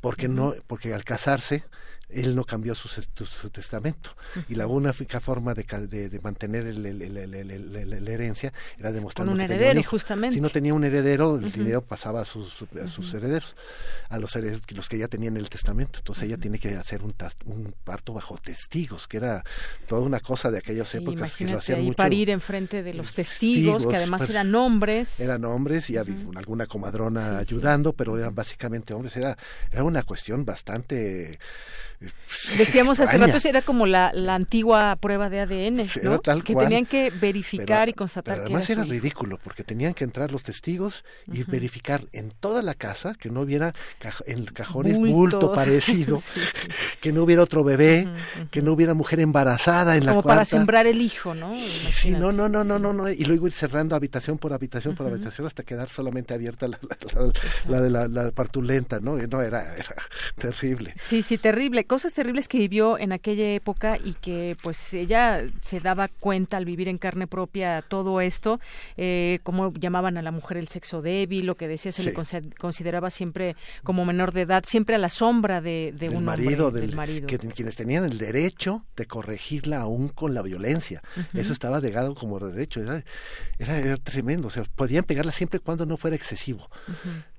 porque 0.00 0.28
no 0.28 0.54
porque 0.66 0.94
al 0.94 1.04
casarse 1.04 1.64
él 2.08 2.34
no 2.36 2.44
cambió 2.44 2.74
su, 2.74 2.88
su, 2.88 3.50
testamento. 3.50 4.14
Y 4.48 4.54
la 4.54 4.66
única 4.66 5.20
forma 5.20 5.54
de, 5.54 5.64
de, 5.88 6.20
mantener 6.20 6.66
el, 6.66 6.82
la 6.82 8.10
herencia 8.10 8.52
era 8.78 8.92
demostrar 8.92 9.28
que 9.28 9.46
tenía 9.46 9.70
un 9.72 9.78
hijo. 9.78 9.90
Justamente. 9.90 10.34
Si 10.34 10.40
no 10.40 10.48
tenía 10.48 10.74
un 10.74 10.84
heredero, 10.84 11.36
el 11.36 11.52
dinero 11.52 11.82
pasaba 11.82 12.20
a 12.20 12.24
sus, 12.24 12.64
a 12.82 12.88
sus 12.88 13.14
herederos, 13.14 13.56
a 14.08 14.18
los 14.18 14.34
herederos, 14.34 14.62
los 14.74 14.88
que 14.88 14.98
ya 14.98 15.08
tenían 15.08 15.36
el 15.36 15.48
testamento. 15.48 15.98
Entonces 16.00 16.24
ella 16.24 16.36
tiene 16.36 16.58
que 16.58 16.74
hacer 16.76 17.02
un, 17.02 17.14
un, 17.46 17.74
parto 17.84 18.12
bajo 18.12 18.36
testigos, 18.38 19.06
que 19.06 19.18
era 19.18 19.44
toda 19.86 20.02
una 20.02 20.20
cosa 20.20 20.50
de 20.50 20.58
aquellas 20.58 20.94
épocas 20.94 21.34
que 21.34 21.46
lo 21.46 21.58
hacían 21.58 21.80
y 21.80 21.84
mucho. 21.84 21.96
parir 21.96 22.30
enfrente 22.30 22.82
de 22.82 22.94
los 22.94 23.12
testigos, 23.12 23.86
que 23.86 23.96
además 23.96 24.20
pues, 24.22 24.30
eran 24.30 24.54
hombres. 24.54 25.20
Eran 25.20 25.44
hombres 25.44 25.90
y 25.90 25.96
había 25.96 26.14
alguna 26.36 26.66
comadrona 26.66 27.38
ayudando, 27.38 27.92
pero 27.92 28.18
eran 28.18 28.34
básicamente 28.34 28.94
hombres. 28.94 29.16
Era, 29.16 29.36
era 29.70 29.84
una 29.84 30.02
cuestión 30.02 30.44
bastante 30.44 31.38
Decíamos 32.58 33.00
hace 33.00 33.18
rato, 33.18 33.38
era 33.44 33.62
como 33.62 33.86
la, 33.86 34.12
la 34.14 34.34
antigua 34.34 34.96
prueba 34.96 35.28
de 35.30 35.40
ADN, 35.40 35.86
¿no? 36.02 36.20
que 36.20 36.54
tenían 36.54 36.86
que 36.86 37.10
verificar 37.10 37.88
y 37.88 37.92
constatar. 37.92 38.36
Pero 38.36 38.46
además 38.46 38.68
era, 38.70 38.84
ridículo, 38.84 39.38
porque 39.42 39.64
tenían 39.64 39.94
que 39.94 40.04
entrar 40.04 40.32
los 40.32 40.42
testigos 40.42 41.04
y 41.32 41.42
verificar 41.44 42.06
en 42.12 42.30
toda 42.30 42.62
la 42.62 42.74
casa 42.74 43.14
que 43.14 43.30
no 43.30 43.40
hubiera 43.40 43.72
en 44.26 44.44
cajones 44.46 44.98
bulto. 44.98 45.52
parecido, 45.54 46.22
que 47.00 47.12
no 47.12 47.22
hubiera 47.22 47.42
otro 47.42 47.64
bebé, 47.64 48.08
que 48.50 48.62
no 48.62 48.72
hubiera 48.72 48.94
mujer 48.94 49.20
embarazada 49.20 49.96
en 49.96 50.04
la 50.06 50.12
Como 50.12 50.22
para 50.22 50.44
sembrar 50.44 50.86
el 50.86 51.00
hijo, 51.00 51.34
¿no? 51.34 51.54
Sí, 51.54 52.10
no, 52.12 52.32
no, 52.32 52.48
no, 52.48 52.64
no, 52.64 52.78
no, 52.78 52.92
no, 52.92 53.08
y 53.08 53.24
luego 53.24 53.46
ir 53.46 53.52
cerrando 53.52 53.96
habitación 53.96 54.38
por 54.38 54.52
habitación 54.52 54.94
por 54.94 55.06
habitación 55.06 55.46
hasta 55.46 55.62
quedar 55.62 55.88
solamente 55.90 56.34
abierta 56.34 56.68
la, 56.68 56.78
la, 57.68 57.80
de 57.80 57.90
la, 57.90 58.30
partulenta, 58.32 59.00
¿no? 59.00 59.16
No, 59.16 59.42
era, 59.42 59.76
era 59.76 59.94
terrible. 60.36 60.94
Sí, 60.96 61.22
sí, 61.22 61.38
terrible 61.38 61.84
cosas 61.84 62.14
terribles 62.14 62.43
que 62.48 62.58
vivió 62.58 62.98
en 62.98 63.12
aquella 63.12 63.48
época 63.52 63.98
y 64.02 64.12
que 64.14 64.56
pues 64.62 64.94
ella 64.94 65.42
se 65.60 65.80
daba 65.80 66.08
cuenta 66.08 66.56
al 66.56 66.64
vivir 66.64 66.88
en 66.88 66.98
carne 66.98 67.26
propia 67.26 67.82
todo 67.86 68.20
esto, 68.20 68.60
eh, 68.96 69.40
como 69.42 69.72
llamaban 69.72 70.16
a 70.16 70.22
la 70.22 70.30
mujer 70.30 70.56
el 70.56 70.68
sexo 70.68 71.02
débil, 71.02 71.46
lo 71.46 71.56
que 71.56 71.68
decía 71.68 71.92
se 71.92 72.04
le 72.04 72.12
consideraba 72.58 73.10
siempre 73.10 73.56
como 73.82 74.04
menor 74.04 74.32
de 74.32 74.42
edad, 74.42 74.64
siempre 74.66 74.94
a 74.94 74.98
la 74.98 75.08
sombra 75.08 75.60
de, 75.60 75.92
un 76.14 76.24
marido, 76.24 76.68
hombre, 76.68 76.82
del, 76.82 76.96
marido. 76.96 77.26
Que, 77.26 77.38
quienes 77.38 77.76
tenían 77.76 78.04
el 78.04 78.18
derecho 78.18 78.84
de 78.96 79.06
corregirla 79.06 79.80
aún 79.80 80.08
con 80.08 80.34
la 80.34 80.42
violencia. 80.42 81.02
Eso 81.32 81.52
estaba 81.52 81.80
legado 81.80 82.14
como 82.14 82.38
derecho, 82.38 82.80
era, 82.80 83.04
era, 83.58 83.96
tremendo, 83.96 84.48
o 84.48 84.50
sea, 84.50 84.64
podían 84.74 85.04
pegarla 85.04 85.32
siempre 85.32 85.60
cuando 85.60 85.86
no 85.86 85.96
fuera 85.96 86.16
excesivo. 86.16 86.68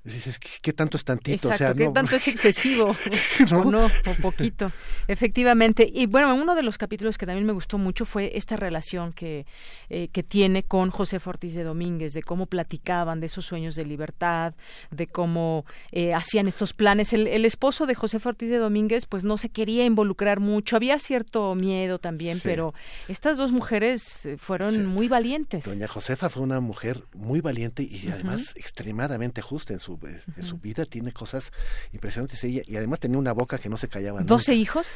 Dices, 0.06 0.38
¿qué, 0.38 0.72
tanto 0.72 0.96
es 0.96 1.04
tantito? 1.04 1.50
Exacto, 1.50 1.76
¿qué 1.76 1.88
tanto 1.88 2.14
es 2.14 2.28
excesivo? 2.28 2.96
¿No? 3.50 3.60
O 3.62 3.64
no, 3.64 3.86
o 3.86 4.14
poquito. 4.22 4.70
Efectivamente. 5.08 5.90
Y 5.92 6.06
bueno, 6.06 6.32
uno 6.34 6.54
de 6.54 6.62
los 6.62 6.78
capítulos 6.78 7.18
que 7.18 7.26
también 7.26 7.44
me 7.44 7.52
gustó 7.52 7.76
mucho 7.76 8.04
fue 8.04 8.36
esta 8.36 8.56
relación 8.56 9.12
que, 9.12 9.46
eh, 9.90 10.08
que 10.08 10.22
tiene 10.22 10.62
con 10.62 10.90
José 10.90 11.20
Ortiz 11.24 11.54
de 11.54 11.64
Domínguez, 11.64 12.12
de 12.12 12.22
cómo 12.22 12.46
platicaban 12.46 13.18
de 13.18 13.26
esos 13.26 13.46
sueños 13.46 13.74
de 13.74 13.84
libertad, 13.84 14.54
de 14.92 15.08
cómo 15.08 15.64
eh, 15.90 16.14
hacían 16.14 16.46
estos 16.46 16.72
planes. 16.72 17.12
El, 17.12 17.44
esposo 17.44 17.86
de 17.86 17.94
José 17.96 18.20
Ortiz 18.24 18.48
de 18.48 18.58
Domínguez, 18.58 19.06
pues 19.06 19.24
no 19.24 19.38
se 19.38 19.48
quería 19.48 19.84
involucrar 19.84 20.38
mucho, 20.38 20.76
había 20.76 20.98
cierto 21.00 21.54
miedo 21.56 21.98
también, 21.98 22.38
pero 22.42 22.74
estas 23.08 23.36
dos 23.36 23.50
mujeres 23.50 24.26
eh, 24.26 24.36
fueron 24.36 24.86
muy 24.86 25.08
valientes. 25.08 25.64
Doña 25.64 25.88
Josefa 25.88 26.30
fue 26.30 26.42
una 26.42 26.60
mujer 26.60 27.02
muy 27.12 27.40
valiente 27.40 27.82
y 27.82 28.08
además 28.08 28.54
extremadamente 28.56 29.42
justa 29.42 29.72
en 29.72 29.80
su 29.80 29.95
en 30.36 30.42
su 30.42 30.58
vida 30.58 30.84
tiene 30.84 31.12
cosas 31.12 31.52
impresionantes 31.92 32.42
ella 32.44 32.62
y 32.66 32.76
además 32.76 33.00
tenía 33.00 33.18
una 33.18 33.32
boca 33.32 33.58
que 33.58 33.68
no 33.68 33.76
se 33.76 33.88
callaba 33.88 34.20
¿Doce 34.22 34.54
hijos? 34.54 34.86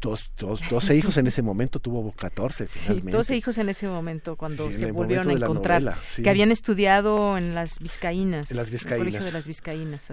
Dos, 0.00 0.30
dos, 0.38 0.60
doce 0.70 0.96
hijos 0.96 1.16
en 1.18 1.26
ese 1.26 1.42
momento, 1.42 1.78
tuvo 1.78 2.12
14 2.12 2.66
finalmente. 2.68 3.10
Sí, 3.10 3.16
12 3.16 3.36
hijos 3.36 3.58
en 3.58 3.68
ese 3.68 3.86
momento 3.86 4.36
cuando 4.36 4.70
se 4.72 4.92
volvieron 4.92 5.28
a 5.28 5.32
encontrar, 5.32 5.98
que 6.16 6.28
habían 6.28 6.50
estudiado 6.50 7.36
en 7.36 7.54
las 7.54 7.78
Vizcaínas. 7.78 8.50
En 8.50 8.56
las 8.56 8.70
Vizcaínas. 8.70 9.06
El 9.06 9.12
colegio 9.12 9.26
de 9.26 9.32
las 9.32 9.46
Vizcaínas. 9.46 10.08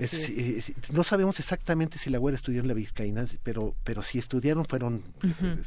no 0.92 1.04
sabemos 1.04 1.40
exactamente 1.40 1.98
si 1.98 2.10
la 2.10 2.18
güera 2.18 2.36
estudió 2.36 2.62
en 2.62 2.68
las 2.68 2.76
Vizcaínas, 2.76 3.38
pero, 3.44 3.76
pero 3.84 4.02
si 4.04 4.20
estudiaron 4.20 4.66
fueron, 4.66 5.04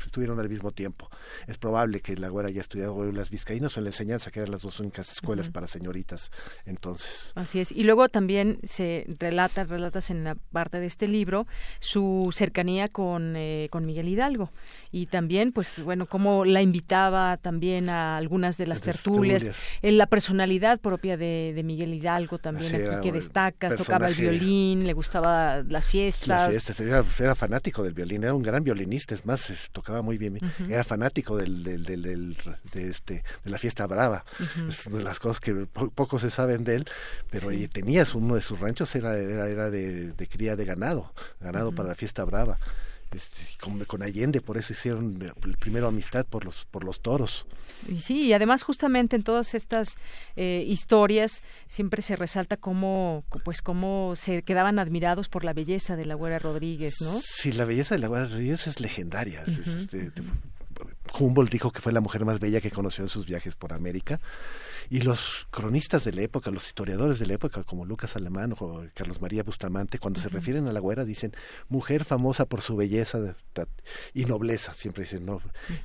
estuvieron 0.04 0.38
al 0.38 0.48
mismo 0.48 0.72
tiempo. 0.72 1.10
Es 1.46 1.56
probable 1.56 2.00
que 2.00 2.16
la 2.16 2.28
güera 2.28 2.48
haya 2.48 2.60
estudiado 2.60 3.04
en 3.04 3.16
las 3.16 3.30
Vizcaínas 3.30 3.76
o 3.76 3.80
en 3.80 3.84
la 3.84 3.90
enseñanza, 3.90 4.30
que 4.30 4.40
eran 4.40 4.50
las 4.50 4.62
dos 4.62 4.80
únicas 4.80 5.10
escuelas 5.10 5.48
para 5.48 5.66
señoritas 5.66 6.30
entonces. 6.66 7.32
Así 7.34 7.60
es. 7.60 7.72
Y 7.72 7.84
luego 7.84 8.08
también 8.08 8.58
se 8.64 9.06
relata, 9.18 9.64
relatas 9.64 10.10
en 10.10 10.24
la 10.24 10.34
parte 10.52 10.80
de 10.80 10.86
este 10.86 11.08
libro, 11.08 11.46
su 11.78 12.30
cercanía 12.32 12.88
con, 12.88 13.34
eh, 13.36 13.68
con 13.70 13.86
Miguel 13.86 14.08
Hidalgo. 14.08 14.50
Y 14.92 15.06
también 15.06 15.52
pues 15.52 15.82
bueno 15.82 16.06
cómo 16.06 16.44
la 16.44 16.62
invitaba 16.62 17.36
también 17.36 17.88
a 17.88 18.16
algunas 18.16 18.58
de 18.58 18.66
las, 18.66 18.82
tertulias, 18.82 19.50
en 19.82 19.98
la 19.98 20.06
personalidad 20.06 20.80
propia 20.80 21.16
de, 21.16 21.60
Miguel 21.64 21.94
Hidalgo 21.94 22.38
también 22.38 22.74
aquí 22.74 23.02
que 23.02 23.12
destacas 23.12 23.76
tocaba 23.76 24.08
el 24.08 24.14
violín 24.14 24.86
le 24.86 24.92
gustaba 24.94 25.62
las 25.62 25.86
fiestas. 25.86 26.80
Era, 27.20 27.34
fanático 27.34 27.82
del 27.82 27.92
violín 27.92 28.24
era 28.24 28.34
un 28.34 28.42
gran 28.42 28.64
violinista 28.64 29.14
es 29.14 29.24
más 29.24 29.70
tocaba 29.72 30.02
muy 30.02 30.18
bien 30.18 30.38
era 30.68 30.82
fanático 30.82 31.36
del, 31.36 31.62
del, 31.62 31.84
del, 31.84 32.36
de 32.72 32.90
este 32.90 33.22
de 33.44 33.50
la 33.50 33.58
fiesta 33.58 33.86
brava. 33.86 34.24
Es 34.68 34.86
una 34.86 34.98
de 34.98 35.04
las 35.04 35.20
cosas 35.20 35.38
que 35.38 35.54
poco 35.66 36.18
se 36.18 36.30
saben 36.30 36.64
de 36.64 36.76
él 36.76 36.86
pero 37.30 37.48
tenías 37.72 38.14
uno 38.14 38.34
de 38.34 38.42
sus 38.42 38.49
ranchos 38.58 38.94
era 38.94 39.16
era, 39.16 39.48
era 39.48 39.70
de, 39.70 40.14
cría 40.28 40.56
de 40.56 40.64
ganado 40.64 41.12
ganado 41.40 41.72
para 41.72 41.90
la 41.90 41.94
fiesta 41.94 42.24
brava 42.24 42.58
este, 43.12 43.40
con, 43.86 44.02
Allende, 44.02 44.40
por 44.40 44.56
eso 44.56 44.72
hicieron 44.72 45.20
el 45.20 45.56
primero 45.56 45.88
amistad 45.88 46.24
por 46.26 46.44
los, 46.44 46.66
por 46.70 46.84
los 46.84 47.00
toros. 47.00 47.44
Y 47.88 47.96
sí, 47.96 48.26
y 48.26 48.32
además 48.34 48.62
justamente 48.62 49.16
en 49.16 49.24
todas 49.24 49.54
estas 49.54 49.96
eh, 50.36 50.64
historias 50.66 51.42
siempre 51.66 52.02
se 52.02 52.14
resalta 52.14 52.56
cómo, 52.56 53.24
pues 53.44 53.62
cómo 53.62 54.14
se 54.14 54.42
quedaban 54.42 54.78
admirados 54.78 55.28
por 55.28 55.44
la 55.44 55.54
belleza 55.54 55.96
de 55.96 56.04
la 56.04 56.14
Güera 56.14 56.38
Rodríguez, 56.38 56.94
¿no? 57.00 57.18
Sí, 57.20 57.52
la 57.52 57.64
belleza 57.64 57.96
de 57.96 58.00
la 58.00 58.08
Güera 58.08 58.26
Rodríguez 58.26 58.66
es 58.66 58.80
legendaria. 58.80 59.42
Este, 59.44 60.12
Humboldt 61.18 61.50
dijo 61.50 61.72
que 61.72 61.80
fue 61.80 61.92
la 61.92 62.00
mujer 62.00 62.24
más 62.24 62.38
bella 62.38 62.60
que 62.60 62.70
conoció 62.70 63.02
en 63.02 63.08
sus 63.08 63.26
viajes 63.26 63.56
por 63.56 63.72
América. 63.72 64.20
Y 64.90 65.02
los 65.02 65.46
cronistas 65.52 66.02
de 66.04 66.12
la 66.12 66.22
época, 66.22 66.50
los 66.50 66.66
historiadores 66.66 67.20
de 67.20 67.26
la 67.26 67.34
época, 67.34 67.62
como 67.62 67.84
Lucas 67.84 68.16
Alemán 68.16 68.56
o 68.58 68.84
Carlos 68.92 69.20
María 69.20 69.44
Bustamante, 69.44 70.00
cuando 70.00 70.20
se 70.20 70.28
refieren 70.28 70.66
a 70.66 70.72
la 70.72 70.80
güera, 70.80 71.04
dicen 71.04 71.32
mujer 71.68 72.04
famosa 72.04 72.44
por 72.44 72.60
su 72.60 72.74
belleza 72.74 73.36
y 74.12 74.24
nobleza, 74.24 74.74
siempre 74.74 75.04
dicen, 75.04 75.24
no, 75.24 75.40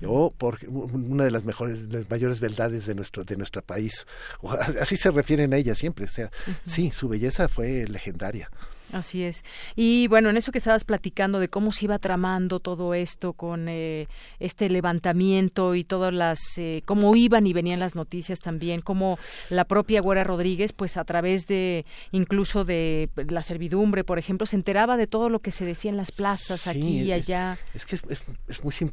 o 0.06 0.32
por 0.32 0.58
una 0.68 1.24
de 1.24 1.32
las 1.32 1.46
mejores, 1.46 1.80
las 1.84 2.10
mayores 2.10 2.40
beldades 2.40 2.88
de 2.88 2.96
nuestro, 2.96 3.24
de 3.24 3.38
nuestro 3.38 3.62
país. 3.62 4.08
así 4.82 4.98
se 4.98 5.12
refieren 5.12 5.54
a 5.54 5.58
ella 5.58 5.76
siempre. 5.76 6.06
O 6.06 6.10
sea, 6.10 6.32
sí, 6.66 6.92
su 6.92 7.08
belleza 7.08 7.48
fue 7.48 7.88
legendaria. 7.88 8.50
Así 8.96 9.24
es. 9.24 9.44
Y 9.76 10.08
bueno, 10.08 10.30
en 10.30 10.38
eso 10.38 10.54
que 10.54 10.58
estabas 10.58 10.86
platicando 10.86 11.42
de 11.42 11.50
cómo 11.50 11.74
se 11.74 11.84
iba 11.84 12.00
tramando 12.00 12.62
todo 12.62 12.94
esto 12.94 13.34
con 13.34 13.68
eh, 13.68 14.08
este 14.40 14.70
levantamiento 14.70 15.76
y 15.76 15.84
todas 15.84 16.14
las, 16.14 16.40
eh, 16.56 16.82
cómo 16.86 17.14
iban 17.14 17.46
y 17.46 17.52
venían 17.52 17.82
las 17.82 17.96
noticias 17.96 18.40
también, 18.40 18.80
como 18.80 19.20
la 19.50 19.66
propia 19.66 20.00
Güera 20.00 20.24
Rodríguez, 20.24 20.72
pues 20.72 20.96
a 20.96 21.04
través 21.04 21.46
de 21.46 21.86
incluso 22.14 22.64
de 22.64 23.10
la 23.28 23.44
servidumbre, 23.44 24.06
por 24.06 24.18
ejemplo, 24.18 24.48
se 24.48 24.56
enteraba 24.56 24.96
de 24.96 25.08
todo 25.08 25.28
lo 25.28 25.40
que 25.40 25.52
se 25.52 25.66
decía 25.66 25.92
en 25.92 25.98
las 25.98 26.14
plazas 26.14 26.66
aquí 26.66 27.02
y 27.02 27.12
allá. 27.12 27.60
Es 27.74 27.86
que 27.86 27.98
es, 27.98 28.24
es 28.48 28.64
muy 28.64 28.74
eh, 28.80 28.92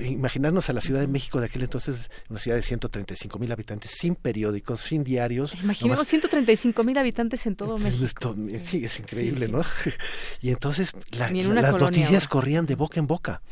imaginarnos 0.00 0.68
a 0.68 0.72
la 0.72 0.80
Ciudad 0.80 1.00
de 1.00 1.06
México 1.06 1.40
de 1.40 1.46
aquel 1.46 1.62
entonces, 1.62 2.10
una 2.28 2.38
ciudad 2.38 2.56
de 2.56 2.62
135 2.62 3.38
mil 3.38 3.52
habitantes, 3.52 3.92
sin 3.92 4.14
periódicos, 4.14 4.80
sin 4.80 5.04
diarios. 5.04 5.54
Imaginemos 5.62 6.08
135 6.08 6.82
mil 6.84 6.98
habitantes 6.98 7.46
en 7.46 7.56
todo 7.56 7.78
México. 7.78 8.34
sí, 8.64 8.84
es 8.84 8.98
increíble, 8.98 9.48
¿no? 9.48 9.62
Y 10.40 10.50
entonces 10.50 10.92
las 11.16 11.32
noticias 11.32 12.26
corrían 12.26 12.66
de 12.66 12.74
boca 12.74 12.98
en 12.98 13.06
boca. 13.06 13.42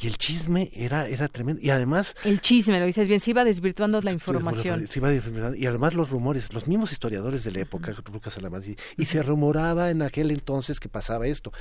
Y 0.00 0.06
el 0.06 0.16
chisme 0.18 0.70
era, 0.74 1.06
era 1.06 1.28
tremendo. 1.28 1.60
Y 1.62 1.70
además... 1.70 2.14
El 2.24 2.40
chisme, 2.40 2.78
lo 2.78 2.86
dices 2.86 3.08
bien, 3.08 3.20
se 3.20 3.30
iba 3.30 3.44
desvirtuando 3.44 4.00
la 4.02 4.12
información. 4.12 4.86
Se 4.88 4.98
iba 4.98 5.12
y 5.56 5.66
además 5.66 5.94
los 5.94 6.10
rumores, 6.10 6.52
los 6.52 6.66
mismos 6.66 6.92
historiadores 6.92 7.44
de 7.44 7.52
la 7.52 7.60
época, 7.60 7.94
Lucas 8.12 8.36
Alamán, 8.38 8.62
y, 8.96 9.06
se 9.06 9.22
rumoraba 9.22 9.90
en 9.90 10.02
aquel 10.02 10.30
entonces 10.30 10.80
que 10.80 10.88
pasaba 10.88 11.26
esto. 11.26 11.52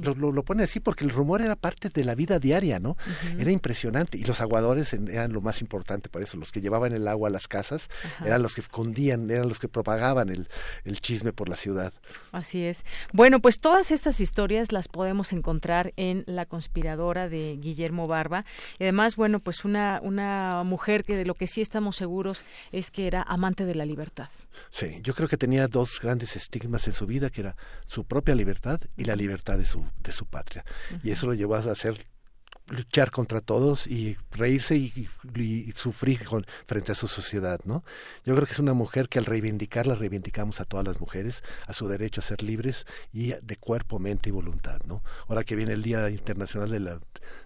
lo, 0.00 0.32
lo, 0.32 0.42
pone 0.44 0.62
así 0.62 0.78
porque 0.78 1.04
el 1.04 1.10
rumor 1.10 1.42
era 1.42 1.56
parte 1.56 1.88
de 1.88 2.04
la 2.04 2.14
vida 2.14 2.38
diaria, 2.38 2.78
¿no? 2.78 2.96
Era 3.38 3.50
impresionante. 3.50 4.18
Y 4.18 4.24
los 4.24 4.40
aguadores 4.40 4.92
eran 4.92 5.32
lo 5.32 5.40
más 5.40 5.60
importante, 5.60 6.08
por 6.08 6.22
eso 6.22 6.36
los 6.36 6.52
que 6.52 6.60
llevaban 6.60 6.92
el 6.92 7.08
agua 7.08 7.28
a 7.28 7.32
las 7.32 7.48
casas 7.48 7.88
eran 8.24 8.42
los 8.42 8.54
que 8.54 8.62
condían, 8.62 9.30
eran 9.30 9.48
los 9.48 9.58
que 9.58 9.68
propagaban 9.68 10.28
el, 10.28 10.48
el 10.84 11.00
chisme 11.00 11.32
por 11.32 11.48
la 11.48 11.56
ciudad. 11.56 11.92
Así 12.32 12.64
es. 12.64 12.84
Bueno, 13.12 13.40
pues 13.40 13.58
todas 13.58 13.90
estas 13.90 14.20
historias 14.20 14.72
las 14.72 14.88
podemos 14.88 15.32
encontrar 15.32 15.92
en 15.96 16.24
La 16.26 16.46
conspiradora 16.46 17.28
de 17.28 17.58
Guillermo 17.60 18.06
Barba. 18.06 18.44
Y 18.78 18.84
además, 18.84 19.16
bueno, 19.16 19.40
pues 19.40 19.64
una, 19.64 20.00
una 20.02 20.62
mujer 20.64 21.04
que 21.04 21.16
de 21.16 21.24
lo 21.24 21.34
que 21.34 21.46
sí 21.46 21.60
estamos 21.60 21.96
seguros 21.96 22.44
es 22.72 22.90
que 22.90 23.06
era 23.06 23.22
amante 23.22 23.64
de 23.64 23.74
la 23.74 23.84
libertad. 23.84 24.28
Sí, 24.70 25.00
yo 25.02 25.14
creo 25.14 25.28
que 25.28 25.36
tenía 25.36 25.66
dos 25.68 25.98
grandes 26.00 26.36
estigmas 26.36 26.86
en 26.86 26.92
su 26.92 27.06
vida, 27.06 27.30
que 27.30 27.40
era 27.40 27.56
su 27.86 28.04
propia 28.04 28.34
libertad 28.34 28.80
y 28.96 29.04
la 29.04 29.16
libertad 29.16 29.58
de 29.58 29.66
su, 29.66 29.84
de 30.02 30.12
su 30.12 30.26
patria. 30.26 30.64
Y 31.02 31.10
eso 31.10 31.26
lo 31.26 31.34
llevó 31.34 31.54
a 31.54 31.74
ser 31.74 32.06
luchar 32.68 33.10
contra 33.10 33.40
todos 33.40 33.86
y 33.86 34.16
reírse 34.30 34.76
y, 34.76 35.08
sufrir 35.76 36.24
con, 36.24 36.46
frente 36.66 36.92
a 36.92 36.94
su 36.94 37.08
sociedad, 37.08 37.60
¿no? 37.64 37.84
Yo 38.24 38.34
creo 38.34 38.46
que 38.46 38.52
es 38.52 38.58
una 38.58 38.74
mujer 38.74 39.08
que 39.08 39.18
al 39.18 39.24
reivindicarla 39.24 39.94
reivindicamos 39.94 40.60
a 40.60 40.64
todas 40.64 40.86
las 40.86 41.00
mujeres, 41.00 41.42
a 41.66 41.72
su 41.72 41.88
derecho 41.88 42.20
a 42.20 42.24
ser 42.24 42.42
libres 42.42 42.86
y 43.12 43.32
de 43.32 43.56
cuerpo, 43.56 43.98
mente 43.98 44.28
y 44.28 44.32
voluntad, 44.32 44.80
¿no? 44.86 45.02
Ahora 45.28 45.44
que 45.44 45.56
viene 45.56 45.72
el 45.72 45.82
Día 45.82 46.10
Internacional 46.10 46.70
de 46.70 46.80
la, 46.80 47.00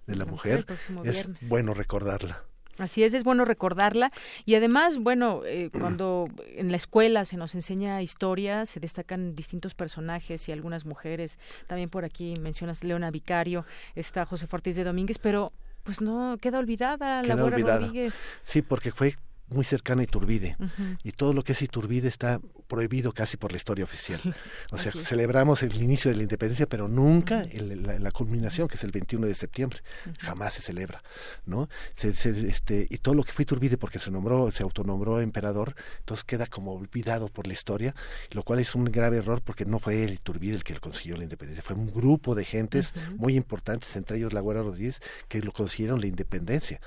de 0.06 0.16
la 0.16 0.24
Mujer, 0.24 0.66
es 1.04 1.26
bueno 1.48 1.74
recordarla. 1.74 2.44
Así 2.78 3.02
es, 3.02 3.14
es 3.14 3.24
bueno 3.24 3.44
recordarla 3.44 4.12
y 4.44 4.54
además, 4.54 4.98
bueno, 4.98 5.42
eh, 5.44 5.70
cuando 5.78 6.28
en 6.56 6.70
la 6.70 6.76
escuela 6.76 7.24
se 7.24 7.36
nos 7.36 7.54
enseña 7.54 8.02
historia, 8.02 8.66
se 8.66 8.80
destacan 8.80 9.34
distintos 9.34 9.74
personajes 9.74 10.48
y 10.48 10.52
algunas 10.52 10.84
mujeres. 10.84 11.38
También 11.66 11.88
por 11.88 12.04
aquí 12.04 12.34
mencionas 12.40 12.84
Leona 12.84 13.10
Vicario, 13.10 13.64
está 13.94 14.26
José 14.26 14.46
Ortiz 14.50 14.76
de 14.76 14.84
Domínguez, 14.84 15.18
pero 15.18 15.52
pues 15.84 16.00
no 16.00 16.36
queda 16.40 16.58
olvidada 16.58 17.22
la 17.22 17.36
Rodríguez. 17.36 18.14
Sí, 18.42 18.62
porque 18.62 18.90
fue 18.90 19.16
muy 19.49 19.64
cercana 19.64 20.01
a 20.01 20.05
Iturbide 20.05 20.57
y 21.03 21.12
todo 21.12 21.32
lo 21.32 21.44
que 21.44 21.53
es 21.53 21.62
Iturbide 21.62 22.09
está 22.09 22.40
prohibido 22.66 23.12
casi 23.12 23.36
por 23.36 23.53
la 23.53 23.59
historia 23.59 23.84
oficial. 23.84 24.20
O 24.72 24.78
sea, 24.78 24.92
celebramos 24.92 25.62
el 25.62 25.80
inicio 25.80 26.11
de 26.11 26.16
la 26.16 26.24
independencia, 26.24 26.66
pero 26.66 26.88
nunca 26.88 27.47
la, 27.53 28.11
culminación, 28.11 28.68
que 28.68 28.74
es 28.74 28.84
el 28.84 28.90
21 28.90 29.26
de 29.26 29.34
septiembre. 29.34 29.80
Jamás 30.18 30.55
se 30.55 30.62
celebra, 30.62 31.03
¿no? 31.47 31.68
este, 32.03 32.86
y 32.90 32.99
todo 32.99 33.14
lo 33.14 33.22
que 33.22 33.32
fue 33.32 33.44
Iturbide, 33.44 33.78
porque 33.78 33.99
se 33.99 34.11
nombró, 34.11 34.51
se 34.51 34.62
autonombró 34.62 35.20
emperador, 35.20 35.74
entonces 36.01 36.24
queda 36.24 36.47
como 36.47 36.74
olvidado 36.74 37.28
por 37.28 37.47
la 37.47 37.53
historia, 37.53 37.94
lo 38.32 38.42
cual 38.42 38.59
es 38.59 38.74
un 38.74 38.84
grave 38.86 39.18
error 39.18 39.40
porque 39.42 39.64
no 39.64 39.78
fue 39.78 40.05
el 40.05 40.14
Iturbide 40.14 40.57
el 40.57 40.64
que 40.64 40.74
consiguió 40.78 41.16
la 41.16 41.24
independencia, 41.24 41.62
fue 41.62 41.76
un 41.76 41.92
grupo 41.92 42.34
de 42.34 42.44
gentes 42.44 42.92
muy 43.16 43.36
importantes, 43.36 43.94
entre 43.97 44.18
ellos 44.18 44.32
la 44.32 44.42
Guerra 44.42 44.62
Rodríguez, 44.62 45.01
que 45.28 45.40
lo 45.40 45.53
consiguieron 45.53 46.01
la 46.01 46.07
independencia. 46.07 46.80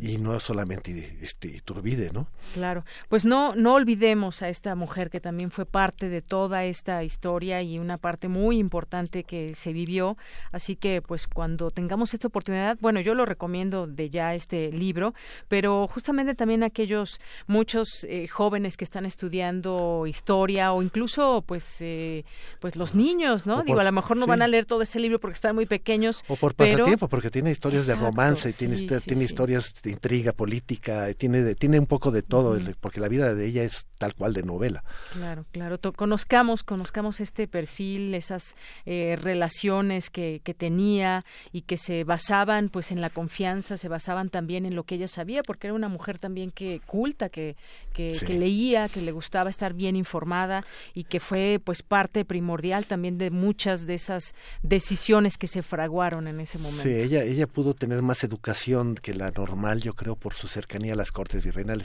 Y 0.00 0.18
no 0.18 0.38
solamente 0.40 1.18
este, 1.20 1.48
Iturbide, 1.48 2.03
olvide, 2.04 2.12
¿no? 2.12 2.26
Claro, 2.52 2.84
pues 3.08 3.24
no, 3.24 3.54
no 3.56 3.74
olvidemos 3.74 4.42
a 4.42 4.48
esta 4.48 4.74
mujer 4.74 5.10
que 5.10 5.20
también 5.20 5.50
fue 5.50 5.66
parte 5.66 6.08
de 6.08 6.22
toda 6.22 6.64
esta 6.64 7.02
historia 7.02 7.62
y 7.62 7.78
una 7.78 7.98
parte 7.98 8.28
muy 8.28 8.58
importante 8.58 9.24
que 9.24 9.54
se 9.54 9.72
vivió. 9.72 10.16
Así 10.52 10.76
que, 10.76 11.02
pues, 11.02 11.26
cuando 11.26 11.70
tengamos 11.70 12.14
esta 12.14 12.28
oportunidad, 12.28 12.78
bueno, 12.80 13.00
yo 13.00 13.14
lo 13.14 13.26
recomiendo 13.26 13.86
de 13.86 14.10
ya 14.10 14.34
este 14.34 14.70
libro, 14.70 15.14
pero 15.48 15.88
justamente 15.88 16.34
también 16.34 16.62
aquellos 16.62 17.20
muchos 17.46 18.04
eh, 18.04 18.28
jóvenes 18.28 18.76
que 18.76 18.84
están 18.84 19.04
estudiando 19.04 20.06
historia 20.06 20.72
o 20.72 20.82
incluso, 20.82 21.42
pues, 21.46 21.78
eh, 21.80 22.24
pues 22.60 22.76
los 22.76 22.94
niños, 22.94 23.46
¿no? 23.46 23.62
Digo, 23.62 23.80
a 23.80 23.84
lo 23.84 23.92
mejor 23.92 24.16
no 24.16 24.26
van 24.26 24.42
a 24.42 24.48
leer 24.48 24.66
todo 24.66 24.82
este 24.82 25.00
libro 25.00 25.18
porque 25.18 25.34
están 25.34 25.54
muy 25.54 25.66
pequeños. 25.66 26.24
O 26.28 26.36
por 26.36 26.54
pasatiempo, 26.54 27.08
porque 27.08 27.30
tiene 27.30 27.50
historias 27.50 27.86
de 27.86 27.94
romance, 27.96 28.50
y 28.50 28.52
tiene, 28.52 28.76
tiene 29.00 29.24
historias 29.24 29.74
de 29.82 29.90
intriga 29.90 30.32
política, 30.32 31.12
tiene, 31.14 31.54
tiene 31.54 31.78
un 31.78 31.86
poco 31.94 32.10
de 32.10 32.22
todo, 32.22 32.58
porque 32.80 32.98
la 32.98 33.06
vida 33.06 33.36
de 33.36 33.46
ella 33.46 33.62
es 33.62 33.86
tal 33.98 34.16
cual 34.16 34.32
de 34.32 34.42
novela. 34.42 34.82
Claro, 35.12 35.46
claro. 35.52 35.78
Conozcamos, 35.94 36.64
conozcamos 36.64 37.20
este 37.20 37.46
perfil, 37.46 38.14
esas 38.14 38.56
eh, 38.84 39.16
relaciones 39.20 40.10
que, 40.10 40.40
que 40.42 40.54
tenía 40.54 41.24
y 41.52 41.62
que 41.62 41.78
se 41.78 42.02
basaban 42.02 42.68
pues 42.68 42.90
en 42.90 43.00
la 43.00 43.10
confianza, 43.10 43.76
se 43.76 43.86
basaban 43.86 44.28
también 44.28 44.66
en 44.66 44.74
lo 44.74 44.82
que 44.82 44.96
ella 44.96 45.06
sabía, 45.06 45.44
porque 45.44 45.68
era 45.68 45.74
una 45.74 45.86
mujer 45.86 46.18
también 46.18 46.50
que 46.50 46.80
culta, 46.84 47.28
que, 47.28 47.54
que, 47.92 48.10
leía, 48.28 48.88
que 48.88 49.00
le 49.00 49.12
gustaba 49.12 49.48
estar 49.48 49.72
bien 49.72 49.94
informada 49.94 50.64
y 50.94 51.04
que 51.04 51.20
fue 51.20 51.60
pues 51.62 51.82
parte 51.82 52.24
primordial 52.24 52.86
también 52.86 53.18
de 53.18 53.30
muchas 53.30 53.86
de 53.86 53.94
esas 53.94 54.34
decisiones 54.64 55.38
que 55.38 55.46
se 55.46 55.62
fraguaron 55.62 56.26
en 56.26 56.40
ese 56.40 56.58
momento. 56.58 56.82
Sí, 56.82 56.90
ella, 56.90 57.22
ella 57.22 57.46
pudo 57.46 57.74
tener 57.74 58.02
más 58.02 58.24
educación 58.24 58.96
que 58.96 59.14
la 59.14 59.30
normal, 59.30 59.80
yo 59.80 59.94
creo, 59.94 60.16
por 60.16 60.34
su 60.34 60.48
cercanía 60.48 60.94
a 60.94 60.96
las 60.96 61.12
cortes 61.12 61.44
virreinales, 61.44 61.83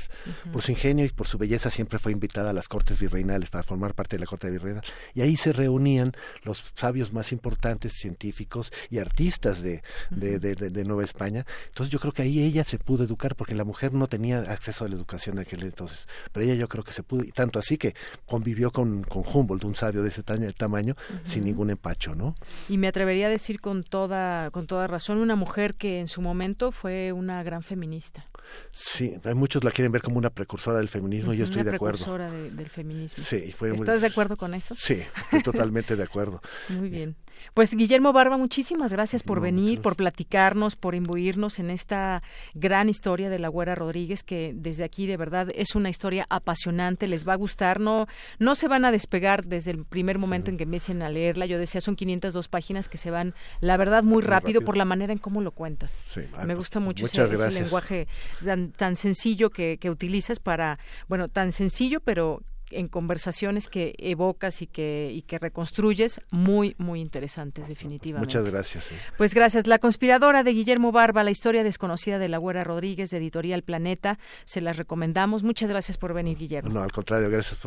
por 0.52 0.62
su 0.62 0.72
ingenio 0.72 1.06
y 1.06 1.10
por 1.10 1.28
su 1.28 1.38
belleza 1.38 1.70
siempre 1.72 2.00
fue 2.00 2.12
invitada 2.12 2.52
a 2.52 2.54
las 2.54 2.68
cortes 2.68 3.00
virreinales 3.00 3.50
para 3.50 3.64
formar 3.64 3.94
parte 3.94 4.16
de 4.16 4.22
la 4.22 4.26
corte 4.26 4.50
virreinal 4.50 4.84
y 5.14 5.22
ahí 5.22 5.38
se 5.38 5.54
reunían 5.54 6.14
los 6.44 6.64
sabios 6.76 7.14
más 7.14 7.32
importantes, 7.32 7.94
científicos 7.94 8.72
y 8.90 9.00
artistas 9.00 9.62
de, 9.62 9.82
de, 10.10 10.40
de, 10.40 10.84
Nueva 10.86 11.04
España. 11.04 11.46
Entonces 11.68 11.92
yo 11.92 12.00
creo 12.00 12.14
que 12.14 12.22
ahí 12.22 12.42
ella 12.42 12.64
se 12.64 12.80
pudo 12.80 13.04
educar 13.04 13.36
porque 13.36 13.56
la 13.56 13.64
mujer 13.64 13.94
no 13.94 14.08
tenía 14.08 14.40
acceso 14.40 14.86
a 14.86 14.88
la 14.88 14.96
educación 14.96 15.38
en 15.38 15.42
aquel 15.44 15.64
entonces, 15.64 16.08
pero 16.32 16.46
ella 16.46 16.56
yo 16.56 16.68
creo 16.68 16.84
que 16.84 16.92
se 16.92 17.04
pudo, 17.04 17.24
y 17.24 17.32
tanto 17.32 17.60
así 17.60 17.78
que 17.78 17.96
convivió 18.26 18.72
con, 18.72 19.04
con 19.04 19.24
Humboldt, 19.26 19.66
un 19.66 19.76
sabio 19.76 20.02
de 20.02 20.10
ese 20.10 20.24
tamaño, 20.24 20.96
sin 21.24 21.44
ningún 21.44 21.70
empacho, 21.70 22.16
¿no? 22.16 22.36
Y 22.68 22.78
me 22.78 22.88
atrevería 22.88 23.28
a 23.28 23.30
decir 23.30 23.60
con 23.60 23.84
toda, 23.84 24.52
con 24.52 24.68
toda 24.68 24.88
razón, 24.88 25.18
una 25.18 25.36
mujer 25.36 25.76
que 25.76 26.00
en 26.00 26.08
su 26.08 26.22
momento 26.22 26.72
fue 26.72 27.12
una 27.12 27.44
gran 27.44 27.64
feminista. 27.64 28.26
Sí, 28.72 29.16
hay 29.24 29.34
muchos 29.36 29.64
la 29.64 29.72
quieren 29.72 29.92
ver 29.92 30.02
como 30.02 30.18
una 30.18 30.30
precursora 30.30 30.78
del 30.78 30.90
feminismo, 30.90 31.34
y 31.34 31.38
yo 31.38 31.44
estoy 31.44 31.64
de 31.64 31.76
acuerdo. 31.76 31.98
Precursora 31.98 32.30
del 32.32 32.70
feminismo. 32.70 33.24
Sí, 33.24 33.52
fue 33.52 33.74
¿Estás 33.74 34.02
de 34.02 34.08
acuerdo 34.08 34.38
con 34.38 34.54
eso? 34.54 34.76
Sí, 34.76 35.02
estoy 35.24 35.42
totalmente 35.42 35.96
de 35.96 36.04
acuerdo. 36.04 36.42
Muy 36.70 36.90
bien. 36.90 37.16
Pues 37.54 37.74
Guillermo 37.74 38.14
Barba, 38.14 38.38
muchísimas 38.38 38.94
gracias 38.94 39.24
por 39.24 39.42
venir, 39.42 39.82
por 39.82 39.96
platicarnos, 39.96 40.76
por 40.76 40.96
imbuirnos 40.96 41.60
en 41.60 41.70
esta 41.70 42.24
gran 42.54 42.90
historia 42.90 43.30
de 43.30 43.40
la 43.40 43.48
Güera 43.48 43.76
Rodríguez, 43.76 44.24
que 44.24 44.54
desde 44.56 44.84
aquí 44.84 45.08
de 45.08 45.18
verdad 45.18 45.50
es 45.56 45.76
una 45.76 45.90
historia 45.90 46.26
apasionante, 46.30 47.08
les 47.08 47.28
va 47.28 47.34
a 47.34 47.38
gustar, 47.38 47.80
no, 47.80 48.08
no 48.40 48.56
se 48.56 48.68
van 48.68 48.86
a 48.86 48.92
despegar 48.92 49.46
desde 49.46 49.72
el 49.72 49.86
primer 49.86 50.18
momento 50.18 50.52
en 50.52 50.58
que 50.58 50.64
empiecen 50.64 51.02
a 51.02 51.10
leerla. 51.10 51.46
Yo 51.46 51.58
decía, 51.58 51.82
son 51.82 51.96
502 51.96 52.48
páginas 52.48 52.90
que 52.90 52.98
se 52.98 53.12
van, 53.12 53.34
la 53.60 53.78
verdad, 53.78 54.04
muy, 54.04 54.22
rápido, 54.22 54.62
por 54.62 54.78
la 54.78 54.86
manera 54.86 55.14
en 55.14 55.20
cómo 55.20 55.42
lo 55.42 55.52
cuentas. 55.52 56.06
Me 56.16 56.46
pues, 56.46 56.58
gusta 56.58 56.80
mucho 56.80 57.06
ese, 57.06 57.52
lenguaje 57.52 58.08
tan, 58.44 58.72
tan 58.72 58.96
sencillo 58.96 59.50
que, 59.50 59.78
que 59.80 59.90
utilizas 59.90 60.40
para, 60.40 60.80
bueno, 61.08 61.28
tan 61.28 61.52
sencillo, 61.52 62.00
pero 62.00 62.42
en 62.72 62.88
conversaciones 62.88 63.68
que 63.68 63.96
evocas 63.98 64.62
y 64.62 64.68
que, 64.68 65.12
y 65.14 65.22
que 65.24 65.40
reconstruyes 65.40 66.22
muy, 66.32 66.76
muy 66.78 67.02
interesantes, 67.02 67.68
definitivamente. 67.68 68.26
Muchas 68.26 68.50
gracias. 68.50 68.90
Pues 69.18 69.34
gracias. 69.34 69.68
La 69.68 69.80
conspiradora 69.80 70.44
de 70.44 70.52
Guillermo 70.52 70.92
Barba, 70.92 71.24
la 71.24 71.32
historia 71.32 71.64
desconocida 71.64 72.20
de 72.20 72.30
la 72.30 72.38
Güera 72.38 72.64
Rodríguez, 72.64 73.10
de 73.10 73.18
Editorial 73.18 73.64
Planeta, 73.64 74.20
se 74.46 74.62
las 74.62 74.78
recomendamos. 74.78 75.44
Muchas 75.44 75.70
gracias 75.70 75.98
por 75.98 76.14
venir, 76.14 76.38
Guillermo. 76.38 76.72
No, 76.72 76.82
al 76.82 76.92
contrario, 76.92 77.30
gracias 77.30 77.60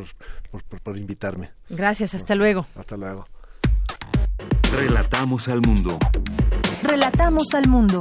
por, 0.51 0.63
por 0.81 0.97
invitarme. 0.97 1.51
Gracias, 1.69 2.15
hasta 2.15 2.35
luego. 2.35 2.67
Hasta 2.75 2.97
luego. 2.97 3.27
Relatamos 4.73 5.49
al 5.49 5.61
mundo. 5.61 5.99
Relatamos 6.83 7.55
al 7.55 7.69
mundo. 7.69 8.01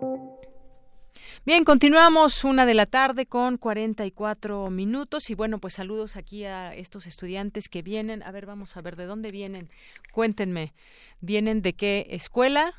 Bien, 1.43 1.65
continuamos 1.65 2.43
una 2.43 2.67
de 2.67 2.75
la 2.75 2.85
tarde 2.85 3.25
con 3.25 3.57
44 3.57 4.69
minutos 4.69 5.31
y 5.31 5.33
bueno, 5.33 5.57
pues 5.57 5.73
saludos 5.73 6.15
aquí 6.15 6.45
a 6.45 6.75
estos 6.75 7.07
estudiantes 7.07 7.67
que 7.67 7.81
vienen. 7.81 8.21
A 8.21 8.29
ver, 8.29 8.45
vamos 8.45 8.77
a 8.77 8.81
ver 8.81 8.95
de 8.95 9.07
dónde 9.07 9.31
vienen. 9.31 9.67
Cuéntenme, 10.11 10.71
¿vienen 11.19 11.63
de 11.63 11.73
qué 11.73 12.05
escuela? 12.11 12.75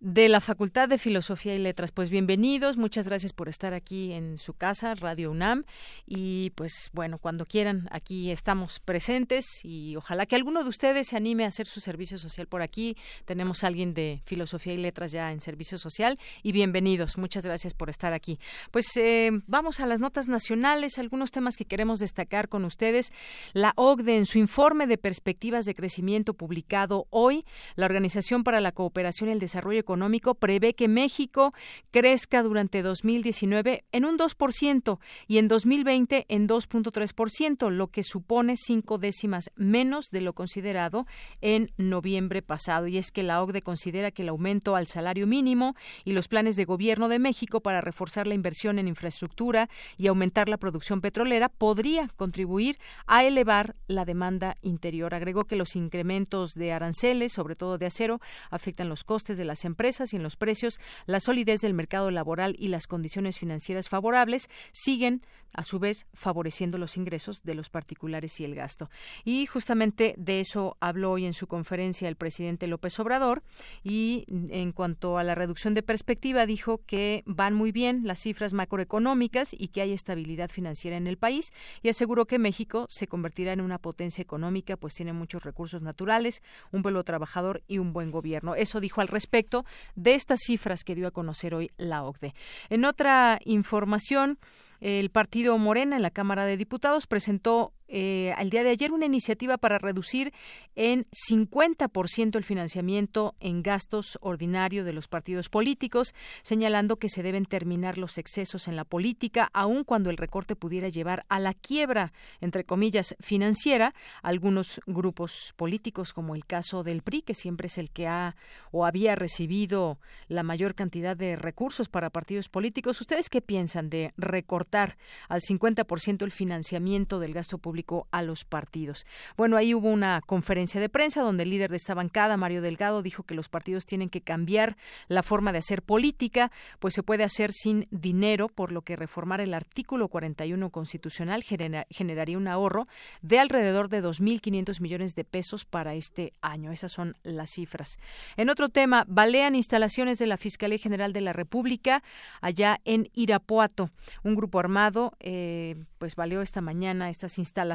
De 0.00 0.30
la 0.30 0.40
Facultad 0.40 0.88
de 0.88 0.96
Filosofía 0.96 1.54
y 1.54 1.58
Letras. 1.58 1.92
Pues 1.92 2.08
bienvenidos, 2.08 2.78
muchas 2.78 3.06
gracias 3.06 3.34
por 3.34 3.50
estar 3.50 3.74
aquí 3.74 4.12
en 4.12 4.38
su 4.38 4.54
casa, 4.54 4.94
Radio 4.94 5.30
UNAM. 5.30 5.64
Y 6.06 6.50
pues 6.56 6.88
bueno, 6.94 7.18
cuando 7.18 7.44
quieran, 7.44 7.86
aquí 7.90 8.30
estamos 8.30 8.80
presentes 8.80 9.44
y 9.62 9.96
ojalá 9.96 10.24
que 10.24 10.36
alguno 10.36 10.62
de 10.62 10.70
ustedes 10.70 11.08
se 11.08 11.18
anime 11.18 11.44
a 11.44 11.48
hacer 11.48 11.66
su 11.66 11.80
servicio 11.80 12.16
social 12.18 12.46
por 12.46 12.62
aquí. 12.62 12.96
Tenemos 13.26 13.62
a 13.62 13.66
alguien 13.66 13.92
de 13.92 14.22
Filosofía 14.24 14.72
y 14.72 14.78
Letras 14.78 15.12
ya 15.12 15.32
en 15.32 15.42
servicio 15.42 15.76
social 15.76 16.18
y 16.42 16.52
bienvenidos, 16.52 17.18
muchas 17.18 17.44
gracias 17.44 17.74
por 17.74 17.90
estar 17.90 18.14
aquí. 18.14 18.40
Pues 18.70 18.96
eh, 18.96 19.30
vamos 19.46 19.80
a 19.80 19.86
las 19.86 20.00
notas 20.00 20.28
nacionales, 20.28 20.98
algunos 20.98 21.30
temas 21.30 21.58
que 21.58 21.66
queremos 21.66 21.98
destacar 21.98 22.48
con 22.48 22.64
ustedes. 22.64 23.12
La 23.52 23.74
OCDE 23.76 24.16
en 24.16 24.26
su 24.26 24.38
informe 24.38 24.86
de 24.86 24.96
perspectivas 24.96 25.66
de 25.66 25.74
crecimiento 25.74 26.32
publicado 26.32 27.06
hoy, 27.10 27.44
la 27.76 27.84
Organización 27.84 28.44
para 28.44 28.62
la 28.62 28.72
Cooperación 28.72 29.28
y 29.28 29.32
el 29.32 29.40
Desarrollo 29.40 29.89
Económico 29.90 30.36
prevé 30.36 30.74
que 30.74 30.86
México 30.86 31.52
crezca 31.90 32.44
durante 32.44 32.80
2019 32.80 33.82
en 33.90 34.04
un 34.04 34.16
2% 34.18 35.00
y 35.26 35.38
en 35.38 35.48
2020 35.48 36.26
en 36.28 36.46
2.3%, 36.46 37.70
lo 37.70 37.88
que 37.88 38.04
supone 38.04 38.54
cinco 38.56 38.98
décimas 38.98 39.50
menos 39.56 40.10
de 40.10 40.20
lo 40.20 40.32
considerado 40.32 41.08
en 41.40 41.72
noviembre 41.76 42.40
pasado. 42.40 42.86
Y 42.86 42.98
es 42.98 43.10
que 43.10 43.24
la 43.24 43.42
OCDE 43.42 43.62
considera 43.62 44.12
que 44.12 44.22
el 44.22 44.28
aumento 44.28 44.76
al 44.76 44.86
salario 44.86 45.26
mínimo 45.26 45.74
y 46.04 46.12
los 46.12 46.28
planes 46.28 46.54
de 46.54 46.66
gobierno 46.66 47.08
de 47.08 47.18
México 47.18 47.60
para 47.60 47.80
reforzar 47.80 48.28
la 48.28 48.34
inversión 48.34 48.78
en 48.78 48.86
infraestructura 48.86 49.68
y 49.96 50.06
aumentar 50.06 50.48
la 50.48 50.56
producción 50.56 51.00
petrolera 51.00 51.48
podría 51.48 52.06
contribuir 52.14 52.78
a 53.08 53.24
elevar 53.24 53.74
la 53.88 54.04
demanda 54.04 54.56
interior. 54.62 55.14
Agregó 55.14 55.46
que 55.46 55.56
los 55.56 55.74
incrementos 55.74 56.54
de 56.54 56.72
aranceles, 56.72 57.32
sobre 57.32 57.56
todo 57.56 57.76
de 57.76 57.86
acero, 57.86 58.20
afectan 58.50 58.88
los 58.88 59.02
costes 59.02 59.36
de 59.36 59.44
las 59.44 59.64
empresas 59.64 59.79
y 59.80 60.16
en 60.16 60.22
los 60.22 60.36
precios, 60.36 60.78
la 61.06 61.20
solidez 61.20 61.62
del 61.62 61.72
mercado 61.72 62.10
laboral 62.10 62.54
y 62.58 62.68
las 62.68 62.86
condiciones 62.86 63.38
financieras 63.38 63.88
favorables 63.88 64.50
siguen 64.72 65.22
a 65.52 65.64
su 65.64 65.78
vez 65.78 66.06
favoreciendo 66.12 66.78
los 66.78 66.96
ingresos 66.96 67.42
de 67.42 67.54
los 67.54 67.70
particulares 67.70 68.38
y 68.40 68.44
el 68.44 68.54
gasto. 68.54 68.90
Y 69.24 69.46
justamente 69.46 70.14
de 70.16 70.40
eso 70.40 70.76
habló 70.80 71.12
hoy 71.12 71.24
en 71.24 71.34
su 71.34 71.46
conferencia 71.46 72.08
el 72.08 72.16
presidente 72.16 72.66
López 72.66 72.98
Obrador 73.00 73.42
y 73.82 74.26
en 74.28 74.72
cuanto 74.72 75.18
a 75.18 75.24
la 75.24 75.34
reducción 75.34 75.74
de 75.74 75.82
perspectiva 75.82 76.46
dijo 76.46 76.82
que 76.86 77.22
van 77.26 77.54
muy 77.54 77.72
bien 77.72 78.02
las 78.04 78.20
cifras 78.20 78.52
macroeconómicas 78.52 79.54
y 79.56 79.68
que 79.68 79.80
hay 79.80 79.92
estabilidad 79.92 80.50
financiera 80.50 80.96
en 80.96 81.06
el 81.06 81.16
país 81.16 81.52
y 81.82 81.88
aseguró 81.88 82.26
que 82.26 82.38
México 82.38 82.86
se 82.88 83.08
convertirá 83.08 83.52
en 83.52 83.60
una 83.60 83.78
potencia 83.78 84.22
económica 84.22 84.76
pues 84.76 84.94
tiene 84.94 85.12
muchos 85.12 85.42
recursos 85.42 85.82
naturales, 85.82 86.42
un 86.70 86.82
pueblo 86.82 87.02
trabajador 87.02 87.62
y 87.66 87.78
un 87.78 87.92
buen 87.92 88.10
gobierno. 88.10 88.54
Eso 88.54 88.78
dijo 88.78 89.00
al 89.00 89.08
respecto 89.08 89.64
de 89.94 90.14
estas 90.14 90.40
cifras 90.40 90.84
que 90.84 90.94
dio 90.94 91.06
a 91.06 91.10
conocer 91.10 91.54
hoy 91.54 91.70
la 91.76 92.02
OCDE. 92.02 92.34
En 92.68 92.84
otra 92.84 93.38
información, 93.44 94.38
el 94.80 95.10
partido 95.10 95.58
Morena 95.58 95.96
en 95.96 96.02
la 96.02 96.10
Cámara 96.10 96.46
de 96.46 96.56
Diputados 96.56 97.06
presentó 97.06 97.72
eh, 97.92 98.32
al 98.36 98.50
día 98.50 98.62
de 98.62 98.70
ayer 98.70 98.92
una 98.92 99.06
iniciativa 99.06 99.58
para 99.58 99.78
reducir 99.78 100.32
en 100.76 101.06
50% 101.28 102.36
el 102.36 102.44
financiamiento 102.44 103.34
en 103.40 103.64
gastos 103.64 104.16
ordinario 104.20 104.84
de 104.84 104.92
los 104.92 105.08
partidos 105.08 105.48
políticos, 105.48 106.14
señalando 106.42 106.98
que 106.98 107.08
se 107.08 107.24
deben 107.24 107.46
terminar 107.46 107.98
los 107.98 108.16
excesos 108.16 108.68
en 108.68 108.76
la 108.76 108.84
política, 108.84 109.50
aun 109.52 109.82
cuando 109.82 110.08
el 110.08 110.18
recorte 110.18 110.54
pudiera 110.54 110.88
llevar 110.88 111.24
a 111.28 111.40
la 111.40 111.52
quiebra, 111.52 112.12
entre 112.40 112.64
comillas, 112.64 113.16
financiera, 113.18 113.92
algunos 114.22 114.80
grupos 114.86 115.52
políticos, 115.56 116.12
como 116.12 116.36
el 116.36 116.46
caso 116.46 116.84
del 116.84 117.02
PRI, 117.02 117.22
que 117.22 117.34
siempre 117.34 117.66
es 117.66 117.76
el 117.76 117.90
que 117.90 118.06
ha 118.06 118.36
o 118.70 118.86
había 118.86 119.16
recibido 119.16 119.98
la 120.28 120.44
mayor 120.44 120.76
cantidad 120.76 121.16
de 121.16 121.34
recursos 121.34 121.88
para 121.88 122.10
partidos 122.10 122.48
políticos. 122.48 123.00
¿Ustedes 123.00 123.28
qué 123.28 123.40
piensan 123.40 123.90
de 123.90 124.12
recortar 124.16 124.96
al 125.28 125.40
50% 125.40 126.22
el 126.22 126.30
financiamiento 126.30 127.18
del 127.18 127.34
gasto 127.34 127.58
público 127.58 127.79
a 128.10 128.22
los 128.22 128.44
partidos? 128.44 129.06
Bueno, 129.36 129.56
ahí 129.56 129.74
hubo 129.74 129.88
una 129.88 130.20
conferencia 130.26 130.80
de 130.80 130.88
prensa 130.88 131.22
donde 131.22 131.44
el 131.44 131.50
líder 131.50 131.70
de 131.70 131.76
esta 131.76 131.94
bancada, 131.94 132.36
Mario 132.36 132.62
Delgado, 132.62 133.02
dijo 133.02 133.22
que 133.22 133.34
los 133.34 133.48
partidos 133.48 133.86
tienen 133.86 134.08
que 134.08 134.20
cambiar 134.20 134.76
la 135.08 135.22
forma 135.22 135.52
de 135.52 135.58
hacer 135.58 135.82
política, 135.82 136.50
pues 136.78 136.94
se 136.94 137.02
puede 137.02 137.24
hacer 137.24 137.52
sin 137.52 137.86
dinero, 137.90 138.48
por 138.48 138.72
lo 138.72 138.82
que 138.82 138.96
reformar 138.96 139.40
el 139.40 139.54
artículo 139.54 140.08
41 140.08 140.70
constitucional 140.70 141.42
generaría 141.42 142.38
un 142.38 142.48
ahorro 142.48 142.86
de 143.22 143.38
alrededor 143.38 143.88
de 143.88 144.02
2.500 144.02 144.80
millones 144.80 145.14
de 145.14 145.24
pesos 145.24 145.64
para 145.64 145.94
este 145.94 146.32
año. 146.40 146.72
Esas 146.72 146.92
son 146.92 147.16
las 147.22 147.50
cifras. 147.50 147.98
En 148.36 148.50
otro 148.50 148.68
tema, 148.68 149.04
balean 149.08 149.54
instalaciones 149.54 150.18
de 150.18 150.26
la 150.26 150.36
Fiscalía 150.36 150.78
General 150.78 151.12
de 151.12 151.20
la 151.20 151.32
República 151.32 152.02
allá 152.40 152.80
en 152.84 153.08
Irapuato. 153.14 153.90
Un 154.22 154.34
grupo 154.34 154.58
armado 154.58 155.12
eh, 155.20 155.76
pues 155.98 156.16
baleó 156.16 156.42
esta 156.42 156.60
mañana 156.60 157.10
estas 157.10 157.38
instalaciones. 157.38 157.69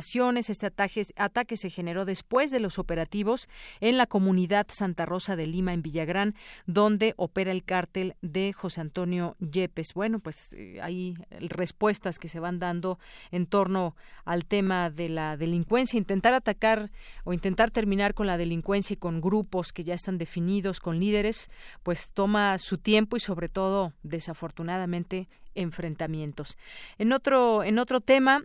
Este 0.49 0.65
ataque, 0.65 1.05
ataque 1.15 1.57
se 1.57 1.69
generó 1.69 2.05
después 2.05 2.51
de 2.51 2.59
los 2.59 2.79
operativos 2.79 3.49
en 3.79 3.97
la 3.97 4.05
comunidad 4.05 4.67
Santa 4.69 5.05
Rosa 5.05 5.35
de 5.35 5.47
Lima 5.47 5.73
en 5.73 5.81
Villagrán, 5.81 6.35
donde 6.65 7.13
opera 7.17 7.51
el 7.51 7.63
cártel 7.63 8.15
de 8.21 8.53
José 8.53 8.81
Antonio 8.81 9.35
Yepes. 9.39 9.93
Bueno, 9.93 10.19
pues 10.19 10.53
eh, 10.53 10.79
hay 10.81 11.15
respuestas 11.29 12.19
que 12.19 12.29
se 12.29 12.39
van 12.39 12.59
dando 12.59 12.99
en 13.31 13.45
torno 13.45 13.95
al 14.25 14.45
tema 14.45 14.89
de 14.89 15.09
la 15.09 15.37
delincuencia, 15.37 15.97
intentar 15.97 16.33
atacar 16.33 16.91
o 17.23 17.33
intentar 17.33 17.71
terminar 17.71 18.13
con 18.13 18.27
la 18.27 18.37
delincuencia 18.37 18.95
y 18.95 18.97
con 18.97 19.21
grupos 19.21 19.71
que 19.71 19.83
ya 19.83 19.93
están 19.93 20.17
definidos, 20.17 20.79
con 20.79 20.99
líderes, 20.99 21.49
pues 21.83 22.09
toma 22.11 22.57
su 22.57 22.77
tiempo 22.77 23.17
y 23.17 23.19
sobre 23.19 23.49
todo, 23.49 23.93
desafortunadamente, 24.03 25.27
enfrentamientos. 25.55 26.57
En 26.97 27.13
otro, 27.13 27.63
en 27.63 27.79
otro 27.79 28.01
tema, 28.01 28.43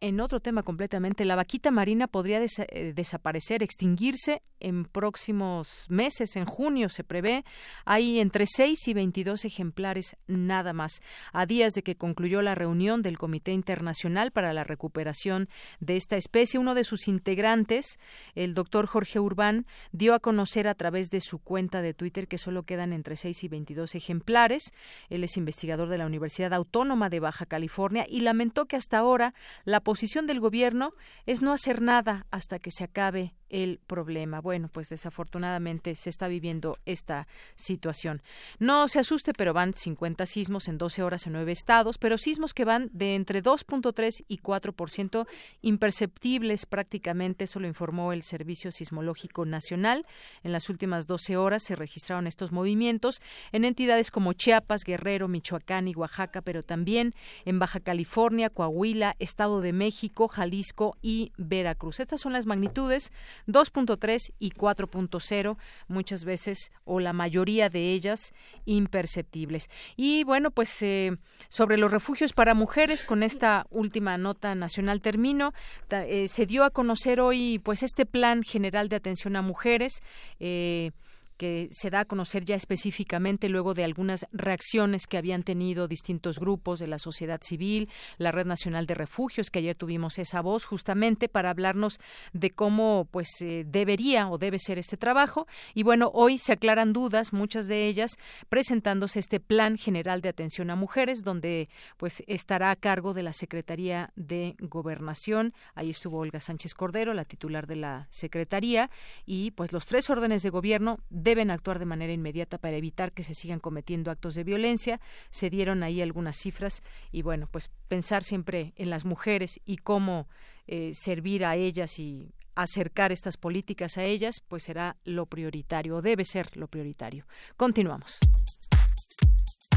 en 0.00 0.20
otro 0.20 0.40
tema 0.40 0.62
completamente, 0.62 1.24
la 1.24 1.36
vaquita 1.36 1.70
marina 1.70 2.06
podría 2.06 2.40
eh, 2.42 2.92
desaparecer, 2.94 3.62
extinguirse 3.62 4.42
en 4.60 4.84
próximos 4.84 5.86
meses, 5.88 6.36
en 6.36 6.44
junio 6.44 6.88
se 6.88 7.04
prevé. 7.04 7.44
Hay 7.84 8.20
entre 8.20 8.46
6 8.46 8.88
y 8.88 8.94
22 8.94 9.44
ejemplares 9.44 10.16
nada 10.26 10.72
más. 10.72 11.00
A 11.32 11.46
días 11.46 11.72
de 11.72 11.82
que 11.82 11.96
concluyó 11.96 12.42
la 12.42 12.54
reunión 12.54 13.02
del 13.02 13.18
Comité 13.18 13.52
Internacional 13.52 14.30
para 14.30 14.52
la 14.52 14.64
Recuperación 14.64 15.48
de 15.80 15.96
esta 15.96 16.16
especie, 16.16 16.60
uno 16.60 16.74
de 16.74 16.84
sus 16.84 17.08
integrantes, 17.08 17.98
el 18.34 18.54
doctor 18.54 18.86
Jorge 18.86 19.18
Urbán, 19.20 19.66
dio 19.92 20.14
a 20.14 20.20
conocer 20.20 20.68
a 20.68 20.74
través 20.74 21.10
de 21.10 21.20
su 21.20 21.38
cuenta 21.38 21.82
de 21.82 21.94
Twitter 21.94 22.28
que 22.28 22.38
solo 22.38 22.62
quedan 22.62 22.92
entre 22.92 23.16
6 23.16 23.44
y 23.44 23.48
22 23.48 23.94
ejemplares. 23.94 24.72
Él 25.08 25.24
es 25.24 25.36
investigador 25.36 25.88
de 25.88 25.98
la 25.98 26.06
Universidad 26.06 26.54
Autónoma 26.54 27.08
de 27.08 27.20
Baja 27.20 27.46
California 27.46 28.06
y 28.08 28.20
lamentó 28.20 28.66
que 28.66 28.76
hasta 28.76 28.98
ahora 28.98 29.34
la 29.64 29.80
posición 29.80 30.26
del 30.26 30.40
gobierno 30.40 30.94
es 31.26 31.42
no 31.42 31.52
hacer 31.52 31.80
nada 31.80 32.26
hasta 32.30 32.58
que 32.58 32.70
se 32.70 32.84
acabe 32.84 33.34
el 33.50 33.78
problema. 33.86 34.40
Bueno, 34.40 34.68
pues 34.72 34.88
desafortunadamente 34.88 35.94
se 35.94 36.10
está 36.10 36.28
viviendo 36.28 36.78
esta 36.86 37.26
situación. 37.54 38.22
No 38.58 38.88
se 38.88 39.00
asuste, 39.00 39.32
pero 39.32 39.52
van 39.52 39.74
50 39.74 40.26
sismos 40.26 40.68
en 40.68 40.78
12 40.78 41.02
horas 41.02 41.26
en 41.26 41.34
nueve 41.34 41.52
estados, 41.52 41.98
pero 41.98 42.18
sismos 42.18 42.54
que 42.54 42.64
van 42.64 42.90
de 42.92 43.14
entre 43.14 43.42
2.3 43.42 44.24
y 44.28 44.38
4% 44.38 45.26
imperceptibles 45.62 46.66
prácticamente, 46.66 47.44
eso 47.44 47.60
lo 47.60 47.66
informó 47.66 48.12
el 48.12 48.22
Servicio 48.22 48.72
Sismológico 48.72 49.44
Nacional. 49.44 50.06
En 50.42 50.52
las 50.52 50.68
últimas 50.70 51.06
12 51.06 51.36
horas 51.36 51.62
se 51.62 51.76
registraron 51.76 52.26
estos 52.26 52.52
movimientos 52.52 53.20
en 53.52 53.64
entidades 53.64 54.10
como 54.10 54.32
Chiapas, 54.32 54.84
Guerrero, 54.84 55.28
Michoacán 55.28 55.88
y 55.88 55.94
Oaxaca, 55.94 56.42
pero 56.42 56.62
también 56.62 57.14
en 57.44 57.58
Baja 57.58 57.80
California, 57.80 58.50
Coahuila, 58.50 59.16
Estado 59.18 59.60
de 59.60 59.72
México, 59.72 60.28
Jalisco 60.28 60.96
y 61.02 61.32
Veracruz. 61.36 62.00
Estas 62.00 62.20
son 62.20 62.32
las 62.32 62.46
magnitudes 62.46 63.12
2.3 63.46 64.32
y 64.38 64.50
4.0, 64.50 65.56
muchas 65.88 66.24
veces 66.24 66.72
o 66.84 67.00
la 67.00 67.12
mayoría 67.12 67.68
de 67.68 67.92
ellas 67.92 68.32
imperceptibles. 68.64 69.68
Y 69.96 70.24
bueno, 70.24 70.50
pues 70.50 70.82
eh, 70.82 71.16
sobre 71.48 71.76
los 71.76 71.90
refugios 71.90 72.32
para 72.32 72.54
mujeres, 72.54 73.04
con 73.04 73.22
esta 73.22 73.66
última 73.70 74.18
nota 74.18 74.54
nacional 74.54 75.00
termino, 75.00 75.52
eh, 75.90 76.28
se 76.28 76.46
dio 76.46 76.64
a 76.64 76.70
conocer 76.70 77.20
hoy 77.20 77.58
pues 77.58 77.82
este 77.82 78.06
plan 78.06 78.42
general 78.42 78.88
de 78.88 78.96
atención 78.96 79.36
a 79.36 79.42
mujeres. 79.42 80.02
Eh, 80.38 80.92
que 81.40 81.70
se 81.72 81.88
da 81.88 82.00
a 82.00 82.04
conocer 82.04 82.44
ya 82.44 82.54
específicamente 82.54 83.48
luego 83.48 83.72
de 83.72 83.82
algunas 83.82 84.26
reacciones 84.30 85.06
que 85.06 85.16
habían 85.16 85.42
tenido 85.42 85.88
distintos 85.88 86.38
grupos 86.38 86.78
de 86.80 86.86
la 86.86 86.98
sociedad 86.98 87.40
civil, 87.42 87.88
la 88.18 88.30
Red 88.30 88.44
Nacional 88.44 88.84
de 88.84 88.92
Refugios, 88.92 89.48
que 89.48 89.60
ayer 89.60 89.74
tuvimos 89.74 90.18
esa 90.18 90.42
voz 90.42 90.66
justamente 90.66 91.30
para 91.30 91.48
hablarnos 91.48 91.98
de 92.34 92.50
cómo 92.50 93.08
pues 93.10 93.28
eh, 93.40 93.64
debería 93.66 94.28
o 94.28 94.36
debe 94.36 94.58
ser 94.58 94.76
este 94.78 94.98
trabajo 94.98 95.46
y 95.72 95.82
bueno, 95.82 96.10
hoy 96.12 96.36
se 96.36 96.52
aclaran 96.52 96.92
dudas, 96.92 97.32
muchas 97.32 97.68
de 97.68 97.86
ellas 97.86 98.18
presentándose 98.50 99.18
este 99.18 99.40
Plan 99.40 99.78
General 99.78 100.20
de 100.20 100.28
Atención 100.28 100.68
a 100.68 100.76
Mujeres 100.76 101.22
donde 101.24 101.70
pues 101.96 102.22
estará 102.26 102.70
a 102.70 102.76
cargo 102.76 103.14
de 103.14 103.22
la 103.22 103.32
Secretaría 103.32 104.12
de 104.14 104.56
Gobernación. 104.58 105.54
Ahí 105.74 105.88
estuvo 105.88 106.18
Olga 106.18 106.40
Sánchez 106.40 106.74
Cordero, 106.74 107.14
la 107.14 107.24
titular 107.24 107.66
de 107.66 107.76
la 107.76 108.08
Secretaría 108.10 108.90
y 109.24 109.52
pues 109.52 109.72
los 109.72 109.86
tres 109.86 110.10
órdenes 110.10 110.42
de 110.42 110.50
gobierno 110.50 110.98
deben 111.30 111.50
actuar 111.52 111.78
de 111.78 111.84
manera 111.84 112.12
inmediata 112.12 112.58
para 112.58 112.76
evitar 112.76 113.12
que 113.12 113.22
se 113.22 113.34
sigan 113.34 113.60
cometiendo 113.60 114.10
actos 114.10 114.34
de 114.34 114.42
violencia. 114.42 115.00
Se 115.30 115.48
dieron 115.48 115.84
ahí 115.84 116.02
algunas 116.02 116.36
cifras 116.36 116.82
y 117.12 117.22
bueno, 117.22 117.48
pues 117.50 117.70
pensar 117.86 118.24
siempre 118.24 118.72
en 118.76 118.90
las 118.90 119.04
mujeres 119.04 119.60
y 119.64 119.76
cómo 119.76 120.26
eh, 120.66 120.90
servir 120.92 121.44
a 121.44 121.54
ellas 121.54 122.00
y 122.00 122.34
acercar 122.56 123.12
estas 123.12 123.36
políticas 123.36 123.96
a 123.96 124.02
ellas, 124.02 124.40
pues 124.40 124.64
será 124.64 124.96
lo 125.04 125.26
prioritario, 125.26 125.98
o 125.98 126.02
debe 126.02 126.24
ser 126.24 126.56
lo 126.56 126.66
prioritario. 126.66 127.28
Continuamos. 127.56 128.18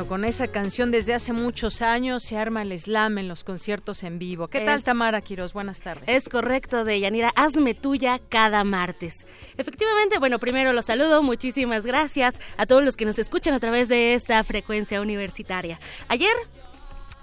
Con 0.08 0.26
esa 0.26 0.48
canción 0.48 0.92
desde 0.92 1.14
hace 1.14 1.34
muchos 1.34 1.82
años 1.82 2.24
se 2.24 2.38
arma 2.38 2.62
el 2.62 2.78
slam 2.78 3.18
en 3.18 3.28
los 3.28 3.44
conciertos 3.44 4.04
en 4.04 4.20
vivo. 4.20 4.48
¿Qué 4.48 4.62
tal, 4.62 4.84
Tamara 4.84 5.22
Quiroz? 5.22 5.54
Buenas 5.54 5.82
tardes. 5.82 6.04
Es 6.08 6.30
correcto, 6.30 6.84
de 6.84 7.00
Yanira. 7.00 7.32
Hazme 7.36 7.74
tuya 7.74 8.20
cada 8.30 8.64
martes. 8.64 9.26
Efectivamente, 9.58 10.20
bueno, 10.20 10.40
primero 10.40 10.74
los 10.74 10.86
saludo. 10.86 11.24
Muchísimas 11.24 11.86
gracias 11.86 12.40
a 12.58 12.66
todos 12.66 12.84
los 12.84 12.96
que 12.96 13.06
nos 13.06 13.18
escuchan 13.18 13.54
a 13.54 13.60
través 13.60 13.88
de 13.88 14.14
esta 14.14 14.44
frecuencia 14.44 15.02
universitaria. 15.02 15.80
Ayer 16.08 16.34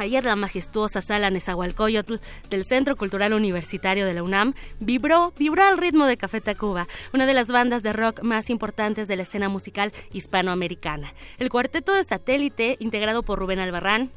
Ayer 0.01 0.24
la 0.24 0.34
majestuosa 0.34 1.03
sala 1.03 1.28
Nezahualcóyotl 1.28 2.20
del 2.48 2.64
Centro 2.64 2.96
Cultural 2.96 3.34
Universitario 3.34 4.07
de 4.07 4.14
la 4.14 4.22
UNAM 4.22 4.55
vibró, 4.78 5.34
vibró 5.36 5.62
al 5.62 5.76
ritmo 5.76 6.07
de 6.07 6.16
Café 6.16 6.40
Tacuba, 6.40 6.88
una 7.12 7.26
de 7.26 7.34
las 7.34 7.48
bandas 7.48 7.82
de 7.82 7.92
rock 7.92 8.22
más 8.22 8.48
importantes 8.48 9.09
de 9.09 9.16
la 9.16 9.24
escena 9.24 9.51
musical 9.51 9.92
hispanoamericana. 10.11 11.12
El 11.36 11.51
cuarteto 11.51 11.92
de 11.92 12.03
satélite, 12.05 12.78
integrado 12.80 13.22
por 13.22 13.38
Rubén 13.38 13.59
Albarrán, 13.59 14.11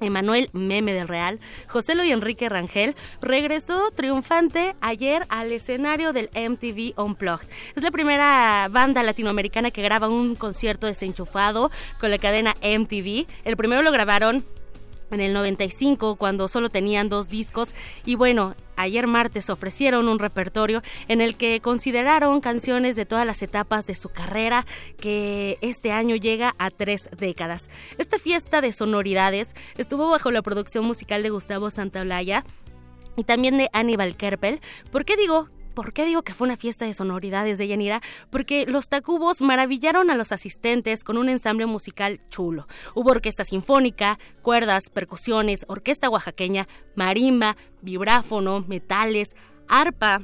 Emanuel 0.00 0.50
Meme 0.52 0.92
del 0.92 1.08
Real, 1.08 1.40
José 1.68 1.94
Luis 1.94 2.10
Enrique 2.12 2.50
Rangel, 2.50 2.94
regresó 3.22 3.90
triunfante 3.92 4.76
ayer 4.82 5.24
al 5.30 5.52
escenario 5.52 6.12
del 6.12 6.28
MTV 6.34 7.00
Unplugged. 7.00 7.48
Es 7.74 7.82
la 7.82 7.90
primera 7.90 8.68
banda 8.70 9.02
latinoamericana 9.02 9.70
que 9.70 9.80
graba 9.80 10.10
un 10.10 10.34
concierto 10.34 10.86
desenchufado 10.86 11.70
con 11.98 12.10
la 12.10 12.18
cadena 12.18 12.54
MTV. 12.60 13.26
El 13.44 13.56
primero 13.56 13.80
lo 13.80 13.90
grabaron 13.90 14.44
en 15.10 15.20
el 15.20 15.32
95 15.32 16.16
cuando 16.16 16.48
solo 16.48 16.68
tenían 16.68 17.08
dos 17.08 17.28
discos 17.28 17.74
y 18.04 18.14
bueno, 18.14 18.54
ayer 18.76 19.06
martes 19.06 19.50
ofrecieron 19.50 20.08
un 20.08 20.18
repertorio 20.18 20.82
en 21.08 21.20
el 21.20 21.36
que 21.36 21.60
consideraron 21.60 22.40
canciones 22.40 22.96
de 22.96 23.06
todas 23.06 23.26
las 23.26 23.42
etapas 23.42 23.86
de 23.86 23.94
su 23.94 24.08
carrera 24.08 24.66
que 24.98 25.58
este 25.60 25.92
año 25.92 26.16
llega 26.16 26.54
a 26.58 26.70
tres 26.70 27.08
décadas. 27.16 27.70
Esta 27.98 28.18
fiesta 28.18 28.60
de 28.60 28.72
sonoridades 28.72 29.54
estuvo 29.76 30.08
bajo 30.08 30.30
la 30.30 30.42
producción 30.42 30.84
musical 30.84 31.22
de 31.22 31.30
Gustavo 31.30 31.70
Santaolalla 31.70 32.44
y 33.16 33.24
también 33.24 33.58
de 33.58 33.70
Aníbal 33.72 34.16
Kerpel. 34.16 34.60
¿Por 34.90 35.04
qué 35.04 35.16
digo 35.16 35.48
¿Por 35.74 35.92
qué 35.92 36.04
digo 36.04 36.22
que 36.22 36.34
fue 36.34 36.46
una 36.46 36.56
fiesta 36.56 36.86
de 36.86 36.94
sonoridades 36.94 37.58
de 37.58 37.66
Yanira? 37.66 38.00
Porque 38.30 38.64
los 38.66 38.88
Tacubos 38.88 39.42
maravillaron 39.42 40.10
a 40.10 40.14
los 40.14 40.30
asistentes 40.30 41.02
con 41.02 41.18
un 41.18 41.28
ensamble 41.28 41.66
musical 41.66 42.20
chulo. 42.30 42.66
Hubo 42.94 43.10
orquesta 43.10 43.44
sinfónica, 43.44 44.18
cuerdas, 44.42 44.88
percusiones, 44.88 45.64
orquesta 45.68 46.08
oaxaqueña, 46.08 46.68
marimba, 46.94 47.56
vibráfono, 47.82 48.64
metales, 48.68 49.34
arpa, 49.66 50.20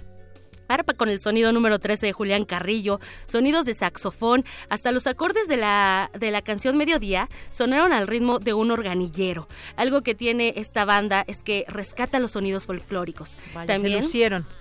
arpa 0.68 0.94
con 0.94 1.08
el 1.08 1.20
sonido 1.20 1.52
número 1.52 1.80
13 1.80 2.06
de 2.06 2.12
Julián 2.12 2.44
Carrillo, 2.44 3.00
sonidos 3.26 3.64
de 3.64 3.74
saxofón, 3.74 4.44
hasta 4.68 4.92
los 4.92 5.08
acordes 5.08 5.48
de 5.48 5.56
la, 5.56 6.12
de 6.16 6.30
la 6.30 6.42
canción 6.42 6.76
Mediodía 6.76 7.28
sonaron 7.50 7.92
al 7.92 8.06
ritmo 8.06 8.38
de 8.38 8.54
un 8.54 8.70
organillero. 8.70 9.48
Algo 9.74 10.02
que 10.02 10.14
tiene 10.14 10.54
esta 10.56 10.84
banda 10.84 11.24
es 11.26 11.42
que 11.42 11.64
rescata 11.66 12.20
los 12.20 12.30
sonidos 12.30 12.66
folclóricos. 12.66 13.36
También 13.66 14.00
se 14.00 14.06
lucieron 14.06 14.59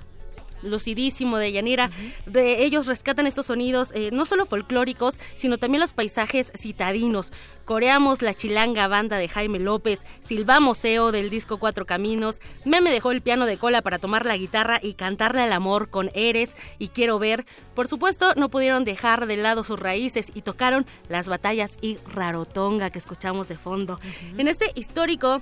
lucidísimo 0.64 1.38
de 1.38 1.51
Yanira. 1.51 1.91
De 2.26 2.64
ellos 2.64 2.86
rescatan 2.86 3.28
estos 3.28 3.47
sonidos 3.47 3.91
eh, 3.93 4.10
no 4.12 4.26
solo 4.26 4.45
folclóricos, 4.45 5.20
sino 5.36 5.57
también 5.57 5.82
los 5.82 5.93
paisajes 5.93 6.51
citadinos. 6.55 7.32
Coreamos 7.66 8.22
la 8.22 8.34
chilanga 8.34 8.88
banda 8.88 9.18
de 9.18 9.28
Jaime 9.28 9.60
López, 9.60 10.05
silbamos 10.22 10.84
EO 10.84 11.12
del 11.12 11.30
disco 11.30 11.60
Cuatro 11.60 11.86
Caminos, 11.86 12.41
Meme 12.66 12.89
dejó 12.89 13.12
el 13.12 13.22
piano 13.22 13.45
de 13.45 13.57
cola 13.57 13.84
para 13.84 13.99
tomar 13.99 14.26
la 14.26 14.38
guitarra 14.38 14.80
y 14.82 14.95
cantarle 14.95 15.41
al 15.41 15.53
amor 15.53 15.89
con 15.89 16.10
Eres 16.16 16.55
y 16.80 16.88
Quiero 16.88 17.20
Ver. 17.20 17.45
Por 17.76 17.88
supuesto, 17.88 18.34
no 18.36 18.49
pudieron 18.49 18.86
dejar 18.86 19.28
de 19.28 19.38
lado 19.38 19.64
sus 19.64 19.80
raíces 19.80 20.32
y 20.34 20.41
tocaron 20.41 20.86
las 21.10 21.28
batallas 21.28 21.78
y 21.82 21.97
Rarotonga 22.12 22.89
que 22.89 22.99
escuchamos 22.99 23.47
de 23.47 23.57
fondo. 23.57 23.99
En 24.38 24.47
este 24.47 24.72
histórico 24.74 25.41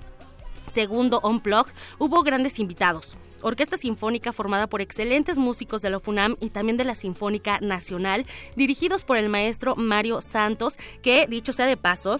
segundo 0.72 1.22
Unplug 1.24 1.68
hubo 1.97 2.24
grandes 2.24 2.59
invitados 2.59 3.15
orquesta 3.42 3.78
sinfónica 3.78 4.34
formada 4.34 4.68
por 4.68 4.82
excelentes 4.82 5.38
músicos 5.38 5.82
de 5.82 5.90
la 5.90 6.00
FUNAM 6.00 6.36
y 6.40 6.50
también 6.50 6.78
de 6.78 6.84
la 6.84 6.96
Sinfónica 6.96 7.60
Nacional, 7.60 8.26
dirigidos 8.56 9.04
por 9.04 9.18
el 9.18 9.30
maestro 9.30 9.76
Mario 9.76 10.22
Santos, 10.22 10.78
que, 11.02 11.28
dicho 11.28 11.54
sea 11.54 11.66
de 11.66 11.78
paso, 11.78 12.20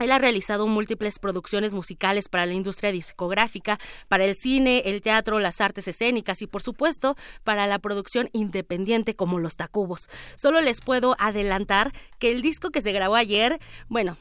él 0.00 0.12
ha 0.12 0.18
realizado 0.18 0.66
múltiples 0.66 1.18
producciones 1.18 1.74
musicales 1.74 2.28
para 2.28 2.46
la 2.46 2.54
industria 2.54 2.90
discográfica, 2.90 3.78
para 4.08 4.24
el 4.24 4.34
cine, 4.34 4.82
el 4.86 5.02
teatro, 5.02 5.38
las 5.40 5.60
artes 5.60 5.86
escénicas 5.88 6.40
y, 6.40 6.46
por 6.46 6.62
supuesto, 6.62 7.16
para 7.44 7.66
la 7.66 7.78
producción 7.78 8.30
independiente 8.32 9.14
como 9.14 9.38
Los 9.38 9.56
Tacubos. 9.56 10.08
Solo 10.36 10.62
les 10.62 10.80
puedo 10.80 11.16
adelantar 11.18 11.92
que 12.18 12.32
el 12.32 12.40
disco 12.40 12.70
que 12.70 12.80
se 12.80 12.92
grabó 12.92 13.14
ayer, 13.14 13.60
bueno, 13.88 14.16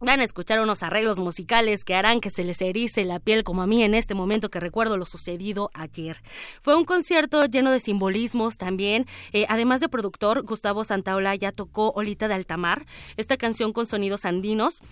Van 0.00 0.20
a 0.20 0.24
escuchar 0.24 0.60
unos 0.60 0.82
arreglos 0.82 1.20
musicales 1.20 1.84
que 1.84 1.94
harán 1.94 2.20
que 2.20 2.28
se 2.28 2.42
les 2.42 2.60
erice 2.60 3.04
la 3.04 3.20
piel 3.20 3.44
como 3.44 3.62
a 3.62 3.66
mí 3.66 3.82
en 3.84 3.94
este 3.94 4.14
momento 4.14 4.50
que 4.50 4.58
recuerdo 4.58 4.96
lo 4.96 5.06
sucedido 5.06 5.70
ayer. 5.72 6.20
Fue 6.60 6.76
un 6.76 6.84
concierto 6.84 7.44
lleno 7.46 7.70
de 7.70 7.78
simbolismos 7.78 8.58
también. 8.58 9.06
Eh, 9.32 9.46
además 9.48 9.80
de 9.80 9.88
productor, 9.88 10.42
Gustavo 10.42 10.82
Santaola 10.82 11.34
ya 11.36 11.52
tocó 11.52 11.90
Olita 11.94 12.26
de 12.26 12.34
Altamar, 12.34 12.86
esta 13.16 13.36
canción 13.36 13.72
con 13.72 13.86
sonidos 13.86 14.24
andinos 14.24 14.82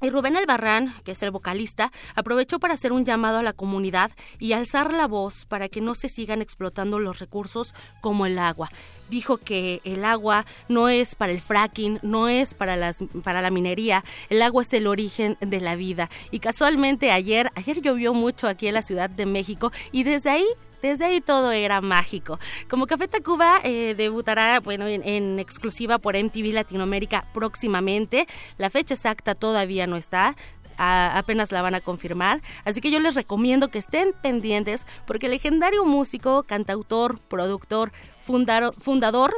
y 0.00 0.10
Rubén 0.10 0.36
Albarrán, 0.36 0.94
que 1.04 1.12
es 1.12 1.22
el 1.22 1.30
vocalista, 1.30 1.92
aprovechó 2.14 2.58
para 2.58 2.74
hacer 2.74 2.92
un 2.92 3.04
llamado 3.04 3.38
a 3.38 3.42
la 3.42 3.52
comunidad 3.52 4.12
y 4.38 4.52
alzar 4.52 4.92
la 4.92 5.06
voz 5.06 5.44
para 5.46 5.68
que 5.68 5.80
no 5.80 5.94
se 5.94 6.08
sigan 6.08 6.40
explotando 6.42 6.98
los 6.98 7.18
recursos 7.18 7.74
como 8.00 8.26
el 8.26 8.38
agua. 8.38 8.70
Dijo 9.10 9.38
que 9.38 9.80
el 9.84 10.04
agua 10.04 10.44
no 10.68 10.88
es 10.88 11.14
para 11.14 11.32
el 11.32 11.40
fracking, 11.40 11.98
no 12.02 12.28
es 12.28 12.54
para 12.54 12.76
las 12.76 12.98
para 13.24 13.42
la 13.42 13.50
minería, 13.50 14.04
el 14.28 14.42
agua 14.42 14.62
es 14.62 14.72
el 14.72 14.86
origen 14.86 15.36
de 15.40 15.60
la 15.60 15.76
vida. 15.76 16.10
Y 16.30 16.40
casualmente 16.40 17.10
ayer, 17.10 17.50
ayer 17.54 17.80
llovió 17.80 18.12
mucho 18.14 18.48
aquí 18.48 18.68
en 18.68 18.74
la 18.74 18.82
Ciudad 18.82 19.10
de 19.10 19.26
México 19.26 19.72
y 19.92 20.04
desde 20.04 20.30
ahí 20.30 20.46
desde 20.82 21.04
ahí 21.04 21.20
todo 21.20 21.52
era 21.52 21.80
mágico. 21.80 22.38
Como 22.68 22.86
Café 22.86 23.08
Tacuba 23.08 23.60
eh, 23.64 23.94
debutará 23.96 24.60
bueno, 24.60 24.86
en, 24.86 25.38
exclusiva 25.38 25.98
por 25.98 26.16
MTV 26.16 26.52
Latinoamérica 26.52 27.26
próximamente. 27.32 28.26
La 28.56 28.70
fecha 28.70 28.94
exacta 28.94 29.34
todavía 29.34 29.86
no 29.86 29.96
está. 29.96 30.36
apenas 30.76 31.50
la 31.50 31.62
van 31.62 31.74
a 31.74 31.80
confirmar. 31.80 32.40
Así 32.64 32.80
que 32.80 32.90
yo 32.90 33.00
les 33.00 33.14
recomiendo 33.14 33.68
que 33.68 33.78
estén 33.78 34.12
pendientes 34.22 34.86
porque 35.06 35.26
el 35.26 35.32
legendario 35.32 35.84
músico, 35.84 36.44
cantautor, 36.44 37.18
productor, 37.28 37.92
fundador 38.24 39.34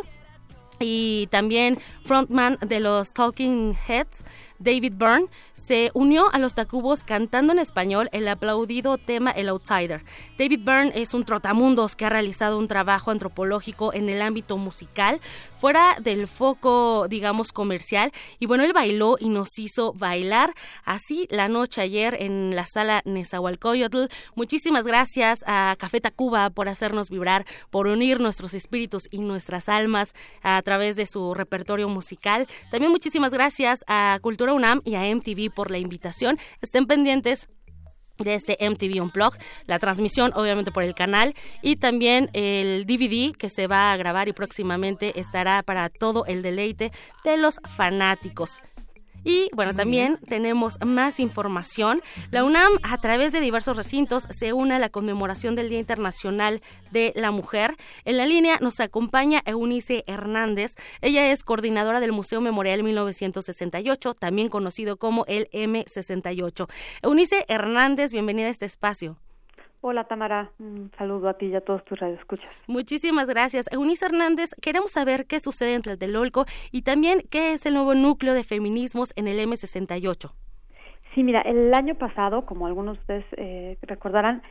y 0.81 1.29
también 1.31 1.79
frontman 2.05 2.59
de 2.61 2.81
los 2.81 3.13
Talking 3.13 3.75
Heads, 3.87 4.25
David 4.61 4.93
Byrne, 4.97 5.27
se 5.55 5.91
unió 5.95 6.33
a 6.33 6.39
los 6.39 6.55
Tacubos 6.55 7.03
cantando 7.03 7.53
en 7.53 7.59
español 7.59 8.11
el 8.13 8.29
aplaudido 8.29 8.99
tema 8.99 9.31
El 9.31 9.49
Outsider. 9.49 10.05
David 10.39 10.61
Byrne 10.63 10.93
es 10.95 11.15
un 11.15 11.25
trotamundos 11.25 11.97
que 11.97 12.05
ha 12.05 12.11
realizado 12.11 12.59
un 12.59 12.69
trabajo 12.69 13.11
antropológico 13.11 13.95
en 13.95 14.11
el 14.11 14.21
ámbito 14.21 14.59
musical, 14.59 15.21
fuera 15.61 15.97
del 16.01 16.27
foco, 16.27 17.07
digamos, 17.09 17.53
comercial. 17.53 18.13
Y 18.39 18.47
bueno, 18.47 18.65
él 18.65 18.73
bailó 18.73 19.17
y 19.21 19.29
nos 19.29 19.59
hizo 19.59 19.93
bailar 19.93 20.55
así 20.85 21.29
la 21.31 21.49
noche 21.49 21.83
ayer 21.83 22.17
en 22.19 22.57
la 22.57 22.67
sala 22.67 23.03
Nezahualcóyotl. 23.05 24.07
Muchísimas 24.35 24.87
gracias 24.87 25.45
a 25.47 25.77
Café 25.79 26.01
Tacuba 26.01 26.49
por 26.51 26.69
hacernos 26.69 27.11
vibrar, 27.11 27.45
por 27.71 27.87
unir 27.87 28.21
nuestros 28.21 28.55
espíritus 28.55 29.03
y 29.11 29.19
nuestras 29.19 29.69
almas 29.69 30.15
a 30.43 30.61
través 30.63 30.97
de 30.97 31.07
su 31.07 31.35
repertorio 31.35 31.89
musical. 31.89 32.49
También 32.71 32.91
muchísimas 32.91 33.33
gracias 33.33 33.85
a 33.87 34.19
Cultura 34.23 34.55
UNAM 34.55 34.81
y 34.85 34.95
a 34.95 35.15
MTV 35.15 35.53
por 35.55 35.71
la 35.71 35.79
invitación. 35.79 36.39
Estén 36.63 36.87
pendientes 36.87 37.49
de 38.25 38.35
este 38.35 38.57
MTV 38.61 39.03
Unplugged, 39.03 39.41
la 39.67 39.79
transmisión 39.79 40.33
obviamente 40.35 40.71
por 40.71 40.83
el 40.83 40.95
canal 40.95 41.35
y 41.63 41.77
también 41.77 42.31
el 42.33 42.87
DVD 42.87 43.37
que 43.37 43.49
se 43.49 43.67
va 43.67 43.93
a 43.93 43.97
grabar 43.97 44.29
y 44.29 44.33
próximamente 44.33 45.19
estará 45.19 45.63
para 45.63 45.89
todo 45.89 46.25
el 46.27 46.43
deleite 46.43 46.93
de 47.25 47.37
los 47.37 47.61
fanáticos. 47.77 48.61
Y 49.25 49.51
bueno, 49.53 49.75
también 49.75 50.19
tenemos 50.29 50.79
más 50.85 51.21
información. 51.21 52.01
La 52.31 52.45
UNAM, 52.45 52.73
a 52.83 52.99
través 52.99 53.33
de 53.33 53.41
diversos 53.41 53.77
recintos, 53.77 54.25
se 54.31 54.53
une 54.53 54.75
a 54.75 54.79
la 54.79 54.89
conmemoración 54.89 55.55
del 55.55 55.69
Día 55.69 55.79
Internacional 55.79 56.61
de 56.91 57.13
la 57.15 57.31
Mujer. 57.31 57.77
En 58.05 58.17
la 58.17 58.27
línea 58.27 58.59
nos 58.61 58.81
acompaña 58.81 59.43
Eunice 59.45 60.05
Hernández. 60.07 60.75
Ella 61.03 61.31
es 61.31 61.45
coordinadora 61.45 62.01
del 62.01 62.13
Museo 62.13 62.41
Memorial 62.41 62.83
1968, 62.83 64.15
también 64.15 64.49
conocido 64.49 64.97
como 64.97 65.25
el 65.27 65.49
M68. 65.53 66.69
Eunice 67.03 67.45
Hernández, 67.49 68.13
bienvenida 68.13 68.47
a 68.47 68.51
este 68.51 68.67
espacio. 68.67 69.19
Hola 69.83 70.05
Tamara, 70.05 70.51
un 70.59 70.91
saludo 70.99 71.31
a 71.31 71.35
ti 71.35 71.47
y 71.47 71.55
a 71.55 71.63
todos 71.63 71.83
tus 71.87 71.99
radioescuchas. 71.99 72.51
Muchísimas 72.67 73.31
gracias. 73.31 73.67
Eunice 73.73 74.05
Hernández, 74.05 74.55
queremos 74.61 74.93
saber 74.93 75.27
qué 75.27 75.41
sucede 75.41 75.75
entre 75.75 75.95
el 75.95 76.33
y 76.71 76.83
también 76.83 77.23
qué 77.31 77.53
es 77.53 77.65
el 77.65 77.75
nuevo 77.75 77.95
núcleo 77.95 78.35
de 78.35 78.45
feminismos 78.45 79.15
en 79.17 79.27
el 79.27 79.39
M68. 79.39 80.33
Sí, 81.15 81.23
mira, 81.23 81.41
el 81.41 81.73
año 81.73 81.95
pasado, 81.95 82.45
como 82.45 82.67
algunos 82.67 82.97
de 82.97 83.01
ustedes 83.01 83.25
eh, 83.39 83.79
recordarán, 83.83 84.43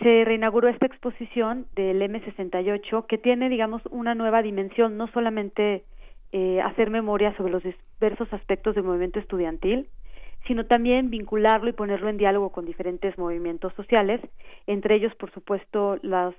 se 0.00 0.24
reinauguró 0.24 0.68
esta 0.68 0.86
exposición 0.86 1.66
del 1.74 2.00
M68 2.00 3.06
que 3.06 3.18
tiene, 3.18 3.48
digamos, 3.48 3.82
una 3.90 4.14
nueva 4.14 4.42
dimensión, 4.42 4.96
no 4.96 5.08
solamente 5.08 5.84
eh, 6.32 6.60
hacer 6.62 6.90
memoria 6.90 7.36
sobre 7.36 7.52
los 7.52 7.62
diversos 7.62 8.32
aspectos 8.32 8.74
del 8.74 8.84
movimiento 8.84 9.18
estudiantil, 9.18 9.88
sino 10.46 10.66
también 10.66 11.10
vincularlo 11.10 11.68
y 11.68 11.74
ponerlo 11.74 12.08
en 12.08 12.16
diálogo 12.16 12.50
con 12.50 12.64
diferentes 12.64 13.18
movimientos 13.18 13.72
sociales, 13.74 14.20
entre 14.66 14.94
ellos, 14.94 15.14
por 15.16 15.30
supuesto, 15.32 15.98
los 16.02 16.34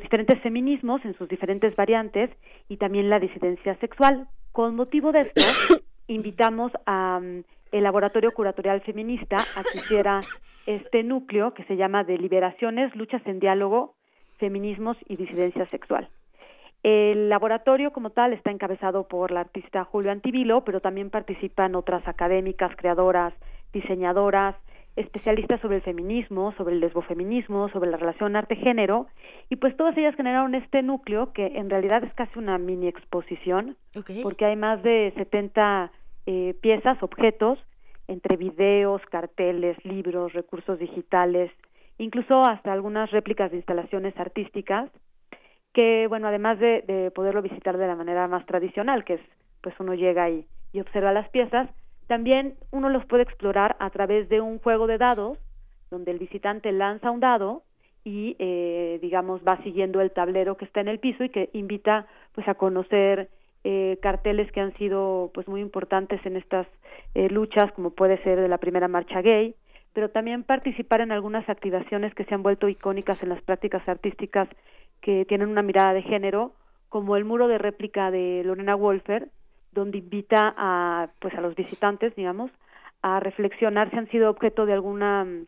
diferentes 0.00 0.40
feminismos 0.40 1.04
en 1.04 1.14
sus 1.14 1.28
diferentes 1.28 1.74
variantes 1.76 2.30
y 2.68 2.76
también 2.76 3.10
la 3.10 3.18
disidencia 3.18 3.74
sexual. 3.76 4.28
Con 4.52 4.76
motivo 4.76 5.12
de 5.12 5.22
esto, 5.22 5.42
invitamos 6.08 6.72
a 6.86 7.20
mm, 7.20 7.42
el 7.72 7.82
Laboratorio 7.82 8.32
Curatorial 8.32 8.80
Feminista 8.80 9.36
adquisiera 9.56 10.20
este 10.66 11.02
núcleo 11.02 11.54
que 11.54 11.64
se 11.64 11.76
llama 11.76 12.04
Deliberaciones, 12.04 12.94
Luchas 12.96 13.22
en 13.26 13.40
Diálogo, 13.40 13.94
Feminismos 14.38 14.96
y 15.06 15.16
Disidencia 15.16 15.66
Sexual. 15.66 16.08
El 16.82 17.28
laboratorio 17.28 17.92
como 17.92 18.10
tal 18.10 18.32
está 18.32 18.50
encabezado 18.50 19.08
por 19.08 19.30
la 19.30 19.40
artista 19.40 19.84
Julio 19.84 20.12
Antivilo, 20.12 20.64
pero 20.64 20.80
también 20.80 21.10
participan 21.10 21.74
otras 21.74 22.06
académicas, 22.06 22.74
creadoras, 22.76 23.34
diseñadoras, 23.72 24.54
especialistas 24.98 25.60
sobre 25.60 25.76
el 25.76 25.82
feminismo, 25.82 26.52
sobre 26.56 26.74
el 26.74 26.80
lesbofeminismo, 26.80 27.68
sobre 27.68 27.90
la 27.90 27.96
relación 27.96 28.34
arte-género, 28.34 29.06
y 29.48 29.56
pues 29.56 29.76
todas 29.76 29.96
ellas 29.96 30.16
generaron 30.16 30.54
este 30.54 30.82
núcleo 30.82 31.32
que 31.32 31.46
en 31.54 31.70
realidad 31.70 32.02
es 32.02 32.12
casi 32.14 32.38
una 32.38 32.58
mini 32.58 32.88
exposición, 32.88 33.76
porque 34.22 34.44
hay 34.44 34.56
más 34.56 34.82
de 34.82 35.12
70 35.16 35.92
eh, 36.26 36.54
piezas, 36.60 37.00
objetos, 37.02 37.58
entre 38.08 38.36
videos, 38.36 39.00
carteles, 39.10 39.76
libros, 39.84 40.32
recursos 40.32 40.78
digitales, 40.78 41.52
incluso 41.98 42.42
hasta 42.42 42.72
algunas 42.72 43.10
réplicas 43.10 43.50
de 43.50 43.58
instalaciones 43.58 44.18
artísticas, 44.18 44.90
que 45.78 46.08
bueno, 46.08 46.26
además 46.26 46.58
de, 46.58 46.82
de 46.88 47.12
poderlo 47.12 47.40
visitar 47.40 47.78
de 47.78 47.86
la 47.86 47.94
manera 47.94 48.26
más 48.26 48.44
tradicional, 48.46 49.04
que 49.04 49.14
es 49.14 49.20
pues 49.60 49.78
uno 49.78 49.94
llega 49.94 50.28
y, 50.28 50.44
y 50.72 50.80
observa 50.80 51.12
las 51.12 51.28
piezas, 51.28 51.70
también 52.08 52.54
uno 52.72 52.88
los 52.88 53.06
puede 53.06 53.22
explorar 53.22 53.76
a 53.78 53.88
través 53.90 54.28
de 54.28 54.40
un 54.40 54.58
juego 54.58 54.88
de 54.88 54.98
dados, 54.98 55.38
donde 55.88 56.10
el 56.10 56.18
visitante 56.18 56.72
lanza 56.72 57.12
un 57.12 57.20
dado 57.20 57.62
y, 58.02 58.34
eh, 58.40 58.98
digamos, 59.00 59.40
va 59.46 59.62
siguiendo 59.62 60.00
el 60.00 60.10
tablero 60.10 60.56
que 60.56 60.64
está 60.64 60.80
en 60.80 60.88
el 60.88 60.98
piso 60.98 61.22
y 61.22 61.28
que 61.28 61.48
invita, 61.52 62.08
pues, 62.32 62.48
a 62.48 62.54
conocer 62.54 63.28
eh, 63.62 63.98
carteles 64.02 64.50
que 64.50 64.60
han 64.60 64.74
sido, 64.78 65.30
pues, 65.32 65.46
muy 65.46 65.60
importantes 65.60 66.20
en 66.26 66.36
estas 66.36 66.66
eh, 67.14 67.28
luchas, 67.30 67.70
como 67.70 67.90
puede 67.90 68.20
ser 68.24 68.40
de 68.40 68.48
la 68.48 68.58
primera 68.58 68.88
marcha 68.88 69.22
gay, 69.22 69.54
pero 69.92 70.10
también 70.10 70.42
participar 70.42 71.02
en 71.02 71.12
algunas 71.12 71.48
activaciones 71.48 72.14
que 72.14 72.24
se 72.24 72.34
han 72.34 72.42
vuelto 72.42 72.68
icónicas 72.68 73.22
en 73.22 73.28
las 73.28 73.42
prácticas 73.42 73.88
artísticas 73.88 74.48
que 75.00 75.24
tienen 75.24 75.48
una 75.48 75.62
mirada 75.62 75.92
de 75.92 76.02
género, 76.02 76.52
como 76.88 77.16
el 77.16 77.24
muro 77.24 77.48
de 77.48 77.58
réplica 77.58 78.10
de 78.10 78.42
Lorena 78.44 78.74
Wolfer, 78.74 79.28
donde 79.72 79.98
invita 79.98 80.54
a 80.56 81.08
pues 81.20 81.34
a 81.34 81.40
los 81.40 81.54
visitantes 81.54 82.14
digamos 82.16 82.50
a 83.02 83.20
reflexionar 83.20 83.90
si 83.90 83.96
han 83.96 84.08
sido 84.08 84.30
objeto 84.30 84.66
de 84.66 84.72
alguna 84.72 85.24
mm, 85.24 85.46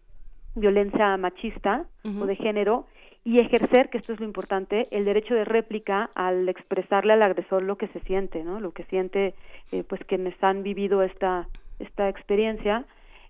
violencia 0.57 1.17
machista 1.17 1.87
o 2.05 2.27
de 2.27 2.37
género 2.37 2.87
y 3.25 3.41
ejercer 3.41 3.89
que 3.89 3.99
esto 3.99 4.13
es 4.13 4.21
lo 4.21 4.27
importante 4.27 4.87
el 4.91 5.05
derecho 5.05 5.35
de 5.35 5.45
réplica 5.45 6.11
al 6.15 6.49
expresarle 6.49 7.15
al 7.15 7.23
agresor 7.23 7.63
lo 7.63 7.77
que 7.77 7.89
se 7.89 8.01
siente 8.01 8.45
no 8.45 8.61
lo 8.61 8.73
que 8.73 8.85
siente 8.85 9.35
eh, 9.73 9.85
pues 9.89 10.05
quienes 10.05 10.35
han 10.45 10.63
vivido 10.63 11.03
esta 11.03 11.49
esta 11.81 12.09
experiencia. 12.09 12.85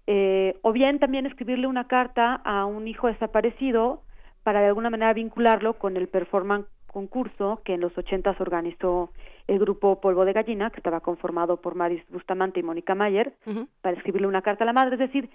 Eh, 0.06 0.56
o 0.62 0.72
bien 0.72 0.98
también 0.98 1.26
escribirle 1.26 1.66
una 1.66 1.86
carta 1.86 2.34
a 2.44 2.64
un 2.66 2.88
hijo 2.88 3.06
desaparecido 3.06 4.02
para 4.42 4.60
de 4.60 4.68
alguna 4.68 4.90
manera 4.90 5.12
vincularlo 5.12 5.74
con 5.74 5.96
el 5.96 6.08
performance 6.08 6.66
concurso 6.86 7.60
que 7.64 7.74
en 7.74 7.80
los 7.80 7.96
ochentas 7.96 8.40
organizó 8.40 9.10
el 9.46 9.58
grupo 9.58 10.00
Polvo 10.00 10.24
de 10.24 10.32
Gallina, 10.32 10.70
que 10.70 10.78
estaba 10.78 11.00
conformado 11.00 11.58
por 11.58 11.74
Maris 11.74 12.02
Bustamante 12.08 12.60
y 12.60 12.62
Mónica 12.62 12.94
Mayer, 12.94 13.34
para 13.80 13.96
escribirle 13.96 14.26
una 14.26 14.42
carta 14.42 14.64
a 14.64 14.66
la 14.66 14.72
madre. 14.72 14.94
Es 14.94 15.00
decir, 15.00 15.30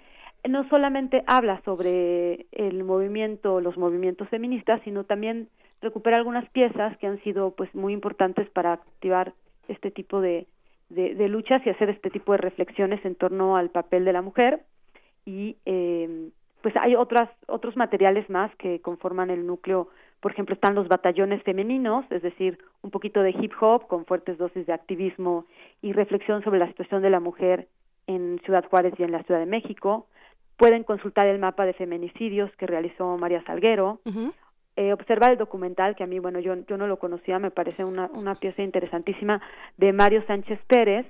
no 0.48 0.68
solamente 0.68 1.24
habla 1.26 1.60
sobre 1.64 2.46
el 2.52 2.84
movimiento, 2.84 3.60
los 3.60 3.76
movimientos 3.76 4.28
feministas, 4.28 4.80
sino 4.84 5.04
también 5.04 5.48
recupera 5.82 6.16
algunas 6.16 6.48
piezas 6.50 6.96
que 6.98 7.06
han 7.06 7.22
sido 7.22 7.52
pues 7.52 7.74
muy 7.74 7.92
importantes 7.92 8.48
para 8.50 8.74
activar 8.74 9.34
este 9.68 9.90
tipo 9.90 10.20
de, 10.20 10.46
de, 10.88 11.28
luchas 11.28 11.64
y 11.66 11.70
hacer 11.70 11.90
este 11.90 12.10
tipo 12.10 12.32
de 12.32 12.38
reflexiones 12.38 13.04
en 13.04 13.14
torno 13.14 13.56
al 13.56 13.70
papel 13.70 14.04
de 14.04 14.12
la 14.12 14.22
mujer 14.22 14.62
y 15.24 15.56
eh, 15.66 16.30
pues 16.66 16.74
hay 16.78 16.96
otras 16.96 17.30
otros 17.46 17.76
materiales 17.76 18.28
más 18.28 18.52
que 18.56 18.80
conforman 18.80 19.30
el 19.30 19.46
núcleo 19.46 19.88
por 20.18 20.32
ejemplo, 20.32 20.56
están 20.56 20.74
los 20.74 20.88
batallones 20.88 21.40
femeninos, 21.44 22.04
es 22.10 22.20
decir, 22.20 22.58
un 22.82 22.90
poquito 22.90 23.22
de 23.22 23.30
hip 23.30 23.52
hop 23.60 23.86
con 23.86 24.04
fuertes 24.04 24.38
dosis 24.38 24.66
de 24.66 24.72
activismo 24.72 25.44
y 25.82 25.92
reflexión 25.92 26.42
sobre 26.42 26.58
la 26.58 26.66
situación 26.66 27.02
de 27.02 27.10
la 27.10 27.20
mujer 27.20 27.68
en 28.08 28.40
Ciudad 28.44 28.64
Juárez 28.68 28.94
y 28.98 29.04
en 29.04 29.12
la 29.12 29.22
Ciudad 29.22 29.38
de 29.38 29.46
México. 29.46 30.08
Pueden 30.56 30.82
consultar 30.82 31.28
el 31.28 31.38
mapa 31.38 31.64
de 31.64 31.74
feminicidios 31.74 32.50
que 32.56 32.66
realizó 32.66 33.16
María 33.16 33.44
Salguero. 33.44 34.00
eh, 34.74 34.92
observar 34.92 35.30
el 35.30 35.38
documental, 35.38 35.94
que 35.94 36.02
a 36.02 36.08
mí, 36.08 36.18
bueno, 36.18 36.40
yo, 36.40 36.56
yo 36.66 36.76
no 36.76 36.88
lo 36.88 36.98
conocía, 36.98 37.38
me 37.38 37.52
parece 37.52 37.84
una, 37.84 38.10
una 38.12 38.34
pieza 38.34 38.62
interesantísima, 38.62 39.40
de 39.76 39.92
Mario 39.92 40.24
Sánchez 40.26 40.58
Pérez, 40.66 41.06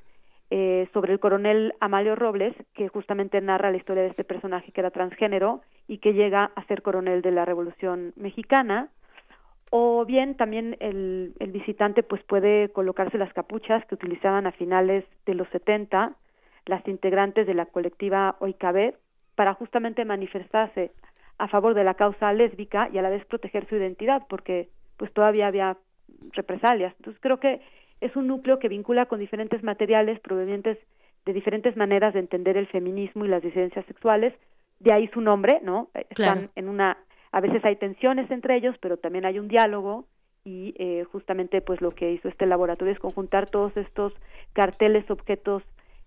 eh, 0.51 0.88
sobre 0.92 1.12
el 1.12 1.20
coronel 1.20 1.74
Amalio 1.80 2.14
Robles, 2.14 2.55
que 2.74 2.88
justamente 2.88 3.40
narra 3.40 3.70
la 3.70 3.76
historia 3.76 4.03
de 4.03 4.11
este 4.11 4.24
personaje 4.24 4.72
que 4.72 4.80
era 4.80 4.90
transgénero 4.90 5.62
y 5.88 5.99
que 5.99 6.14
llega 6.14 6.53
a 6.55 6.64
ser 6.66 6.82
coronel 6.82 7.22
de 7.22 7.32
la 7.32 7.44
Revolución 7.44 8.12
Mexicana. 8.16 8.88
O 9.70 10.05
bien 10.05 10.36
también 10.36 10.76
el, 10.80 11.34
el 11.40 11.51
visitante 11.51 12.03
pues 12.03 12.22
puede 12.22 12.68
colocarse 12.70 13.18
las 13.18 13.32
capuchas 13.32 13.84
que 13.86 13.97
utilizaban 13.97 14.47
a 14.47 14.53
finales 14.53 15.05
de 15.26 15.34
los 15.34 15.49
70 15.49 16.14
las 16.66 16.86
integrantes 16.88 17.47
de 17.47 17.55
la 17.55 17.66
colectiva 17.66 18.36
Oikabet 18.40 18.99
para 19.34 19.55
justamente 19.55 20.05
manifestarse 20.05 20.90
a 21.38 21.49
favor 21.49 21.74
de 21.74 21.84
la 21.84 21.94
causa 21.94 22.32
lésbica 22.32 22.88
y 22.92 22.99
a 22.99 23.03
la 23.03 23.11
vez 23.11 23.24
proteger 23.26 23.68
su 23.68 23.76
identidad 23.76 24.22
porque 24.28 24.68
pues 24.97 25.12
todavía 25.12 25.47
había 25.47 25.76
represalias. 26.32 26.94
Entonces 26.99 27.20
creo 27.22 27.38
que 27.38 27.61
es 28.01 28.14
un 28.16 28.26
núcleo 28.26 28.59
que 28.59 28.68
vincula 28.68 29.07
con 29.07 29.18
diferentes 29.18 29.62
materiales 29.62 30.20
provenientes 30.20 30.78
de 31.24 31.32
diferentes 31.32 31.76
maneras 31.76 32.14
de 32.14 32.20
entender 32.20 32.57
el 32.57 32.68
feminismo 32.68 33.24
y 33.24 33.28
las 33.28 33.42
disidencias 33.42 33.84
sexuales, 33.86 34.32
de 34.78 34.92
ahí 34.92 35.09
su 35.09 35.20
nombre, 35.20 35.61
¿no? 35.62 35.88
Están 36.11 36.51
en 36.55 36.68
una, 36.68 36.99
a 37.32 37.40
veces 37.40 37.64
hay 37.64 37.76
tensiones 37.76 38.30
entre 38.30 38.57
ellos, 38.57 38.76
pero 38.80 38.97
también 38.97 39.24
hay 39.24 39.38
un 39.38 39.49
diálogo 39.49 40.07
y 40.44 40.74
eh, 40.78 41.05
justamente 41.11 41.61
pues 41.61 41.80
lo 41.80 41.90
que 41.90 42.12
hizo 42.12 42.28
este 42.28 42.47
laboratorio 42.47 42.92
es 42.92 43.01
conjuntar 43.01 43.51
todos 43.51 43.76
estos 43.76 44.12
carteles, 44.53 45.11
objetos, 45.11 45.64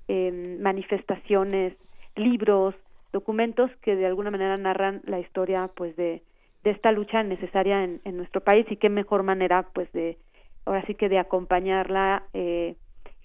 eh, 0.08 0.58
manifestaciones, 0.62 1.76
libros, 2.16 2.76
documentos 3.12 3.70
que 3.82 3.96
de 3.96 4.06
alguna 4.06 4.32
manera 4.32 4.56
narran 4.56 5.02
la 5.06 5.20
historia 5.20 5.70
pues 5.76 5.96
de, 5.98 6.22
de 6.64 6.72
esta 6.72 6.92
lucha 6.92 7.24
necesaria 7.24 7.84
en, 7.84 8.00
en 8.06 8.16
nuestro 8.16 8.42
país 8.42 8.66
y 8.70 8.78
qué 8.78 8.90
mejor 8.90 9.24
manera 9.24 9.68
pues 9.74 9.92
de 9.92 10.18
ahora 10.66 10.86
sí 10.86 10.96
que 10.96 11.10
de 11.10 11.20
acompañarla 11.20 12.24
eh, 12.34 12.76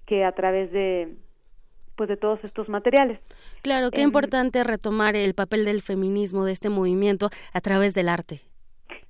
que 0.06 0.24
a 0.24 0.32
través 0.32 0.70
de 0.72 1.16
pues 1.96 2.08
de 2.08 2.16
todos 2.16 2.42
estos 2.42 2.68
materiales. 2.68 3.20
Claro, 3.62 3.90
qué 3.90 4.00
em, 4.00 4.08
importante 4.08 4.64
retomar 4.64 5.14
el 5.16 5.34
papel 5.34 5.64
del 5.64 5.80
feminismo 5.80 6.44
de 6.44 6.52
este 6.52 6.68
movimiento 6.68 7.30
a 7.52 7.60
través 7.60 7.94
del 7.94 8.08
arte. 8.08 8.40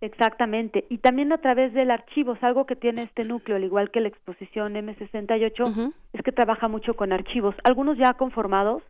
Exactamente, 0.01 0.85
y 0.91 0.99
también 0.99 1.33
a 1.33 1.39
través 1.39 1.72
del 1.72 1.91
archivo, 1.91 2.37
algo 2.43 2.66
que 2.66 2.77
tiene 2.77 3.05
este 3.05 3.25
núcleo, 3.25 3.57
al 3.57 3.64
igual 3.64 3.91
que 3.91 4.01
la 4.01 4.09
exposición 4.09 4.75
M68, 4.75 5.95
es 6.12 6.22
que 6.22 6.33
trabaja 6.33 6.68
mucho 6.68 6.95
con 6.95 7.11
archivos, 7.11 7.55
algunos 7.64 7.97
ya 7.97 8.12
conformados, 8.12 8.83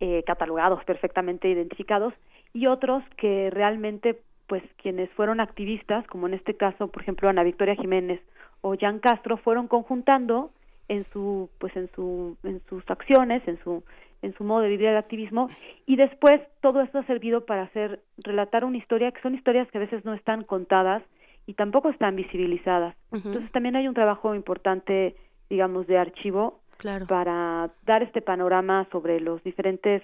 eh, 0.00 0.22
catalogados, 0.26 0.82
perfectamente 0.84 1.50
identificados, 1.50 2.14
y 2.54 2.66
otros 2.66 3.02
que 3.18 3.50
realmente, 3.50 4.20
pues 4.46 4.62
quienes 4.80 5.10
fueron 5.10 5.40
activistas, 5.40 6.06
como 6.06 6.26
en 6.28 6.34
este 6.34 6.54
caso, 6.54 6.88
por 6.88 7.02
ejemplo, 7.02 7.28
Ana 7.28 7.42
Victoria 7.42 7.76
Jiménez 7.76 8.20
o 8.60 8.76
Jan 8.78 8.98
Castro 8.98 9.36
fueron 9.36 9.68
conjuntando 9.68 10.50
en 10.88 11.04
su 11.12 11.50
pues 11.58 11.76
en 11.76 11.90
su 11.94 12.36
en 12.42 12.60
sus 12.68 12.82
acciones 12.90 13.46
en 13.46 13.58
su 13.62 13.84
en 14.22 14.34
su 14.34 14.44
modo 14.44 14.62
de 14.62 14.68
vivir 14.68 14.88
el 14.88 14.96
activismo 14.96 15.48
y 15.86 15.96
después 15.96 16.40
todo 16.60 16.80
esto 16.80 16.98
ha 16.98 17.06
servido 17.06 17.44
para 17.46 17.62
hacer 17.62 18.00
relatar 18.18 18.64
una 18.64 18.78
historia 18.78 19.12
que 19.12 19.20
son 19.20 19.34
historias 19.34 19.70
que 19.70 19.78
a 19.78 19.82
veces 19.82 20.04
no 20.04 20.14
están 20.14 20.44
contadas 20.44 21.02
y 21.46 21.54
tampoco 21.54 21.88
están 21.88 22.14
visibilizadas. 22.14 22.94
Entonces 23.10 23.50
también 23.52 23.76
hay 23.76 23.88
un 23.88 23.94
trabajo 23.94 24.34
importante 24.34 25.14
digamos 25.48 25.86
de 25.86 25.98
archivo 25.98 26.60
para 27.08 27.70
dar 27.86 28.02
este 28.02 28.22
panorama 28.22 28.86
sobre 28.92 29.20
los 29.20 29.42
diferentes 29.44 30.02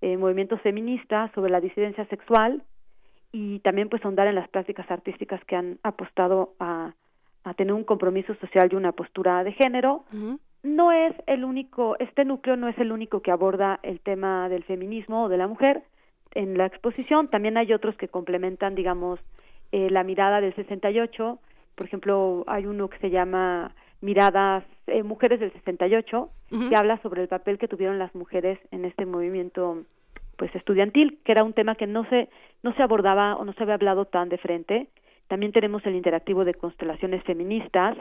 eh, 0.00 0.16
movimientos 0.16 0.60
feministas 0.60 1.30
sobre 1.32 1.50
la 1.50 1.60
disidencia 1.60 2.06
sexual 2.06 2.62
y 3.32 3.60
también 3.60 3.88
pues 3.88 4.04
ahondar 4.04 4.26
en 4.26 4.34
las 4.34 4.48
prácticas 4.48 4.90
artísticas 4.90 5.42
que 5.44 5.56
han 5.56 5.78
apostado 5.82 6.54
a 6.60 6.92
a 7.44 7.54
tener 7.54 7.74
un 7.74 7.84
compromiso 7.84 8.34
social 8.36 8.68
y 8.72 8.76
una 8.76 8.92
postura 8.92 9.44
de 9.44 9.52
género. 9.52 10.04
No 10.62 10.92
es 10.92 11.14
el 11.26 11.44
único, 11.44 11.96
este 11.98 12.24
núcleo 12.24 12.56
no 12.56 12.68
es 12.68 12.78
el 12.78 12.90
único 12.90 13.20
que 13.20 13.30
aborda 13.30 13.78
el 13.82 14.00
tema 14.00 14.48
del 14.48 14.64
feminismo 14.64 15.24
o 15.24 15.28
de 15.28 15.36
la 15.36 15.46
mujer 15.46 15.82
en 16.34 16.56
la 16.56 16.66
exposición. 16.66 17.28
También 17.28 17.58
hay 17.58 17.72
otros 17.72 17.96
que 17.96 18.08
complementan, 18.08 18.74
digamos, 18.74 19.20
eh, 19.72 19.90
la 19.90 20.02
mirada 20.04 20.40
del 20.40 20.54
68. 20.54 21.38
Por 21.74 21.86
ejemplo, 21.86 22.44
hay 22.46 22.64
uno 22.66 22.88
que 22.88 22.98
se 22.98 23.10
llama 23.10 23.72
Miradas 24.00 24.64
eh, 24.86 25.02
Mujeres 25.02 25.38
del 25.38 25.52
68, 25.52 26.30
que 26.68 26.76
habla 26.76 26.98
sobre 27.02 27.22
el 27.22 27.28
papel 27.28 27.58
que 27.58 27.68
tuvieron 27.68 27.98
las 27.98 28.14
mujeres 28.14 28.58
en 28.70 28.84
este 28.84 29.06
movimiento 29.06 29.82
pues 30.36 30.54
estudiantil, 30.54 31.18
que 31.24 31.32
era 31.32 31.44
un 31.44 31.52
tema 31.52 31.74
que 31.74 31.86
no 31.86 32.04
se 32.08 32.28
no 32.62 32.74
se 32.74 32.82
abordaba 32.82 33.36
o 33.36 33.44
no 33.44 33.52
se 33.52 33.62
había 33.62 33.74
hablado 33.74 34.04
tan 34.04 34.28
de 34.28 34.38
frente 34.38 34.88
también 35.28 35.52
tenemos 35.52 35.84
el 35.86 35.94
interactivo 35.94 36.44
de 36.44 36.54
constelaciones 36.54 37.22
feministas, 37.24 37.96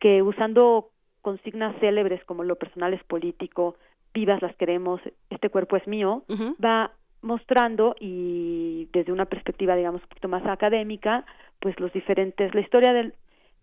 que 0.00 0.22
usando 0.22 0.90
consignas 1.22 1.74
célebres 1.80 2.24
como 2.24 2.44
lo 2.44 2.56
personal 2.56 2.92
es 2.94 3.02
político, 3.04 3.76
vivas 4.12 4.42
las 4.42 4.54
queremos, 4.56 5.00
este 5.30 5.50
cuerpo 5.50 5.76
es 5.76 5.86
mío, 5.86 6.22
va 6.62 6.92
mostrando 7.22 7.96
y 7.98 8.88
desde 8.92 9.12
una 9.12 9.24
perspectiva 9.24 9.74
digamos 9.74 10.02
un 10.02 10.08
poquito 10.08 10.28
más 10.28 10.44
académica 10.46 11.24
pues 11.58 11.80
los 11.80 11.90
diferentes 11.92 12.54
la 12.54 12.60
historia 12.60 12.92
del, 12.92 13.14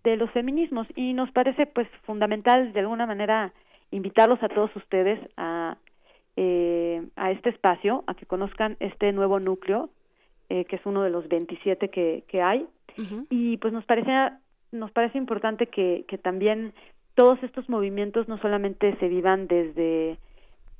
de 0.04 0.18
los 0.18 0.32
feminismos. 0.32 0.88
Y 0.96 1.14
nos 1.14 1.32
parece 1.32 1.68
pues 1.68 1.88
fundamental 2.04 2.74
de 2.74 2.80
alguna 2.80 3.06
manera 3.06 3.54
invitarlos 3.92 4.42
a 4.42 4.50
todos 4.50 4.76
ustedes 4.76 5.20
a 5.38 5.78
eh, 6.38 7.04
a 7.18 7.32
este 7.32 7.50
espacio 7.50 8.04
a 8.08 8.14
que 8.14 8.26
conozcan 8.26 8.78
este 8.80 9.12
nuevo 9.12 9.40
núcleo 9.40 9.90
eh, 10.50 10.66
que 10.66 10.78
es 10.78 10.86
uno 10.86 11.04
de 11.04 11.10
los 11.10 11.28
27 11.28 11.90
que, 11.90 12.24
que 12.28 12.42
hay 12.42 12.66
y 13.30 13.58
pues 13.58 13.74
nos 13.74 13.86
parece 13.86 14.12
nos 14.72 14.92
parece 14.92 15.18
importante 15.18 15.68
que, 15.68 16.06
que 16.08 16.18
también 16.18 16.74
todos 17.16 17.42
estos 17.44 17.68
movimientos 17.70 18.28
no 18.28 18.38
solamente 18.38 18.96
se 19.00 19.08
vivan 19.08 19.48
desde 19.48 20.18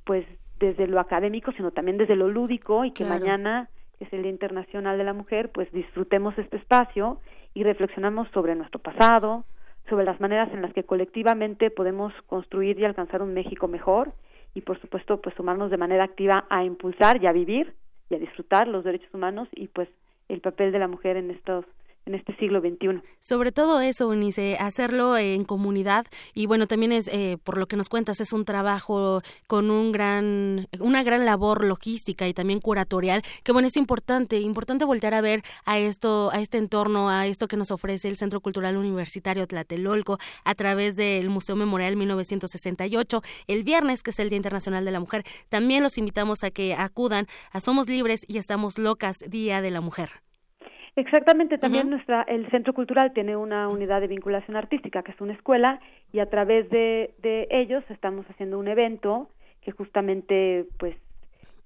pues 0.04 0.26
desde 0.58 0.86
lo 0.86 1.00
académico, 1.00 1.52
sino 1.52 1.72
también 1.72 1.98
desde 1.98 2.16
lo 2.16 2.28
lúdico 2.28 2.84
y 2.84 2.92
que 2.92 3.04
mañana, 3.04 3.68
que 3.98 4.04
es 4.04 4.12
el 4.12 4.22
Día 4.22 4.30
Internacional 4.30 4.96
de 4.96 5.04
la 5.04 5.12
Mujer, 5.12 5.50
pues 5.52 5.70
disfrutemos 5.72 6.38
este 6.38 6.56
espacio 6.56 7.18
y 7.52 7.64
reflexionamos 7.64 8.28
sobre 8.32 8.54
nuestro 8.54 8.80
pasado, 8.80 9.44
sobre 9.88 10.04
las 10.04 10.20
maneras 10.20 10.52
en 10.52 10.62
las 10.62 10.72
que 10.72 10.84
colectivamente 10.84 11.70
podemos 11.70 12.12
construir 12.26 12.78
y 12.78 12.84
alcanzar 12.84 13.22
un 13.22 13.34
México 13.34 13.66
mejor 13.66 14.12
y 14.54 14.60
por 14.60 14.80
supuesto 14.80 15.20
pues 15.20 15.34
sumarnos 15.34 15.70
de 15.70 15.76
manera 15.76 16.04
activa 16.04 16.44
a 16.48 16.64
impulsar 16.64 17.22
y 17.22 17.26
a 17.26 17.32
vivir 17.32 17.74
y 18.08 18.14
a 18.14 18.18
disfrutar 18.18 18.68
los 18.68 18.84
derechos 18.84 19.12
humanos 19.12 19.48
y 19.52 19.68
pues 19.68 19.88
el 20.28 20.40
papel 20.40 20.70
de 20.72 20.78
la 20.78 20.88
mujer 20.88 21.16
en 21.16 21.30
estos 21.30 21.64
en 22.06 22.14
este 22.14 22.36
siglo 22.36 22.60
XXI. 22.60 23.00
Sobre 23.20 23.52
todo 23.52 23.80
eso, 23.80 24.08
Unice, 24.08 24.56
hacerlo 24.58 25.16
en 25.16 25.44
comunidad 25.44 26.06
y 26.34 26.46
bueno, 26.46 26.66
también 26.66 26.92
es, 26.92 27.08
eh, 27.08 27.38
por 27.42 27.58
lo 27.58 27.66
que 27.66 27.76
nos 27.76 27.88
cuentas, 27.88 28.20
es 28.20 28.32
un 28.32 28.44
trabajo 28.44 29.22
con 29.46 29.70
un 29.70 29.92
gran, 29.92 30.68
una 30.80 31.02
gran 31.02 31.24
labor 31.24 31.64
logística 31.64 32.26
y 32.26 32.34
también 32.34 32.60
curatorial, 32.60 33.22
que 33.44 33.52
bueno, 33.52 33.68
es 33.68 33.76
importante, 33.76 34.40
importante 34.40 34.84
voltear 34.84 35.14
a 35.14 35.20
ver 35.20 35.42
a 35.64 35.78
esto, 35.78 36.30
a 36.32 36.40
este 36.40 36.58
entorno, 36.58 37.08
a 37.08 37.26
esto 37.26 37.48
que 37.48 37.56
nos 37.56 37.70
ofrece 37.70 38.08
el 38.08 38.16
Centro 38.16 38.40
Cultural 38.40 38.76
Universitario 38.76 39.46
Tlatelolco 39.46 40.18
a 40.44 40.54
través 40.54 40.96
del 40.96 41.30
Museo 41.30 41.56
Memorial 41.56 41.96
1968, 41.96 43.22
el 43.46 43.62
viernes, 43.64 44.02
que 44.02 44.10
es 44.10 44.18
el 44.18 44.28
Día 44.28 44.36
Internacional 44.36 44.84
de 44.84 44.90
la 44.90 45.00
Mujer. 45.00 45.24
También 45.48 45.82
los 45.82 45.98
invitamos 45.98 46.44
a 46.44 46.50
que 46.50 46.74
acudan 46.74 47.26
a 47.52 47.60
Somos 47.60 47.88
Libres 47.88 48.24
y 48.28 48.38
Estamos 48.38 48.78
Locas, 48.78 49.24
Día 49.28 49.62
de 49.62 49.70
la 49.70 49.80
Mujer. 49.80 50.10
Exactamente, 50.94 51.56
también 51.56 51.88
nuestra 51.88 52.22
el 52.22 52.50
Centro 52.50 52.74
Cultural 52.74 53.12
tiene 53.14 53.34
una 53.34 53.68
unidad 53.68 54.02
de 54.02 54.08
vinculación 54.08 54.56
artística 54.56 55.02
que 55.02 55.12
es 55.12 55.20
una 55.22 55.32
escuela 55.32 55.80
y 56.12 56.18
a 56.18 56.26
través 56.26 56.68
de, 56.68 57.14
de 57.22 57.48
ellos 57.50 57.82
estamos 57.88 58.26
haciendo 58.28 58.58
un 58.58 58.68
evento 58.68 59.30
que 59.62 59.72
justamente 59.72 60.66
pues 60.78 60.96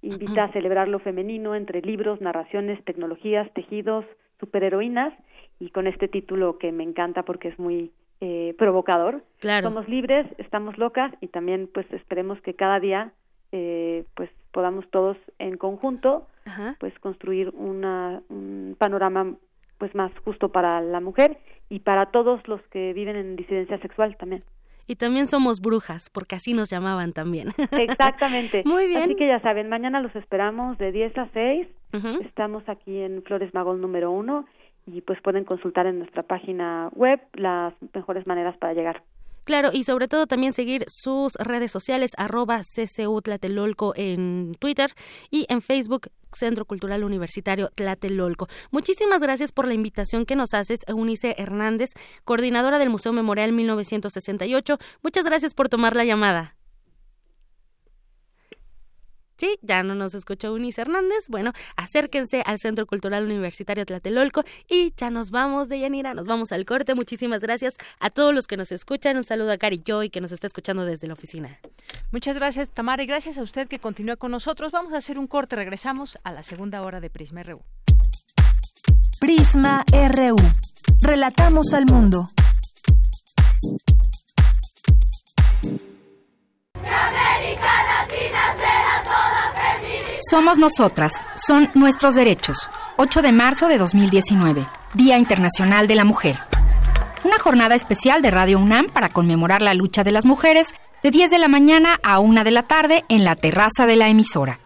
invita 0.02 0.44
a 0.44 0.52
celebrar 0.52 0.86
lo 0.86 1.00
femenino 1.00 1.56
entre 1.56 1.82
libros, 1.82 2.20
narraciones, 2.20 2.82
tecnologías, 2.84 3.52
tejidos, 3.52 4.04
superheroínas 4.38 5.12
y 5.58 5.70
con 5.70 5.86
este 5.86 6.06
título 6.06 6.58
que 6.58 6.70
me 6.70 6.84
encanta 6.84 7.24
porque 7.24 7.48
es 7.48 7.58
muy 7.58 7.90
eh, 8.20 8.54
provocador. 8.58 9.24
Somos 9.62 9.88
libres, 9.88 10.26
estamos 10.38 10.78
locas 10.78 11.12
y 11.20 11.28
también 11.28 11.68
pues 11.72 11.90
esperemos 11.92 12.40
que 12.42 12.54
cada 12.54 12.78
día 12.80 13.12
eh, 13.52 14.04
pues 14.14 14.30
podamos 14.52 14.88
todos 14.90 15.16
en 15.38 15.56
conjunto 15.56 16.26
pues 16.78 16.96
construir 17.00 17.50
una, 17.56 18.22
un 18.28 18.76
panorama 18.78 19.34
pues 19.78 19.94
más 19.94 20.12
justo 20.24 20.50
para 20.50 20.80
la 20.80 21.00
mujer 21.00 21.38
y 21.68 21.80
para 21.80 22.06
todos 22.06 22.46
los 22.46 22.60
que 22.68 22.92
viven 22.92 23.16
en 23.16 23.36
disidencia 23.36 23.78
sexual 23.78 24.16
también. 24.16 24.44
Y 24.88 24.94
también 24.94 25.26
somos 25.26 25.60
brujas, 25.60 26.10
porque 26.10 26.36
así 26.36 26.54
nos 26.54 26.70
llamaban 26.70 27.12
también. 27.12 27.48
Exactamente. 27.72 28.62
Muy 28.64 28.86
bien. 28.86 29.02
Así 29.02 29.16
que 29.16 29.26
ya 29.26 29.40
saben, 29.40 29.68
mañana 29.68 30.00
los 30.00 30.14
esperamos 30.14 30.78
de 30.78 30.92
10 30.92 31.18
a 31.18 31.28
6. 31.32 31.68
Estamos 32.20 32.62
aquí 32.68 33.00
en 33.00 33.22
Flores 33.22 33.54
Magol 33.54 33.80
número 33.80 34.10
1 34.10 34.44
y 34.86 35.00
pues 35.00 35.20
pueden 35.22 35.44
consultar 35.44 35.86
en 35.86 35.98
nuestra 35.98 36.22
página 36.22 36.90
web 36.94 37.20
las 37.32 37.72
mejores 37.94 38.26
maneras 38.26 38.56
para 38.58 38.74
llegar. 38.74 39.02
Claro, 39.46 39.70
y 39.72 39.84
sobre 39.84 40.08
todo 40.08 40.26
también 40.26 40.52
seguir 40.52 40.84
sus 40.88 41.36
redes 41.36 41.70
sociales, 41.70 42.14
arroba 42.16 42.62
CCU 42.62 43.22
Tlatelolco 43.22 43.92
en 43.94 44.56
Twitter 44.58 44.92
y 45.30 45.46
en 45.48 45.62
Facebook 45.62 46.08
Centro 46.32 46.64
Cultural 46.64 47.04
Universitario 47.04 47.70
Tlatelolco. 47.72 48.48
Muchísimas 48.72 49.22
gracias 49.22 49.52
por 49.52 49.68
la 49.68 49.74
invitación 49.74 50.26
que 50.26 50.34
nos 50.34 50.52
haces, 50.52 50.82
Eunice 50.88 51.36
Hernández, 51.38 51.92
coordinadora 52.24 52.80
del 52.80 52.90
Museo 52.90 53.12
Memorial 53.12 53.52
1968. 53.52 54.78
Muchas 55.04 55.24
gracias 55.24 55.54
por 55.54 55.68
tomar 55.68 55.94
la 55.94 56.04
llamada. 56.04 56.55
Sí, 59.38 59.58
ya 59.60 59.82
no 59.82 59.94
nos 59.94 60.14
escuchó 60.14 60.54
Unis 60.54 60.78
Hernández. 60.78 61.28
Bueno, 61.28 61.52
acérquense 61.76 62.42
al 62.46 62.58
Centro 62.58 62.86
Cultural 62.86 63.24
Universitario 63.24 63.84
Tlatelolco 63.84 64.44
y 64.68 64.94
ya 64.96 65.10
nos 65.10 65.30
vamos 65.30 65.68
de 65.68 65.80
Yanira, 65.80 66.14
nos 66.14 66.26
vamos 66.26 66.52
al 66.52 66.64
corte. 66.64 66.94
Muchísimas 66.94 67.42
gracias 67.42 67.76
a 68.00 68.08
todos 68.08 68.34
los 68.34 68.46
que 68.46 68.56
nos 68.56 68.72
escuchan. 68.72 69.16
Un 69.16 69.24
saludo 69.24 69.52
a 69.52 69.58
Cari 69.58 69.82
Joy 69.84 70.08
que 70.08 70.22
nos 70.22 70.32
está 70.32 70.46
escuchando 70.46 70.86
desde 70.86 71.06
la 71.06 71.12
oficina. 71.12 71.58
Muchas 72.12 72.36
gracias, 72.36 72.70
Tamara, 72.70 73.02
y 73.02 73.06
gracias 73.06 73.36
a 73.36 73.42
usted 73.42 73.68
que 73.68 73.78
continúa 73.78 74.16
con 74.16 74.30
nosotros. 74.30 74.72
Vamos 74.72 74.94
a 74.94 74.98
hacer 74.98 75.18
un 75.18 75.26
corte, 75.26 75.56
regresamos 75.56 76.18
a 76.24 76.32
la 76.32 76.42
segunda 76.42 76.82
hora 76.82 77.00
de 77.00 77.10
Prisma 77.10 77.42
RU. 77.42 77.62
Prisma 79.20 79.84
RU. 79.92 80.36
Relatamos 81.02 81.74
al 81.74 81.84
mundo. 81.84 82.28
Somos 90.28 90.58
nosotras, 90.58 91.22
son 91.36 91.70
nuestros 91.74 92.16
derechos. 92.16 92.68
8 92.96 93.22
de 93.22 93.30
marzo 93.30 93.68
de 93.68 93.78
2019, 93.78 94.66
Día 94.94 95.18
Internacional 95.18 95.86
de 95.86 95.94
la 95.94 96.04
Mujer. 96.04 96.36
Una 97.22 97.38
jornada 97.38 97.76
especial 97.76 98.22
de 98.22 98.32
Radio 98.32 98.58
UNAM 98.58 98.86
para 98.86 99.08
conmemorar 99.08 99.62
la 99.62 99.74
lucha 99.74 100.02
de 100.02 100.10
las 100.10 100.24
mujeres 100.24 100.74
de 101.04 101.12
10 101.12 101.30
de 101.30 101.38
la 101.38 101.46
mañana 101.46 102.00
a 102.02 102.18
1 102.18 102.42
de 102.42 102.50
la 102.50 102.64
tarde 102.64 103.04
en 103.08 103.22
la 103.22 103.36
terraza 103.36 103.86
de 103.86 103.94
la 103.94 104.08
emisora. 104.08 104.58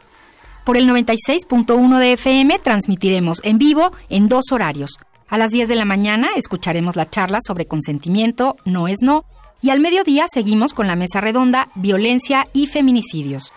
Por 0.64 0.78
el 0.78 0.88
96.1 0.88 1.98
de 1.98 2.12
FM 2.14 2.58
transmitiremos 2.60 3.42
en 3.44 3.58
vivo 3.58 3.92
en 4.08 4.28
dos 4.28 4.52
horarios. 4.52 4.98
A 5.28 5.36
las 5.36 5.50
10 5.50 5.68
de 5.68 5.76
la 5.76 5.84
mañana 5.84 6.30
escucharemos 6.36 6.96
la 6.96 7.10
charla 7.10 7.40
sobre 7.46 7.66
consentimiento, 7.66 8.56
no 8.64 8.88
es 8.88 9.00
no, 9.02 9.26
y 9.60 9.68
al 9.68 9.80
mediodía 9.80 10.24
seguimos 10.26 10.72
con 10.72 10.86
la 10.86 10.96
mesa 10.96 11.20
redonda 11.20 11.68
Violencia 11.74 12.48
y 12.54 12.66
Feminicidios. 12.66 13.52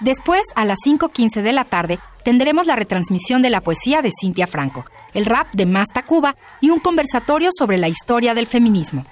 Después, 0.00 0.42
a 0.54 0.64
las 0.64 0.78
5.15 0.86 1.42
de 1.42 1.52
la 1.52 1.64
tarde, 1.64 1.98
tendremos 2.24 2.66
la 2.66 2.76
retransmisión 2.76 3.42
de 3.42 3.50
la 3.50 3.60
poesía 3.60 4.02
de 4.02 4.10
Cintia 4.10 4.46
Franco, 4.46 4.84
el 5.14 5.26
rap 5.26 5.48
de 5.52 5.66
Masta 5.66 6.02
Cuba 6.02 6.36
y 6.60 6.70
un 6.70 6.80
conversatorio 6.80 7.50
sobre 7.52 7.78
la 7.78 7.88
historia 7.88 8.34
del 8.34 8.46
feminismo. 8.46 9.04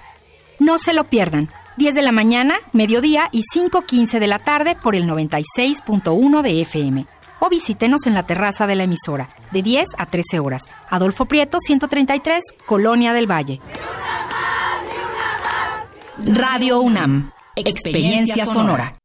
No 0.59 0.77
se 0.77 0.93
lo 0.93 1.05
pierdan, 1.05 1.49
10 1.77 1.95
de 1.95 2.01
la 2.01 2.11
mañana, 2.11 2.55
mediodía 2.73 3.29
y 3.31 3.43
5.15 3.55 4.19
de 4.19 4.27
la 4.27 4.39
tarde 4.39 4.75
por 4.75 4.95
el 4.95 5.05
96.1 5.07 6.41
de 6.41 6.61
FM. 6.61 7.05
O 7.39 7.47
visítenos 7.47 8.05
en 8.05 8.13
la 8.13 8.23
terraza 8.23 8.67
de 8.67 8.75
la 8.75 8.83
emisora, 8.83 9.29
de 9.51 9.61
10 9.61 9.87
a 9.97 10.05
13 10.07 10.39
horas. 10.39 10.63
Adolfo 10.89 11.25
Prieto, 11.25 11.57
133, 11.59 12.43
Colonia 12.65 13.13
del 13.13 13.31
Valle. 13.31 13.61
Radio 16.17 16.81
UNAM, 16.81 17.31
experiencia 17.55 18.45
sonora. 18.45 18.98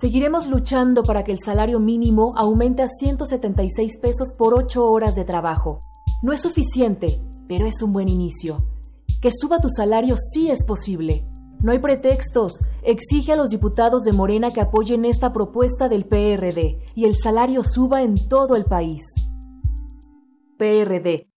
Seguiremos 0.00 0.46
luchando 0.46 1.02
para 1.02 1.22
que 1.22 1.32
el 1.32 1.38
salario 1.44 1.78
mínimo 1.78 2.30
aumente 2.36 2.82
a 2.82 2.88
176 2.88 3.98
pesos 4.00 4.34
por 4.38 4.54
8 4.54 4.90
horas 4.90 5.14
de 5.14 5.24
trabajo. 5.24 5.80
No 6.22 6.32
es 6.32 6.40
suficiente, 6.40 7.20
pero 7.46 7.66
es 7.66 7.82
un 7.82 7.92
buen 7.92 8.08
inicio. 8.08 8.56
Que 9.20 9.30
suba 9.30 9.58
tu 9.58 9.68
salario 9.68 10.16
sí 10.16 10.48
es 10.48 10.64
posible. 10.64 11.28
No 11.62 11.72
hay 11.72 11.78
pretextos. 11.78 12.54
Exige 12.82 13.32
a 13.32 13.36
los 13.36 13.50
diputados 13.50 14.02
de 14.02 14.12
Morena 14.12 14.50
que 14.50 14.62
apoyen 14.62 15.04
esta 15.04 15.32
propuesta 15.32 15.86
del 15.86 16.04
PRD 16.04 16.78
y 16.96 17.04
el 17.04 17.14
salario 17.14 17.62
suba 17.64 18.02
en 18.02 18.14
todo 18.28 18.56
el 18.56 18.64
país. 18.64 19.02
PRD. 20.56 21.31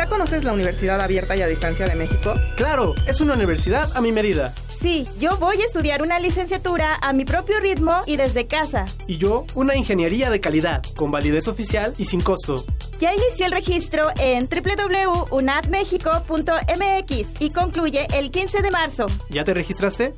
¿Ya 0.00 0.06
conoces 0.06 0.44
la 0.44 0.54
Universidad 0.54 0.98
Abierta 0.98 1.36
y 1.36 1.42
a 1.42 1.46
Distancia 1.46 1.86
de 1.86 1.94
México? 1.94 2.32
Claro, 2.56 2.94
es 3.06 3.20
una 3.20 3.34
universidad 3.34 3.94
a 3.94 4.00
mi 4.00 4.12
medida. 4.12 4.54
Sí, 4.80 5.06
yo 5.18 5.36
voy 5.36 5.60
a 5.60 5.66
estudiar 5.66 6.00
una 6.00 6.18
licenciatura 6.18 6.96
a 7.02 7.12
mi 7.12 7.26
propio 7.26 7.60
ritmo 7.60 8.00
y 8.06 8.16
desde 8.16 8.46
casa. 8.46 8.86
Y 9.06 9.18
yo, 9.18 9.44
una 9.54 9.76
ingeniería 9.76 10.30
de 10.30 10.40
calidad, 10.40 10.82
con 10.96 11.10
validez 11.10 11.48
oficial 11.48 11.92
y 11.98 12.06
sin 12.06 12.22
costo. 12.22 12.64
Ya 12.98 13.12
inició 13.12 13.44
el 13.44 13.52
registro 13.52 14.08
en 14.18 14.48
www.unadmexico.mx 14.48 17.26
y 17.38 17.50
concluye 17.50 18.06
el 18.14 18.30
15 18.30 18.62
de 18.62 18.70
marzo. 18.70 19.04
¿Ya 19.28 19.44
te 19.44 19.52
registraste? 19.52 20.14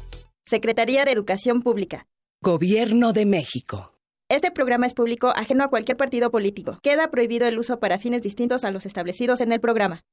Secretaría 0.46 1.04
de 1.04 1.10
Educación 1.10 1.60
Pública. 1.60 2.04
Gobierno 2.40 3.12
de 3.12 3.26
México. 3.26 3.91
Este 4.32 4.50
programa 4.50 4.86
es 4.86 4.94
público 4.94 5.28
ajeno 5.36 5.62
a 5.62 5.68
cualquier 5.68 5.98
partido 5.98 6.30
político. 6.30 6.78
Queda 6.82 7.10
prohibido 7.10 7.46
el 7.46 7.58
uso 7.58 7.78
para 7.80 7.98
fines 7.98 8.22
distintos 8.22 8.64
a 8.64 8.70
los 8.70 8.86
establecidos 8.86 9.42
en 9.42 9.52
el 9.52 9.60
programa. 9.60 10.04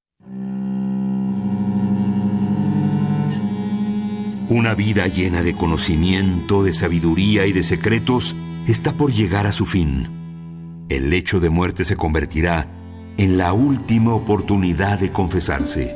Una 4.50 4.76
vida 4.76 5.08
llena 5.08 5.42
de 5.42 5.56
conocimiento, 5.56 6.64
de 6.64 6.74
sabiduría 6.74 7.46
y 7.46 7.54
de 7.54 7.64
secretos 7.64 8.36
está 8.68 8.92
por 8.92 9.14
llegar 9.14 9.48
a 9.48 9.54
su 9.54 9.66
fin. 9.66 10.86
El 10.90 11.12
lecho 11.12 11.40
de 11.40 11.50
muerte 11.50 11.86
se 11.86 11.96
convertirá 11.96 12.68
en 13.16 13.38
la 13.38 13.54
última 13.54 14.14
oportunidad 14.14 15.00
de 15.00 15.14
confesarse. 15.14 15.96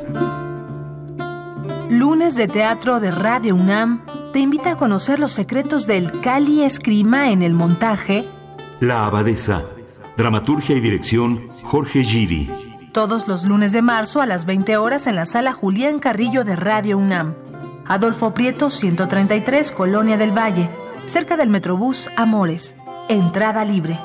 Lunes 1.94 2.34
de 2.34 2.48
Teatro 2.48 3.00
de 3.00 3.12
Radio 3.12 3.54
UNAM 3.56 4.04
te 4.34 4.40
invita 4.40 4.72
a 4.72 4.78
conocer 4.78 5.20
los 5.20 5.32
secretos 5.32 5.86
del 5.86 6.22
Cali 6.22 6.64
Escrima 6.64 7.30
en 7.30 7.44
el 7.44 7.54
montaje 7.54 8.28
La 8.80 9.06
Abadesa, 9.06 9.66
dramaturgia 10.18 10.76
y 10.76 10.80
dirección 10.80 11.50
Jorge 11.62 12.04
Giri. 12.04 12.50
Todos 12.94 13.28
los 13.28 13.44
lunes 13.44 13.74
de 13.74 13.84
marzo 13.84 14.22
a 14.22 14.26
las 14.26 14.46
20 14.46 14.76
horas 14.78 15.06
en 15.06 15.16
la 15.16 15.28
sala 15.28 15.54
Julián 15.54 16.00
Carrillo 16.00 16.44
de 16.44 16.56
Radio 16.56 16.98
UNAM. 16.98 17.36
Adolfo 17.86 18.34
Prieto, 18.34 18.72
133, 18.72 19.72
Colonia 19.72 20.18
del 20.18 20.36
Valle, 20.36 20.72
cerca 21.06 21.38
del 21.38 21.50
Metrobús 21.50 22.10
Amores. 22.18 22.76
Entrada 23.08 23.66
libre. 23.66 24.00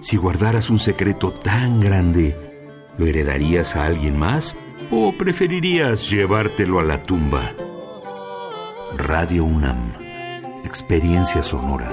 Si 0.00 0.16
guardaras 0.16 0.70
un 0.70 0.78
secreto 0.78 1.32
tan 1.32 1.80
grande, 1.80 2.36
¿lo 2.98 3.04
heredarías 3.04 3.74
a 3.74 3.84
alguien 3.84 4.16
más 4.16 4.56
o 4.90 5.12
preferirías 5.12 6.10
llevártelo 6.10 6.78
a 6.78 6.84
la 6.84 7.02
tumba? 7.02 7.54
Radio 8.96 9.44
UNAM, 9.44 9.92
experiencia 10.64 11.42
sonora. 11.42 11.90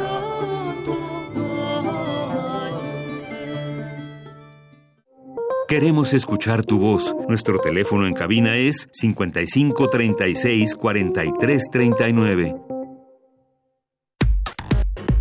Queremos 5.68 6.14
escuchar 6.14 6.64
tu 6.64 6.78
voz. 6.78 7.16
Nuestro 7.28 7.58
teléfono 7.58 8.06
en 8.06 8.14
cabina 8.14 8.58
es 8.58 8.88
55 8.92 9.90
36 9.90 10.76
43 10.76 11.64
39. 11.72 12.56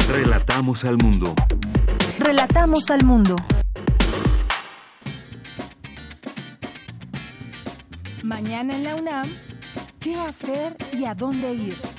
Relatamos 0.08 0.84
al 0.84 0.98
mundo. 0.98 1.34
Relatamos 2.18 2.90
al 2.90 3.02
mundo. 3.04 3.36
Mañana 8.32 8.74
en 8.74 8.84
la 8.84 8.96
UNAM, 8.96 9.28
¿qué 10.00 10.18
hacer 10.18 10.74
y 10.90 11.04
a 11.04 11.14
dónde 11.14 11.52
ir? 11.52 11.91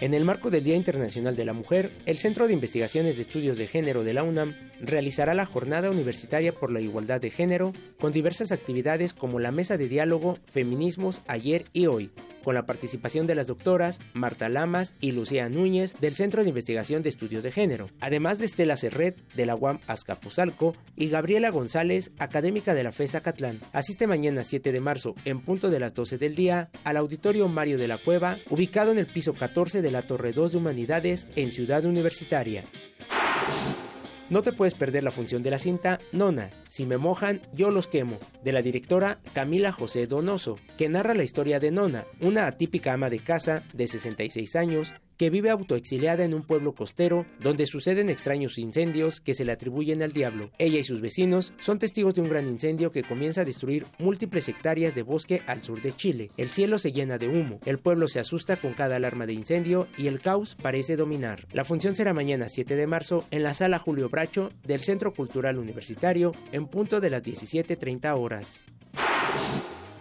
En 0.00 0.14
el 0.14 0.24
marco 0.24 0.48
del 0.48 0.64
Día 0.64 0.76
Internacional 0.76 1.36
de 1.36 1.44
la 1.44 1.52
Mujer, 1.52 1.92
el 2.06 2.16
Centro 2.16 2.46
de 2.46 2.54
Investigaciones 2.54 3.16
de 3.16 3.22
Estudios 3.22 3.58
de 3.58 3.66
Género 3.66 4.02
de 4.02 4.14
la 4.14 4.22
UNAM 4.22 4.54
realizará 4.80 5.34
la 5.34 5.44
Jornada 5.44 5.90
Universitaria 5.90 6.54
por 6.54 6.70
la 6.70 6.80
Igualdad 6.80 7.20
de 7.20 7.28
Género 7.28 7.74
con 7.98 8.10
diversas 8.10 8.50
actividades 8.50 9.12
como 9.12 9.40
la 9.40 9.52
Mesa 9.52 9.76
de 9.76 9.88
Diálogo 9.88 10.38
Feminismos 10.50 11.20
Ayer 11.26 11.66
y 11.74 11.86
Hoy, 11.86 12.10
con 12.42 12.54
la 12.54 12.64
participación 12.64 13.26
de 13.26 13.34
las 13.34 13.46
doctoras 13.46 14.00
Marta 14.14 14.48
Lamas 14.48 14.94
y 15.00 15.12
Lucía 15.12 15.50
Núñez 15.50 15.94
del 16.00 16.14
Centro 16.14 16.42
de 16.42 16.48
Investigación 16.48 17.02
de 17.02 17.10
Estudios 17.10 17.42
de 17.42 17.52
Género, 17.52 17.88
además 18.00 18.38
de 18.38 18.46
Estela 18.46 18.76
Serret 18.76 19.18
de 19.34 19.44
la 19.44 19.54
UAM 19.54 19.80
Azcapotzalco 19.86 20.74
y 20.96 21.10
Gabriela 21.10 21.50
González, 21.50 22.10
académica 22.18 22.72
de 22.72 22.84
la 22.84 22.92
FESA 22.92 23.20
Catlán. 23.20 23.60
Asiste 23.72 24.06
mañana 24.06 24.44
7 24.44 24.72
de 24.72 24.80
marzo, 24.80 25.14
en 25.26 25.40
punto 25.40 25.68
de 25.68 25.80
las 25.80 25.92
12 25.92 26.16
del 26.16 26.34
día, 26.34 26.70
al 26.84 26.96
Auditorio 26.96 27.48
Mario 27.48 27.76
de 27.76 27.88
la 27.88 27.98
Cueva, 27.98 28.38
ubicado 28.48 28.92
en 28.92 28.98
el 28.98 29.06
piso 29.06 29.34
14 29.34 29.82
de 29.82 29.89
la 29.90 30.02
Torre 30.02 30.32
2 30.32 30.52
de 30.52 30.58
Humanidades 30.58 31.28
en 31.36 31.52
Ciudad 31.52 31.84
Universitaria. 31.84 32.64
No 34.30 34.42
te 34.42 34.52
puedes 34.52 34.74
perder 34.74 35.02
la 35.02 35.10
función 35.10 35.42
de 35.42 35.50
la 35.50 35.58
cinta 35.58 35.98
Nona, 36.12 36.50
Si 36.68 36.86
me 36.86 36.98
mojan, 36.98 37.42
yo 37.52 37.72
los 37.72 37.88
quemo, 37.88 38.18
de 38.44 38.52
la 38.52 38.62
directora 38.62 39.18
Camila 39.32 39.72
José 39.72 40.06
Donoso, 40.06 40.56
que 40.78 40.88
narra 40.88 41.14
la 41.14 41.24
historia 41.24 41.58
de 41.58 41.72
Nona, 41.72 42.04
una 42.20 42.46
atípica 42.46 42.92
ama 42.92 43.10
de 43.10 43.18
casa 43.18 43.64
de 43.72 43.88
66 43.88 44.54
años 44.54 44.92
que 45.20 45.28
vive 45.28 45.50
autoexiliada 45.50 46.24
en 46.24 46.32
un 46.32 46.40
pueblo 46.44 46.72
costero 46.72 47.26
donde 47.40 47.66
suceden 47.66 48.08
extraños 48.08 48.56
incendios 48.56 49.20
que 49.20 49.34
se 49.34 49.44
le 49.44 49.52
atribuyen 49.52 50.02
al 50.02 50.12
diablo. 50.12 50.48
Ella 50.56 50.78
y 50.78 50.84
sus 50.84 51.02
vecinos 51.02 51.52
son 51.58 51.78
testigos 51.78 52.14
de 52.14 52.22
un 52.22 52.30
gran 52.30 52.48
incendio 52.48 52.90
que 52.90 53.02
comienza 53.02 53.42
a 53.42 53.44
destruir 53.44 53.84
múltiples 53.98 54.48
hectáreas 54.48 54.94
de 54.94 55.02
bosque 55.02 55.42
al 55.46 55.60
sur 55.60 55.82
de 55.82 55.92
Chile. 55.92 56.30
El 56.38 56.48
cielo 56.48 56.78
se 56.78 56.92
llena 56.92 57.18
de 57.18 57.28
humo, 57.28 57.60
el 57.66 57.78
pueblo 57.78 58.08
se 58.08 58.18
asusta 58.18 58.56
con 58.56 58.72
cada 58.72 58.96
alarma 58.96 59.26
de 59.26 59.34
incendio 59.34 59.88
y 59.98 60.06
el 60.06 60.22
caos 60.22 60.54
parece 60.54 60.96
dominar. 60.96 61.46
La 61.52 61.64
función 61.66 61.94
será 61.94 62.14
mañana 62.14 62.48
7 62.48 62.74
de 62.74 62.86
marzo 62.86 63.26
en 63.30 63.42
la 63.42 63.52
sala 63.52 63.78
Julio 63.78 64.08
Bracho 64.08 64.48
del 64.64 64.80
Centro 64.80 65.12
Cultural 65.12 65.58
Universitario 65.58 66.32
en 66.50 66.66
punto 66.66 66.98
de 66.98 67.10
las 67.10 67.22
17.30 67.22 68.18
horas. 68.18 68.64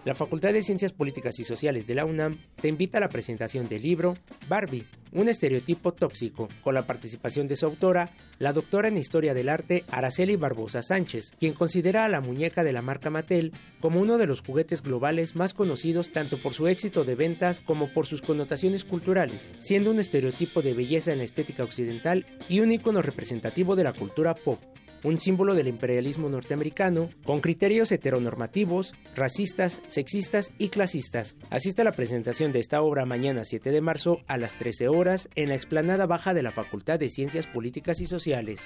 La 0.09 0.15
Facultad 0.15 0.53
de 0.53 0.63
Ciencias 0.63 0.91
Políticas 0.91 1.37
y 1.37 1.43
Sociales 1.43 1.85
de 1.85 1.93
la 1.93 2.03
UNAM 2.03 2.39
te 2.59 2.67
invita 2.67 2.97
a 2.97 3.01
la 3.01 3.09
presentación 3.09 3.69
del 3.69 3.83
libro 3.83 4.17
Barbie, 4.47 4.87
un 5.11 5.29
estereotipo 5.29 5.93
tóxico, 5.93 6.49
con 6.63 6.73
la 6.73 6.87
participación 6.87 7.47
de 7.47 7.55
su 7.55 7.67
autora, 7.67 8.09
la 8.39 8.51
doctora 8.51 8.87
en 8.87 8.97
Historia 8.97 9.35
del 9.35 9.49
Arte 9.49 9.83
Araceli 9.91 10.35
Barbosa 10.35 10.81
Sánchez, 10.81 11.33
quien 11.39 11.53
considera 11.53 12.05
a 12.05 12.09
la 12.09 12.21
muñeca 12.21 12.63
de 12.63 12.73
la 12.73 12.81
marca 12.81 13.11
Mattel 13.11 13.53
como 13.81 14.01
uno 14.01 14.17
de 14.17 14.25
los 14.25 14.41
juguetes 14.41 14.81
globales 14.81 15.35
más 15.35 15.53
conocidos 15.53 16.11
tanto 16.11 16.41
por 16.41 16.55
su 16.55 16.67
éxito 16.67 17.03
de 17.03 17.13
ventas 17.13 17.61
como 17.61 17.93
por 17.93 18.07
sus 18.07 18.23
connotaciones 18.23 18.85
culturales, 18.85 19.51
siendo 19.59 19.91
un 19.91 19.99
estereotipo 19.99 20.63
de 20.63 20.73
belleza 20.73 21.11
en 21.11 21.19
la 21.19 21.25
estética 21.25 21.63
occidental 21.63 22.25
y 22.49 22.61
un 22.61 22.71
icono 22.71 23.03
representativo 23.03 23.75
de 23.75 23.83
la 23.83 23.93
cultura 23.93 24.33
pop 24.33 24.59
un 25.03 25.19
símbolo 25.19 25.55
del 25.55 25.67
imperialismo 25.67 26.29
norteamericano, 26.29 27.09
con 27.23 27.41
criterios 27.41 27.91
heteronormativos, 27.91 28.93
racistas, 29.15 29.81
sexistas 29.87 30.51
y 30.57 30.69
clasistas. 30.69 31.37
Asiste 31.49 31.81
a 31.81 31.85
la 31.85 31.93
presentación 31.93 32.51
de 32.51 32.59
esta 32.59 32.81
obra 32.81 33.05
mañana 33.05 33.43
7 33.43 33.71
de 33.71 33.81
marzo 33.81 34.19
a 34.27 34.37
las 34.37 34.55
13 34.55 34.87
horas 34.87 35.29
en 35.35 35.49
la 35.49 35.55
explanada 35.55 36.05
baja 36.05 36.33
de 36.33 36.43
la 36.43 36.51
Facultad 36.51 36.99
de 36.99 37.09
Ciencias 37.09 37.47
Políticas 37.47 38.01
y 38.01 38.05
Sociales. 38.05 38.61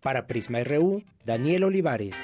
Para 0.00 0.26
Prisma 0.26 0.62
RU, 0.62 1.02
Daniel 1.24 1.64
Olivares. 1.64 2.14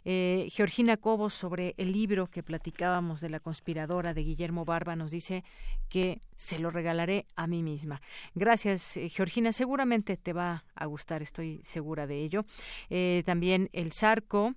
Eh, 0.05 0.49
Georgina 0.53 0.97
Cobos, 0.97 1.35
sobre 1.35 1.75
el 1.79 1.93
libro 1.93 2.27
que 2.29 2.43
platicábamos 2.43 3.21
de 3.21 3.31
la 3.31 3.41
conspiradora 3.41 4.15
de 4.15 4.23
Guillermo 4.23 4.65
Barba, 4.65 4.97
nos 4.97 5.11
dice 5.11 5.45
que 5.89 6.21
se 6.37 6.59
lo 6.59 6.71
regalaré 6.71 7.27
a 7.35 7.47
mí 7.47 7.63
misma. 7.63 8.03
Gracias, 8.35 8.97
eh, 8.97 9.09
Georgina. 9.09 9.53
Seguramente 9.53 10.17
te 10.17 10.33
va 10.33 10.66
a 10.77 10.87
gustar, 10.87 11.23
estoy 11.23 11.61
segura 11.63 12.07
de 12.07 12.23
ello. 12.23 12.45
Eh, 12.91 13.23
también 13.27 13.69
el 13.73 13.93
Zarco 13.93 14.55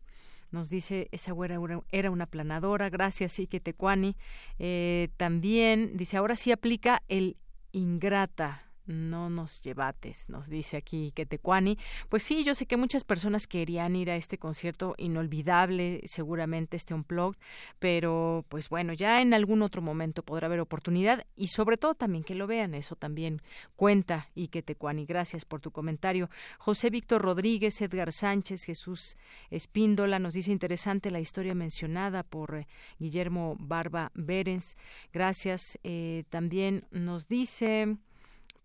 nos 0.51 0.69
dice 0.69 1.09
esa 1.11 1.31
güera 1.31 1.59
era 1.91 2.11
una 2.11 2.25
planadora, 2.25 2.89
gracias 2.89 3.39
Ike 3.39 3.59
Tecuani. 3.59 4.15
Eh, 4.57 5.09
también 5.17 5.95
dice 5.95 6.17
ahora 6.17 6.35
sí 6.35 6.51
aplica 6.51 7.03
el 7.07 7.37
ingrata 7.71 8.68
no 8.89 9.29
nos 9.29 9.61
llevates, 9.61 10.29
nos 10.29 10.49
dice 10.49 10.77
aquí 10.77 11.11
Ketecuani. 11.15 11.77
Pues 12.09 12.23
sí, 12.23 12.43
yo 12.43 12.55
sé 12.55 12.65
que 12.65 12.75
muchas 12.75 13.03
personas 13.03 13.47
querían 13.47 13.95
ir 13.95 14.09
a 14.09 14.15
este 14.15 14.37
concierto 14.37 14.95
inolvidable, 14.97 16.01
seguramente 16.05 16.75
este 16.75 16.93
unplugged, 16.93 17.39
pero 17.77 18.45
pues 18.49 18.67
bueno, 18.69 18.93
ya 18.93 19.21
en 19.21 19.33
algún 19.33 19.61
otro 19.61 19.81
momento 19.81 20.23
podrá 20.23 20.47
haber 20.47 20.59
oportunidad 20.59 21.25
y 21.35 21.47
sobre 21.47 21.77
todo 21.77 21.93
también 21.93 22.23
que 22.23 22.35
lo 22.35 22.47
vean, 22.47 22.73
eso 22.73 22.95
también 22.95 23.41
cuenta 23.75 24.29
y 24.35 24.47
Ketecuani. 24.47 25.05
Gracias 25.05 25.45
por 25.45 25.61
tu 25.61 25.71
comentario. 25.71 26.29
José 26.57 26.89
Víctor 26.89 27.21
Rodríguez, 27.21 27.79
Edgar 27.81 28.11
Sánchez, 28.11 28.63
Jesús 28.63 29.17
Espíndola 29.51 30.19
nos 30.19 30.33
dice 30.33 30.51
interesante 30.51 31.11
la 31.11 31.19
historia 31.19 31.53
mencionada 31.53 32.23
por 32.23 32.55
eh, 32.55 32.67
Guillermo 32.97 33.55
Barba 33.59 34.11
Berens. 34.15 34.77
Gracias. 35.13 35.77
Eh, 35.83 36.23
también 36.29 36.85
nos 36.91 37.27
dice 37.27 37.97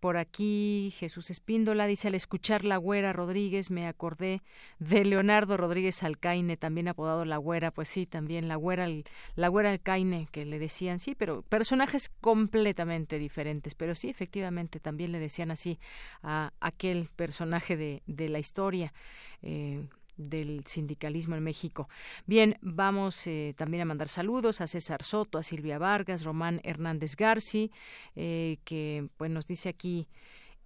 por 0.05 0.17
aquí 0.17 0.93
Jesús 0.99 1.31
Espíndola 1.31 1.87
dice 1.87 2.09
al 2.09 2.13
escuchar 2.13 2.63
la 2.63 2.77
güera 2.77 3.11
Rodríguez 3.11 3.71
me 3.71 3.87
acordé 3.87 4.43
de 4.77 5.03
Leonardo 5.03 5.57
Rodríguez 5.57 6.03
Alcaine, 6.03 6.57
también 6.57 6.87
apodado 6.87 7.25
la 7.25 7.37
güera, 7.37 7.71
pues 7.71 7.89
sí, 7.89 8.05
también 8.05 8.47
la 8.47 8.55
güera, 8.55 8.87
la 9.33 9.47
güera 9.47 9.71
Alcaine 9.71 10.27
que 10.31 10.45
le 10.45 10.59
decían, 10.59 10.99
sí, 10.99 11.15
pero 11.15 11.41
personajes 11.41 12.11
completamente 12.21 13.17
diferentes, 13.17 13.73
pero 13.73 13.95
sí, 13.95 14.07
efectivamente 14.07 14.79
también 14.79 15.11
le 15.11 15.17
decían 15.17 15.49
así 15.49 15.79
a 16.21 16.53
aquel 16.59 17.09
personaje 17.15 17.75
de, 17.75 18.03
de 18.05 18.29
la 18.29 18.37
historia. 18.37 18.93
Eh, 19.41 19.87
del 20.17 20.63
sindicalismo 20.65 21.35
en 21.35 21.43
México. 21.43 21.89
Bien, 22.25 22.57
vamos 22.61 23.27
eh, 23.27 23.53
también 23.57 23.81
a 23.81 23.85
mandar 23.85 24.07
saludos 24.07 24.61
a 24.61 24.67
César 24.67 25.03
Soto, 25.03 25.37
a 25.37 25.43
Silvia 25.43 25.77
Vargas, 25.77 26.23
Román 26.23 26.61
Hernández 26.63 27.15
Garci, 27.15 27.71
eh, 28.15 28.57
que 28.63 29.07
pues 29.17 29.31
nos 29.31 29.45
dice 29.45 29.69
aquí 29.69 30.07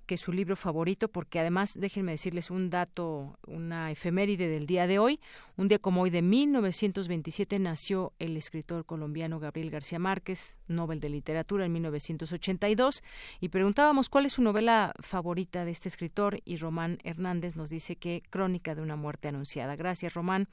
que 0.09 0.15
es 0.15 0.21
su 0.21 0.31
libro 0.31 0.55
favorito, 0.55 1.07
porque 1.07 1.39
además, 1.39 1.79
déjenme 1.79 2.13
decirles 2.13 2.49
un 2.49 2.71
dato, 2.71 3.37
una 3.45 3.91
efeméride 3.91 4.49
del 4.49 4.65
día 4.65 4.87
de 4.87 4.97
hoy. 4.97 5.19
Un 5.55 5.67
día 5.67 5.77
como 5.77 6.01
hoy 6.01 6.09
de 6.09 6.23
1927 6.23 7.59
nació 7.59 8.13
el 8.17 8.35
escritor 8.35 8.85
colombiano 8.85 9.39
Gabriel 9.39 9.69
García 9.69 9.99
Márquez, 9.99 10.57
Nobel 10.67 10.99
de 10.99 11.09
Literatura 11.09 11.65
en 11.65 11.73
1982, 11.73 13.03
y 13.39 13.49
preguntábamos 13.49 14.09
cuál 14.09 14.25
es 14.25 14.33
su 14.33 14.41
novela 14.41 14.93
favorita 14.99 15.63
de 15.63 15.69
este 15.69 15.89
escritor, 15.89 16.41
y 16.43 16.57
Román 16.57 16.97
Hernández 17.03 17.55
nos 17.55 17.69
dice 17.69 17.95
que 17.95 18.23
Crónica 18.31 18.73
de 18.73 18.81
una 18.81 18.95
muerte 18.95 19.27
anunciada. 19.27 19.75
Gracias, 19.75 20.15
Román. 20.15 20.47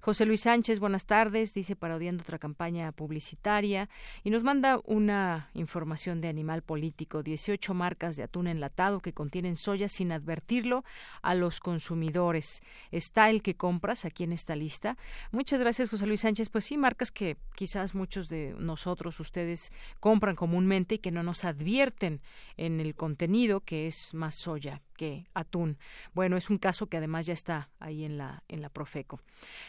José 0.00 0.24
Luis 0.24 0.40
Sánchez, 0.40 0.78
buenas 0.78 1.04
tardes, 1.04 1.52
dice 1.52 1.76
parodiando 1.76 2.22
otra 2.22 2.38
campaña 2.38 2.92
publicitaria, 2.92 3.90
y 4.24 4.30
nos 4.30 4.42
manda 4.42 4.80
una 4.84 5.50
información 5.52 6.22
de 6.22 6.28
animal 6.28 6.62
político, 6.62 7.22
18 7.22 7.74
marcas 7.74 8.16
de 8.16 8.22
atún 8.22 8.46
enlatado 8.46 9.01
que 9.02 9.12
contienen 9.12 9.56
soya 9.56 9.88
sin 9.88 10.12
advertirlo 10.12 10.84
a 11.20 11.34
los 11.34 11.60
consumidores. 11.60 12.62
Está 12.90 13.28
el 13.28 13.42
que 13.42 13.56
compras 13.56 14.04
aquí 14.04 14.24
en 14.24 14.32
esta 14.32 14.56
lista. 14.56 14.96
Muchas 15.30 15.60
gracias, 15.60 15.90
José 15.90 16.06
Luis 16.06 16.20
Sánchez. 16.20 16.48
Pues 16.48 16.64
sí, 16.64 16.76
marcas 16.78 17.10
que 17.10 17.36
quizás 17.54 17.94
muchos 17.94 18.28
de 18.28 18.54
nosotros, 18.58 19.20
ustedes, 19.20 19.72
compran 20.00 20.36
comúnmente 20.36 20.94
y 20.94 20.98
que 20.98 21.10
no 21.10 21.22
nos 21.22 21.44
advierten 21.44 22.22
en 22.56 22.80
el 22.80 22.94
contenido 22.94 23.60
que 23.60 23.86
es 23.86 24.14
más 24.14 24.34
soya 24.34 24.80
que 24.96 25.26
atún. 25.34 25.78
Bueno, 26.14 26.36
es 26.36 26.48
un 26.48 26.58
caso 26.58 26.86
que 26.86 26.96
además 26.96 27.26
ya 27.26 27.34
está 27.34 27.70
ahí 27.78 28.04
en 28.04 28.16
la 28.18 28.42
en 28.48 28.62
la 28.62 28.68
Profeco. 28.68 29.20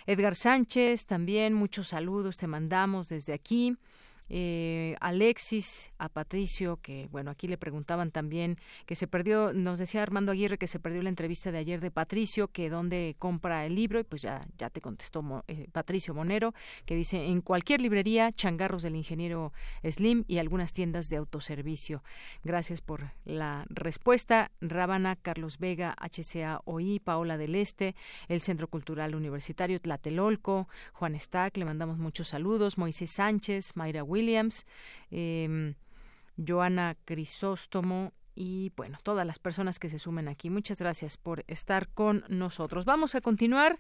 Edgar 0.06 0.36
Sánchez, 0.36 1.06
también 1.06 1.54
muchos 1.54 1.90
saludos 1.90 2.38
te 2.38 2.48
mandamos 2.48 3.10
desde 3.10 3.34
aquí 3.34 3.76
eh, 4.30 4.96
Alexis, 5.00 5.92
a 5.98 6.10
Patricio, 6.10 6.78
que 6.82 7.08
bueno, 7.12 7.32
aquí 7.32 7.48
le 7.48 7.58
preguntaban 7.58 8.12
también 8.12 8.58
que 8.86 8.96
se 8.96 9.08
perdió, 9.08 9.54
nos 9.54 9.80
decía 9.80 10.02
Armando 10.02 10.32
Aguirre 10.32 10.58
que 10.58 10.68
se 10.68 10.80
perdió 10.80 11.02
la 11.02 11.10
entrevista 11.10 11.52
de 11.52 11.58
ayer 11.58 11.82
de 11.82 11.92
Patricio, 11.92 12.48
que 12.48 12.70
dónde 12.70 13.16
compra 13.20 13.66
el 13.66 13.76
libro, 13.76 14.00
y 14.00 14.04
pues 14.04 14.22
ya, 14.22 14.48
ya 14.58 14.70
te 14.70 14.82
contestó 14.82 15.44
eh, 15.48 15.68
Patricio 15.72 16.14
Monero, 16.14 16.54
que 16.86 16.96
dice 16.96 17.26
en 17.26 17.42
cualquier 17.42 17.82
librería, 17.82 18.32
changarros 18.32 18.84
del 18.84 18.96
ingeniero 18.96 19.54
Slim 19.84 20.24
y 20.28 20.38
algunas 20.38 20.74
tiendas 20.74 21.10
de 21.10 21.18
autoservicio. 21.18 22.04
Gracias 22.44 22.82
por 22.82 23.12
la 23.26 23.66
respuesta. 23.70 24.52
Rábana, 24.62 25.16
Carlos 25.16 25.60
Vega, 25.60 25.96
HCA 26.00 26.62
OI, 26.66 27.00
Paola 27.00 27.38
del 27.38 27.56
Este, 27.56 27.96
el 28.28 28.42
Centro 28.42 28.68
Cultural 28.68 29.16
Universitario 29.16 29.80
Tlatelolco, 29.80 30.68
Juan 30.94 31.20
Stack, 31.20 31.58
le 31.58 31.66
mandamos 31.66 31.98
muchos 31.98 32.30
saludos, 32.30 32.78
Moisés 32.78 33.12
Sánchez, 33.12 33.76
Mayra 33.76 34.04
Williams, 34.14 34.66
eh, 35.12 35.74
Joana 36.38 36.96
Crisóstomo 37.06 38.14
y 38.36 38.72
bueno, 38.76 38.98
todas 39.04 39.26
las 39.28 39.40
personas 39.40 39.80
que 39.80 39.90
se 39.90 40.00
sumen 40.00 40.28
aquí. 40.28 40.50
Muchas 40.50 40.80
gracias 40.80 41.18
por 41.18 41.44
estar 41.48 41.88
con 41.90 42.24
nosotros. 42.30 42.86
Vamos 42.86 43.16
a 43.16 43.22
continuar 43.22 43.78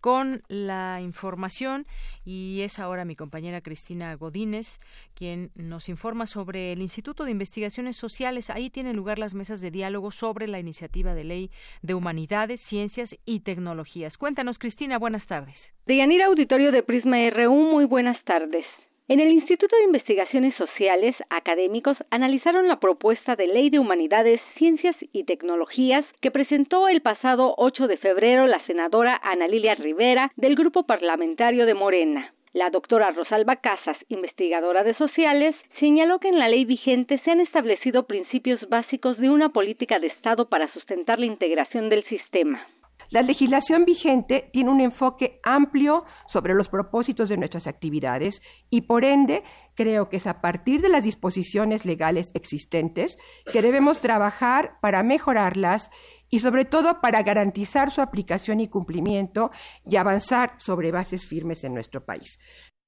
con 0.00 0.42
la 0.48 1.00
información 1.00 1.86
y 2.24 2.60
es 2.62 2.78
ahora 2.78 3.04
mi 3.04 3.16
compañera 3.16 3.60
Cristina 3.60 4.14
Godínez 4.16 4.78
quien 5.14 5.50
nos 5.54 5.88
informa 5.88 6.26
sobre 6.26 6.72
el 6.72 6.82
Instituto 6.82 7.24
de 7.24 7.30
Investigaciones 7.30 7.96
Sociales. 7.96 8.50
Ahí 8.50 8.68
tienen 8.68 8.96
lugar 8.96 9.18
las 9.18 9.34
mesas 9.34 9.60
de 9.60 9.70
diálogo 9.70 10.10
sobre 10.10 10.48
la 10.48 10.58
iniciativa 10.58 11.14
de 11.14 11.24
ley 11.24 11.50
de 11.82 11.94
humanidades, 11.94 12.60
ciencias 12.60 13.16
y 13.24 13.40
tecnologías. 13.40 14.18
Cuéntanos, 14.18 14.58
Cristina, 14.58 14.98
buenas 14.98 15.26
tardes. 15.26 15.74
Deyanira 15.86 16.26
Auditorio 16.26 16.72
de 16.72 16.82
Prisma 16.82 17.16
RU, 17.30 17.54
muy 17.54 17.84
buenas 17.84 18.22
tardes. 18.24 18.66
En 19.06 19.20
el 19.20 19.30
Instituto 19.32 19.76
de 19.76 19.84
Investigaciones 19.84 20.54
Sociales, 20.54 21.14
académicos 21.28 21.98
analizaron 22.08 22.68
la 22.68 22.80
propuesta 22.80 23.36
de 23.36 23.46
Ley 23.46 23.68
de 23.68 23.78
Humanidades, 23.78 24.40
Ciencias 24.56 24.96
y 25.12 25.24
Tecnologías 25.24 26.06
que 26.22 26.30
presentó 26.30 26.88
el 26.88 27.02
pasado 27.02 27.54
8 27.58 27.86
de 27.86 27.98
febrero 27.98 28.46
la 28.46 28.64
senadora 28.64 29.20
Ana 29.22 29.46
Lilia 29.46 29.74
Rivera 29.74 30.32
del 30.36 30.54
Grupo 30.54 30.84
Parlamentario 30.84 31.66
de 31.66 31.74
Morena. 31.74 32.32
La 32.54 32.70
doctora 32.70 33.10
Rosalba 33.10 33.56
Casas, 33.56 33.98
investigadora 34.08 34.82
de 34.84 34.94
sociales, 34.94 35.54
señaló 35.78 36.18
que 36.18 36.28
en 36.28 36.38
la 36.38 36.48
ley 36.48 36.64
vigente 36.64 37.20
se 37.26 37.30
han 37.30 37.40
establecido 37.40 38.06
principios 38.06 38.66
básicos 38.70 39.18
de 39.18 39.28
una 39.28 39.50
política 39.50 39.98
de 39.98 40.06
Estado 40.06 40.48
para 40.48 40.72
sustentar 40.72 41.18
la 41.18 41.26
integración 41.26 41.90
del 41.90 42.04
sistema. 42.04 42.66
La 43.10 43.22
legislación 43.22 43.84
vigente 43.84 44.50
tiene 44.52 44.70
un 44.70 44.80
enfoque 44.80 45.40
amplio 45.42 46.04
sobre 46.26 46.54
los 46.54 46.68
propósitos 46.68 47.28
de 47.28 47.36
nuestras 47.36 47.66
actividades 47.66 48.42
y 48.70 48.82
por 48.82 49.04
ende 49.04 49.44
creo 49.74 50.08
que 50.08 50.16
es 50.16 50.26
a 50.26 50.40
partir 50.40 50.80
de 50.80 50.88
las 50.88 51.04
disposiciones 51.04 51.84
legales 51.84 52.30
existentes 52.34 53.18
que 53.52 53.62
debemos 53.62 54.00
trabajar 54.00 54.78
para 54.80 55.02
mejorarlas 55.02 55.90
y 56.30 56.40
sobre 56.40 56.64
todo 56.64 57.00
para 57.00 57.22
garantizar 57.22 57.90
su 57.90 58.00
aplicación 58.00 58.60
y 58.60 58.68
cumplimiento 58.68 59.50
y 59.88 59.96
avanzar 59.96 60.54
sobre 60.56 60.90
bases 60.90 61.26
firmes 61.26 61.64
en 61.64 61.74
nuestro 61.74 62.04
país. 62.04 62.38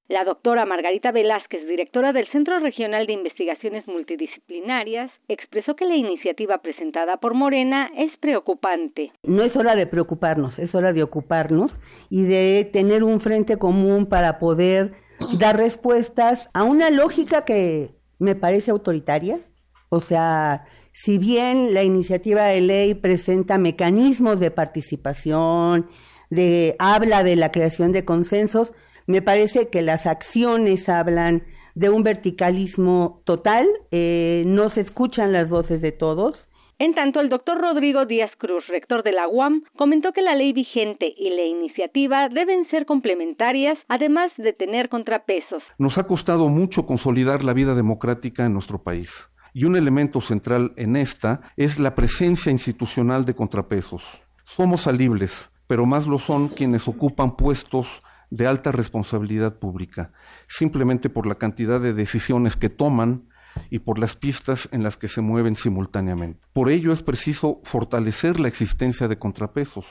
La 0.09 0.23
doctora 0.23 0.65
Margarita 0.65 1.11
Velázquez, 1.11 1.67
directora 1.67 2.13
del 2.13 2.31
Centro 2.31 2.59
Regional 2.59 3.07
de 3.07 3.13
Investigaciones 3.13 3.85
Multidisciplinarias, 3.87 5.11
expresó 5.27 5.75
que 5.75 5.83
la 5.83 5.97
iniciativa 5.97 6.59
presentada 6.59 7.17
por 7.17 7.33
Morena 7.33 7.91
es 7.97 8.17
preocupante. 8.21 9.11
No 9.23 9.43
es 9.43 9.57
hora 9.57 9.75
de 9.75 9.85
preocuparnos, 9.85 10.59
es 10.59 10.75
hora 10.75 10.93
de 10.93 11.03
ocuparnos 11.03 11.81
y 12.09 12.23
de 12.23 12.69
tener 12.71 13.03
un 13.03 13.19
frente 13.19 13.57
común 13.57 14.05
para 14.05 14.39
poder 14.39 14.93
dar 15.37 15.57
respuestas 15.57 16.49
a 16.53 16.63
una 16.63 16.89
lógica 16.89 17.43
que 17.43 17.89
me 18.17 18.35
parece 18.35 18.71
autoritaria. 18.71 19.41
O 19.89 19.99
sea, 19.99 20.63
si 20.93 21.17
bien 21.17 21.73
la 21.73 21.83
iniciativa 21.83 22.45
de 22.45 22.61
ley 22.61 22.93
presenta 22.93 23.57
mecanismos 23.57 24.39
de 24.39 24.51
participación, 24.51 25.89
de 26.29 26.77
habla 26.79 27.23
de 27.23 27.35
la 27.35 27.51
creación 27.51 27.91
de 27.91 28.05
consensos, 28.05 28.73
me 29.07 29.21
parece 29.21 29.69
que 29.69 29.81
las 29.81 30.05
acciones 30.05 30.89
hablan 30.89 31.43
de 31.73 31.89
un 31.89 32.03
verticalismo 32.03 33.21
total, 33.23 33.67
eh, 33.91 34.43
no 34.45 34.69
se 34.69 34.81
escuchan 34.81 35.31
las 35.31 35.49
voces 35.49 35.81
de 35.81 35.91
todos. 35.91 36.49
En 36.79 36.93
tanto, 36.93 37.21
el 37.21 37.29
doctor 37.29 37.59
Rodrigo 37.59 38.05
Díaz 38.05 38.31
Cruz, 38.37 38.65
rector 38.67 39.01
de 39.03 39.11
la 39.11 39.27
UAM, 39.27 39.63
comentó 39.77 40.11
que 40.11 40.21
la 40.21 40.35
ley 40.35 40.53
vigente 40.53 41.11
y 41.17 41.31
la 41.31 41.43
iniciativa 41.43 42.29
deben 42.29 42.69
ser 42.69 42.85
complementarias, 42.85 43.79
además 43.87 44.31
de 44.37 44.53
tener 44.53 44.89
contrapesos. 44.89 45.63
Nos 45.79 45.97
ha 45.97 46.05
costado 46.05 46.49
mucho 46.49 46.85
consolidar 46.85 47.43
la 47.43 47.53
vida 47.53 47.73
democrática 47.73 48.45
en 48.45 48.53
nuestro 48.53 48.83
país. 48.83 49.31
Y 49.53 49.65
un 49.65 49.75
elemento 49.75 50.21
central 50.21 50.73
en 50.75 50.95
esta 50.95 51.41
es 51.55 51.79
la 51.79 51.95
presencia 51.95 52.51
institucional 52.51 53.25
de 53.25 53.33
contrapesos. 53.33 54.21
Somos 54.43 54.81
salibles, 54.81 55.51
pero 55.65 55.87
más 55.87 56.05
lo 56.05 56.19
son 56.19 56.47
quienes 56.47 56.87
ocupan 56.87 57.35
puestos 57.35 58.03
de 58.29 58.47
alta 58.47 58.71
responsabilidad 58.71 59.59
pública, 59.59 60.11
simplemente 60.47 61.09
por 61.09 61.25
la 61.27 61.35
cantidad 61.35 61.79
de 61.79 61.93
decisiones 61.93 62.55
que 62.55 62.69
toman 62.69 63.29
y 63.69 63.79
por 63.79 63.99
las 63.99 64.15
pistas 64.15 64.69
en 64.71 64.83
las 64.83 64.97
que 64.97 65.07
se 65.07 65.21
mueven 65.21 65.55
simultáneamente. 65.55 66.41
Por 66.53 66.69
ello 66.69 66.91
es 66.91 67.03
preciso 67.03 67.61
fortalecer 67.63 68.39
la 68.39 68.47
existencia 68.47 69.07
de 69.07 69.17
contrapesos. 69.17 69.85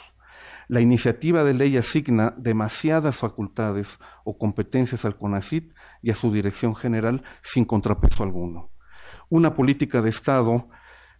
La 0.69 0.81
iniciativa 0.81 1.45
de 1.45 1.55
ley 1.55 1.77
asigna 1.77 2.35
demasiadas 2.37 3.17
facultades 3.17 3.99
o 4.25 4.37
competencias 4.37 5.05
al 5.05 5.17
CONACIT 5.17 5.73
y 6.03 6.11
a 6.11 6.15
su 6.15 6.33
dirección 6.33 6.75
general 6.75 7.23
sin 7.41 7.65
contrapeso 7.65 8.23
alguno. 8.23 8.73
Una 9.29 9.55
política 9.55 10.03
de 10.03 10.11
Estado 10.11 10.69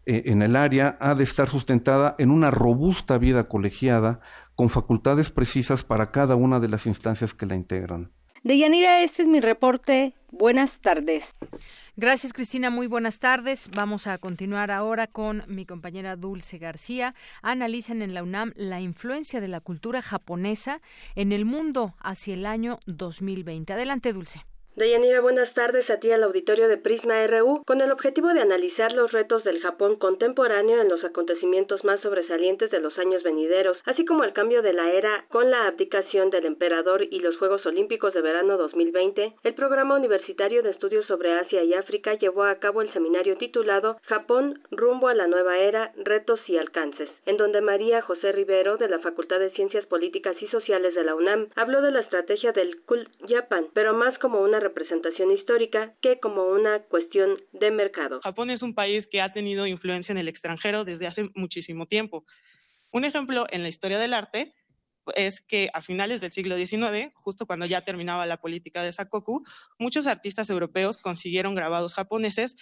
eh, 0.05 0.25
en 0.27 0.43
el 0.43 0.57
área 0.57 0.97
ha 1.01 1.15
de 1.15 1.25
estar 1.25 1.49
sustentada 1.49 2.15
en 2.19 2.31
una 2.31 2.51
robusta 2.51 3.19
vida 3.19 3.49
colegiada 3.49 4.21
con 4.57 4.71
facultades 4.71 5.31
precisas 5.31 5.85
para 5.85 6.11
cada 6.11 6.35
una 6.35 6.59
de 6.59 6.69
las 6.69 6.87
instancias 6.87 7.35
que 7.35 7.47
la 7.47 7.55
integran. 7.55 8.11
Deyanira, 8.43 9.05
este 9.05 9.23
es 9.23 9.29
mi 9.29 9.41
reporte. 9.41 10.15
Buenas 10.31 10.71
tardes. 10.83 11.23
Gracias, 11.97 12.33
Cristina. 12.33 12.71
Muy 12.71 12.87
buenas 12.87 13.19
tardes. 13.19 13.71
Vamos 13.75 14.07
a 14.07 14.19
continuar 14.19 14.71
ahora 14.71 15.07
con 15.07 15.43
mi 15.49 15.67
compañera 15.67 16.17
Dulce 16.17 16.59
García. 16.59 17.15
Analizan 17.43 18.03
en 18.03 18.15
la 18.15 18.23
UNAM 18.23 18.53
la 18.55 18.81
influencia 18.81 19.41
de 19.41 19.49
la 19.49 19.61
cultura 19.61 20.01
japonesa 20.01 20.81
en 21.17 21.33
el 21.33 21.45
mundo 21.45 21.95
hacia 22.01 22.35
el 22.35 22.47
año 22.47 22.79
2020. 22.87 23.73
Adelante, 23.73 24.13
Dulce. 24.13 24.45
Deyanira, 24.77 25.23
buenas 25.23 25.55
tardes 25.55 25.89
a 25.89 25.97
ti 26.01 26.13
al 26.13 26.23
auditorio 26.23 26.69
de 26.69 26.77
Prisma 26.77 27.27
RU 27.27 27.63
con 27.65 27.81
el 27.81 27.91
objetivo 27.91 28.29
de 28.35 28.43
analizar 28.43 28.93
los 28.93 29.11
retos 29.11 29.43
del 29.43 29.63
Japón 29.63 29.97
contemporáneo 29.97 30.83
en 30.83 30.91
los 30.91 31.03
acontecimientos 31.03 31.83
más 31.83 31.99
sobresalientes 32.01 32.71
de 32.71 32.81
los 32.81 32.99
años 32.99 33.23
venideros, 33.23 33.79
así 33.87 34.05
como 34.05 34.23
el 34.23 34.35
cambio 34.35 34.61
de 34.61 34.75
la 34.75 34.93
era 34.93 35.25
con 35.31 35.51
la 35.51 35.67
abdicación 35.67 36.29
del 36.29 36.45
emperador 36.45 37.05
y 37.05 37.21
los 37.21 37.39
Juegos 37.39 37.65
Olímpicos 37.65 38.13
de 38.13 38.21
verano 38.21 38.59
2020. 38.59 39.37
El 39.45 39.55
programa 39.55 39.97
universitario 39.97 40.63
de 40.63 40.73
estudios 40.73 41.07
sobre 41.07 41.33
Asia 41.33 41.65
y 41.65 41.73
África 41.73 42.13
llevó 42.13 42.45
a 42.45 42.57
cabo 42.57 42.83
el 42.83 42.93
seminario 42.93 43.39
titulado 43.39 43.97
Japón 44.03 44.61
rumbo 44.71 45.09
a 45.09 45.15
la 45.15 45.27
nueva 45.27 45.57
era, 45.57 45.93
retos 46.05 46.41
y 46.49 46.59
alcances, 46.59 47.09
en 47.25 47.39
donde 47.39 47.63
María 47.63 48.03
José 48.03 48.31
Rivero 48.31 48.77
de 48.77 48.91
la 48.91 48.99
Facultad 48.99 49.39
de 49.39 49.53
Ciencias 49.53 49.87
Políticas 49.87 50.37
y 50.43 50.49
Sociales 50.49 50.95
de 50.95 51.05
la 51.05 51.15
UNAM 51.15 51.49
habló 51.57 51.81
de 51.81 51.93
la 51.93 52.01
estrategia 52.01 52.53
del 52.53 52.83
Cool 52.85 53.09
Japan, 53.27 53.69
pero 53.73 53.95
más 53.95 54.19
como 54.19 54.43
una 54.43 54.66
representación 54.69 55.31
histórica 55.31 55.95
que 56.03 56.19
como 56.21 56.47
una 56.47 56.83
cuestión 56.85 57.41
de 57.53 57.71
mercado. 57.71 58.21
Japón 58.23 58.51
es 58.51 58.63
un 58.63 58.75
país 58.75 59.07
que 59.07 59.21
ha 59.21 59.33
tenido 59.33 59.67
influencia 59.67 60.13
en 60.13 60.19
el 60.19 60.29
extranjero 60.29 60.85
desde 60.85 61.07
hace 61.07 61.31
muchísimo 61.35 61.87
tiempo. 61.87 62.25
Un 62.91 63.05
ejemplo 63.05 63.47
en 63.51 63.63
la 63.63 63.69
historia 63.69 63.99
del 63.99 64.15
arte 64.15 64.55
es 65.15 65.41
que 65.41 65.71
a 65.73 65.83
finales 65.83 66.21
del 66.21 66.33
siglo 66.33 66.57
XIX, 66.57 67.13
justo 67.15 67.47
cuando 67.47 67.67
ya 67.67 67.83
terminaba 67.83 68.27
la 68.27 68.41
política 68.41 68.83
de 68.83 68.93
Sakoku, 68.93 69.45
muchos 69.79 70.07
artistas 70.07 70.51
europeos 70.51 70.97
consiguieron 70.97 71.55
grabados 71.55 71.95
japoneses 71.95 72.57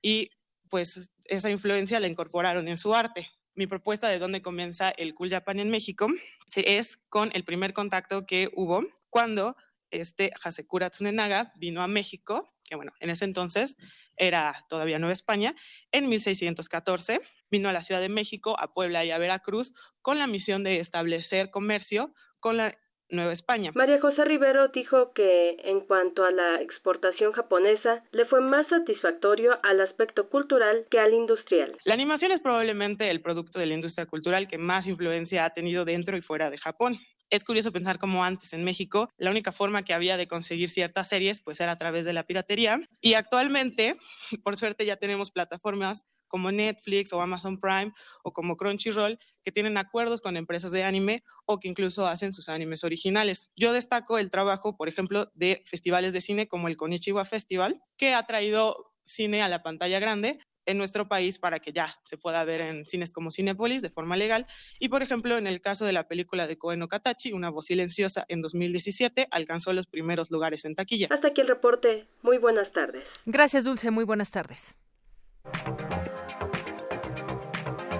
y 0.00 0.30
pues 0.68 1.10
esa 1.24 1.50
influencia 1.50 2.00
la 2.00 2.06
incorporaron 2.06 2.68
en 2.68 2.76
su 2.76 2.94
arte. 2.94 3.28
Mi 3.54 3.66
propuesta 3.66 4.08
de 4.08 4.18
dónde 4.18 4.42
comienza 4.42 4.90
el 4.90 5.14
Cool 5.14 5.30
Japan 5.30 5.58
en 5.58 5.70
México 5.70 6.06
es 6.54 6.96
con 7.08 7.30
el 7.34 7.44
primer 7.44 7.72
contacto 7.72 8.26
que 8.26 8.50
hubo 8.54 8.82
cuando 9.10 9.56
este 9.90 10.32
Hasekura 10.42 10.90
Tsunenaga 10.90 11.52
vino 11.56 11.82
a 11.82 11.88
México, 11.88 12.52
que 12.64 12.76
bueno, 12.76 12.92
en 13.00 13.10
ese 13.10 13.24
entonces 13.24 13.76
era 14.16 14.64
todavía 14.68 14.98
Nueva 14.98 15.12
España, 15.12 15.54
en 15.92 16.08
1614 16.08 17.20
vino 17.50 17.68
a 17.68 17.72
la 17.72 17.82
Ciudad 17.82 18.00
de 18.00 18.08
México, 18.08 18.56
a 18.58 18.72
Puebla 18.72 19.04
y 19.04 19.10
a 19.10 19.18
Veracruz 19.18 19.72
con 20.02 20.18
la 20.18 20.26
misión 20.26 20.64
de 20.64 20.80
establecer 20.80 21.50
comercio 21.50 22.12
con 22.40 22.56
la 22.56 22.76
Nueva 23.10 23.32
España. 23.32 23.72
María 23.74 24.00
José 24.00 24.24
Rivero 24.24 24.68
dijo 24.68 25.12
que 25.14 25.56
en 25.64 25.80
cuanto 25.80 26.24
a 26.24 26.30
la 26.30 26.60
exportación 26.60 27.32
japonesa, 27.32 28.04
le 28.12 28.26
fue 28.26 28.40
más 28.40 28.66
satisfactorio 28.68 29.58
al 29.62 29.80
aspecto 29.80 30.28
cultural 30.28 30.86
que 30.90 30.98
al 30.98 31.14
industrial. 31.14 31.76
La 31.84 31.94
animación 31.94 32.32
es 32.32 32.40
probablemente 32.40 33.10
el 33.10 33.22
producto 33.22 33.58
de 33.58 33.66
la 33.66 33.74
industria 33.74 34.06
cultural 34.06 34.46
que 34.46 34.58
más 34.58 34.86
influencia 34.86 35.46
ha 35.46 35.54
tenido 35.54 35.86
dentro 35.86 36.16
y 36.18 36.20
fuera 36.20 36.50
de 36.50 36.58
Japón. 36.58 36.98
Es 37.30 37.44
curioso 37.44 37.72
pensar 37.72 37.98
cómo 37.98 38.24
antes 38.24 38.52
en 38.54 38.64
México 38.64 39.10
la 39.18 39.30
única 39.30 39.52
forma 39.52 39.84
que 39.84 39.92
había 39.92 40.16
de 40.16 40.28
conseguir 40.28 40.70
ciertas 40.70 41.08
series 41.08 41.42
pues 41.42 41.60
era 41.60 41.72
a 41.72 41.78
través 41.78 42.06
de 42.06 42.14
la 42.14 42.24
piratería 42.24 42.80
y 43.02 43.14
actualmente 43.14 43.98
por 44.44 44.56
suerte 44.56 44.86
ya 44.86 44.96
tenemos 44.96 45.30
plataformas 45.30 46.04
como 46.28 46.52
Netflix 46.52 47.12
o 47.12 47.20
Amazon 47.20 47.60
Prime 47.60 47.92
o 48.22 48.32
como 48.32 48.56
Crunchyroll 48.56 49.18
que 49.44 49.52
tienen 49.52 49.76
acuerdos 49.76 50.20
con 50.20 50.36
empresas 50.36 50.72
de 50.72 50.84
anime 50.84 51.22
o 51.46 51.58
que 51.58 51.68
incluso 51.68 52.06
hacen 52.06 52.32
sus 52.32 52.48
animes 52.48 52.84
originales. 52.84 53.48
Yo 53.56 53.72
destaco 53.72 54.18
el 54.18 54.30
trabajo, 54.30 54.76
por 54.76 54.88
ejemplo, 54.88 55.30
de 55.34 55.62
festivales 55.66 56.12
de 56.12 56.20
cine 56.20 56.46
como 56.46 56.68
el 56.68 56.76
Konichiwa 56.76 57.24
Festival, 57.24 57.80
que 57.96 58.14
ha 58.14 58.26
traído 58.26 58.92
cine 59.04 59.42
a 59.42 59.48
la 59.48 59.62
pantalla 59.62 59.98
grande 60.00 60.38
en 60.68 60.78
nuestro 60.78 61.08
país 61.08 61.38
para 61.38 61.58
que 61.58 61.72
ya 61.72 61.96
se 62.04 62.16
pueda 62.16 62.44
ver 62.44 62.60
en 62.60 62.86
cines 62.86 63.12
como 63.12 63.30
Cinepolis 63.30 63.82
de 63.82 63.90
forma 63.90 64.16
legal. 64.16 64.46
Y 64.78 64.88
por 64.88 65.02
ejemplo, 65.02 65.36
en 65.38 65.46
el 65.46 65.60
caso 65.60 65.84
de 65.84 65.92
la 65.92 66.06
película 66.06 66.46
de 66.46 66.58
Koen 66.58 66.86
Katachi, 66.86 67.32
Una 67.32 67.50
voz 67.50 67.66
silenciosa, 67.66 68.24
en 68.28 68.42
2017 68.42 69.28
alcanzó 69.30 69.72
los 69.72 69.86
primeros 69.86 70.30
lugares 70.30 70.64
en 70.64 70.74
taquilla. 70.74 71.08
Hasta 71.10 71.28
aquí 71.28 71.40
el 71.40 71.48
reporte. 71.48 72.06
Muy 72.22 72.38
buenas 72.38 72.70
tardes. 72.72 73.04
Gracias, 73.26 73.64
Dulce. 73.64 73.90
Muy 73.90 74.04
buenas 74.04 74.30
tardes. 74.30 74.74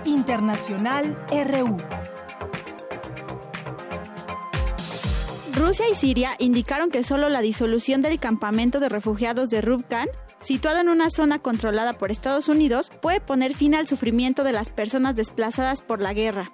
Internacional 0.05 1.17
RU. 1.31 1.77
Rusia 5.55 5.87
y 5.91 5.95
Siria 5.95 6.37
indicaron 6.39 6.91
que 6.91 7.03
solo 7.03 7.29
la 7.29 7.41
disolución 7.41 8.01
del 8.01 8.21
campamento 8.21 8.79
de 8.79 8.89
refugiados 8.89 9.51
de 9.51 9.61
Rubkan 9.61 10.09
situado 10.41 10.81
en 10.81 10.89
una 10.89 11.11
zona 11.11 11.39
controlada 11.39 11.99
por 11.99 12.11
Estados 12.11 12.49
Unidos, 12.49 12.91
puede 13.01 13.21
poner 13.21 13.55
fin 13.55 13.75
al 13.75 13.89
sufrimiento 13.89 14.45
de 14.45 14.53
las 14.53 14.71
personas 14.71 15.17
desplazadas 15.17 15.81
por 15.81 16.01
la 16.01 16.13
guerra. 16.13 16.51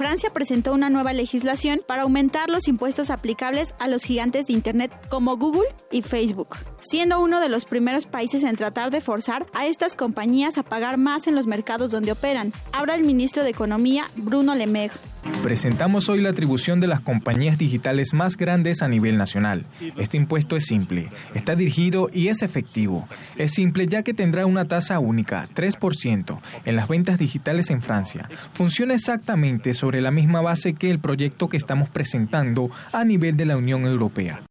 Francia 0.00 0.30
presentó 0.30 0.72
una 0.72 0.88
nueva 0.88 1.12
legislación 1.12 1.82
para 1.86 2.04
aumentar 2.04 2.48
los 2.48 2.68
impuestos 2.68 3.10
aplicables 3.10 3.74
a 3.78 3.86
los 3.86 4.02
gigantes 4.02 4.46
de 4.46 4.54
Internet 4.54 4.90
como 5.10 5.36
Google 5.36 5.68
y 5.90 6.00
Facebook, 6.00 6.56
siendo 6.80 7.20
uno 7.20 7.38
de 7.38 7.50
los 7.50 7.66
primeros 7.66 8.06
países 8.06 8.42
en 8.42 8.56
tratar 8.56 8.90
de 8.90 9.02
forzar 9.02 9.44
a 9.52 9.66
estas 9.66 9.96
compañías 9.96 10.56
a 10.56 10.62
pagar 10.62 10.96
más 10.96 11.26
en 11.26 11.34
los 11.34 11.46
mercados 11.46 11.90
donde 11.90 12.12
operan. 12.12 12.54
Ahora 12.72 12.94
el 12.94 13.04
ministro 13.04 13.44
de 13.44 13.50
Economía, 13.50 14.04
Bruno 14.16 14.54
Le 14.54 14.66
Maire. 14.66 14.94
Presentamos 15.42 16.08
hoy 16.08 16.20
la 16.20 16.30
atribución 16.30 16.80
de 16.80 16.86
las 16.86 17.00
compañías 17.00 17.58
digitales 17.58 18.14
más 18.14 18.36
grandes 18.36 18.82
a 18.82 18.88
nivel 18.88 19.16
nacional. 19.16 19.66
Este 19.96 20.16
impuesto 20.16 20.56
es 20.56 20.64
simple, 20.64 21.10
está 21.34 21.56
dirigido 21.56 22.10
y 22.12 22.28
es 22.28 22.42
efectivo. 22.42 23.08
Es 23.36 23.52
simple 23.52 23.86
ya 23.86 24.02
que 24.02 24.14
tendrá 24.14 24.46
una 24.46 24.66
tasa 24.66 24.98
única, 24.98 25.46
3%, 25.54 26.40
en 26.64 26.76
las 26.76 26.88
ventas 26.88 27.18
digitales 27.18 27.70
en 27.70 27.82
Francia. 27.82 28.28
Funciona 28.52 28.94
exactamente 28.94 29.74
sobre 29.74 30.00
la 30.00 30.10
misma 30.10 30.40
base 30.40 30.74
que 30.74 30.90
el 30.90 30.98
proyecto 30.98 31.48
que 31.48 31.56
estamos 31.56 31.88
presentando 31.88 32.70
a 32.92 33.04
nivel 33.04 33.36
de 33.36 33.46
la 33.46 33.56
Unión 33.56 33.84
Europea. 33.84 34.42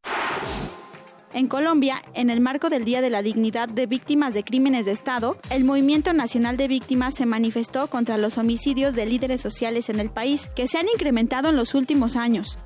En 1.31 1.47
Colombia, 1.47 2.01
en 2.15 2.31
el 2.31 2.41
marco 2.41 2.69
del 2.69 2.85
Día 2.85 3.01
de 3.01 3.11
la 3.11 3.21
Dignidad 3.21 3.69
de 3.69 3.85
Víctimas 3.85 4.33
de 4.33 4.43
Crímenes 4.43 4.85
de 4.85 4.91
Estado, 4.91 5.37
el 5.51 5.63
Movimiento 5.63 6.11
Nacional 6.11 6.57
de 6.57 6.67
Víctimas 6.67 7.15
se 7.15 7.27
manifestó 7.27 7.87
contra 7.87 8.17
los 8.17 8.39
homicidios 8.39 8.95
de 8.95 9.05
líderes 9.05 9.39
sociales 9.39 9.89
en 9.89 9.99
el 9.99 10.09
país, 10.09 10.49
que 10.55 10.67
se 10.67 10.79
han 10.79 10.87
incrementado 10.87 11.49
en 11.49 11.55
los 11.55 11.75
últimos 11.75 12.15
años. 12.15 12.57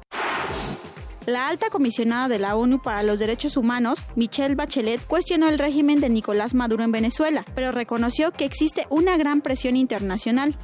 La 1.26 1.48
alta 1.48 1.70
comisionada 1.70 2.28
de 2.28 2.38
la 2.38 2.58
ONU 2.58 2.82
para 2.82 3.02
los 3.02 3.18
Derechos 3.18 3.56
Humanos, 3.56 4.04
Michelle 4.18 4.56
Bachelet, 4.56 5.00
cuestionó 5.08 5.48
el 5.48 5.58
régimen 5.58 6.02
de 6.02 6.10
Nicolás 6.10 6.54
Maduro 6.54 6.84
en 6.84 6.92
Venezuela, 6.92 7.46
pero 7.56 7.72
reconoció 7.72 8.32
que 8.32 8.44
existe 8.44 8.88
una 8.90 9.16
gran 9.16 9.40
presión 9.40 9.78
internacional. 9.78 10.58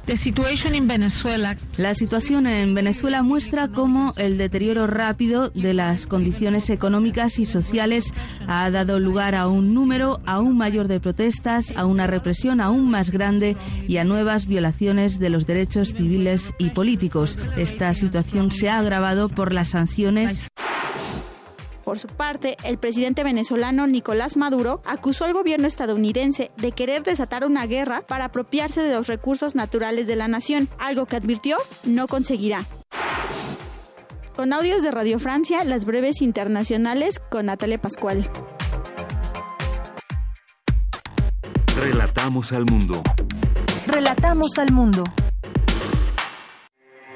La 1.78 1.94
situación 1.94 2.46
en 2.46 2.74
Venezuela 2.74 3.22
muestra 3.22 3.68
cómo 3.68 4.12
el 4.18 4.36
deterioro 4.36 4.86
rápido 4.86 5.48
de 5.48 5.72
las 5.72 6.06
condiciones 6.06 6.68
económicas 6.68 7.38
y 7.38 7.46
sociales 7.46 8.12
ha 8.46 8.68
dado 8.70 9.00
lugar 9.00 9.34
a 9.34 9.48
un 9.48 9.72
número 9.72 10.20
aún 10.26 10.58
mayor 10.58 10.88
de 10.88 11.00
protestas, 11.00 11.72
a 11.74 11.86
una 11.86 12.06
represión 12.06 12.60
aún 12.60 12.90
más 12.90 13.10
grande 13.10 13.56
y 13.88 13.96
a 13.96 14.04
nuevas 14.04 14.46
violaciones 14.46 15.18
de 15.18 15.30
los 15.30 15.46
derechos 15.46 15.94
civiles 15.94 16.52
y 16.58 16.68
políticos. 16.68 17.38
Esta 17.56 17.94
situación 17.94 18.50
se 18.50 18.68
ha 18.68 18.78
agravado 18.78 19.30
por 19.30 19.54
las 19.54 19.70
sanciones 19.70 20.49
por 21.90 21.98
su 21.98 22.06
parte, 22.06 22.56
el 22.62 22.78
presidente 22.78 23.24
venezolano 23.24 23.88
Nicolás 23.88 24.36
Maduro 24.36 24.80
acusó 24.86 25.24
al 25.24 25.32
gobierno 25.32 25.66
estadounidense 25.66 26.52
de 26.56 26.70
querer 26.70 27.02
desatar 27.02 27.44
una 27.44 27.66
guerra 27.66 28.02
para 28.02 28.26
apropiarse 28.26 28.80
de 28.80 28.94
los 28.94 29.08
recursos 29.08 29.56
naturales 29.56 30.06
de 30.06 30.14
la 30.14 30.28
nación, 30.28 30.68
algo 30.78 31.06
que 31.06 31.16
advirtió 31.16 31.56
no 31.82 32.06
conseguirá. 32.06 32.64
Con 34.36 34.52
audios 34.52 34.84
de 34.84 34.92
Radio 34.92 35.18
Francia, 35.18 35.64
las 35.64 35.84
breves 35.84 36.22
internacionales 36.22 37.18
con 37.28 37.46
Natalia 37.46 37.80
Pascual. 37.80 38.30
Relatamos 41.76 42.52
al 42.52 42.66
mundo. 42.66 43.02
Relatamos 43.88 44.58
al 44.58 44.70
mundo. 44.70 45.02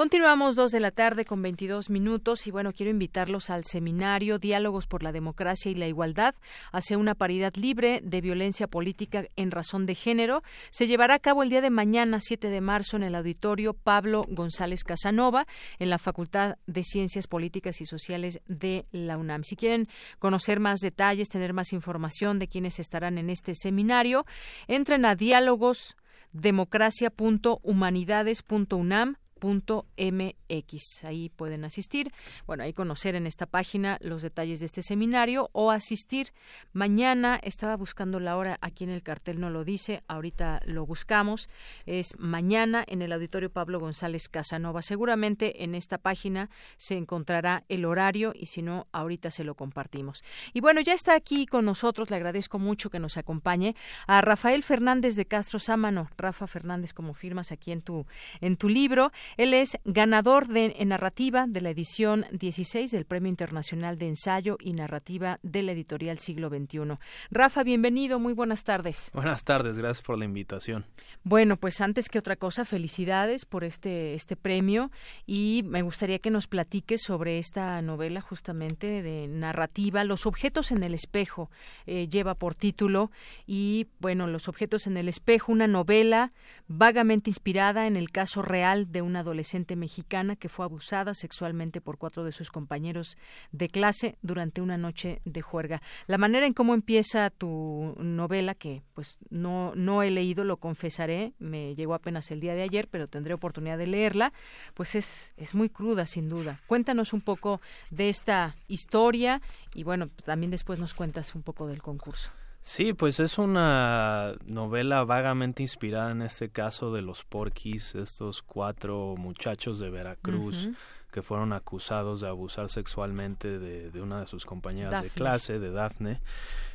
Continuamos 0.00 0.56
dos 0.56 0.72
de 0.72 0.80
la 0.80 0.92
tarde 0.92 1.26
con 1.26 1.42
22 1.42 1.90
minutos 1.90 2.46
y 2.46 2.50
bueno, 2.50 2.72
quiero 2.72 2.90
invitarlos 2.90 3.50
al 3.50 3.66
seminario 3.66 4.38
Diálogos 4.38 4.86
por 4.86 5.02
la 5.02 5.12
Democracia 5.12 5.70
y 5.70 5.74
la 5.74 5.88
Igualdad 5.88 6.34
hacia 6.72 6.96
una 6.96 7.14
paridad 7.14 7.52
libre 7.56 8.00
de 8.02 8.22
violencia 8.22 8.66
política 8.66 9.26
en 9.36 9.50
razón 9.50 9.84
de 9.84 9.94
género. 9.94 10.42
Se 10.70 10.86
llevará 10.86 11.16
a 11.16 11.18
cabo 11.18 11.42
el 11.42 11.50
día 11.50 11.60
de 11.60 11.68
mañana, 11.68 12.18
7 12.18 12.48
de 12.48 12.62
marzo, 12.62 12.96
en 12.96 13.02
el 13.02 13.14
auditorio 13.14 13.74
Pablo 13.74 14.24
González 14.30 14.84
Casanova, 14.84 15.46
en 15.78 15.90
la 15.90 15.98
Facultad 15.98 16.56
de 16.66 16.82
Ciencias 16.82 17.26
Políticas 17.26 17.82
y 17.82 17.84
Sociales 17.84 18.40
de 18.48 18.86
la 18.92 19.18
UNAM. 19.18 19.44
Si 19.44 19.54
quieren 19.54 19.86
conocer 20.18 20.60
más 20.60 20.80
detalles, 20.80 21.28
tener 21.28 21.52
más 21.52 21.74
información 21.74 22.38
de 22.38 22.48
quienes 22.48 22.78
estarán 22.78 23.18
en 23.18 23.28
este 23.28 23.54
seminario, 23.54 24.24
entren 24.66 25.04
a 25.04 25.14
diálogos 25.14 25.94
democracia.humanidades.unam 26.32 29.16
mx 29.42 31.04
Ahí 31.04 31.28
pueden 31.30 31.64
asistir, 31.64 32.12
bueno, 32.46 32.62
ahí 32.62 32.72
conocer 32.72 33.14
en 33.14 33.26
esta 33.26 33.46
página 33.46 33.98
los 34.00 34.22
detalles 34.22 34.60
de 34.60 34.66
este 34.66 34.82
seminario 34.82 35.50
o 35.52 35.70
asistir 35.70 36.32
mañana. 36.72 37.40
Estaba 37.42 37.76
buscando 37.76 38.20
la 38.20 38.36
hora, 38.36 38.58
aquí 38.60 38.84
en 38.84 38.90
el 38.90 39.02
cartel 39.02 39.40
no 39.40 39.50
lo 39.50 39.64
dice, 39.64 40.02
ahorita 40.08 40.60
lo 40.66 40.86
buscamos. 40.86 41.48
Es 41.86 42.14
mañana 42.18 42.84
en 42.86 43.02
el 43.02 43.12
auditorio 43.12 43.50
Pablo 43.50 43.80
González 43.80 44.28
Casanova. 44.28 44.82
Seguramente 44.82 45.64
en 45.64 45.74
esta 45.74 45.98
página 45.98 46.50
se 46.76 46.96
encontrará 46.96 47.64
el 47.68 47.84
horario 47.84 48.32
y 48.34 48.46
si 48.46 48.62
no, 48.62 48.86
ahorita 48.92 49.30
se 49.30 49.44
lo 49.44 49.54
compartimos. 49.54 50.22
Y 50.52 50.60
bueno, 50.60 50.80
ya 50.80 50.94
está 50.94 51.14
aquí 51.14 51.46
con 51.46 51.64
nosotros, 51.64 52.10
le 52.10 52.16
agradezco 52.16 52.58
mucho 52.58 52.90
que 52.90 52.98
nos 52.98 53.16
acompañe 53.16 53.74
a 54.06 54.20
Rafael 54.20 54.62
Fernández 54.62 55.16
de 55.16 55.26
Castro 55.26 55.58
Sámano. 55.58 56.08
Rafa 56.16 56.46
Fernández, 56.46 56.92
como 56.92 57.14
firmas 57.14 57.52
aquí 57.52 57.72
en 57.72 57.82
tu, 57.82 58.06
en 58.40 58.56
tu 58.56 58.68
libro. 58.68 59.12
Él 59.36 59.54
es 59.54 59.78
ganador 59.84 60.48
de, 60.48 60.76
en 60.78 60.88
narrativa 60.88 61.46
de 61.46 61.60
la 61.60 61.70
edición 61.70 62.26
16 62.32 62.90
del 62.90 63.04
Premio 63.04 63.28
Internacional 63.28 63.98
de 63.98 64.08
Ensayo 64.08 64.56
y 64.60 64.72
Narrativa 64.72 65.38
de 65.42 65.62
la 65.62 65.72
editorial 65.72 66.18
Siglo 66.18 66.48
XXI. 66.48 66.98
Rafa, 67.30 67.62
bienvenido, 67.62 68.18
muy 68.18 68.32
buenas 68.32 68.64
tardes. 68.64 69.10
Buenas 69.14 69.44
tardes, 69.44 69.78
gracias 69.78 70.02
por 70.02 70.18
la 70.18 70.24
invitación. 70.24 70.86
Bueno, 71.22 71.56
pues 71.56 71.80
antes 71.80 72.08
que 72.08 72.18
otra 72.18 72.36
cosa, 72.36 72.64
felicidades 72.64 73.44
por 73.44 73.64
este, 73.64 74.14
este 74.14 74.36
premio 74.36 74.90
y 75.26 75.62
me 75.66 75.82
gustaría 75.82 76.18
que 76.18 76.30
nos 76.30 76.46
platiques 76.46 77.02
sobre 77.02 77.38
esta 77.38 77.80
novela 77.82 78.20
justamente 78.20 79.02
de 79.02 79.28
narrativa, 79.28 80.04
Los 80.04 80.26
objetos 80.26 80.70
en 80.72 80.82
el 80.82 80.94
espejo, 80.94 81.50
eh, 81.86 82.08
lleva 82.08 82.34
por 82.34 82.54
título 82.54 83.10
y 83.46 83.86
bueno, 83.98 84.26
Los 84.26 84.48
objetos 84.48 84.86
en 84.86 84.96
el 84.96 85.08
espejo, 85.08 85.52
una 85.52 85.66
novela 85.66 86.32
vagamente 86.68 87.30
inspirada 87.30 87.86
en 87.86 87.96
el 87.96 88.10
caso 88.10 88.42
real 88.42 88.90
de 88.90 89.02
una 89.02 89.19
adolescente 89.20 89.76
mexicana 89.76 90.36
que 90.36 90.48
fue 90.48 90.64
abusada 90.64 91.14
sexualmente 91.14 91.80
por 91.80 91.98
cuatro 91.98 92.24
de 92.24 92.32
sus 92.32 92.50
compañeros 92.50 93.16
de 93.52 93.68
clase 93.68 94.16
durante 94.22 94.60
una 94.60 94.76
noche 94.76 95.20
de 95.24 95.40
juerga. 95.40 95.82
La 96.06 96.18
manera 96.18 96.46
en 96.46 96.52
cómo 96.52 96.74
empieza 96.74 97.30
tu 97.30 97.94
novela, 97.98 98.54
que 98.54 98.82
pues 98.94 99.18
no, 99.30 99.72
no 99.76 100.02
he 100.02 100.10
leído, 100.10 100.44
lo 100.44 100.56
confesaré, 100.56 101.32
me 101.38 101.74
llegó 101.74 101.94
apenas 101.94 102.30
el 102.30 102.40
día 102.40 102.54
de 102.54 102.62
ayer, 102.62 102.88
pero 102.88 103.06
tendré 103.06 103.34
oportunidad 103.34 103.78
de 103.78 103.86
leerla, 103.86 104.32
pues 104.74 104.94
es, 104.94 105.32
es 105.36 105.54
muy 105.54 105.68
cruda 105.68 106.06
sin 106.06 106.28
duda. 106.28 106.60
Cuéntanos 106.66 107.12
un 107.12 107.20
poco 107.20 107.60
de 107.90 108.08
esta 108.08 108.56
historia 108.68 109.40
y 109.74 109.84
bueno, 109.84 110.08
también 110.24 110.50
después 110.50 110.78
nos 110.78 110.94
cuentas 110.94 111.34
un 111.34 111.42
poco 111.42 111.66
del 111.66 111.82
concurso. 111.82 112.30
Sí, 112.60 112.92
pues 112.92 113.20
es 113.20 113.38
una 113.38 114.34
novela 114.46 115.04
vagamente 115.04 115.62
inspirada 115.62 116.10
en 116.12 116.22
este 116.22 116.50
caso 116.50 116.92
de 116.92 117.00
los 117.00 117.24
porquis, 117.24 117.94
estos 117.94 118.42
cuatro 118.42 119.14
muchachos 119.16 119.78
de 119.78 119.88
Veracruz 119.88 120.68
que 121.10 121.22
fueron 121.22 121.52
acusados 121.52 122.20
de 122.20 122.28
abusar 122.28 122.68
sexualmente 122.68 123.58
de, 123.58 123.90
de 123.90 124.00
una 124.00 124.20
de 124.20 124.26
sus 124.26 124.46
compañeras 124.46 125.02
de 125.02 125.10
clase, 125.10 125.58
de 125.58 125.70
Dafne. 125.70 126.20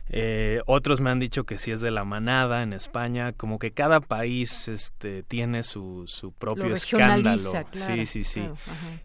Eh, 0.10 0.62
otros 0.68 1.02
me 1.02 1.10
han 1.10 1.20
dicho 1.20 1.45
que 1.45 1.57
si 1.57 1.72
es 1.72 1.82
de 1.82 1.90
la 1.90 2.03
manada 2.03 2.62
en 2.62 2.74
España, 2.74 3.34
como 3.34 3.57
que 3.57 3.72
cada 3.72 4.02
país 4.02 4.68
este, 4.68 5.24
tiene 5.24 5.64
su, 5.64 6.03
su 6.06 6.32
propio 6.32 6.74
escándalo. 6.74 7.52
sí, 7.72 8.06
sí, 8.06 8.24
sí. 8.24 8.48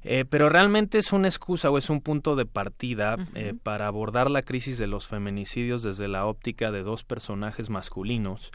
eh, 0.05 0.27
pero 0.29 0.51
realmente 0.51 0.99
es 0.99 1.13
una 1.13 1.29
excusa 1.29 1.71
o 1.71 1.79
es 1.79 1.89
un 1.89 2.03
punto 2.03 2.37
de 2.37 2.45
partida 2.45 3.17
eh, 3.35 3.55
para 3.63 3.87
abordar 3.87 4.31
la 4.31 4.43
crisis 4.43 4.77
de 4.77 4.87
los 4.87 5.07
feminicidios 5.07 5.83
desde 5.83 6.07
la 6.07 6.27
óptica 6.27 6.71
de 6.71 6.83
dos 6.83 7.03
personajes 7.03 7.71
masculinos 7.71 8.51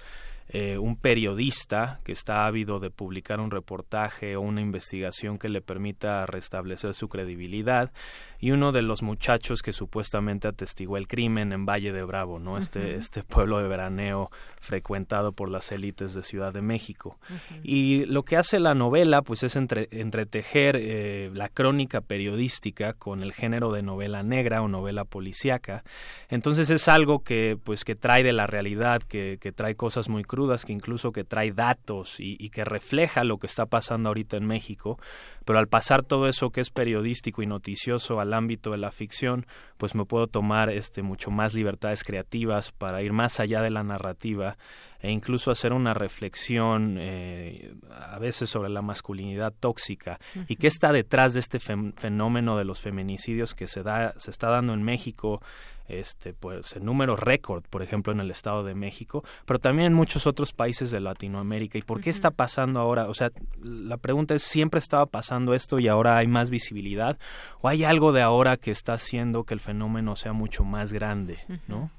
eh, 0.49 0.77
un 0.77 0.95
periodista 0.95 1.99
que 2.03 2.11
está 2.11 2.45
ávido 2.45 2.80
de 2.80 2.91
publicar 2.91 3.39
un 3.39 3.49
reportaje 3.49 4.35
o 4.35 4.41
una 4.41 4.61
investigación 4.61 5.39
que 5.39 5.49
le 5.49 5.61
permita 5.61 6.26
restablecer 6.27 6.93
su 6.93 7.09
credibilidad 7.09 7.91
y 8.39 8.51
uno 8.51 8.72
de 8.72 8.84
los 8.84 9.01
muchachos 9.01 9.63
que 9.63 9.73
supuestamente 9.73 10.47
atestiguó 10.47 10.97
el 10.97 11.07
crimen 11.07 11.51
en 11.51 11.65
Valle 11.65 11.91
de 11.91 12.03
Bravo, 12.03 12.38
¿no? 12.38 12.59
Este, 12.59 12.93
este 12.93 13.23
pueblo 13.23 13.57
de 13.57 13.67
veraneo 13.67 14.30
frecuentado 14.59 15.31
por 15.31 15.49
las 15.49 15.72
élites 15.72 16.13
de 16.13 16.23
Ciudad 16.23 16.53
de 16.53 16.61
México. 16.61 17.17
Y 17.63 18.05
lo 18.05 18.23
que 18.23 18.38
hace 18.38 18.59
la 18.59 18.76
novela, 18.76 19.23
pues 19.23 19.41
es 19.43 19.55
entre, 19.55 19.88
entretejer 19.91 20.76
eh, 20.80 21.31
la 21.34 21.49
crónica 21.49 22.01
periodística 22.01 22.93
con 22.93 23.23
el 23.23 23.34
género 23.34 23.72
de 23.72 23.81
novela 23.81 24.22
negra 24.22 24.61
o 24.61 24.67
novela 24.67 25.05
policíaca. 25.05 25.84
Entonces 26.30 26.69
es 26.69 26.88
algo 26.88 27.23
que, 27.23 27.57
pues, 27.63 27.84
que 27.84 27.95
trae 27.95 28.23
de 28.23 28.34
la 28.34 28.47
realidad, 28.47 29.01
que, 29.01 29.38
que 29.39 29.51
trae 29.51 29.76
cosas 29.76 30.09
muy 30.09 30.23
crudas, 30.36 30.66
que 30.66 30.74
incluso 30.74 31.14
que 31.14 31.24
trae 31.24 31.53
datos 31.53 32.20
y, 32.20 32.36
y 32.38 32.49
que 32.49 32.66
refleja 32.66 33.24
lo 33.24 33.38
que 33.38 33.48
está 33.48 33.66
pasando 33.66 34.10
ahorita 34.10 34.36
en 34.36 34.45
México, 34.45 34.99
pero 35.45 35.60
al 35.60 35.68
pasar 35.68 36.03
todo 36.03 36.28
eso 36.28 36.49
que 36.49 36.60
es 36.60 36.72
periodístico 36.72 37.41
y 37.41 37.48
noticioso 37.48 38.20
al 38.20 38.34
ámbito 38.34 38.72
de 38.72 38.78
la 38.78 38.91
ficción, 38.91 39.45
pues 39.78 39.95
me 39.95 40.03
puedo 40.03 40.28
tomar 40.28 40.70
este 40.70 41.03
mucho 41.03 41.32
más 41.32 41.53
libertades 41.53 42.03
creativas 42.03 42.74
para 42.74 43.02
ir 43.02 43.14
más 43.14 43.40
allá 43.40 43.62
de 43.62 43.70
la 43.70 43.84
narrativa 43.84 44.57
e 44.99 45.12
incluso 45.12 45.52
hacer 45.52 45.72
una 45.72 45.94
reflexión 45.94 46.98
eh, 46.99 47.76
a 47.91 48.18
veces 48.18 48.49
sobre 48.49 48.70
la 48.70 48.82
masculinidad 48.82 49.53
tóxica 49.57 50.20
y 50.48 50.56
qué 50.56 50.68
está 50.68 50.91
detrás 50.91 51.34
de 51.34 51.41
este 51.41 51.60
fenómeno 51.60 52.57
de 52.57 52.66
los 52.66 52.82
feminicidios 52.82 53.53
que 53.53 53.68
se 53.68 53.84
da 53.84 54.14
se 54.18 54.32
está 54.32 54.49
dando 54.49 54.74
en 54.74 54.84
México 54.84 55.41
este 55.88 56.34
pues 56.34 56.76
en 56.76 56.86
números 56.86 57.20
récord, 57.20 57.64
por 57.70 57.82
ejemplo 57.82 58.12
en 58.12 58.20
el 58.20 58.32
Estado 58.32 58.64
de 58.64 58.76
México, 58.76 59.24
pero 59.45 59.60
también 59.60 59.88
en 59.88 59.94
muchos 59.94 60.28
otros 60.28 60.53
países 60.53 60.91
de 60.91 60.99
Latinoamérica. 60.99 61.78
¿Y 61.78 61.82
por 61.82 62.02
qué 62.02 62.10
está 62.10 62.32
pasando 62.32 62.80
ahora? 62.80 63.07
O 63.07 63.14
sea, 63.14 63.30
la 63.62 63.98
pregunta 63.98 64.36
es 64.36 64.44
siempre 64.44 64.80
estaba 64.80 65.06
pasando 65.06 65.53
esto 65.53 65.80
y 65.80 65.88
ahora 65.88 66.18
hay 66.18 66.28
más 66.28 66.49
visibilidad 66.49 67.18
o 67.62 67.68
hay 67.68 67.84
algo 67.84 68.12
de 68.12 68.22
ahora 68.22 68.57
que 68.57 68.72
está 68.72 68.94
haciendo 68.94 69.44
que 69.44 69.53
el 69.53 69.60
fenómeno 69.60 70.16
sea 70.16 70.34
mucho 70.34 70.64
más 70.64 70.94
grande, 70.94 71.40
¿no? 71.68 71.90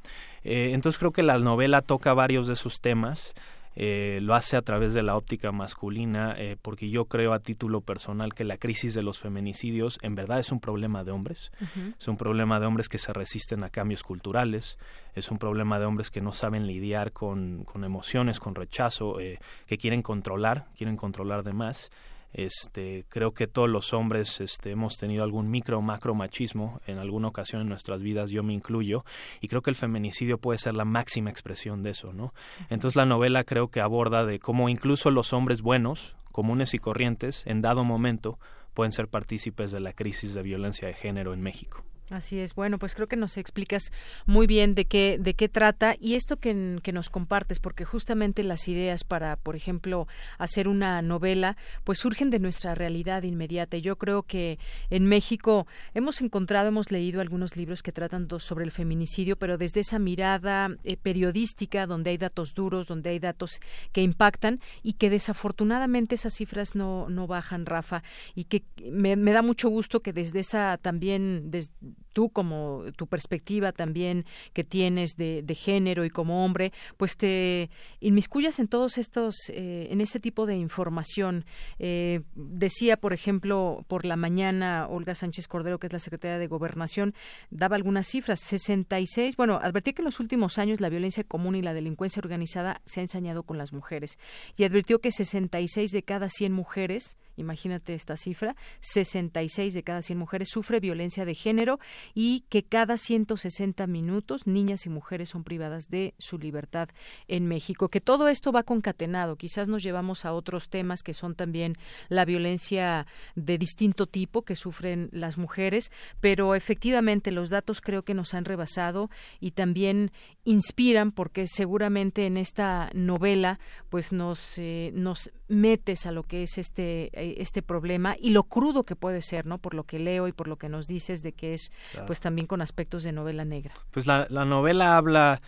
Eh, 0.44 0.70
entonces 0.74 0.98
creo 0.98 1.12
que 1.12 1.24
la 1.24 1.38
novela 1.38 1.82
toca 1.82 2.14
varios 2.14 2.46
de 2.46 2.52
esos 2.52 2.80
temas 2.80 3.34
eh, 3.78 4.20
lo 4.22 4.34
hace 4.34 4.56
a 4.56 4.62
través 4.62 4.94
de 4.94 5.02
la 5.02 5.16
óptica 5.16 5.52
masculina, 5.52 6.34
eh, 6.38 6.56
porque 6.60 6.88
yo 6.88 7.04
creo 7.04 7.34
a 7.34 7.40
título 7.40 7.82
personal 7.82 8.32
que 8.32 8.44
la 8.44 8.56
crisis 8.56 8.94
de 8.94 9.02
los 9.02 9.18
feminicidios 9.18 9.98
en 10.00 10.14
verdad 10.14 10.38
es 10.38 10.50
un 10.50 10.60
problema 10.60 11.04
de 11.04 11.12
hombres, 11.12 11.52
es 11.98 12.08
un 12.08 12.16
problema 12.16 12.58
de 12.58 12.64
hombres 12.64 12.88
que 12.88 12.96
se 12.96 13.12
resisten 13.12 13.64
a 13.64 13.70
cambios 13.70 14.02
culturales, 14.02 14.78
es 15.14 15.30
un 15.30 15.36
problema 15.36 15.78
de 15.78 15.84
hombres 15.84 16.10
que 16.10 16.22
no 16.22 16.32
saben 16.32 16.66
lidiar 16.66 17.12
con, 17.12 17.64
con 17.64 17.84
emociones, 17.84 18.40
con 18.40 18.54
rechazo, 18.54 19.20
eh, 19.20 19.38
que 19.66 19.76
quieren 19.76 20.00
controlar, 20.00 20.66
quieren 20.74 20.96
controlar 20.96 21.42
de 21.42 21.52
más. 21.52 21.90
Este, 22.36 23.06
creo 23.08 23.32
que 23.32 23.46
todos 23.46 23.70
los 23.70 23.94
hombres 23.94 24.42
este, 24.42 24.70
hemos 24.70 24.98
tenido 24.98 25.24
algún 25.24 25.50
micro 25.50 25.78
o 25.78 25.80
macro 25.80 26.14
machismo 26.14 26.82
en 26.86 26.98
alguna 26.98 27.28
ocasión 27.28 27.62
en 27.62 27.68
nuestras 27.70 28.02
vidas, 28.02 28.30
yo 28.30 28.42
me 28.42 28.52
incluyo, 28.52 29.06
y 29.40 29.48
creo 29.48 29.62
que 29.62 29.70
el 29.70 29.76
feminicidio 29.76 30.36
puede 30.36 30.58
ser 30.58 30.74
la 30.74 30.84
máxima 30.84 31.30
expresión 31.30 31.82
de 31.82 31.90
eso, 31.90 32.12
¿no? 32.12 32.34
Entonces 32.68 32.94
la 32.94 33.06
novela 33.06 33.44
creo 33.44 33.68
que 33.68 33.80
aborda 33.80 34.26
de 34.26 34.38
cómo 34.38 34.68
incluso 34.68 35.10
los 35.10 35.32
hombres 35.32 35.62
buenos, 35.62 36.14
comunes 36.30 36.74
y 36.74 36.78
corrientes, 36.78 37.42
en 37.46 37.62
dado 37.62 37.84
momento, 37.84 38.38
pueden 38.74 38.92
ser 38.92 39.08
partícipes 39.08 39.70
de 39.70 39.80
la 39.80 39.94
crisis 39.94 40.34
de 40.34 40.42
violencia 40.42 40.88
de 40.88 40.92
género 40.92 41.32
en 41.32 41.40
México. 41.40 41.84
Así 42.10 42.38
es. 42.38 42.54
Bueno, 42.54 42.78
pues 42.78 42.94
creo 42.94 43.08
que 43.08 43.16
nos 43.16 43.36
explicas 43.36 43.90
muy 44.26 44.46
bien 44.46 44.76
de 44.76 44.84
qué 44.84 45.18
de 45.18 45.34
qué 45.34 45.48
trata 45.48 45.96
y 46.00 46.14
esto 46.14 46.36
que, 46.36 46.54
nos 46.54 47.10
compartes, 47.10 47.58
porque 47.58 47.84
justamente 47.84 48.44
las 48.44 48.68
ideas 48.68 49.02
para, 49.02 49.34
por 49.34 49.56
ejemplo, 49.56 50.06
hacer 50.38 50.68
una 50.68 51.02
novela, 51.02 51.56
pues 51.82 51.98
surgen 51.98 52.30
de 52.30 52.38
nuestra 52.38 52.76
realidad 52.76 53.24
inmediata. 53.24 53.76
Yo 53.78 53.96
creo 53.96 54.22
que 54.22 54.60
en 54.88 55.06
México 55.06 55.66
hemos 55.94 56.20
encontrado, 56.20 56.68
hemos 56.68 56.92
leído 56.92 57.20
algunos 57.20 57.56
libros 57.56 57.82
que 57.82 57.90
tratan 57.90 58.28
sobre 58.38 58.64
el 58.64 58.70
feminicidio, 58.70 59.36
pero 59.36 59.58
desde 59.58 59.80
esa 59.80 59.98
mirada 59.98 60.70
eh, 60.84 60.96
periodística, 60.96 61.86
donde 61.86 62.10
hay 62.10 62.18
datos 62.18 62.54
duros, 62.54 62.86
donde 62.86 63.10
hay 63.10 63.18
datos 63.18 63.60
que 63.92 64.02
impactan 64.02 64.60
y 64.84 64.92
que 64.92 65.10
desafortunadamente 65.10 66.14
esas 66.14 66.34
cifras 66.34 66.76
no, 66.76 67.08
no 67.10 67.26
bajan, 67.26 67.66
Rafa, 67.66 68.04
y 68.36 68.44
que 68.44 68.62
me, 68.92 69.16
me 69.16 69.32
da 69.32 69.42
mucho 69.42 69.68
gusto 69.68 70.00
que 70.00 70.12
desde 70.12 70.38
esa 70.38 70.78
también 70.78 71.50
desde 71.50 71.72
tú 72.16 72.30
como 72.30 72.84
tu 72.96 73.06
perspectiva 73.08 73.72
también 73.72 74.24
que 74.54 74.64
tienes 74.64 75.16
de, 75.18 75.44
género 75.54 76.02
y 76.06 76.08
como 76.08 76.46
hombre, 76.46 76.72
pues 76.96 77.18
te 77.18 77.68
inmiscuyas 78.00 78.58
en 78.58 78.68
todos 78.68 78.96
estos, 78.96 79.34
eh, 79.50 79.88
en 79.90 80.00
este 80.00 80.18
tipo 80.18 80.46
de 80.46 80.56
información. 80.56 81.44
Eh, 81.78 82.22
decía, 82.34 82.96
por 82.96 83.12
ejemplo, 83.12 83.84
por 83.86 84.06
la 84.06 84.16
mañana 84.16 84.86
Olga 84.88 85.14
Sánchez 85.14 85.46
Cordero, 85.46 85.78
que 85.78 85.88
es 85.88 85.92
la 85.92 85.98
secretaria 85.98 86.38
de 86.38 86.46
Gobernación, 86.46 87.12
daba 87.50 87.76
algunas 87.76 88.06
cifras, 88.06 88.40
66, 88.40 89.36
bueno, 89.36 89.60
advertí 89.62 89.92
que 89.92 90.00
en 90.00 90.06
los 90.06 90.18
últimos 90.18 90.56
años 90.56 90.80
la 90.80 90.88
violencia 90.88 91.22
común 91.22 91.54
y 91.54 91.60
la 91.60 91.74
delincuencia 91.74 92.20
organizada 92.20 92.80
se 92.86 93.00
ha 93.00 93.02
ensañado 93.02 93.42
con 93.42 93.58
las 93.58 93.74
mujeres 93.74 94.18
y 94.56 94.64
advirtió 94.64 95.00
que 95.00 95.12
66 95.12 95.90
de 95.90 96.02
cada 96.02 96.30
100 96.30 96.50
mujeres 96.50 97.18
imagínate 97.36 97.94
esta 97.94 98.16
cifra, 98.16 98.56
66 98.80 99.74
de 99.74 99.82
cada 99.82 100.02
100 100.02 100.18
mujeres 100.18 100.48
sufre 100.48 100.80
violencia 100.80 101.24
de 101.24 101.34
género 101.34 101.78
y 102.14 102.44
que 102.48 102.64
cada 102.64 102.96
160 102.98 103.86
minutos 103.86 104.46
niñas 104.46 104.86
y 104.86 104.90
mujeres 104.90 105.30
son 105.30 105.44
privadas 105.44 105.88
de 105.88 106.14
su 106.18 106.38
libertad 106.38 106.88
en 107.28 107.46
México. 107.46 107.88
Que 107.88 108.00
todo 108.00 108.28
esto 108.28 108.52
va 108.52 108.62
concatenado. 108.62 109.36
Quizás 109.36 109.68
nos 109.68 109.82
llevamos 109.82 110.24
a 110.24 110.32
otros 110.32 110.68
temas 110.68 111.02
que 111.02 111.14
son 111.14 111.34
también 111.34 111.74
la 112.08 112.24
violencia 112.24 113.06
de 113.34 113.58
distinto 113.58 114.06
tipo 114.06 114.42
que 114.42 114.56
sufren 114.56 115.08
las 115.12 115.38
mujeres, 115.38 115.92
pero 116.20 116.54
efectivamente 116.54 117.30
los 117.30 117.50
datos 117.50 117.80
creo 117.80 118.02
que 118.02 118.14
nos 118.14 118.34
han 118.34 118.44
rebasado 118.44 119.10
y 119.40 119.52
también 119.52 120.12
inspiran 120.44 121.12
porque 121.12 121.46
seguramente 121.46 122.26
en 122.26 122.36
esta 122.36 122.90
novela 122.94 123.58
pues 123.88 124.12
nos 124.12 124.58
eh, 124.58 124.90
nos 124.94 125.30
metes 125.48 126.06
a 126.06 126.12
lo 126.12 126.22
que 126.22 126.42
es 126.42 126.58
este 126.58 127.10
eh, 127.12 127.36
este 127.38 127.62
problema 127.62 128.16
y 128.20 128.30
lo 128.30 128.44
crudo 128.44 128.84
que 128.84 128.96
puede 128.96 129.22
ser 129.22 129.46
no 129.46 129.58
por 129.58 129.74
lo 129.74 129.84
que 129.84 129.98
leo 129.98 130.28
y 130.28 130.32
por 130.32 130.48
lo 130.48 130.56
que 130.56 130.68
nos 130.68 130.86
dices 130.86 131.22
de 131.22 131.32
que 131.32 131.54
es 131.54 131.70
pues 132.06 132.20
también 132.20 132.46
con 132.46 132.62
aspectos 132.62 133.02
de 133.02 133.12
novela 133.12 133.44
negra. 133.44 133.74
Pues 133.90 134.06
la, 134.06 134.26
la 134.30 134.44
novela 134.44 134.96
habla 134.96 135.40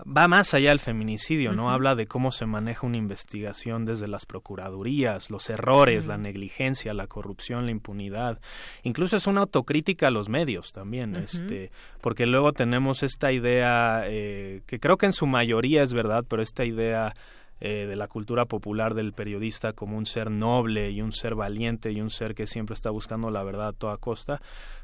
va 0.00 0.28
más 0.28 0.52
allá 0.52 0.70
del 0.70 0.78
feminicidio, 0.78 1.52
¿no? 1.52 1.70
Habla 1.70 1.94
de 1.94 2.06
cómo 2.06 2.30
se 2.30 2.46
maneja 2.46 2.86
una 2.86 2.98
investigación 2.98 3.84
desde 3.84 4.08
las 4.08 4.26
procuradurías, 4.26 5.30
los 5.30 5.48
errores, 5.48 6.06
la 6.06 6.18
negligencia, 6.18 6.92
la 6.92 7.06
corrupción, 7.06 7.64
la 7.64 7.70
impunidad. 7.70 8.40
Incluso 8.82 9.16
es 9.16 9.26
una 9.26 9.42
autocrítica 9.42 10.08
a 10.08 10.10
los 10.10 10.28
medios 10.28 10.72
también, 10.72 11.16
este, 11.16 11.70
porque 12.02 12.26
luego 12.26 12.52
tenemos 12.52 13.02
esta 13.02 13.32
idea 13.32 14.02
eh, 14.06 14.62
que 14.66 14.78
creo 14.78 14.98
que 14.98 15.06
en 15.06 15.12
su 15.12 15.26
mayoría 15.26 15.82
es 15.82 15.94
verdad, 15.94 16.24
pero 16.28 16.42
esta 16.42 16.64
idea 16.64 17.14
eh, 17.60 17.86
de 17.86 17.96
la 17.96 18.08
cultura 18.08 18.44
popular 18.44 18.94
del 18.94 19.12
periodista 19.12 19.72
como 19.72 19.96
un 19.96 20.06
ser 20.06 20.30
noble 20.30 20.90
y 20.90 21.00
un 21.00 21.12
ser 21.12 21.34
valiente 21.34 21.90
y 21.90 22.00
un 22.00 22.10
ser 22.10 22.34
que 22.34 22.46
siempre 22.46 22.74
está 22.74 22.90
buscando 22.90 23.30
la 23.30 23.42
verdad 23.42 23.68
a 23.68 23.72
toda 23.72 23.96
costa. 23.96 24.40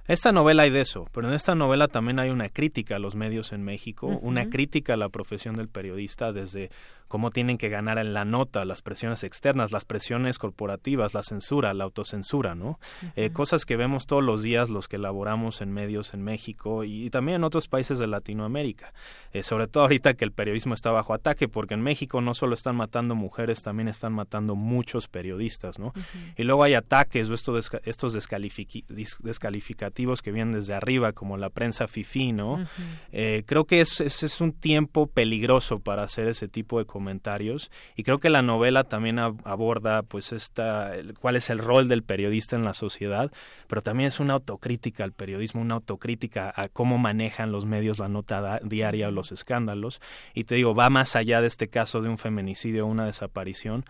Esta 0.08 0.32
novela 0.32 0.64
hay 0.64 0.70
de 0.70 0.80
eso, 0.80 1.06
pero 1.12 1.28
en 1.28 1.34
esta 1.34 1.54
novela 1.54 1.86
también 1.86 2.18
hay 2.18 2.30
una 2.30 2.48
crítica 2.48 2.96
a 2.96 2.98
los 2.98 3.14
medios 3.14 3.52
en 3.52 3.62
México, 3.62 4.08
una 4.20 4.48
crítica 4.50 4.94
a 4.94 4.96
la 4.96 5.08
profesión 5.08 5.54
del 5.54 5.68
periodista 5.68 6.32
desde 6.32 6.70
cómo 7.12 7.30
tienen 7.30 7.58
que 7.58 7.68
ganar 7.68 7.98
en 7.98 8.14
la 8.14 8.24
nota, 8.24 8.64
las 8.64 8.80
presiones 8.80 9.22
externas, 9.22 9.70
las 9.70 9.84
presiones 9.84 10.38
corporativas, 10.38 11.12
la 11.12 11.22
censura, 11.22 11.74
la 11.74 11.84
autocensura, 11.84 12.54
¿no? 12.54 12.80
Eh, 13.16 13.28
cosas 13.28 13.66
que 13.66 13.76
vemos 13.76 14.06
todos 14.06 14.24
los 14.24 14.42
días 14.42 14.70
los 14.70 14.88
que 14.88 14.96
elaboramos 14.96 15.60
en 15.60 15.72
medios 15.72 16.14
en 16.14 16.24
México 16.24 16.84
y, 16.84 17.10
también 17.10 17.36
en 17.36 17.44
otros 17.44 17.68
países 17.68 17.98
de 17.98 18.06
Latinoamérica. 18.06 18.94
Eh, 19.34 19.42
sobre 19.42 19.68
todo 19.68 19.82
ahorita 19.82 20.14
que 20.14 20.24
el 20.24 20.32
periodismo 20.32 20.72
está 20.72 20.90
bajo 20.90 21.12
ataque, 21.12 21.48
porque 21.48 21.74
en 21.74 21.82
México 21.82 22.22
no 22.22 22.32
solo 22.32 22.54
están 22.54 22.76
matando 22.76 23.14
mujeres, 23.14 23.60
también 23.60 23.88
están 23.88 24.14
matando 24.14 24.54
muchos 24.56 25.06
periodistas, 25.06 25.78
¿no? 25.78 25.92
Y 26.38 26.44
luego 26.44 26.64
hay 26.64 26.72
ataques 26.72 27.28
o 27.28 27.34
estos, 27.34 27.70
estos 27.84 28.14
que 30.22 30.32
vienen 30.32 30.52
desde 30.52 30.74
arriba, 30.74 31.12
como 31.12 31.36
la 31.36 31.50
prensa 31.50 31.86
fifí, 31.86 32.32
¿no? 32.32 32.66
Eh, 33.12 33.44
creo 33.46 33.64
que 33.64 33.80
es, 33.80 34.00
es, 34.00 34.22
es, 34.22 34.40
un 34.40 34.52
tiempo 34.52 35.06
peligroso 35.06 35.78
para 35.78 36.02
hacer 36.02 36.28
ese 36.28 36.48
tipo 36.48 36.78
de 36.78 36.84
comentarios 36.84 37.70
y 37.96 38.02
creo 38.02 38.18
que 38.18 38.30
la 38.30 38.42
novela 38.42 38.84
también 38.84 39.18
aborda 39.18 40.02
pues 40.02 40.32
esta 40.32 40.92
cuál 41.20 41.36
es 41.36 41.50
el 41.50 41.58
rol 41.58 41.88
del 41.88 42.02
periodista 42.02 42.56
en 42.56 42.64
la 42.64 42.74
sociedad, 42.74 43.30
pero 43.68 43.82
también 43.82 44.08
es 44.08 44.20
una 44.20 44.34
autocrítica 44.34 45.04
al 45.04 45.12
periodismo, 45.12 45.60
una 45.60 45.76
autocrítica 45.76 46.52
a 46.54 46.68
cómo 46.68 46.98
manejan 46.98 47.52
los 47.52 47.66
medios 47.66 47.98
la 47.98 48.08
nota 48.08 48.58
diaria 48.64 49.08
o 49.08 49.10
los 49.10 49.32
escándalos 49.32 50.00
y 50.34 50.44
te 50.44 50.54
digo, 50.54 50.74
va 50.74 50.90
más 50.90 51.16
allá 51.16 51.40
de 51.40 51.46
este 51.46 51.68
caso 51.68 52.00
de 52.00 52.08
un 52.08 52.18
feminicidio 52.18 52.86
o 52.86 52.88
una 52.88 53.06
desaparición 53.06 53.84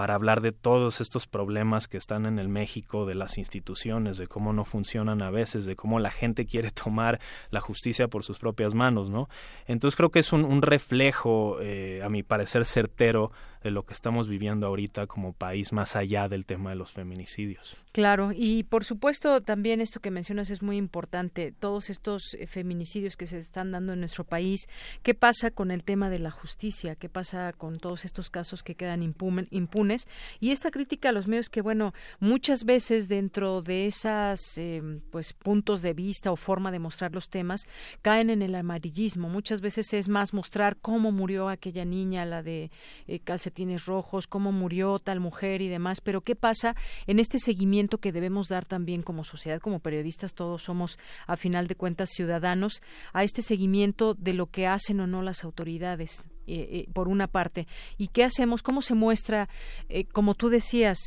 para 0.00 0.14
hablar 0.14 0.40
de 0.40 0.52
todos 0.52 1.02
estos 1.02 1.26
problemas 1.26 1.86
que 1.86 1.98
están 1.98 2.24
en 2.24 2.38
el 2.38 2.48
México, 2.48 3.04
de 3.04 3.14
las 3.14 3.36
instituciones, 3.36 4.16
de 4.16 4.28
cómo 4.28 4.54
no 4.54 4.64
funcionan 4.64 5.20
a 5.20 5.30
veces, 5.30 5.66
de 5.66 5.76
cómo 5.76 5.98
la 5.98 6.10
gente 6.10 6.46
quiere 6.46 6.70
tomar 6.70 7.20
la 7.50 7.60
justicia 7.60 8.08
por 8.08 8.24
sus 8.24 8.38
propias 8.38 8.72
manos, 8.72 9.10
¿no? 9.10 9.28
Entonces 9.66 9.98
creo 9.98 10.10
que 10.10 10.20
es 10.20 10.32
un, 10.32 10.62
reflejo, 10.62 11.58
eh, 11.60 12.00
a 12.02 12.08
mi 12.08 12.22
parecer, 12.22 12.64
certero 12.64 13.30
de 13.62 13.70
lo 13.70 13.84
que 13.84 13.94
estamos 13.94 14.28
viviendo 14.28 14.66
ahorita 14.66 15.06
como 15.06 15.32
país 15.32 15.72
más 15.72 15.96
allá 15.96 16.28
del 16.28 16.46
tema 16.46 16.70
de 16.70 16.76
los 16.76 16.92
feminicidios. 16.92 17.76
Claro, 17.92 18.30
y 18.32 18.62
por 18.62 18.84
supuesto 18.84 19.40
también 19.40 19.80
esto 19.80 19.98
que 19.98 20.12
mencionas 20.12 20.50
es 20.50 20.62
muy 20.62 20.76
importante, 20.76 21.52
todos 21.58 21.90
estos 21.90 22.34
eh, 22.34 22.46
feminicidios 22.46 23.16
que 23.16 23.26
se 23.26 23.38
están 23.38 23.72
dando 23.72 23.92
en 23.92 24.00
nuestro 24.00 24.22
país, 24.22 24.68
¿qué 25.02 25.14
pasa 25.14 25.50
con 25.50 25.72
el 25.72 25.82
tema 25.82 26.08
de 26.08 26.20
la 26.20 26.30
justicia? 26.30 26.94
¿Qué 26.94 27.08
pasa 27.08 27.52
con 27.52 27.78
todos 27.78 28.04
estos 28.04 28.30
casos 28.30 28.62
que 28.62 28.76
quedan 28.76 29.02
impunes? 29.02 30.06
Y 30.38 30.52
esta 30.52 30.70
crítica 30.70 31.08
a 31.08 31.12
los 31.12 31.26
medios 31.26 31.50
que, 31.50 31.62
bueno, 31.62 31.92
muchas 32.20 32.64
veces 32.64 33.08
dentro 33.08 33.60
de 33.62 33.86
esas 33.86 34.56
em, 34.56 35.00
pues 35.10 35.32
puntos 35.32 35.82
de 35.82 35.92
vista 35.92 36.30
o 36.30 36.36
forma 36.36 36.70
de 36.70 36.78
mostrar 36.78 37.12
los 37.12 37.28
temas 37.28 37.66
caen 38.02 38.30
en 38.30 38.42
el 38.42 38.54
amarillismo. 38.54 39.28
Muchas 39.28 39.60
veces 39.60 39.92
es 39.94 40.08
más 40.08 40.32
mostrar 40.32 40.76
cómo 40.76 41.10
murió 41.10 41.48
aquella 41.48 41.84
niña, 41.84 42.24
la 42.24 42.42
de 42.42 42.70
eh, 43.08 43.18
calcetines 43.50 43.86
rojos, 43.86 44.26
cómo 44.26 44.52
murió 44.52 44.98
tal 45.00 45.18
mujer 45.18 45.60
y 45.60 45.68
demás, 45.68 46.00
pero 46.00 46.20
¿qué 46.20 46.36
pasa 46.36 46.76
en 47.06 47.18
este 47.18 47.38
seguimiento 47.38 47.98
que 47.98 48.12
debemos 48.12 48.46
dar 48.48 48.64
también 48.64 49.02
como 49.02 49.24
sociedad, 49.24 49.60
como 49.60 49.80
periodistas, 49.80 50.34
todos 50.34 50.62
somos 50.62 50.98
a 51.26 51.36
final 51.36 51.66
de 51.66 51.74
cuentas 51.74 52.10
ciudadanos, 52.10 52.80
a 53.12 53.24
este 53.24 53.42
seguimiento 53.42 54.14
de 54.14 54.34
lo 54.34 54.46
que 54.46 54.66
hacen 54.66 55.00
o 55.00 55.06
no 55.06 55.22
las 55.22 55.44
autoridades? 55.44 56.28
Eh, 56.46 56.86
eh, 56.86 56.86
por 56.92 57.06
una 57.06 57.28
parte. 57.28 57.68
¿Y 57.96 58.08
qué 58.08 58.24
hacemos? 58.24 58.62
¿Cómo 58.62 58.82
se 58.82 58.94
muestra, 58.94 59.48
eh, 59.88 60.06
como 60.06 60.34
tú 60.34 60.48
decías, 60.48 60.98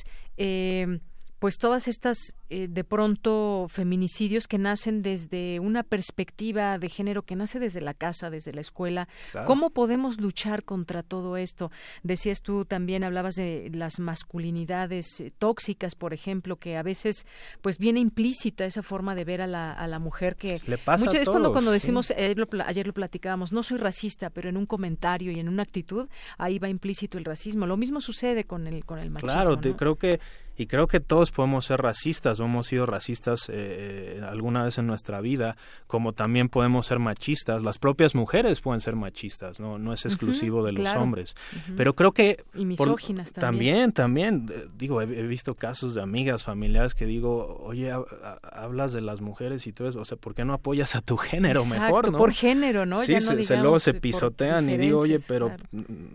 pues 1.44 1.58
todas 1.58 1.90
estas 1.90 2.36
eh, 2.50 2.70
de 2.70 2.86
pronto 2.86 3.68
feminicidios 3.68 4.48
que 4.48 4.58
nacen 4.58 5.02
desde 5.02 5.60
una 5.60 5.84
perspectiva 5.84 6.80
de 6.80 6.88
género 6.88 7.24
que 7.24 7.36
nace 7.36 7.60
desde 7.60 7.82
la 7.82 7.94
casa, 7.94 8.30
desde 8.30 8.54
la 8.54 8.62
escuela. 8.62 9.10
¿Cómo 9.46 9.70
podemos 9.72 10.22
luchar 10.22 10.64
contra 10.64 11.04
todo 11.04 11.36
esto? 11.36 11.70
Decías 12.02 12.44
tú 12.44 12.64
también, 12.64 13.04
hablabas 13.04 13.36
de 13.36 13.70
las 13.74 14.00
masculinidades 14.00 15.20
eh, 15.20 15.34
tóxicas, 15.38 15.96
por 15.96 16.14
ejemplo, 16.14 16.56
que 16.56 16.78
a 16.78 16.82
veces 16.82 17.28
pues 17.62 17.78
viene 17.78 18.00
implícita 18.00 18.64
esa 18.64 18.82
forma 18.82 19.14
de 19.14 19.26
ver 19.26 19.42
a 19.42 19.48
la, 19.48 19.74
a 19.74 19.86
la 19.88 20.00
mujer 20.00 20.38
que 20.38 20.62
Le 20.66 20.78
pasa 20.78 21.04
muchas 21.04 21.16
veces 21.16 21.28
a 21.28 21.32
cuando, 21.32 21.52
cuando 21.52 21.72
decimos, 21.72 22.12
ayer 22.12 22.38
lo, 22.38 22.48
ayer 22.66 22.88
lo 22.88 22.94
platicábamos, 22.94 23.52
no 23.52 23.64
soy 23.64 23.80
racista, 23.80 24.30
pero 24.30 24.48
en 24.48 24.56
un 24.56 24.66
comentario 24.66 25.30
y 25.34 25.42
en 25.42 25.50
una 25.50 25.64
actitud, 25.64 26.08
ahí 26.38 26.58
va 26.58 26.70
implícito 26.70 27.18
el 27.18 27.26
racismo. 27.26 27.66
Lo 27.66 27.76
mismo 27.76 28.00
sucede 28.00 28.46
con 28.46 28.66
el, 28.66 28.86
con 28.86 29.00
el 29.00 29.10
machismo. 29.10 29.34
Claro, 29.34 29.60
te- 29.60 29.72
¿no? 29.72 29.76
creo 29.76 29.98
que 29.98 30.22
y 30.56 30.68
creo 30.68 30.88
que 30.88 31.00
todos 31.00 31.32
podemos 31.32 31.66
ser 31.66 31.82
racistas 31.82 32.40
o 32.40 32.46
hemos 32.46 32.68
sido 32.68 32.86
racistas 32.86 33.50
eh, 33.50 33.54
eh, 34.20 34.22
alguna 34.28 34.64
vez 34.64 34.78
en 34.78 34.86
nuestra 34.88 35.20
vida, 35.22 35.58
como 35.88 36.14
también 36.14 36.50
podemos 36.50 36.86
ser 36.86 37.00
machistas. 37.00 37.64
Las 37.64 37.80
propias 37.80 38.14
mujeres 38.16 38.62
pueden 38.62 38.80
ser 38.82 38.96
machistas, 38.96 39.60
no 39.60 39.80
no 39.80 39.94
es 39.94 40.06
exclusivo 40.06 40.64
de 40.64 40.74
los 40.74 40.82
claro. 40.82 41.02
hombres. 41.02 41.36
Pero 41.76 41.96
creo 41.96 42.12
que 42.12 42.44
Y 42.54 42.60
por- 42.76 42.88
misóginas 42.88 43.32
también. 43.32 43.92
también, 43.94 44.44
también, 44.44 44.64
eh, 44.64 44.68
digo, 44.78 45.02
he, 45.02 45.06
he 45.06 45.24
visto 45.28 45.56
casos 45.56 45.94
de 45.96 46.02
amigas 46.02 46.44
familiares 46.44 46.94
que 46.94 47.06
digo, 47.06 47.58
oye, 47.64 47.92
ha- 47.92 47.98
ha- 48.24 48.40
hablas 48.64 48.94
de 48.94 49.02
las 49.02 49.22
mujeres 49.22 49.66
y 49.68 49.74
todo 49.74 49.88
eso, 49.90 50.02
o 50.02 50.06
sea, 50.06 50.18
¿por 50.18 50.36
qué 50.36 50.46
no 50.46 50.54
apoyas 50.54 50.96
a 50.96 51.02
tu 51.02 51.18
género 51.18 51.62
Exacto, 51.64 51.84
mejor, 51.86 52.12
no? 52.12 52.18
por 52.18 52.32
género, 52.32 52.86
¿no? 52.86 52.98
Sí, 53.04 53.14
Ya 53.14 53.20
no 53.20 53.22
se, 53.22 53.28
se- 53.28 53.36
digamos 53.38 53.62
luego 53.64 53.80
se 53.80 53.94
pisotean 53.96 54.70
y 54.70 54.78
digo, 54.78 55.00
oye, 55.00 55.20
pero 55.28 55.48
claro. 55.48 55.64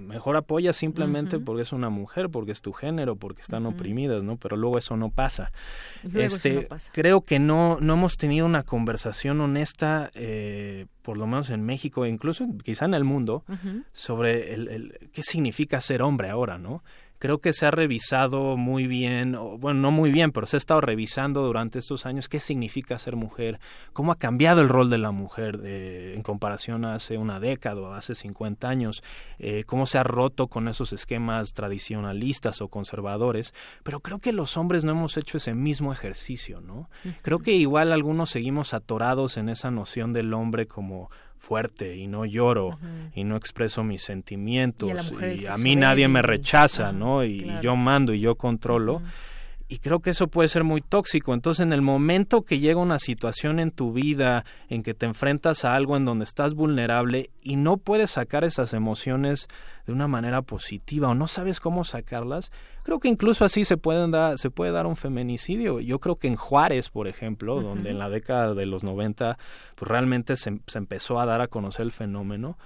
mejor 0.06 0.36
apoya 0.36 0.72
simplemente 0.72 1.38
porque 1.40 1.62
es 1.62 1.72
una 1.72 1.88
mujer, 1.90 2.28
porque 2.30 2.52
es 2.52 2.62
tu 2.62 2.72
género, 2.72 3.16
porque 3.16 3.42
están 3.42 3.66
oprimidas, 3.66 4.22
¿no? 4.28 4.36
Pero 4.36 4.56
luego 4.56 4.78
eso 4.78 4.96
no 4.96 5.10
pasa. 5.10 5.50
Luego 6.04 6.20
eso 6.20 6.36
este, 6.36 6.52
no 6.54 6.62
pasa. 6.68 6.92
creo 6.94 7.22
que 7.22 7.40
no 7.40 7.78
no 7.80 7.94
hemos 7.94 8.16
tenido 8.16 8.46
una 8.46 8.62
conversación 8.62 9.40
honesta, 9.40 10.10
eh, 10.14 10.86
por 11.02 11.16
lo 11.18 11.26
menos 11.26 11.50
en 11.50 11.64
México, 11.64 12.06
incluso 12.06 12.46
quizá 12.62 12.84
en 12.84 12.94
el 12.94 13.02
mundo, 13.04 13.42
sobre 13.92 14.54
el, 14.54 14.68
el- 14.68 15.10
qué 15.12 15.22
significa 15.24 15.80
ser 15.80 16.02
hombre 16.02 16.28
ahora, 16.30 16.58
¿no? 16.58 16.84
Creo 17.18 17.38
que 17.38 17.52
se 17.52 17.66
ha 17.66 17.70
revisado 17.70 18.56
muy 18.56 18.86
bien, 18.86 19.34
o, 19.34 19.58
bueno, 19.58 19.80
no 19.80 19.90
muy 19.90 20.10
bien, 20.10 20.32
pero 20.32 20.46
se 20.46 20.56
ha 20.56 20.58
estado 20.58 20.80
revisando 20.80 21.42
durante 21.42 21.78
estos 21.78 22.06
años 22.06 22.28
qué 22.28 22.40
significa 22.40 22.98
ser 22.98 23.16
mujer, 23.16 23.58
cómo 23.92 24.12
ha 24.12 24.16
cambiado 24.16 24.60
el 24.60 24.68
rol 24.68 24.90
de 24.90 24.98
la 24.98 25.10
mujer 25.10 25.60
eh, 25.64 26.14
en 26.14 26.22
comparación 26.22 26.84
a 26.84 26.94
hace 26.94 27.18
una 27.18 27.40
década 27.40 27.80
o 27.80 27.92
hace 27.94 28.14
50 28.14 28.68
años, 28.68 29.02
eh, 29.38 29.64
cómo 29.64 29.86
se 29.86 29.98
ha 29.98 30.02
roto 30.02 30.48
con 30.48 30.68
esos 30.68 30.92
esquemas 30.92 31.52
tradicionalistas 31.54 32.60
o 32.60 32.68
conservadores, 32.68 33.54
pero 33.82 34.00
creo 34.00 34.18
que 34.18 34.32
los 34.32 34.56
hombres 34.56 34.84
no 34.84 34.92
hemos 34.92 35.16
hecho 35.16 35.36
ese 35.36 35.54
mismo 35.54 35.92
ejercicio, 35.92 36.60
¿no? 36.60 36.88
Creo 37.22 37.38
que 37.40 37.52
igual 37.52 37.92
algunos 37.92 38.30
seguimos 38.30 38.74
atorados 38.74 39.36
en 39.36 39.48
esa 39.48 39.70
noción 39.70 40.12
del 40.12 40.32
hombre 40.34 40.66
como 40.66 41.10
fuerte 41.38 41.96
y 41.96 42.06
no 42.06 42.24
lloro 42.24 42.78
y 43.14 43.24
no 43.24 43.36
expreso 43.36 43.84
mis 43.84 44.02
sentimientos 44.02 45.12
Y 45.12 45.24
a 45.24 45.32
y 45.34 45.46
a 45.46 45.56
mí 45.56 45.76
nadie 45.76 46.08
me 46.08 46.20
rechaza, 46.20 46.88
Ajá, 46.88 46.92
¿no? 46.92 47.24
Y, 47.24 47.50
yo 47.62 47.76
mando 47.76 48.12
y 48.12 48.20
yo 48.20 48.34
controlo. 48.34 49.00
Y 49.70 49.80
creo 49.80 50.00
que 50.00 50.10
eso 50.10 50.28
puede 50.28 50.48
ser 50.48 50.64
muy 50.64 50.80
tóxico. 50.80 51.34
Entonces, 51.34 51.62
en 51.62 51.74
el 51.74 51.82
momento 51.82 52.42
que 52.42 52.58
llega 52.58 52.80
una 52.80 52.98
situación 52.98 53.60
en 53.60 53.70
tu 53.70 53.92
vida 53.92 54.46
en 54.70 54.82
que 54.82 54.94
te 54.94 55.04
enfrentas 55.04 55.66
a 55.66 55.74
algo 55.74 55.94
en 55.98 56.06
donde 56.06 56.24
estás 56.24 56.54
vulnerable 56.54 57.30
y 57.42 57.56
no 57.56 57.76
puedes 57.76 58.12
sacar 58.12 58.44
esas 58.44 58.72
emociones 58.72 59.46
de 59.86 59.92
una 59.92 60.08
manera 60.08 60.40
positiva 60.40 61.08
o 61.08 61.14
no 61.14 61.26
sabes 61.26 61.60
cómo 61.60 61.84
sacarlas, 61.84 62.50
creo 62.82 62.98
que 62.98 63.08
incluso 63.08 63.44
así 63.44 63.66
se 63.66 63.76
pueden 63.76 64.10
dar, 64.10 64.38
se 64.38 64.48
puede 64.48 64.72
dar 64.72 64.86
un 64.86 64.96
feminicidio. 64.96 65.80
Yo 65.80 65.98
creo 65.98 66.16
que 66.16 66.28
en 66.28 66.36
Juárez, 66.36 66.88
por 66.88 67.06
ejemplo, 67.06 67.60
donde 67.60 67.90
en 67.90 67.98
la 67.98 68.08
década 68.08 68.54
de 68.54 68.64
los 68.64 68.84
90 68.84 69.36
pues 69.74 69.90
realmente 69.90 70.36
se, 70.36 70.60
se 70.66 70.78
empezó 70.78 71.20
a 71.20 71.26
dar 71.26 71.42
a 71.42 71.48
conocer 71.48 71.84
el 71.84 71.92
fenómeno, 71.92 72.56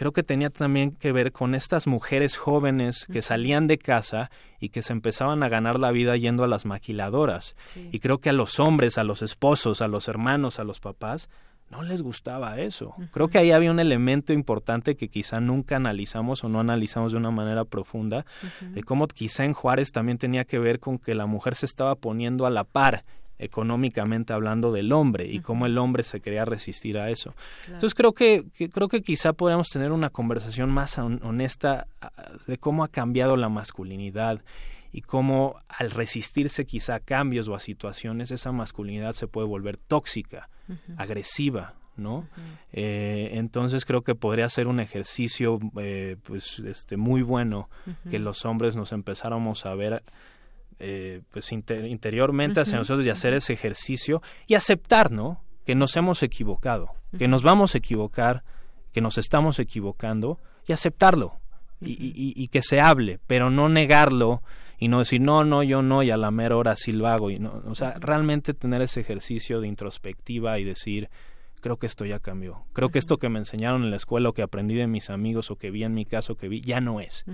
creo 0.00 0.12
que 0.12 0.22
tenía 0.22 0.48
también 0.48 0.92
que 0.92 1.12
ver 1.12 1.30
con 1.30 1.54
estas 1.54 1.86
mujeres 1.86 2.38
jóvenes 2.38 3.04
que 3.12 3.20
salían 3.20 3.66
de 3.66 3.76
casa 3.76 4.30
y 4.58 4.70
que 4.70 4.80
se 4.80 4.94
empezaban 4.94 5.42
a 5.42 5.50
ganar 5.50 5.78
la 5.78 5.92
vida 5.92 6.16
yendo 6.16 6.42
a 6.42 6.48
las 6.48 6.64
maquiladoras. 6.64 7.54
Y 7.92 7.98
creo 7.98 8.16
que 8.16 8.30
a 8.30 8.32
los 8.32 8.60
hombres, 8.60 8.96
a 8.96 9.04
los 9.04 9.20
esposos, 9.20 9.82
a 9.82 9.88
los 9.88 10.08
hermanos, 10.08 10.58
a 10.58 10.64
los 10.64 10.80
papás, 10.80 11.28
no 11.68 11.82
les 11.82 12.00
gustaba 12.00 12.58
eso. 12.60 12.94
Creo 13.12 13.28
que 13.28 13.36
ahí 13.36 13.52
había 13.52 13.70
un 13.70 13.78
elemento 13.78 14.32
importante 14.32 14.96
que 14.96 15.08
quizá 15.08 15.38
nunca 15.38 15.76
analizamos 15.76 16.44
o 16.44 16.48
no 16.48 16.60
analizamos 16.60 17.12
de 17.12 17.18
una 17.18 17.30
manera 17.30 17.66
profunda, 17.66 18.24
de 18.62 18.82
cómo 18.82 19.06
quizá 19.06 19.44
en 19.44 19.52
Juárez 19.52 19.92
también 19.92 20.16
tenía 20.16 20.46
que 20.46 20.58
ver 20.58 20.80
con 20.80 20.98
que 20.98 21.14
la 21.14 21.26
mujer 21.26 21.54
se 21.56 21.66
estaba 21.66 21.94
poniendo 21.94 22.46
a 22.46 22.50
la 22.50 22.64
par 22.64 23.04
económicamente 23.40 24.32
hablando 24.32 24.70
del 24.72 24.92
hombre 24.92 25.26
y 25.26 25.40
cómo 25.40 25.66
el 25.66 25.76
hombre 25.78 26.02
se 26.02 26.20
quería 26.20 26.44
resistir 26.44 26.98
a 26.98 27.10
eso. 27.10 27.34
Entonces 27.66 27.94
creo 27.94 28.12
que, 28.12 28.44
que- 28.54 28.68
creo 28.68 28.88
que 28.88 29.02
quizá 29.02 29.32
podríamos 29.32 29.68
tener 29.68 29.92
una 29.92 30.10
conversación 30.10 30.70
más 30.70 30.98
hon- 30.98 31.20
honesta 31.24 31.86
ah, 32.00 32.12
de 32.46 32.58
cómo 32.58 32.84
ha 32.84 32.88
cambiado 32.88 33.36
la 33.36 33.48
masculinidad 33.48 34.42
y 34.92 35.02
cómo 35.02 35.56
al 35.68 35.90
resistirse 35.90 36.64
quizá 36.66 36.96
a 36.96 37.00
cambios 37.00 37.48
o 37.48 37.54
a 37.54 37.60
situaciones 37.60 38.30
esa 38.30 38.52
masculinidad 38.52 39.12
se 39.12 39.26
puede 39.28 39.46
volver 39.46 39.76
tóxica, 39.76 40.48
agresiva, 40.96 41.74
¿no? 41.96 42.26
Eh, 42.72 43.30
entonces 43.34 43.84
creo 43.84 44.02
que 44.02 44.14
podría 44.14 44.48
ser 44.48 44.66
un 44.68 44.80
ejercicio 44.80 45.58
eh, 45.78 46.16
pues 46.22 46.58
este 46.60 46.96
muy 46.96 47.22
bueno 47.22 47.68
que 48.10 48.18
los 48.18 48.44
hombres 48.44 48.76
nos 48.76 48.92
empezáramos 48.92 49.66
a 49.66 49.74
ver 49.74 50.02
eh, 50.80 51.20
pues 51.30 51.52
inter- 51.52 51.84
interiormente 51.86 52.60
hacia 52.60 52.72
Ujú, 52.72 52.80
nosotros 52.80 53.06
y 53.06 53.10
hacer 53.10 53.34
ese 53.34 53.52
ejercicio 53.52 54.22
y 54.46 54.54
aceptar, 54.54 55.10
¿no? 55.12 55.42
Que 55.66 55.74
nos 55.74 55.94
hemos 55.96 56.22
equivocado, 56.22 56.88
que 57.18 57.28
nos 57.28 57.42
vamos 57.42 57.74
a 57.74 57.78
equivocar, 57.78 58.42
que 58.92 59.00
nos 59.00 59.18
estamos 59.18 59.58
equivocando 59.58 60.38
y 60.66 60.72
aceptarlo 60.72 61.38
y, 61.80 61.90
y- 61.92 62.12
y- 62.16 62.34
y 62.42 62.48
que 62.48 62.62
se 62.62 62.80
hable, 62.80 63.20
pero 63.26 63.50
no 63.50 63.68
negarlo 63.68 64.42
y 64.78 64.88
no 64.88 64.98
decir 65.00 65.20
no, 65.20 65.44
no, 65.44 65.62
yo 65.62 65.82
no 65.82 66.02
y 66.02 66.10
a 66.10 66.16
la 66.16 66.30
mera 66.30 66.56
hora 66.56 66.74
sí 66.76 66.92
lo 66.92 67.06
hago 67.06 67.30
y 67.30 67.38
no, 67.38 67.62
o 67.66 67.74
sea, 67.74 67.94
realmente 68.00 68.54
tener 68.54 68.80
ese 68.82 69.00
ejercicio 69.00 69.60
de 69.60 69.68
introspectiva 69.68 70.58
y 70.58 70.64
decir 70.64 71.10
creo 71.60 71.76
que 71.76 71.86
esto 71.86 72.06
ya 72.06 72.18
cambió, 72.18 72.64
creo 72.72 72.88
que 72.88 72.98
esto 72.98 73.18
que 73.18 73.28
me 73.28 73.38
enseñaron 73.38 73.82
en 73.84 73.90
la 73.90 73.96
escuela 73.96 74.30
o 74.30 74.32
que 74.32 74.40
aprendí 74.42 74.74
de 74.74 74.86
mis 74.86 75.10
amigos 75.10 75.50
o 75.50 75.56
que 75.56 75.70
vi 75.70 75.84
en 75.84 75.92
mi 75.92 76.06
caso 76.06 76.36
que 76.36 76.48
vi 76.48 76.62
ya 76.62 76.80
no 76.80 77.00
es 77.00 77.24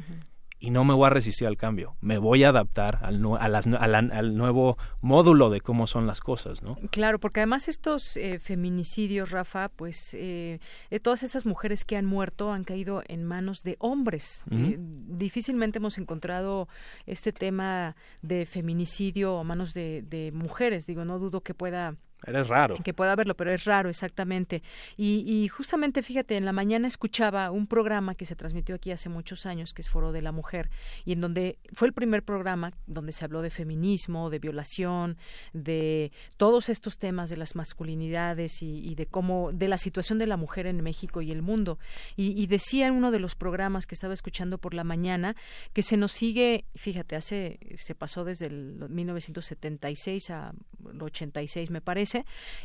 y 0.59 0.70
no 0.70 0.85
me 0.85 0.95
voy 0.95 1.07
a 1.07 1.11
resistir 1.11 1.47
al 1.47 1.57
cambio. 1.57 1.97
Me 2.01 2.16
voy 2.19 2.43
a 2.45 2.49
adaptar 2.49 3.01
al, 3.03 3.20
nu- 3.20 3.37
a 3.37 3.49
las 3.49 3.66
a 3.66 3.87
la- 3.87 3.99
al 3.99 4.37
nuevo 4.37 4.78
módulo 5.03 5.51
de 5.51 5.61
cómo 5.61 5.87
son 5.87 6.07
las 6.07 6.20
cosas, 6.20 6.62
¿no? 6.62 6.77
Claro, 6.91 7.19
porque 7.20 7.41
además 7.41 7.69
estos 7.69 8.16
eh, 8.16 8.39
feminicidios, 8.39 9.31
Rafa, 9.33 9.69
pues 9.69 10.15
eh, 10.15 10.59
eh, 10.91 11.01
todas 11.01 11.23
esas 11.23 11.45
mujeres 11.45 11.85
que 11.85 11.97
han 11.97 12.07
muerto 12.07 12.53
han 12.53 12.65
caído 12.65 13.03
en 13.07 13.24
manos 13.24 13.62
de 13.65 13.77
hombres. 13.81 14.45
Eh, 14.51 14.78
difícilmente 14.78 15.78
hemos 15.78 15.99
encontrado 15.99 16.69
este 17.07 17.33
tema 17.33 17.95
de 18.23 18.47
feminicidio 18.47 19.39
a 19.39 19.45
manos 19.45 19.74
de, 19.74 20.03
de 20.03 20.33
mujeres. 20.33 20.87
Digo, 20.87 21.05
no 21.05 21.19
dudo 21.19 21.43
que 21.43 21.55
pueda 21.55 21.97
Eres 22.24 22.48
raro. 22.48 22.76
que 22.82 22.94
pueda 22.94 23.12
haberlo, 23.12 23.36
pero 23.36 23.52
es 23.52 23.64
raro, 23.64 23.88
exactamente. 23.88 24.62
Y, 24.97 25.24
y 25.26 25.48
justamente, 25.48 26.02
fíjate, 26.02 26.36
en 26.36 26.44
la 26.44 26.52
mañana 26.52 26.88
escuchaba 26.88 27.51
un 27.51 27.66
programa 27.66 28.14
que 28.14 28.24
se 28.24 28.34
transmitió 28.34 28.74
aquí 28.74 28.90
hace 28.90 29.09
muchos 29.09 29.47
años, 29.47 29.74
que 29.74 29.82
es 29.82 29.88
Foro 29.88 30.12
de 30.12 30.22
la 30.22 30.32
Mujer, 30.32 30.70
y 31.05 31.12
en 31.12 31.20
donde 31.20 31.59
fue 31.72 31.88
el 31.88 31.94
primer 31.94 32.22
programa 32.22 32.72
donde 32.86 33.12
se 33.12 33.24
habló 33.24 33.43
de 33.43 33.51
feminismo, 33.51 34.30
de 34.30 34.38
violación, 34.38 35.18
de 35.52 36.10
todos 36.36 36.68
estos 36.68 36.98
temas 36.98 37.30
de 37.30 37.36
las 37.36 37.55
masculinidades 37.55 38.62
y, 38.62 38.80
y 38.86 38.94
de 38.94 39.06
cómo, 39.06 39.52
de 39.52 39.68
la 39.68 39.78
situación 39.78 40.18
de 40.18 40.26
la 40.26 40.36
mujer 40.36 40.66
en 40.66 40.82
México 40.82 41.22
y 41.22 41.30
el 41.30 41.43
mundo. 41.43 41.78
Y, 42.16 42.40
y 42.40 42.47
decía 42.47 42.86
en 42.86 42.94
uno 42.94 43.10
de 43.10 43.20
los 43.20 43.34
programas 43.34 43.86
que 43.86 43.94
estaba 43.94 44.14
escuchando 44.14 44.59
por 44.59 44.74
la 44.74 44.84
mañana 44.84 45.36
que 45.72 45.82
se 45.82 45.97
nos 45.97 46.12
sigue, 46.12 46.64
fíjate, 46.74 47.16
hace, 47.16 47.59
se 47.76 47.94
pasó 47.94 48.24
desde 48.24 48.47
el 48.47 48.88
1976 48.88 50.30
a 50.30 50.55
86 51.01 51.70
me 51.70 51.80
parece, 51.80 52.06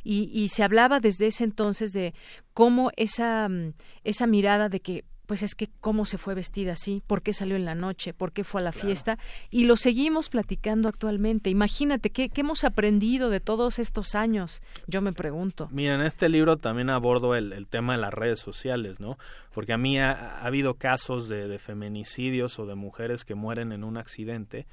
y, 0.03 0.29
y 0.33 0.49
se 0.49 0.63
hablaba 0.63 0.99
desde 0.99 1.27
ese 1.27 1.43
entonces 1.43 1.93
de 1.93 2.13
cómo 2.53 2.91
esa, 2.95 3.47
mm, 3.49 3.73
esa 4.03 4.27
mirada 4.27 4.69
de 4.69 4.79
que 4.79 5.03
pues 5.31 5.43
es 5.43 5.55
que 5.55 5.69
cómo 5.79 6.03
se 6.03 6.17
fue 6.17 6.33
vestida 6.33 6.73
así, 6.73 7.01
por 7.07 7.21
qué 7.21 7.31
salió 7.31 7.55
en 7.55 7.63
la 7.63 7.73
noche, 7.73 8.13
por 8.13 8.33
qué 8.33 8.43
fue 8.43 8.59
a 8.59 8.65
la 8.65 8.73
fiesta, 8.73 9.17
y 9.49 9.63
lo 9.63 9.77
seguimos 9.77 10.27
platicando 10.27 10.89
actualmente. 10.89 11.49
Imagínate, 11.49 12.09
¿qué, 12.09 12.27
qué 12.27 12.41
hemos 12.41 12.65
aprendido 12.65 13.29
de 13.29 13.39
todos 13.39 13.79
estos 13.79 14.13
años? 14.13 14.61
Yo 14.87 15.01
me 15.01 15.13
pregunto. 15.13 15.69
Mira, 15.71 15.95
en 15.95 16.01
este 16.01 16.27
libro 16.27 16.57
también 16.57 16.89
abordo 16.89 17.33
el, 17.33 17.53
el 17.53 17.65
tema 17.67 17.93
de 17.93 17.99
las 17.99 18.13
redes 18.13 18.41
sociales, 18.41 18.99
¿no? 18.99 19.17
Porque 19.53 19.71
a 19.71 19.77
mí 19.77 19.97
ha, 19.97 20.11
ha 20.11 20.45
habido 20.45 20.73
casos 20.73 21.29
de, 21.29 21.47
de 21.47 21.59
feminicidios 21.59 22.59
o 22.59 22.65
de 22.65 22.75
mujeres 22.75 23.23
que 23.23 23.33
mueren 23.33 23.71
en 23.71 23.85
un 23.85 23.95
accidente 23.95 24.67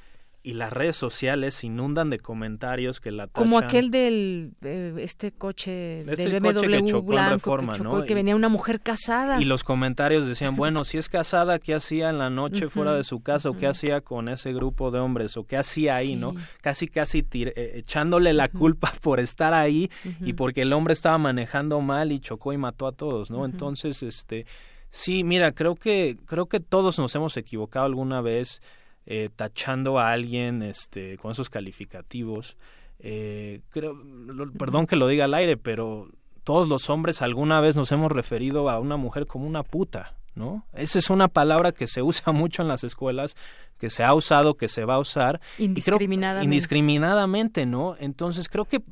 y 0.49 0.55
las 0.55 0.73
redes 0.73 0.97
sociales 0.97 1.53
se 1.57 1.67
inundan 1.67 2.09
de 2.09 2.19
comentarios 2.19 3.01
que 3.01 3.11
la 3.11 3.27
tachan. 3.27 3.45
Como 3.45 3.59
aquel 3.59 3.91
del 3.91 4.53
eh, 4.63 4.95
este 4.97 5.31
coche 5.31 6.01
Este 6.01 6.31
de 6.31 6.41
coche 6.41 6.61
que 6.63 6.69
BMW 6.81 6.87
chocó 6.87 6.99
en 7.01 7.07
blanco 7.07 7.35
Reforma, 7.35 7.73
que, 7.75 7.79
chocó 7.83 8.03
que 8.05 8.15
venía 8.15 8.35
una 8.35 8.49
mujer 8.49 8.81
casada. 8.81 9.43
Y 9.43 9.45
los 9.45 9.63
comentarios 9.63 10.27
decían, 10.27 10.57
bueno, 10.57 10.85
si 10.85 10.97
es 10.97 11.11
casada, 11.11 11.59
¿qué 11.59 11.75
hacía 11.75 12.09
en 12.09 12.17
la 12.17 12.31
noche 12.31 12.71
fuera 12.71 12.95
de 12.95 13.05
su 13.05 13.21
casa? 13.21 13.51
¿O 13.51 13.59
qué 13.59 13.67
hacía 13.67 14.01
con 14.01 14.31
ese 14.31 14.55
grupo 14.55 14.91
de 14.91 15.01
hombres? 15.01 15.37
¿O 15.37 15.45
qué 15.45 15.59
hacía 15.59 15.97
ahí, 15.97 16.17
no? 16.17 16.35
Casi, 16.63 16.89
casi 16.89 17.23
tir- 17.23 17.53
eh, 17.55 17.73
echándole 17.75 18.33
la 18.33 18.49
culpa 18.49 18.91
por 19.03 19.21
estar 19.21 19.53
ahí 19.53 19.91
y 20.25 20.33
porque 20.33 20.63
el 20.63 20.73
hombre 20.73 20.95
estaba 20.95 21.19
manejando 21.19 21.83
mal 21.83 22.11
y 22.11 22.21
chocó 22.21 22.55
y 22.55 22.57
mató 22.57 22.87
a 22.87 22.93
todos, 22.93 23.31
¿no? 23.31 23.45
Entonces, 23.45 24.03
este, 24.03 24.47
sí, 24.89 25.25
mira, 25.25 25.53
creo 25.53 25.75
que, 25.75 26.17
creo 26.25 26.47
que 26.47 26.59
todos 26.61 26.99
nos 26.99 27.15
hemos 27.15 27.37
equivocado 27.37 27.85
alguna 27.85 28.23
vez 28.23 28.63
eh, 29.11 29.31
tachando 29.35 29.99
a 29.99 30.13
alguien, 30.13 30.63
este, 30.63 31.17
con 31.17 31.31
esos 31.31 31.49
calificativos. 31.49 32.57
Eh, 32.99 33.63
creo, 33.71 33.95
lo- 33.95 34.53
perdón 34.53 34.87
que 34.87 34.97
lo 34.97 35.09
diga 35.09 35.25
al 35.25 35.33
aire, 35.35 35.57
pero 35.57 36.09
todos 36.45 36.69
los 36.69 36.91
hombres 36.91 37.23
alguna 37.23 37.61
vez 37.63 37.75
nos 37.75 37.91
hemos 37.93 38.13
referido 38.13 38.69
a 38.69 38.79
una 38.79 38.97
mujer 38.99 39.27
como 39.27 39.47
una 39.47 39.63
puta, 39.63 40.15
¿no? 40.35 40.67
Esa 40.75 40.99
es 40.99 41.09
una 41.11 41.29
palabra 41.29 41.73
que 41.73 41.87
se 41.87 42.03
usa 42.03 42.33
mucho 42.33 42.61
en 42.63 42.69
las 42.69 42.85
escuelas, 42.85 43.35
que 43.79 43.89
se 43.89 44.05
ha 44.05 44.13
usado, 44.15 44.57
que 44.57 44.69
se 44.69 44.85
va 44.85 44.95
a 44.95 44.99
usar. 44.99 45.41
y 45.53 45.57
creo- 45.57 45.67
Indiscriminadamente. 45.69 46.45
indiscriminadamente, 46.45 47.67
¿no? 47.67 47.97
Entonces 47.99 48.49
creo 48.49 48.65
que 48.67 48.83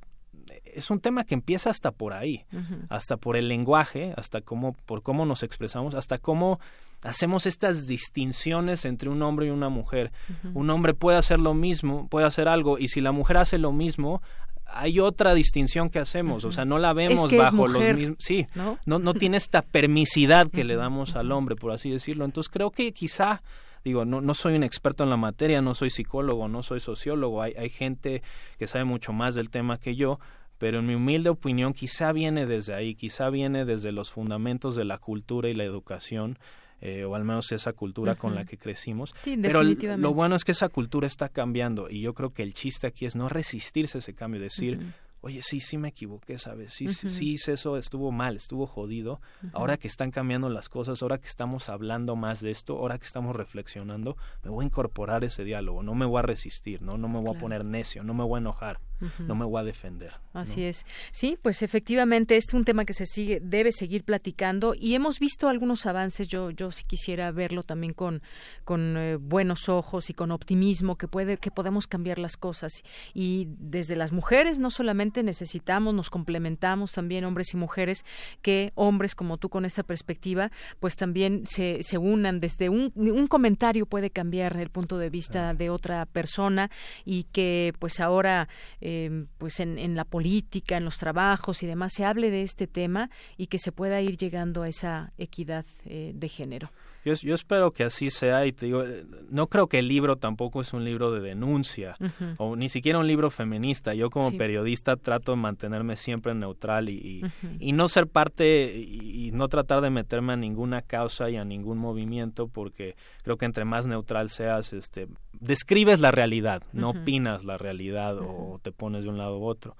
es 0.64 0.90
un 0.90 1.00
tema 1.00 1.24
que 1.24 1.34
empieza 1.34 1.70
hasta 1.70 1.90
por 1.90 2.12
ahí, 2.12 2.44
hasta 2.90 3.16
por 3.16 3.36
el 3.36 3.48
lenguaje, 3.48 4.12
hasta 4.16 4.40
cómo, 4.42 4.74
por 4.86 5.02
cómo 5.02 5.24
nos 5.26 5.42
expresamos, 5.42 5.94
hasta 5.94 6.18
cómo 6.18 6.60
hacemos 7.02 7.46
estas 7.46 7.86
distinciones 7.86 8.84
entre 8.84 9.08
un 9.08 9.22
hombre 9.22 9.46
y 9.46 9.50
una 9.50 9.68
mujer. 9.68 10.12
Un 10.54 10.70
hombre 10.70 10.94
puede 10.94 11.18
hacer 11.18 11.38
lo 11.38 11.54
mismo, 11.54 12.08
puede 12.08 12.26
hacer 12.26 12.48
algo, 12.48 12.78
y 12.78 12.88
si 12.88 13.00
la 13.00 13.12
mujer 13.12 13.36
hace 13.38 13.58
lo 13.58 13.72
mismo, 13.72 14.22
hay 14.66 14.98
otra 15.00 15.34
distinción 15.34 15.90
que 15.90 15.98
hacemos, 15.98 16.44
o 16.44 16.52
sea, 16.52 16.64
no 16.64 16.78
la 16.78 16.92
vemos 16.92 17.26
que 17.26 17.38
bajo 17.38 17.56
mujer, 17.56 17.72
los 17.72 17.98
mismos, 17.98 18.16
sí, 18.20 18.46
¿no? 18.54 18.78
no, 18.84 18.98
no 18.98 19.14
tiene 19.14 19.36
esta 19.36 19.62
permisidad 19.62 20.50
que 20.50 20.64
le 20.64 20.76
damos 20.76 21.14
al 21.14 21.30
hombre, 21.32 21.56
por 21.56 21.72
así 21.72 21.90
decirlo. 21.90 22.24
Entonces 22.24 22.50
creo 22.52 22.70
que 22.70 22.92
quizá, 22.92 23.42
digo, 23.84 24.04
no, 24.04 24.20
no 24.20 24.34
soy 24.34 24.56
un 24.56 24.64
experto 24.64 25.04
en 25.04 25.10
la 25.10 25.16
materia, 25.16 25.62
no 25.62 25.74
soy 25.74 25.90
psicólogo, 25.90 26.48
no 26.48 26.62
soy 26.62 26.80
sociólogo, 26.80 27.42
hay, 27.42 27.54
hay 27.56 27.70
gente 27.70 28.22
que 28.58 28.66
sabe 28.66 28.84
mucho 28.84 29.12
más 29.12 29.34
del 29.34 29.50
tema 29.50 29.78
que 29.78 29.94
yo, 29.94 30.18
pero 30.58 30.80
en 30.80 30.86
mi 30.86 30.94
humilde 30.94 31.30
opinión 31.30 31.72
quizá 31.72 32.12
viene 32.12 32.46
desde 32.46 32.74
ahí, 32.74 32.94
quizá 32.94 33.30
viene 33.30 33.64
desde 33.64 33.92
los 33.92 34.10
fundamentos 34.10 34.74
de 34.74 34.84
la 34.84 34.98
cultura 34.98 35.48
y 35.48 35.52
la 35.52 35.64
educación. 35.64 36.38
Eh, 36.80 37.04
o 37.04 37.14
al 37.14 37.24
menos 37.24 37.50
esa 37.52 37.72
cultura 37.72 38.16
con 38.16 38.34
la 38.34 38.44
que 38.44 38.58
crecimos. 38.58 39.14
Sí, 39.24 39.38
Pero 39.40 39.62
lo 39.62 40.14
bueno 40.14 40.36
es 40.36 40.44
que 40.44 40.52
esa 40.52 40.68
cultura 40.68 41.06
está 41.06 41.28
cambiando 41.28 41.88
y 41.90 42.00
yo 42.00 42.14
creo 42.14 42.32
que 42.32 42.42
el 42.42 42.52
chiste 42.52 42.86
aquí 42.86 43.06
es 43.06 43.16
no 43.16 43.28
resistirse 43.28 43.98
a 43.98 44.00
ese 44.00 44.14
cambio, 44.14 44.40
decir, 44.40 44.94
oye, 45.20 45.42
sí, 45.42 45.60
sí 45.60 45.78
me 45.78 45.88
equivoqué, 45.88 46.38
¿sabes? 46.38 46.74
Sí, 46.74 46.86
sí, 46.88 47.06
Ujú. 47.06 47.16
sí 47.16 47.32
hice 47.32 47.54
eso, 47.54 47.76
estuvo 47.76 48.12
mal, 48.12 48.36
estuvo 48.36 48.66
jodido. 48.66 49.20
Ahora 49.52 49.76
que 49.76 49.88
están 49.88 50.10
cambiando 50.10 50.48
las 50.48 50.68
cosas, 50.68 51.02
ahora 51.02 51.18
que 51.18 51.26
estamos 51.26 51.68
hablando 51.68 52.14
más 52.14 52.40
de 52.40 52.50
esto, 52.50 52.78
ahora 52.78 52.98
que 52.98 53.06
estamos 53.06 53.34
reflexionando, 53.34 54.16
me 54.44 54.50
voy 54.50 54.64
a 54.64 54.66
incorporar 54.66 55.24
ese 55.24 55.44
diálogo, 55.44 55.82
no 55.82 55.94
me 55.94 56.06
voy 56.06 56.20
a 56.20 56.22
resistir, 56.22 56.82
no, 56.82 56.96
no 56.96 57.08
me 57.08 57.20
voy 57.20 57.34
a 57.34 57.38
poner 57.38 57.64
necio, 57.64 58.04
no 58.04 58.14
me 58.14 58.22
voy 58.24 58.36
a 58.36 58.40
enojar, 58.40 58.80
No 59.18 59.34
me 59.34 59.44
voy 59.44 59.60
a 59.60 59.64
defender. 59.64 60.14
Así 60.32 60.64
es. 60.64 60.86
Sí, 61.12 61.38
pues 61.40 61.62
efectivamente 61.62 62.36
este 62.36 62.50
es 62.50 62.54
un 62.54 62.64
tema 62.64 62.84
que 62.84 62.92
se 62.92 63.06
sigue 63.06 63.40
debe 63.42 63.72
seguir 63.72 64.04
platicando 64.04 64.74
y 64.78 64.94
hemos 64.94 65.18
visto 65.18 65.48
algunos 65.48 65.86
avances. 65.86 66.28
Yo 66.28 66.50
yo 66.50 66.70
sí 66.70 66.84
quisiera 66.86 67.30
verlo 67.32 67.62
también 67.62 67.92
con 67.92 68.22
con 68.64 68.96
eh, 68.96 69.16
buenos 69.16 69.68
ojos 69.68 70.10
y 70.10 70.14
con 70.14 70.30
optimismo 70.30 70.96
que 70.96 71.08
puede 71.08 71.36
que 71.38 71.50
podemos 71.50 71.86
cambiar 71.86 72.18
las 72.18 72.36
cosas 72.36 72.82
y 73.14 73.48
desde 73.58 73.96
las 73.96 74.12
mujeres 74.12 74.58
no 74.58 74.70
solamente 74.70 75.22
necesitamos 75.22 75.94
nos 75.94 76.10
complementamos 76.10 76.92
también 76.92 77.24
hombres 77.24 77.52
y 77.54 77.56
mujeres 77.56 78.04
que 78.42 78.72
hombres 78.74 79.14
como 79.14 79.38
tú 79.38 79.48
con 79.48 79.64
esta 79.64 79.82
perspectiva 79.82 80.50
pues 80.80 80.96
también 80.96 81.46
se 81.46 81.78
se 81.82 81.98
unan 81.98 82.40
desde 82.40 82.68
un 82.68 82.92
un 82.94 83.26
comentario 83.26 83.86
puede 83.86 84.10
cambiar 84.10 84.56
el 84.56 84.70
punto 84.70 84.98
de 84.98 85.10
vista 85.10 85.54
de 85.54 85.70
otra 85.70 86.06
persona 86.06 86.70
y 87.04 87.24
que 87.24 87.72
pues 87.78 88.00
ahora 88.00 88.48
eh, 88.88 89.24
pues 89.38 89.58
en, 89.58 89.80
en 89.80 89.96
la 89.96 90.04
política, 90.04 90.76
en 90.76 90.84
los 90.84 90.96
trabajos 90.96 91.64
y 91.64 91.66
demás 91.66 91.92
se 91.92 92.04
hable 92.04 92.30
de 92.30 92.42
este 92.42 92.68
tema 92.68 93.10
y 93.36 93.48
que 93.48 93.58
se 93.58 93.72
pueda 93.72 94.00
ir 94.00 94.16
llegando 94.16 94.62
a 94.62 94.68
esa 94.68 95.12
equidad 95.18 95.66
eh, 95.86 96.12
de 96.14 96.28
género. 96.28 96.70
Yo, 97.06 97.14
yo 97.14 97.34
espero 97.36 97.70
que 97.70 97.84
así 97.84 98.10
sea 98.10 98.46
y 98.46 98.52
te 98.52 98.66
digo, 98.66 98.82
eh, 98.82 99.04
no 99.30 99.46
creo 99.46 99.68
que 99.68 99.78
el 99.78 99.86
libro 99.86 100.16
tampoco 100.16 100.60
es 100.60 100.72
un 100.72 100.84
libro 100.84 101.12
de 101.12 101.20
denuncia 101.20 101.96
o 102.38 102.56
ni 102.56 102.68
siquiera 102.68 102.98
un 102.98 103.06
libro 103.06 103.30
feminista. 103.30 103.94
Yo 103.94 104.10
como 104.10 104.30
Sí. 104.32 104.36
periodista 104.36 104.96
trato 104.96 105.30
de 105.32 105.36
mantenerme 105.38 105.94
siempre 105.94 106.34
neutral 106.34 106.88
y, 106.88 107.22
y, 107.60 107.68
y 107.68 107.72
no 107.72 107.86
ser 107.86 108.08
parte 108.08 108.74
y, 108.76 109.28
y 109.28 109.30
no 109.30 109.46
tratar 109.46 109.82
de 109.82 109.90
meterme 109.90 110.32
a 110.32 110.36
ninguna 110.36 110.82
causa 110.82 111.30
y 111.30 111.36
a 111.36 111.44
ningún 111.44 111.78
movimiento 111.78 112.48
porque 112.48 112.96
creo 113.22 113.36
que 113.36 113.44
entre 113.46 113.64
más 113.64 113.86
neutral 113.86 114.28
seas, 114.28 114.72
este, 114.72 115.06
describes 115.38 116.00
la 116.00 116.10
realidad, 116.10 116.62
no 116.72 116.90
opinas 116.90 117.44
la 117.44 117.56
realidad 117.56 118.18
o 118.18 118.58
te 118.62 118.72
pones 118.72 119.04
de 119.04 119.10
un 119.10 119.18
lado 119.18 119.38
u 119.38 119.44
otro. 119.44 119.76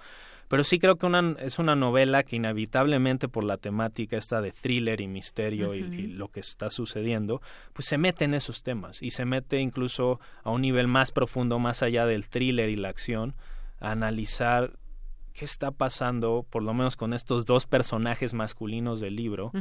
Pero 0.49 0.63
sí 0.65 0.79
creo 0.79 0.97
que 0.97 1.07
una, 1.07 1.35
es 1.41 1.59
una 1.59 1.75
novela 1.75 2.23
que 2.23 2.37
inevitablemente 2.37 3.29
por 3.29 3.43
la 3.45 3.57
temática 3.57 4.17
esta 4.17 4.41
de 4.41 4.53
thriller 4.53 5.01
y 5.01 5.09
misterio 5.09 5.75
y- 5.75 5.83
lo 6.07 6.29
que 6.29 6.41
está 6.41 6.71
sucediendo, 6.71 7.43
pues 7.73 7.87
se 7.89 7.99
mete 7.99 8.25
en 8.25 8.35
esos 8.35 8.63
temas 8.63 9.03
y 9.03 9.11
se 9.11 9.25
mete 9.25 9.61
incluso 9.61 10.21
a 10.45 10.51
un 10.51 10.63
nivel 10.63 10.87
más 10.89 11.11
profundo, 11.13 11.59
más 11.59 11.83
allá 11.83 12.07
del 12.07 12.29
thriller 12.29 12.69
y 12.69 12.77
la 12.77 12.89
acción, 12.91 13.35
a 13.81 13.91
analizar 13.93 14.79
qué 15.35 15.45
está 15.45 15.71
pasando, 15.71 16.47
por 16.49 16.63
lo 16.63 16.73
menos 16.73 16.97
con 16.97 17.13
estos 17.13 17.45
dos 17.45 17.67
personajes 17.67 18.33
masculinos 18.33 19.01
del 19.01 19.17
libro, 19.17 19.53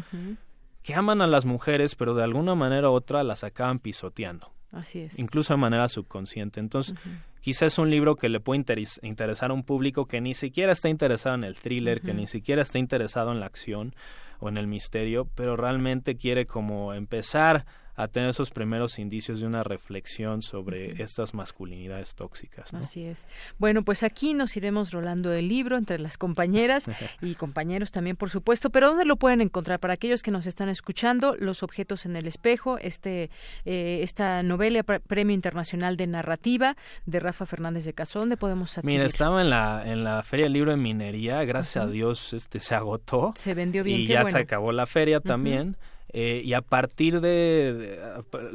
que 0.84 0.94
aman 0.94 1.22
a 1.22 1.28
las 1.28 1.46
mujeres, 1.46 1.96
pero 1.96 2.14
de 2.14 2.24
alguna 2.24 2.54
manera 2.56 2.90
u 2.90 2.94
otra 2.94 3.24
las 3.24 3.44
acaban 3.44 3.80
pisoteando 3.80 4.54
Así 4.76 5.00
es. 5.00 5.18
incluso 5.18 5.54
de 5.54 5.58
manera 5.60 5.88
subconsciente. 5.90 6.60
Entonces, 6.60 6.94
quizás 7.42 7.74
es 7.74 7.80
un 7.80 7.90
libro 7.90 8.16
que 8.16 8.30
le 8.30 8.40
puede 8.40 8.62
interes- 8.62 9.00
interesar 9.02 9.50
a 9.50 9.54
un 9.54 9.64
público 9.64 10.06
que 10.06 10.22
ni 10.22 10.34
siquiera 10.36 10.72
está 10.72 10.90
interesado 10.90 11.36
en 11.36 11.44
el 11.44 11.56
thriller, 11.56 12.02
que 12.02 12.14
ni 12.14 12.28
siquiera 12.28 12.62
está 12.62 12.78
interesado 12.78 13.32
en 13.32 13.40
la 13.40 13.48
acción 13.48 13.96
o 14.40 14.50
en 14.50 14.58
el 14.58 14.68
misterio, 14.68 15.28
pero 15.34 15.56
realmente 15.56 16.16
quiere 16.18 16.46
como 16.46 16.94
empezar 16.94 17.66
a 17.96 18.08
tener 18.08 18.30
esos 18.30 18.52
primeros 18.52 19.00
indicios 19.00 19.40
de 19.40 19.48
una 19.48 19.64
reflexión 19.64 20.42
sobre 20.42 21.02
estas 21.02 21.34
masculinidades 21.34 22.16
tóxicas. 22.16 22.74
¿no? 22.74 22.80
Así 22.80 23.06
es. 23.06 23.26
Bueno, 23.58 23.84
pues 23.84 24.04
aquí 24.04 24.34
nos 24.34 24.56
iremos 24.58 24.92
rolando 24.92 25.32
el 25.34 25.48
libro 25.48 25.78
entre 25.78 26.00
las 26.00 26.18
compañeras 26.18 26.90
y 27.22 27.36
compañeros 27.36 27.92
también, 27.92 28.16
por 28.16 28.30
supuesto. 28.30 28.70
Pero 28.70 28.88
¿dónde 28.90 29.06
lo 29.06 29.16
pueden 29.16 29.42
encontrar? 29.42 29.80
Para 29.80 29.94
aquellos 29.94 30.24
que 30.24 30.32
nos 30.32 30.46
están 30.46 30.70
escuchando, 30.70 31.36
Los 31.40 31.64
objetos 31.64 32.06
en 32.06 32.16
el 32.16 32.28
espejo, 32.28 32.78
este, 32.80 33.30
eh, 33.66 34.00
esta 34.04 34.44
novela 34.44 34.84
pre- 34.84 35.00
Premio 35.00 35.34
Internacional 35.34 35.98
de 35.98 36.08
Narrativa 36.08 36.76
de 37.06 37.20
Rafa 37.20 37.46
Fernández 37.46 37.86
de 37.86 37.94
Castro. 37.94 38.20
¿Dónde 38.22 38.38
podemos 38.38 38.78
adquirir? 38.78 39.00
Mira, 39.00 39.06
estaba 39.08 39.42
en 39.42 39.50
la, 39.50 39.84
en 39.86 40.04
la 40.04 40.22
Feria 40.24 40.46
del 40.46 40.54
Libro 40.54 40.72
de 40.72 40.78
Minería, 40.78 41.44
gracias 41.46 41.84
a 41.86 41.88
Dios 41.88 42.34
este, 42.34 42.60
se 42.60 42.76
agotó. 42.76 43.34
Se 43.36 43.54
vendió 43.54 43.84
bien, 43.84 44.02
Y 44.02 44.08
qué 44.08 44.14
ya 44.14 44.24
bueno. 44.24 44.38
se 44.38 44.44
acabó 44.44 44.72
la 44.72 44.86
feria 44.86 45.20
también. 45.22 45.78
Eh, 46.14 46.42
y 46.46 46.54
a 46.54 46.62
partir 46.62 47.20
de, 47.20 47.74
de- 47.74 48.00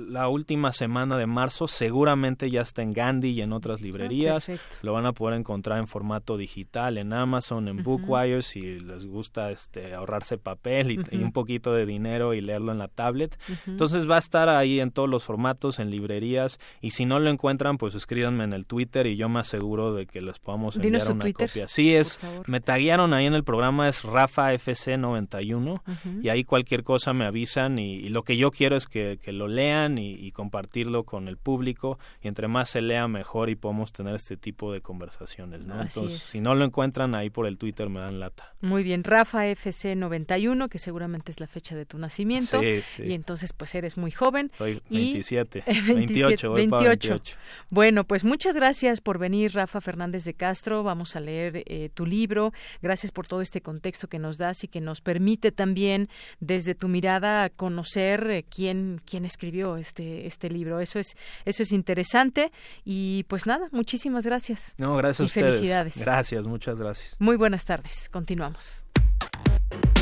la 0.08 0.28
última 0.28 0.72
semana 0.72 1.16
de 1.18 1.26
marzo 1.26 1.68
seguramente 1.68 2.50
ya 2.50 2.62
está 2.62 2.80
en 2.82 2.90
Gandhi 2.92 3.30
y 3.30 3.42
en 3.42 3.52
otras 3.52 3.82
librerías. 3.82 4.44
Ah, 4.48 4.52
perfecto. 4.52 4.76
Lo 4.82 4.92
van 4.94 5.04
a 5.06 5.12
poder 5.12 5.38
encontrar 5.38 5.78
en 5.78 5.86
formato 5.86 6.36
digital, 6.38 6.96
en 6.96 7.12
Amazon, 7.12 7.68
en 7.68 7.80
Ujú. 7.80 7.98
Bookwire, 7.98 8.42
si 8.42 8.78
les 8.80 9.04
gusta 9.04 9.50
este, 9.50 9.94
ahorrarse 9.94 10.38
papel 10.38 10.92
y, 11.12 11.16
un 11.16 11.32
poquito 11.32 11.72
de 11.74 11.84
dinero 11.86 12.32
y 12.34 12.40
leerlo 12.40 12.72
en 12.72 12.78
la 12.78 12.88
tablet. 12.88 13.38
Entonces 13.66 14.08
va 14.08 14.16
a 14.16 14.20
estar 14.20 14.48
ahí 14.48 14.80
en 14.80 14.90
todos 14.90 15.08
los 15.08 15.24
formatos, 15.24 15.78
en 15.80 15.90
librerías. 15.90 16.58
Y 16.80 16.90
si 16.90 17.04
no 17.04 17.18
lo 17.20 17.28
encuentran, 17.30 17.76
pues 17.76 17.94
escríbanme 17.94 18.44
en 18.44 18.52
el 18.54 18.64
Twitter 18.64 19.06
y 19.06 19.16
yo 19.16 19.28
me 19.28 19.40
aseguro 19.40 19.92
de 19.92 20.06
que 20.06 20.20
les 20.22 20.38
podamos 20.38 20.76
enviar 20.76 21.10
una 21.12 21.20
Twitter, 21.24 21.48
copia. 21.48 21.68
Sí, 21.68 21.94
es, 21.94 22.18
me 22.46 22.60
taguearon 22.60 23.12
ahí 23.12 23.26
en 23.26 23.34
el 23.34 23.44
programa, 23.44 23.88
es 23.88 24.02
RafaFC91 24.04 25.72
Ujú. 25.72 26.20
y 26.22 26.28
ahí 26.28 26.44
cualquier 26.44 26.84
cosa 26.84 27.12
me 27.12 27.26
avisan 27.40 27.78
y, 27.78 27.94
y 27.96 28.08
lo 28.10 28.22
que 28.22 28.36
yo 28.36 28.50
quiero 28.50 28.76
es 28.76 28.86
que, 28.86 29.18
que 29.22 29.32
lo 29.32 29.48
lean 29.48 29.96
y, 29.98 30.12
y 30.14 30.30
compartirlo 30.32 31.04
con 31.04 31.26
el 31.28 31.36
público 31.38 31.98
y 32.22 32.28
entre 32.28 32.48
más 32.48 32.68
se 32.70 32.82
lea 32.82 33.08
mejor 33.08 33.48
y 33.48 33.54
podemos 33.56 33.92
tener 33.92 34.14
este 34.14 34.36
tipo 34.36 34.72
de 34.72 34.80
conversaciones, 34.82 35.66
¿no? 35.66 35.74
Así 35.74 36.00
Entonces, 36.00 36.20
es. 36.22 36.26
si 36.28 36.40
no 36.40 36.54
lo 36.54 36.64
encuentran 36.66 37.14
ahí 37.14 37.30
por 37.30 37.46
el 37.46 37.56
Twitter 37.56 37.88
me 37.88 38.00
dan 38.00 38.20
lata. 38.20 38.52
Muy 38.60 38.82
bien, 38.82 39.04
Rafa 39.04 39.46
FC 39.46 39.96
91, 39.96 40.68
que 40.68 40.78
seguramente 40.78 41.30
es 41.32 41.40
la 41.40 41.46
fecha 41.46 41.74
de 41.74 41.86
tu 41.86 41.96
nacimiento. 41.98 42.60
Sí, 42.60 42.82
sí. 42.88 43.02
Y 43.04 43.14
entonces, 43.14 43.52
pues 43.54 43.74
eres 43.74 43.96
muy 43.96 44.10
joven. 44.10 44.50
Estoy 44.52 44.82
Y- 44.90 45.12
27, 45.12 45.62
27, 45.66 45.94
28, 45.94 46.50
voy 46.50 46.68
para 46.68 46.88
28. 46.88 47.36
Bueno, 47.70 48.04
pues 48.04 48.22
muchas 48.24 48.54
gracias 48.54 49.00
por 49.00 49.18
venir, 49.18 49.52
Rafa 49.54 49.80
Fernández 49.80 50.24
de 50.24 50.34
Castro. 50.34 50.82
Vamos 50.82 51.16
a 51.16 51.20
leer 51.20 51.62
eh, 51.66 51.88
tu 51.94 52.04
libro. 52.04 52.52
Gracias 52.82 53.12
por 53.12 53.26
todo 53.26 53.40
este 53.40 53.62
contexto 53.62 54.08
que 54.08 54.18
nos 54.18 54.36
das 54.36 54.62
y 54.64 54.68
que 54.68 54.80
nos 54.82 55.00
permite 55.00 55.52
también, 55.52 56.08
desde 56.40 56.74
tu 56.74 56.88
mirada, 56.88 57.29
conocer 57.56 58.30
eh, 58.30 58.44
quién 58.48 59.00
quién 59.04 59.24
escribió 59.24 59.76
este 59.76 60.26
este 60.26 60.50
libro. 60.50 60.80
Eso 60.80 60.98
es 60.98 61.16
eso 61.44 61.62
es 61.62 61.72
interesante 61.72 62.52
y 62.84 63.24
pues 63.28 63.46
nada, 63.46 63.68
muchísimas 63.72 64.24
gracias. 64.24 64.74
No, 64.78 64.96
gracias 64.96 65.20
y 65.20 65.22
a 65.22 65.26
ustedes. 65.26 65.56
felicidades. 65.56 65.98
Gracias, 65.98 66.46
muchas 66.46 66.80
gracias. 66.80 67.16
Muy 67.18 67.36
buenas 67.36 67.64
tardes. 67.64 68.08
Continuamos. 68.10 68.84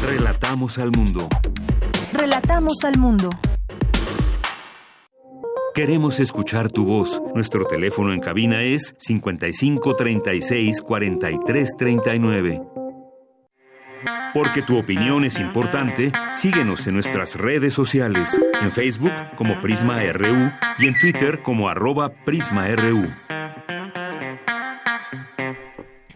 Relatamos 0.02 0.78
al 0.78 0.90
mundo. 0.92 1.28
Relatamos 2.12 2.84
al 2.84 2.98
mundo. 2.98 3.30
Queremos 5.74 6.18
escuchar 6.18 6.70
tu 6.70 6.84
voz. 6.84 7.22
Nuestro 7.34 7.64
teléfono 7.64 8.12
en 8.12 8.20
cabina 8.20 8.62
es 8.62 8.96
55 8.98 9.94
36 9.94 10.82
43 10.82 11.70
39. 11.78 12.77
Porque 14.34 14.62
tu 14.62 14.78
opinión 14.78 15.24
es 15.24 15.38
importante, 15.38 16.12
síguenos 16.32 16.86
en 16.86 16.94
nuestras 16.94 17.34
redes 17.34 17.74
sociales, 17.74 18.40
en 18.60 18.70
Facebook 18.70 19.12
como 19.36 19.60
Prisma 19.60 20.00
RU 20.12 20.52
y 20.78 20.86
en 20.86 20.98
Twitter 20.98 21.42
como 21.42 21.68
arroba 21.68 22.10
PrismaRU. 22.24 23.08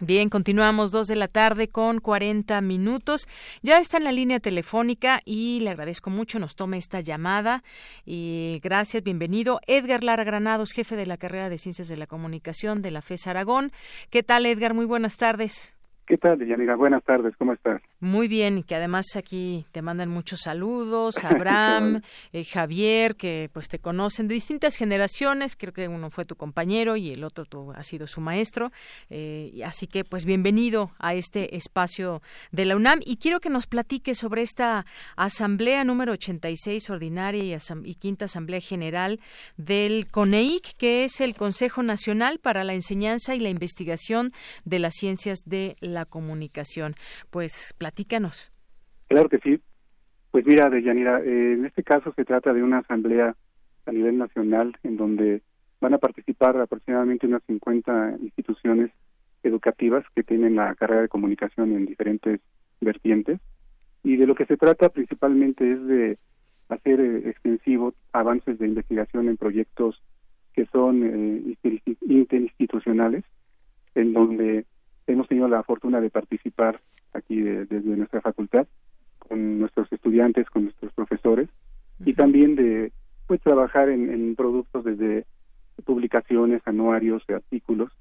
Bien, 0.05 0.29
continuamos 0.29 0.91
dos 0.91 1.07
de 1.07 1.15
la 1.15 1.29
tarde 1.29 1.69
con 1.69 2.01
40 2.01 2.59
minutos. 2.59 3.25
Ya 3.61 3.79
está 3.79 3.95
en 3.95 4.03
la 4.03 4.11
línea 4.11 4.41
telefónica 4.41 5.21
y 5.23 5.61
le 5.61 5.69
agradezco 5.69 6.09
mucho 6.09 6.39
nos 6.39 6.57
tome 6.57 6.77
esta 6.77 6.99
llamada. 6.99 7.63
Y 8.05 8.59
gracias, 8.61 9.01
bienvenido. 9.01 9.61
Edgar 9.65 10.03
Lara 10.03 10.25
Granados, 10.25 10.73
jefe 10.73 10.97
de 10.97 11.05
la 11.05 11.15
carrera 11.15 11.47
de 11.47 11.57
Ciencias 11.57 11.87
de 11.87 11.95
la 11.95 12.05
Comunicación 12.05 12.81
de 12.81 12.91
la 12.91 13.01
FES 13.01 13.27
Aragón. 13.27 13.71
¿Qué 14.09 14.23
tal, 14.23 14.45
Edgar? 14.45 14.73
Muy 14.73 14.85
buenas 14.85 15.15
tardes. 15.15 15.73
¿Qué 16.05 16.17
tal, 16.17 16.45
Yanira? 16.45 16.75
Buenas 16.75 17.03
tardes, 17.03 17.35
¿cómo 17.37 17.53
estás? 17.53 17.81
Muy 18.03 18.27
bien, 18.27 18.63
que 18.63 18.75
además 18.75 19.05
aquí 19.15 19.65
te 19.71 19.81
mandan 19.81 20.09
muchos 20.09 20.41
saludos, 20.41 21.15
Abraham, 21.23 22.01
eh, 22.33 22.43
Javier, 22.43 23.15
que 23.15 23.49
pues 23.53 23.69
te 23.69 23.79
conocen 23.79 24.27
de 24.27 24.33
distintas 24.33 24.75
generaciones, 24.75 25.55
creo 25.55 25.71
que 25.71 25.87
uno 25.87 26.09
fue 26.09 26.25
tu 26.25 26.35
compañero 26.35 26.97
y 26.97 27.11
el 27.11 27.23
otro 27.23 27.45
tú 27.45 27.71
has 27.71 27.87
sido 27.87 28.05
su 28.07 28.19
maestro, 28.19 28.73
eh, 29.09 29.51
y 29.53 29.61
así 29.61 29.87
que 29.87 30.03
pues 30.03 30.25
bienvenido 30.25 30.91
a 30.99 31.13
este 31.13 31.55
espacio 31.55 32.21
de 32.51 32.65
la 32.65 32.75
UNAM 32.75 32.99
y 33.05 33.15
quiero 33.15 33.39
que 33.39 33.49
nos 33.49 33.67
platique 33.67 34.15
sobre 34.15 34.41
esta 34.41 34.85
asamblea 35.15 35.85
número 35.85 36.11
86 36.11 36.89
ordinaria 36.89 37.41
y, 37.45 37.51
asam- 37.53 37.83
y 37.85 37.95
quinta 37.95 38.25
asamblea 38.25 38.59
general 38.59 39.21
del 39.55 40.07
CONEIC, 40.11 40.75
que 40.75 41.05
es 41.05 41.21
el 41.21 41.35
Consejo 41.35 41.83
Nacional 41.83 42.39
para 42.39 42.65
la 42.65 42.73
Enseñanza 42.73 43.33
y 43.33 43.39
la 43.39 43.49
Investigación 43.49 44.31
de 44.65 44.79
las 44.79 44.95
Ciencias 44.95 45.39
de 45.45 45.77
la 45.79 46.03
Comunicación. 46.03 46.95
Pues 47.29 47.73
platícanos. 47.93 48.51
Claro 49.07 49.29
que 49.29 49.37
sí. 49.39 49.59
Pues 50.31 50.45
mira, 50.47 50.69
Deyanira, 50.69 51.21
eh, 51.21 51.53
en 51.53 51.65
este 51.65 51.83
caso 51.83 52.11
se 52.15 52.25
trata 52.25 52.53
de 52.53 52.63
una 52.63 52.79
asamblea 52.79 53.35
a 53.85 53.91
nivel 53.91 54.17
nacional 54.17 54.75
en 54.81 54.97
donde 54.97 55.41
van 55.79 55.93
a 55.93 55.99
participar 55.99 56.57
aproximadamente 56.57 57.27
unas 57.27 57.43
50 57.45 58.17
instituciones 58.21 58.89
educativas 59.43 60.03
que 60.15 60.23
tienen 60.23 60.55
la 60.55 60.73
carrera 60.73 61.01
de 61.01 61.07
comunicación 61.09 61.73
en 61.73 61.85
diferentes 61.85 62.39
vertientes. 62.81 63.39
Y 64.03 64.15
de 64.17 64.25
lo 64.25 64.33
que 64.33 64.45
se 64.45 64.57
trata 64.57 64.89
principalmente 64.89 65.69
es 65.69 65.85
de 65.85 66.17
hacer 66.69 66.99
eh, 66.99 67.29
extensivo 67.29 67.93
avances 68.11 68.57
de 68.57 68.67
investigación 68.67 69.27
en 69.27 69.37
proyectos 69.37 70.01
que 70.53 70.65
son 70.67 71.03
eh, 71.03 71.55
inter- 71.63 71.97
interinstitucionales, 72.01 73.23
en 73.95 74.13
donde 74.13 74.65
hemos 75.07 75.27
tenido 75.27 75.47
la 75.47 75.63
fortuna 75.63 75.99
de 76.01 76.09
participar 76.09 76.79
aquí 77.13 77.41
de- 77.41 77.65
desde 77.65 77.95
nuestra 77.97 78.21
facultad 78.21 78.67
con 79.19 79.59
nuestros 79.59 79.91
estudiantes, 79.91 80.49
con 80.49 80.63
nuestros 80.65 80.91
profesores 80.93 81.49
y 82.05 82.13
también 82.13 82.55
de 82.55 82.91
pues 83.27 83.41
trabajar 83.41 83.89
en, 83.89 84.09
en 84.11 84.35
productos 84.35 84.83
desde 84.83 85.25
publicaciones, 85.85 86.61
anuarios, 86.65 87.23
artículos 87.29 87.91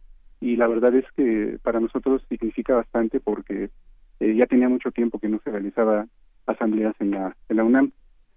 y 0.40 0.56
la 0.56 0.66
verdad 0.66 0.94
es 0.94 1.04
que 1.16 1.58
para 1.62 1.80
nosotros 1.80 2.22
significa 2.28 2.74
bastante 2.74 3.20
porque 3.20 3.70
eh, 4.20 4.34
ya 4.34 4.46
tenía 4.46 4.68
mucho 4.68 4.90
tiempo 4.90 5.18
que 5.18 5.28
no 5.28 5.40
se 5.44 5.50
realizaba 5.50 6.06
asambleas 6.46 6.94
en 7.00 7.12
la, 7.12 7.36
en 7.48 7.56
la 7.56 7.64
UNAM. 7.64 7.92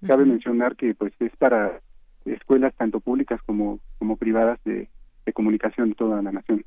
Cabe 0.07 0.25
mencionar 0.25 0.75
que 0.75 0.93
pues 0.93 1.13
es 1.19 1.35
para 1.37 1.81
escuelas 2.25 2.73
tanto 2.75 2.99
públicas 2.99 3.41
como, 3.45 3.79
como 3.97 4.17
privadas 4.17 4.59
de, 4.63 4.87
de 5.25 5.33
comunicación 5.33 5.89
de 5.89 5.95
toda 5.95 6.21
la 6.21 6.31
nación. 6.31 6.63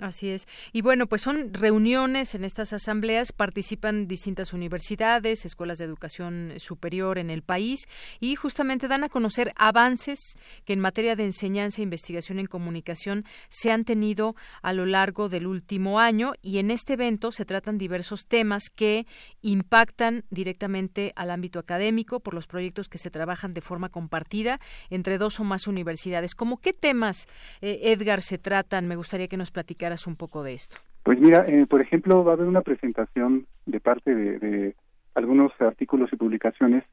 Así 0.00 0.30
es. 0.30 0.48
Y 0.72 0.80
bueno, 0.80 1.06
pues 1.06 1.20
son 1.20 1.52
reuniones 1.52 2.34
en 2.34 2.44
estas 2.44 2.72
asambleas, 2.72 3.32
participan 3.32 4.08
distintas 4.08 4.54
universidades, 4.54 5.44
escuelas 5.44 5.76
de 5.76 5.84
educación 5.84 6.54
superior 6.56 7.18
en 7.18 7.28
el 7.28 7.42
país 7.42 7.86
y 8.18 8.34
justamente 8.34 8.88
dan 8.88 9.04
a 9.04 9.10
conocer 9.10 9.52
avances 9.54 10.38
que 10.64 10.72
en 10.72 10.80
materia 10.80 11.14
de 11.14 11.24
enseñanza 11.24 11.82
e 11.82 11.84
investigación 11.84 12.38
en 12.38 12.46
comunicación 12.46 13.26
se 13.50 13.70
han 13.70 13.84
tenido 13.84 14.34
a 14.62 14.72
lo 14.72 14.86
largo 14.86 15.28
del 15.28 15.46
último 15.46 16.00
año 16.00 16.32
y 16.40 16.56
en 16.56 16.70
este 16.70 16.94
evento 16.94 17.30
se 17.30 17.44
tratan 17.44 17.76
diversos 17.76 18.26
temas 18.26 18.70
que 18.74 19.06
impactan 19.42 20.24
directamente 20.30 21.12
al 21.16 21.30
ámbito 21.30 21.58
académico 21.58 22.20
por 22.20 22.32
los 22.32 22.46
proyectos 22.46 22.88
que 22.88 22.96
se 22.96 23.10
trabajan 23.10 23.52
de 23.52 23.60
forma 23.60 23.90
compartida 23.90 24.56
entre 24.88 25.18
dos 25.18 25.38
o 25.38 25.44
más 25.44 25.66
universidades. 25.66 26.34
¿Cómo 26.34 26.56
qué 26.56 26.72
temas, 26.72 27.26
eh, 27.60 27.92
Edgar, 27.92 28.22
se 28.22 28.38
tratan? 28.38 28.88
Me 28.88 28.96
gustaría 28.96 29.28
que 29.28 29.36
nos 29.36 29.50
platicaras 29.82 30.06
un 30.06 30.16
poco 30.16 30.42
de 30.42 30.54
esto. 30.54 30.76
Pues 31.02 31.18
mira, 31.20 31.44
eh, 31.46 31.66
por 31.66 31.80
ejemplo, 31.80 32.24
va 32.24 32.32
a 32.32 32.34
haber 32.34 32.46
una 32.46 32.60
presentación 32.60 33.46
de 33.66 33.80
parte 33.80 34.14
de, 34.14 34.38
de 34.38 34.76
algunos 35.14 35.52
artículos 35.60 36.12
y 36.12 36.16
publicaciones 36.16 36.84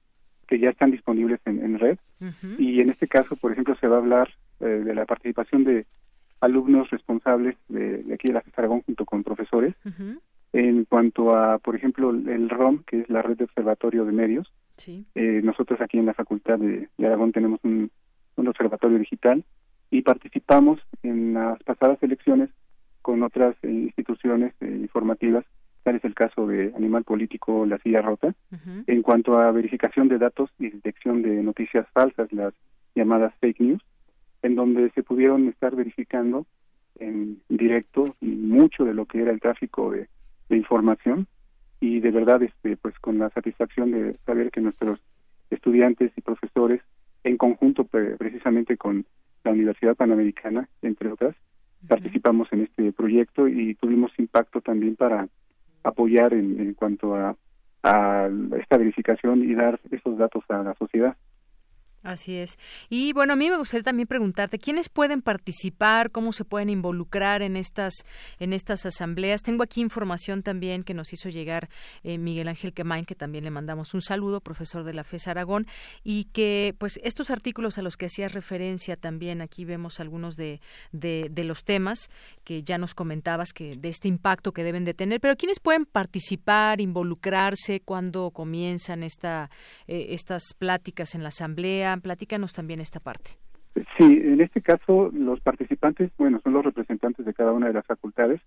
que 0.48 0.58
ya 0.58 0.72
están 0.72 0.90
disponibles 0.90 1.40
en, 1.46 1.64
en 1.64 1.78
red 1.78 1.98
y 2.58 2.82
en 2.82 2.90
este 2.90 3.08
caso, 3.08 3.36
por 3.36 3.52
ejemplo, 3.52 3.76
se 3.80 3.88
va 3.88 3.98
a 3.98 4.00
hablar 4.00 4.30
eh, 4.62 4.66
de 4.66 4.96
la 4.96 5.06
participación 5.06 5.64
de 5.64 5.86
alumnos 6.42 6.90
responsables 6.90 7.56
de, 7.68 8.02
de 8.04 8.14
aquí 8.16 8.30
de 8.30 8.34
la 8.34 8.44
Aragón 8.56 8.82
junto 8.82 9.06
con 9.06 9.24
profesores 9.24 9.76
en 10.52 10.86
cuanto 10.86 11.36
a, 11.36 11.60
por 11.60 11.76
ejemplo, 11.76 12.10
el 12.10 12.50
ROM, 12.50 12.82
que 12.88 13.02
es 13.02 13.10
la 13.10 13.22
red 13.22 13.38
de 13.38 13.44
observatorio 13.44 14.06
de 14.06 14.12
medios. 14.12 14.52
Sí. 14.78 15.06
Eh, 15.14 15.42
nosotros 15.44 15.80
aquí 15.82 16.00
en 16.00 16.08
la 16.08 16.16
Facultad 16.16 16.58
de, 16.58 16.90
de 16.98 17.06
Aragón 17.06 17.32
tenemos 17.32 17.60
un, 17.64 17.92
un 18.38 18.48
observatorio 18.48 18.98
digital 18.98 19.44
y 19.92 20.02
participamos 20.02 20.80
en 21.04 21.36
las 21.36 21.62
pasadas 21.64 22.02
elecciones 22.02 22.50
con 23.02 23.24
otras 23.24 23.56
eh, 23.64 23.70
instituciones 23.72 24.54
eh, 24.62 24.68
informativas, 24.68 25.46
tal 25.84 25.96
es 25.96 26.04
el 26.04 26.14
caso 26.14 26.46
de 26.48 26.74
Animal 26.76 27.04
Político 27.04 27.66
La 27.66 27.78
Silla 27.80 28.02
Rota, 28.02 28.36
en 28.88 29.02
cuanto 29.02 29.40
a 29.40 29.52
verificación 29.52 30.08
de 30.10 30.18
datos 30.18 30.50
y 30.60 30.70
detección 30.70 31.22
de 31.22 31.42
noticias 31.42 31.88
falsas, 31.94 32.32
las 32.34 32.54
llamadas 32.96 33.34
fake 33.40 33.60
news, 33.62 33.82
en 34.42 34.56
donde 34.56 34.90
se 34.92 35.04
pudieron 35.04 35.48
estar 35.48 35.76
verificando 35.76 36.46
en 37.00 37.42
directo 37.48 38.16
y 38.20 38.28
mucho 38.28 38.84
de 38.84 38.94
lo 38.94 39.06
que 39.06 39.22
era 39.22 39.32
el 39.32 39.40
tráfico 39.40 39.92
de, 39.92 40.08
de 40.50 40.58
información 40.58 41.28
y 41.80 42.02
de 42.02 42.12
verdad 42.12 42.44
este 42.44 42.76
pues 42.76 42.98
con 43.00 43.18
la 43.20 43.30
satisfacción 43.30 43.92
de 43.92 44.18
saber 44.26 44.52
que 44.52 44.60
nuestros 44.60 45.00
estudiantes 45.50 46.12
y 46.18 46.22
profesores 46.22 46.82
en 47.24 47.38
conjunto 47.38 47.86
pre- 47.86 48.18
precisamente 48.18 48.76
con 48.76 49.06
la 49.46 49.52
Universidad 49.52 49.96
Panamericana 49.96 50.68
entre 50.82 51.10
otras 51.12 51.36
participamos 51.88 52.48
en 52.52 52.64
este 52.64 52.92
proyecto 52.92 53.48
y 53.48 53.76
tuvimos 53.76 54.12
impacto 54.18 54.62
también 54.62 54.96
para 54.96 55.28
apoyar 55.84 56.34
en, 56.34 56.60
en 56.60 56.74
cuanto 56.74 57.16
a, 57.16 57.36
a 57.84 58.30
esta 58.60 58.78
verificación 58.78 59.44
y 59.44 59.56
dar 59.56 59.80
esos 59.92 60.18
datos 60.18 60.44
a 60.50 60.64
la 60.64 60.74
sociedad. 60.76 61.16
Así 62.04 62.38
es. 62.38 62.58
Y 62.90 63.12
bueno, 63.12 63.34
a 63.34 63.36
mí 63.36 63.50
me 63.50 63.58
gustaría 63.58 63.84
también 63.84 64.08
preguntarte, 64.08 64.58
¿quiénes 64.58 64.88
pueden 64.88 65.22
participar? 65.22 66.12
¿Cómo 66.12 66.32
se 66.32 66.46
pueden 66.46 66.70
involucrar 66.70 67.42
en 67.42 67.58
estas, 67.58 67.94
en 68.40 68.54
estas 68.54 68.86
asambleas? 68.86 69.42
Tengo 69.42 69.64
aquí 69.64 69.82
información 69.82 70.42
también 70.42 70.84
que 70.84 70.94
nos 70.94 71.12
hizo 71.12 71.28
llegar 71.28 71.70
eh, 72.04 72.18
Miguel 72.18 72.48
Ángel 72.48 72.72
Quemain, 72.72 73.04
que 73.04 73.16
también 73.16 73.44
le 73.44 73.52
mandamos 73.52 73.94
un 73.94 74.02
saludo, 74.02 74.40
profesor 74.40 74.86
de 74.86 74.94
la 74.94 75.04
FES 75.04 75.28
Aragón, 75.28 75.68
y 76.02 76.26
que 76.26 76.74
pues 76.78 77.02
estos 77.04 77.32
artículos 77.32 77.78
a 77.78 77.82
los 77.82 77.98
que 77.98 78.06
hacías 78.06 78.32
referencia 78.32 78.96
también, 78.96 79.42
aquí 79.42 79.66
vemos 79.66 80.00
algunos 80.00 80.38
de, 80.38 80.62
de, 80.94 81.44
los 81.44 81.66
temas 81.66 82.10
que 82.46 82.64
ya 82.64 82.78
nos 82.78 82.96
comentabas, 82.96 83.52
que 83.52 83.76
de 83.76 83.90
este 83.90 84.08
impacto 84.08 84.54
que 84.54 84.64
deben 84.64 84.86
de 84.86 84.94
tener, 84.94 85.20
pero 85.20 85.36
¿quiénes 85.36 85.60
pueden 85.60 85.86
participar, 85.86 86.80
involucrarse 86.80 87.82
cuando 87.82 88.32
comienzan 88.32 89.04
esta, 89.04 89.50
eh, 89.88 90.08
estas 90.12 90.54
pláticas 90.58 91.14
en 91.14 91.24
la 91.24 91.30
asamblea? 91.30 91.90
Platícanos 92.02 92.54
también 92.54 92.80
esta 92.80 93.00
parte. 93.00 93.32
Sí, 93.98 94.20
en 94.24 94.42
este 94.42 94.62
caso 94.62 95.10
los 95.14 95.40
participantes, 95.42 96.12
bueno, 96.18 96.40
son 96.44 96.54
los 96.54 96.66
representantes 96.66 97.26
de 97.26 97.34
cada 97.34 97.54
una 97.54 97.68
de 97.68 97.74
las 97.74 97.86
facultades. 97.86 98.42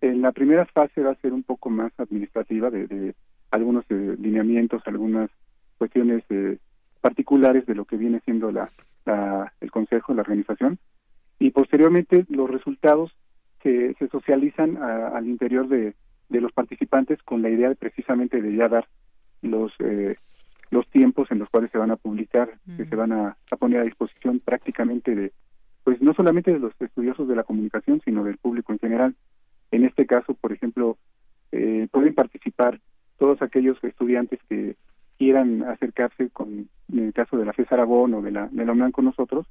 En 0.00 0.20
la 0.20 0.32
primera 0.32 0.66
fase 0.66 1.00
va 1.00 1.12
a 1.12 1.20
ser 1.20 1.32
un 1.32 1.42
poco 1.44 1.70
más 1.70 1.92
administrativa 1.98 2.70
de, 2.70 2.86
de 2.86 3.14
algunos 3.50 3.84
eh, 3.88 4.16
lineamientos, 4.18 4.82
algunas 4.86 5.30
cuestiones 5.78 6.24
eh, 6.30 6.58
particulares 7.00 7.66
de 7.66 7.74
lo 7.74 7.84
que 7.84 7.96
viene 7.96 8.20
siendo 8.24 8.50
la, 8.50 8.68
la- 9.06 9.52
el 9.60 9.70
consejo, 9.70 10.12
la 10.12 10.22
organización, 10.22 10.78
y 11.38 11.50
posteriormente 11.50 12.24
los 12.28 12.50
resultados 12.50 13.12
se, 13.62 13.94
se 13.94 14.08
socializan 14.08 14.76
a- 14.78 15.08
al 15.08 15.26
interior 15.28 15.68
de, 15.68 15.94
de 16.28 16.40
los 16.40 16.52
participantes 16.52 17.22
con 17.22 17.42
la 17.42 17.48
idea 17.50 17.68
de, 17.68 17.76
precisamente 17.76 18.42
de 18.42 18.56
ya 18.56 18.68
dar 18.68 18.86
los 19.42 19.72
eh, 19.78 20.16
los 20.74 20.88
tiempos 20.88 21.30
en 21.30 21.38
los 21.38 21.48
cuales 21.48 21.70
se 21.70 21.78
van 21.78 21.92
a 21.92 21.96
publicar, 21.96 22.50
que 22.76 22.84
se 22.84 22.96
van 22.96 23.12
a, 23.12 23.36
poner 23.58 23.80
a 23.80 23.84
disposición 23.84 24.40
prácticamente 24.40 25.14
de, 25.14 25.32
pues 25.84 26.02
no 26.02 26.12
solamente 26.14 26.52
de 26.52 26.58
los 26.58 26.72
estudiosos 26.80 27.28
de 27.28 27.36
la 27.36 27.44
comunicación, 27.44 28.02
sino 28.04 28.24
del 28.24 28.38
público 28.38 28.72
en 28.72 28.80
general. 28.80 29.14
En 29.70 29.84
este 29.84 30.04
caso, 30.04 30.34
por 30.34 30.52
ejemplo, 30.52 30.98
eh, 31.52 31.86
pueden 31.92 32.14
participar 32.14 32.80
todos 33.18 33.40
aquellos 33.40 33.82
estudiantes 33.84 34.40
que 34.48 34.76
quieran 35.16 35.62
acercarse 35.62 36.28
con, 36.30 36.68
en 36.92 36.98
el 36.98 37.12
caso 37.12 37.36
de 37.36 37.44
la 37.44 37.52
FES 37.52 37.70
Aragón 37.70 38.14
o 38.14 38.22
de 38.22 38.32
la, 38.32 38.48
de 38.48 38.64
la 38.64 38.72
UNAM 38.72 38.90
con 38.90 39.04
nosotros, 39.04 39.46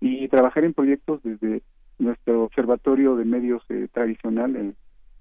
y 0.00 0.28
trabajar 0.28 0.64
en 0.64 0.74
proyectos 0.74 1.20
desde 1.24 1.62
nuestro 1.98 2.44
observatorio 2.44 3.16
de 3.16 3.24
medios 3.24 3.64
eh, 3.68 3.88
tradicional 3.92 4.74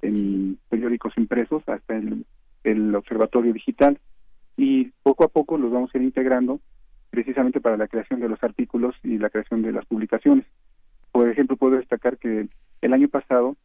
en, 0.03 0.59
periódicos 0.69 1.17
impresos 1.17 1.63
hasta 1.67 1.95
el, 1.95 2.25
el 2.63 2.93
observatorio 2.93 3.51
digital 3.51 3.99
y 4.57 4.91
poco 5.03 5.23
a 5.23 5.27
poco 5.29 5.57
los 5.57 5.71
vamos 5.71 5.93
a 5.93 5.97
ir 5.97 6.03
integrando 6.03 6.59
precisamente 7.11 7.61
para 7.61 7.77
la 7.77 7.88
creación 7.88 8.19
de 8.19 8.27
los 8.27 8.43
artículos 8.43 8.95
y 9.03 9.17
la 9.19 9.29
creación 9.29 9.61
de 9.61 9.71
las 9.71 9.85
publicaciones. 9.85 10.45
Por 11.11 11.29
ejemplo, 11.29 11.55
puedo 11.55 11.77
destacar 11.77 12.17
que 12.17 12.49
el 12.81 12.93
año 12.93 13.07
pasado 13.07 13.55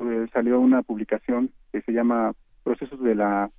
eh, 0.00 0.26
salió 0.32 0.60
una 0.60 0.82
publicación 0.82 1.50
que 1.72 1.80
se 1.82 1.92
llama 1.92 2.34
Procesos 2.64 3.00
de 3.00 3.14
la 3.14 3.50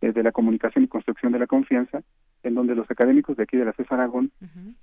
eh, 0.00 0.12
de 0.12 0.22
la 0.22 0.32
comunicación 0.32 0.84
y 0.84 0.88
construcción 0.88 1.32
de 1.32 1.38
la 1.38 1.46
confianza, 1.46 2.02
en 2.42 2.54
donde 2.54 2.74
los 2.74 2.90
académicos 2.90 3.36
de 3.36 3.44
aquí 3.44 3.56
de 3.56 3.64
la 3.64 3.72
CES 3.72 3.90
Aragón, 3.90 4.32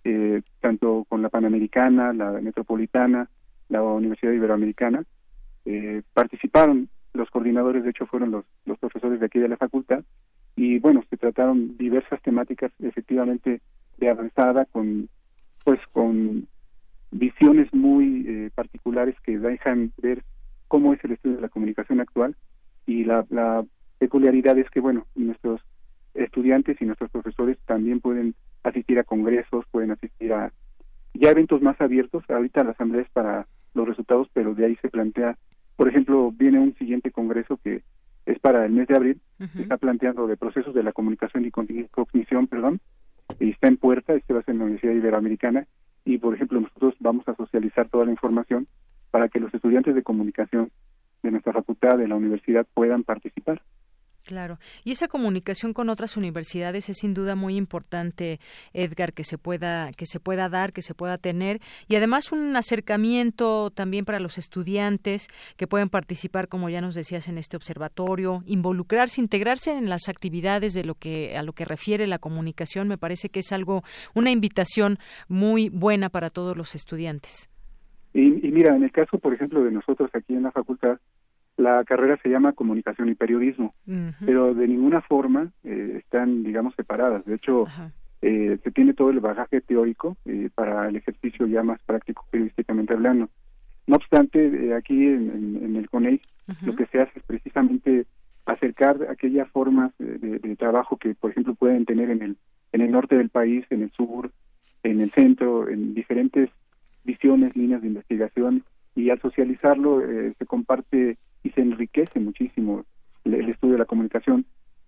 eh, 0.04 0.42
tanto 0.62 1.06
con 1.08 1.22
la 1.22 1.30
Panamericana, 1.30 2.12
la 2.12 2.32
Metropolitana, 2.32 3.30
la 3.70 3.84
Universidad 3.84 4.32
Iberoamericana, 4.32 5.04
participaron. 6.14 6.90
Los 7.14 7.30
coordinadores, 7.30 7.84
de 7.84 7.90
hecho, 7.90 8.06
fueron 8.06 8.32
los, 8.32 8.46
los 8.66 8.80
profesores 8.80 9.20
de 9.20 9.26
aquí 9.26 9.38
de 9.38 9.50
la 9.50 9.58
facultad 9.58 10.02
y 10.56 10.80
bueno 10.80 11.04
se 11.10 11.18
trataron 11.18 11.78
diversas 11.78 12.22
temáticas 12.22 12.72
efectivamente 12.80 13.62
de 13.98 14.10
avanzada 14.10 14.66
con 14.66 15.10
pues 15.64 15.80
con 15.92 16.48
visiones 17.12 17.74
muy 17.74 18.26
eh, 18.28 18.50
particulares 18.56 19.16
que 19.24 19.38
dejan 19.38 19.92
ver 19.98 20.24
cómo 20.68 20.94
es 20.94 21.04
el 21.04 21.12
estudio 21.12 21.38
de 21.38 21.42
la 21.42 21.50
comunicación 21.50 22.00
actual 22.00 22.36
y 22.86 23.04
la, 23.04 23.26
la 23.30 23.66
peculiaridad 24.00 24.58
es 24.58 24.70
que 24.70 24.80
bueno 24.80 25.06
nuestros 25.16 25.62
estudiantes 26.14 26.82
y 26.82 26.86
nuestros 26.86 27.12
profesores 27.12 27.58
también 27.66 28.00
pueden 28.00 28.36
asistir 28.64 29.00
a 29.00 29.04
congresos 29.04 29.66
pueden 29.72 29.92
asistir 29.92 30.34
a 30.34 30.52
ya 31.14 31.30
eventos 31.30 31.62
más 31.62 31.80
abiertos. 31.82 32.24
Ahorita 32.30 32.64
la 32.64 32.72
asamblea 32.72 33.02
es 33.02 33.10
para 33.10 33.48
los 33.74 33.88
resultados 33.88 34.28
pero 34.34 34.54
de 34.54 34.66
ahí 34.66 34.76
se 34.82 34.90
plantea 34.90 35.38
por 35.76 35.88
ejemplo 35.88 36.32
viene 36.32 36.60
un 36.60 36.76
siguiente 36.76 37.12
congreso 37.12 37.58
que 37.64 37.84
es 38.26 38.40
para 38.40 38.66
el 38.66 38.72
mes 38.72 38.88
de 38.88 38.96
abril, 38.96 39.22
está 39.58 39.78
planteando 39.78 40.28
de 40.28 40.38
procesos 40.38 40.74
de 40.74 40.84
la 40.84 40.92
comunicación 40.92 41.46
y 41.46 41.52
cognición, 41.52 42.48
perdón, 42.48 42.80
y 43.40 43.52
está 43.52 43.68
en 43.68 43.78
puerta, 43.78 44.14
este 44.14 44.34
va 44.34 44.40
a 44.40 44.44
ser 44.44 44.54
en 44.54 44.60
la 44.60 44.66
Universidad 44.66 44.94
Iberoamericana, 44.94 45.68
y 46.06 46.18
por 46.18 46.36
ejemplo 46.36 46.60
nosotros 46.60 46.96
vamos 47.00 47.28
a 47.28 47.36
socializar 47.36 47.90
toda 47.90 48.06
la 48.06 48.12
información 48.12 48.68
para 49.10 49.30
que 49.30 49.40
los 49.40 49.54
estudiantes 49.54 49.96
de 49.96 50.04
comunicación 50.04 50.72
de 51.24 51.32
nuestra 51.32 51.54
facultad, 51.54 51.98
de 51.98 52.08
la 52.08 52.16
universidad, 52.16 52.66
puedan 52.74 53.04
participar. 53.04 53.62
Claro. 54.26 54.60
Y 54.84 54.92
esa 54.92 55.08
comunicación 55.08 55.74
con 55.74 55.90
otras 55.90 56.16
universidades 56.16 56.90
es 56.90 56.98
sin 56.98 57.14
duda 57.14 57.36
muy 57.36 57.56
importante, 57.56 58.40
Edgar, 58.72 59.14
que 59.14 59.24
se 59.24 59.38
pueda 59.38 59.92
que 59.98 60.06
se 60.06 60.20
pueda 60.20 60.48
dar, 60.48 60.74
que 60.74 60.84
se 60.84 60.94
pueda 60.94 61.18
tener 61.18 61.60
y 61.88 61.96
además 61.96 62.32
un 62.32 62.56
acercamiento 62.56 63.72
también 63.72 64.06
para 64.06 64.20
los 64.20 64.38
estudiantes 64.38 65.28
que 65.58 65.68
pueden 65.68 65.90
participar, 65.90 66.48
como 66.50 66.70
ya 66.70 66.82
nos 66.82 66.94
decías, 66.94 67.28
en 67.30 67.40
este 67.40 67.58
observatorio, 67.58 68.44
involucrarse, 68.46 69.22
integrarse 69.22 69.72
en 69.72 69.90
las 69.90 70.08
actividades 70.08 70.74
de 70.74 70.84
lo 70.84 70.96
que 70.96 71.36
a 71.36 71.42
lo 71.42 71.54
que 71.54 71.66
refiere 71.66 72.06
la 72.06 72.20
comunicación, 72.20 72.88
me 72.88 73.00
parece 73.00 73.30
que 73.30 73.40
es 73.40 73.52
algo 73.52 73.84
una 74.14 74.30
invitación 74.30 75.00
muy 75.28 75.70
buena 75.70 76.10
para 76.10 76.30
todos 76.30 76.56
los 76.56 76.76
estudiantes. 76.76 77.50
Y, 78.14 78.48
y 78.48 78.52
mira, 78.52 78.76
en 78.76 78.84
el 78.84 78.92
caso, 78.92 79.18
por 79.18 79.34
ejemplo, 79.34 79.64
de 79.64 79.72
nosotros 79.72 80.12
aquí 80.14 80.34
en 80.34 80.44
la 80.44 80.52
facultad, 80.52 81.00
la 81.58 81.84
carrera 81.84 82.18
se 82.22 82.30
llama 82.30 82.54
comunicación 82.54 83.10
y 83.10 83.16
periodismo, 83.16 83.74
pero 84.26 84.54
de 84.54 84.68
ninguna 84.68 85.02
forma 85.02 85.52
eh, 85.64 85.98
están, 86.00 86.44
digamos, 86.44 86.74
separadas. 86.76 87.26
De 87.26 87.36
hecho, 87.36 87.66
eh, 88.22 88.58
se 88.64 88.72
tiene 88.72 88.94
todo 88.94 89.10
el 89.10 89.20
bagaje 89.20 89.62
teórico 89.62 90.18
eh, 90.26 90.50
para 90.54 90.88
el 90.88 90.96
ejercicio 90.96 91.46
ya 91.48 91.64
más 91.64 91.82
práctico 91.84 92.26
periodísticamente 92.32 92.94
hablando. 92.94 93.30
No 93.88 93.96
obstante, 93.96 94.74
aquí 94.76 95.08
en, 95.08 95.76
el 95.76 95.90
CONEI 95.90 96.22
lo 96.64 96.76
que 96.76 96.86
se 96.88 97.02
hace 97.02 97.20
es 97.20 97.26
precisamente 97.26 98.06
acercar 98.46 99.08
aquellas 99.10 99.50
formas 99.50 99.92
de, 99.98 100.40
de, 100.40 100.56
trabajo 100.56 100.98
que, 100.98 101.16
por 101.16 101.32
ejemplo, 101.32 101.56
pueden 101.56 101.86
tener 101.86 102.10
en 102.10 102.22
el, 102.22 102.38
en 102.72 102.82
el 102.82 102.92
norte 102.92 103.18
del 103.18 103.30
país, 103.30 103.66
en 103.70 103.84
el 103.84 103.92
sur, 103.92 104.32
en 104.84 105.02
el 105.02 105.12
centro, 105.12 105.68
en 105.70 105.94
diferentes 105.94 106.50
visiones, 107.04 107.56
líneas 107.56 107.82
de 107.82 107.88
investigación, 107.90 108.64
y 108.96 109.10
al 109.10 109.20
socializarlo 109.22 110.02
se 110.38 110.46
comparte 110.46 111.18
y 111.44 111.50
se 111.52 111.62
enriquece 111.62 112.20
muchísimo 112.20 112.86
el, 113.24 113.50
estudio 113.50 113.74
de 113.74 113.80
la 113.80 113.86
comunicación, 113.86 114.46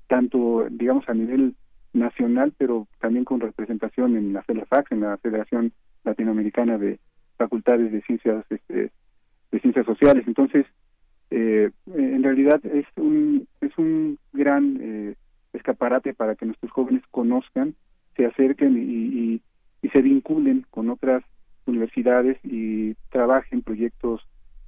tanto, 0.07 0.67
digamos, 0.69 1.07
a 1.07 1.13
nivel 1.13 1.55
nacional, 1.93 2.53
pero 2.57 2.87
también 2.99 3.25
con 3.25 3.39
representación 3.39 4.17
en 4.17 4.33
la 4.33 4.41
FELAFAX, 4.43 4.91
en 4.91 5.01
la 5.01 5.17
Federación 5.17 5.71
Latinoamericana 6.03 6.77
de 6.77 6.99
Facultades 7.37 7.91
de 7.91 8.01
Ciencias 8.01 8.45
este, 8.49 8.91
de 9.51 9.59
Ciencias 9.59 9.85
Sociales. 9.85 10.23
Entonces, 10.27 10.65
eh, 11.29 11.69
en 11.95 12.23
realidad 12.23 12.63
es 12.65 12.85
un, 12.95 13.47
es 13.61 13.77
un 13.77 14.17
gran 14.33 14.77
eh, 14.81 15.15
escaparate 15.53 16.13
para 16.13 16.35
que 16.35 16.45
nuestros 16.45 16.71
jóvenes 16.71 17.03
conozcan, 17.11 17.75
se 18.15 18.25
acerquen 18.25 18.77
y, 18.77 19.41
y 19.81 19.89
se 19.89 20.01
vinculen 20.01 20.65
con 20.71 20.89
otras 20.89 21.23
universidades 21.65 22.37
y 22.43 22.95
trabajen 23.09 23.61
proyectos 23.61 24.21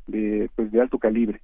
de, 0.08 0.50
pues, 0.56 0.72
de 0.72 0.82
alto 0.82 1.00
calibre. 1.00 1.42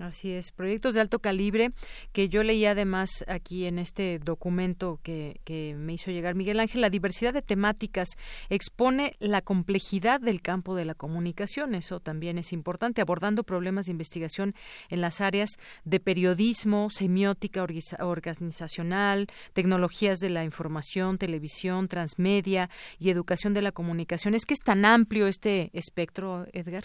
Así 0.00 0.32
es, 0.32 0.50
proyectos 0.50 0.94
de 0.94 1.00
alto 1.00 1.20
calibre 1.20 1.70
que 2.12 2.28
yo 2.28 2.42
leí 2.42 2.64
además 2.64 3.24
aquí 3.28 3.66
en 3.66 3.78
este 3.78 4.18
documento 4.18 4.98
que, 5.04 5.40
que, 5.44 5.76
me 5.78 5.92
hizo 5.92 6.10
llegar 6.10 6.34
Miguel 6.34 6.58
Ángel, 6.58 6.80
la 6.80 6.90
diversidad 6.90 7.32
de 7.32 7.42
temáticas 7.42 8.08
expone 8.48 9.14
la 9.20 9.40
complejidad 9.40 10.20
del 10.20 10.42
campo 10.42 10.74
de 10.74 10.84
la 10.84 10.96
comunicación, 10.96 11.76
eso 11.76 12.00
también 12.00 12.38
es 12.38 12.52
importante, 12.52 13.02
abordando 13.02 13.44
problemas 13.44 13.86
de 13.86 13.92
investigación 13.92 14.56
en 14.90 15.00
las 15.00 15.20
áreas 15.20 15.50
de 15.84 16.00
periodismo, 16.00 16.90
semiótica 16.90 17.64
organizacional, 18.00 19.28
tecnologías 19.52 20.18
de 20.18 20.30
la 20.30 20.42
información, 20.42 21.18
televisión, 21.18 21.86
transmedia 21.86 22.68
y 22.98 23.10
educación 23.10 23.54
de 23.54 23.62
la 23.62 23.70
comunicación. 23.70 24.34
Es 24.34 24.44
que 24.44 24.54
es 24.54 24.60
tan 24.60 24.84
amplio 24.84 25.28
este 25.28 25.70
espectro, 25.72 26.46
Edgar. 26.52 26.84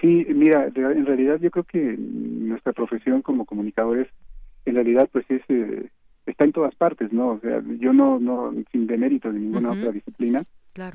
Sí, 0.00 0.26
mira, 0.28 0.68
en 0.74 1.06
realidad 1.06 1.40
yo 1.40 1.50
creo 1.50 1.64
que 1.64 1.96
nuestra 1.98 2.72
profesión 2.72 3.20
como 3.20 3.44
comunicadores, 3.44 4.06
en 4.64 4.76
realidad 4.76 5.08
pues 5.12 5.24
es 5.28 5.42
eh, 5.48 5.88
está 6.24 6.44
en 6.44 6.52
todas 6.52 6.74
partes, 6.76 7.12
¿no? 7.12 7.30
O 7.30 7.40
sea, 7.40 7.60
yo 7.80 7.92
no, 7.92 8.20
no 8.20 8.54
sin 8.70 8.86
demérito 8.86 9.32
de 9.32 9.40
ninguna 9.40 9.72
otra 9.72 9.90
disciplina, 9.90 10.44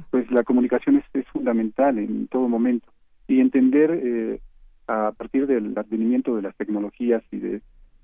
pues 0.10 0.32
la 0.32 0.44
comunicación 0.44 0.98
es, 0.98 1.04
es, 1.14 1.28
fundamental 1.28 1.98
en 2.00 2.28
todo 2.28 2.48
momento. 2.48 2.88
Y 3.28 3.42
entender 3.42 3.92
eh, 3.92 4.40
a 4.88 5.12
partir 5.12 5.48
del 5.48 5.78
advenimiento 5.78 6.38
de 6.38 6.44
las 6.44 6.56
tecnologías 6.56 7.24
y 7.32 7.38
de 7.38 7.62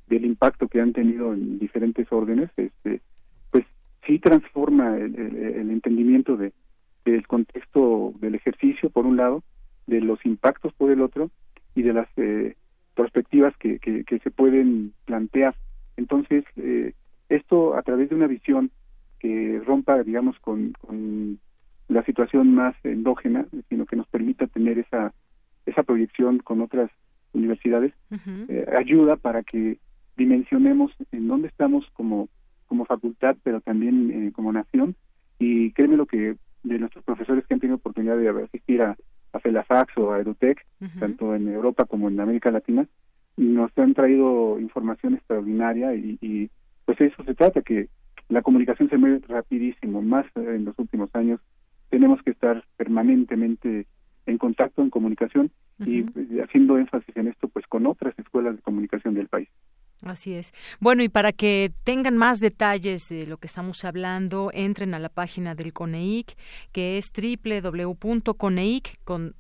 del 0.08 0.26
impacto 0.26 0.68
que 0.68 0.82
han 0.82 0.92
tenido 0.92 1.34
en 1.34 1.60
diferentes 1.60 2.12
órdenes, 2.12 2.50
este, 2.58 3.00
pues 3.52 3.64
sí 4.06 4.20
transforma 4.20 4.98
el, 4.98 5.16
el 5.16 5.72
entendimiento 5.72 6.36
de 6.36 6.52
del 7.06 7.26
contexto 7.26 8.14
del 8.20 8.36
ejercicio 8.36 8.90
por 8.90 9.06
un 9.06 9.16
lado 9.16 9.44
de 9.88 10.02
los 10.02 10.26
impactos 10.26 10.74
por 10.74 10.92
el 10.92 11.02
otro 11.02 11.30
y 11.76 11.82
de 11.82 11.94
las 11.94 12.08
eh, 12.18 12.56
perspectivas 12.96 13.56
que, 13.58 13.80
que, 13.80 14.20
se 14.20 14.32
pueden 14.32 14.94
plantear. 15.06 15.56
Entonces, 15.98 16.44
eh, 16.58 16.94
esto 17.30 17.76
a 17.76 17.82
través 17.82 18.10
de 18.10 18.16
una 18.16 18.28
visión 18.28 18.72
que 19.20 19.62
rompa, 19.66 20.04
digamos, 20.04 20.38
con, 20.40 20.74
con 20.74 21.40
la 21.88 22.04
situación 22.04 22.54
más 22.54 22.76
endógena, 22.84 23.48
sino 23.70 23.86
que 23.86 23.96
nos 23.96 24.08
permita 24.08 24.48
tener 24.48 24.78
esa, 24.80 25.14
esa 25.66 25.84
proyección 25.84 26.40
con 26.40 26.62
otras 26.62 26.92
universidades, 27.34 27.94
eh, 28.48 28.66
ayuda 28.78 29.16
para 29.16 29.42
que 29.42 29.80
dimensionemos 30.16 30.92
en 31.12 31.28
dónde 31.28 31.48
estamos 31.48 31.86
como, 31.94 32.30
como 32.68 32.86
facultad, 32.86 33.36
pero 33.42 33.60
también 33.60 34.30
como 34.32 34.54
nación. 34.54 34.96
Y 35.40 35.72
créeme 35.72 35.98
lo 35.98 36.06
que 36.06 36.36
de 36.62 36.80
nuestros 36.80 37.04
profesores 37.04 37.46
que 37.48 37.56
han 37.56 37.60
tenido 37.60 37.78
oportunidad 37.78 38.18
de 38.18 38.30
asistir 38.30 38.84
a, 38.84 38.96
a 39.34 39.40
FELAFAX 39.40 39.98
o 39.98 40.12
a 40.12 40.20
EduTech, 40.20 40.66
tanto 41.00 41.36
en 41.36 41.50
Europa 41.50 41.86
como 41.86 42.08
en 42.08 42.20
América 42.20 42.52
Latina, 42.52 42.88
nos 43.36 43.76
han 43.78 43.94
traído 43.94 44.60
información 44.60 45.16
extraordinaria 45.16 45.96
y, 45.96 46.18
y, 46.22 46.50
pues 46.86 47.02
eso 47.02 47.24
se 47.24 47.34
trata, 47.34 47.62
que 47.62 47.90
la 48.30 48.42
comunicación 48.42 48.90
se 48.90 48.98
mueve 48.98 49.22
rapidísimo, 49.28 50.02
más 50.02 50.26
en 50.36 50.66
los 50.66 50.78
últimos 50.78 51.10
años 51.14 51.40
tenemos 51.90 52.22
que 52.24 52.32
estar 52.32 52.64
permanentemente 52.78 53.86
en 54.26 54.38
contacto, 54.38 54.82
en 54.82 54.90
comunicación 54.90 55.52
y 55.86 56.06
haciendo 56.40 56.78
énfasis 56.78 57.16
en 57.18 57.28
esto 57.28 57.48
pues 57.50 57.68
con 57.68 57.86
otras 57.86 58.18
escuelas 58.18 58.56
de 58.56 58.62
comunicación 58.62 59.14
del 59.16 59.28
país. 59.28 59.50
Así 60.06 60.34
es. 60.34 60.54
Bueno, 60.82 61.02
y 61.02 61.08
para 61.08 61.32
que 61.32 61.72
tengan 61.86 62.18
más 62.18 62.40
detalles 62.40 63.04
de 63.10 63.26
lo 63.26 63.38
que 63.38 63.48
estamos 63.48 63.86
hablando, 63.86 64.52
entren 64.54 64.94
a 64.94 65.00
la 65.00 65.08
página 65.08 65.56
del 65.56 65.72
CONEIC, 65.72 66.36
que 66.74 66.98
es 66.98 67.06
www.coneic, 67.16 69.00
con 69.06 69.36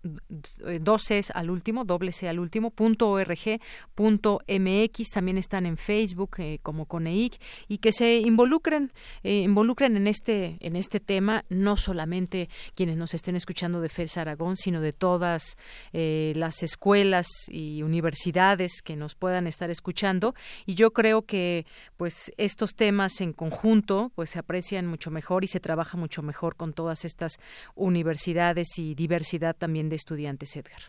eh, 0.65 0.79
dos 0.81 1.03
Cs 1.03 1.31
al 1.31 1.49
último, 1.49 1.83
doble 1.83 2.13
C 2.13 2.29
al 2.29 2.39
último, 2.39 2.71
punto 2.71 3.09
.org, 3.09 3.59
punto 3.93 4.39
.mx. 4.47 5.09
También 5.09 5.37
están 5.37 5.65
en 5.65 5.75
Facebook 5.75 6.35
eh, 6.37 6.59
como 6.63 6.85
CONEIC 6.85 7.41
y 7.67 7.79
que 7.79 7.91
se 7.91 8.19
involucren, 8.19 8.93
eh, 9.23 9.41
involucren 9.41 9.97
en 9.97 10.07
este, 10.07 10.57
en 10.61 10.77
este 10.77 11.01
tema, 11.01 11.43
no 11.49 11.75
solamente 11.75 12.47
quienes 12.73 12.95
nos 12.95 13.13
estén 13.13 13.35
escuchando 13.35 13.81
de 13.81 13.89
FES 13.89 14.17
Aragón, 14.17 14.55
sino 14.55 14.79
de 14.79 14.93
todas 14.93 15.57
las 15.91 16.63
escuelas 16.63 17.27
y 17.49 17.83
universidades 17.83 18.81
que 18.81 18.95
nos 18.95 19.15
puedan 19.15 19.47
estar 19.47 19.69
escuchando 19.69 20.33
y 20.65 20.75
yo 20.75 20.91
creo 20.91 21.23
que 21.23 21.65
pues 21.97 22.31
estos 22.37 22.75
temas 22.75 23.21
en 23.21 23.33
conjunto 23.33 24.11
pues 24.15 24.31
se 24.31 24.39
aprecian 24.39 24.87
mucho 24.87 25.11
mejor 25.11 25.43
y 25.43 25.47
se 25.47 25.59
trabaja 25.59 25.97
mucho 25.97 26.21
mejor 26.21 26.55
con 26.55 26.73
todas 26.73 27.05
estas 27.05 27.39
universidades 27.75 28.77
y 28.77 28.95
diversidad 28.95 29.55
también 29.55 29.89
de 29.89 29.95
estudiantes, 29.95 30.55
Edgar. 30.55 30.81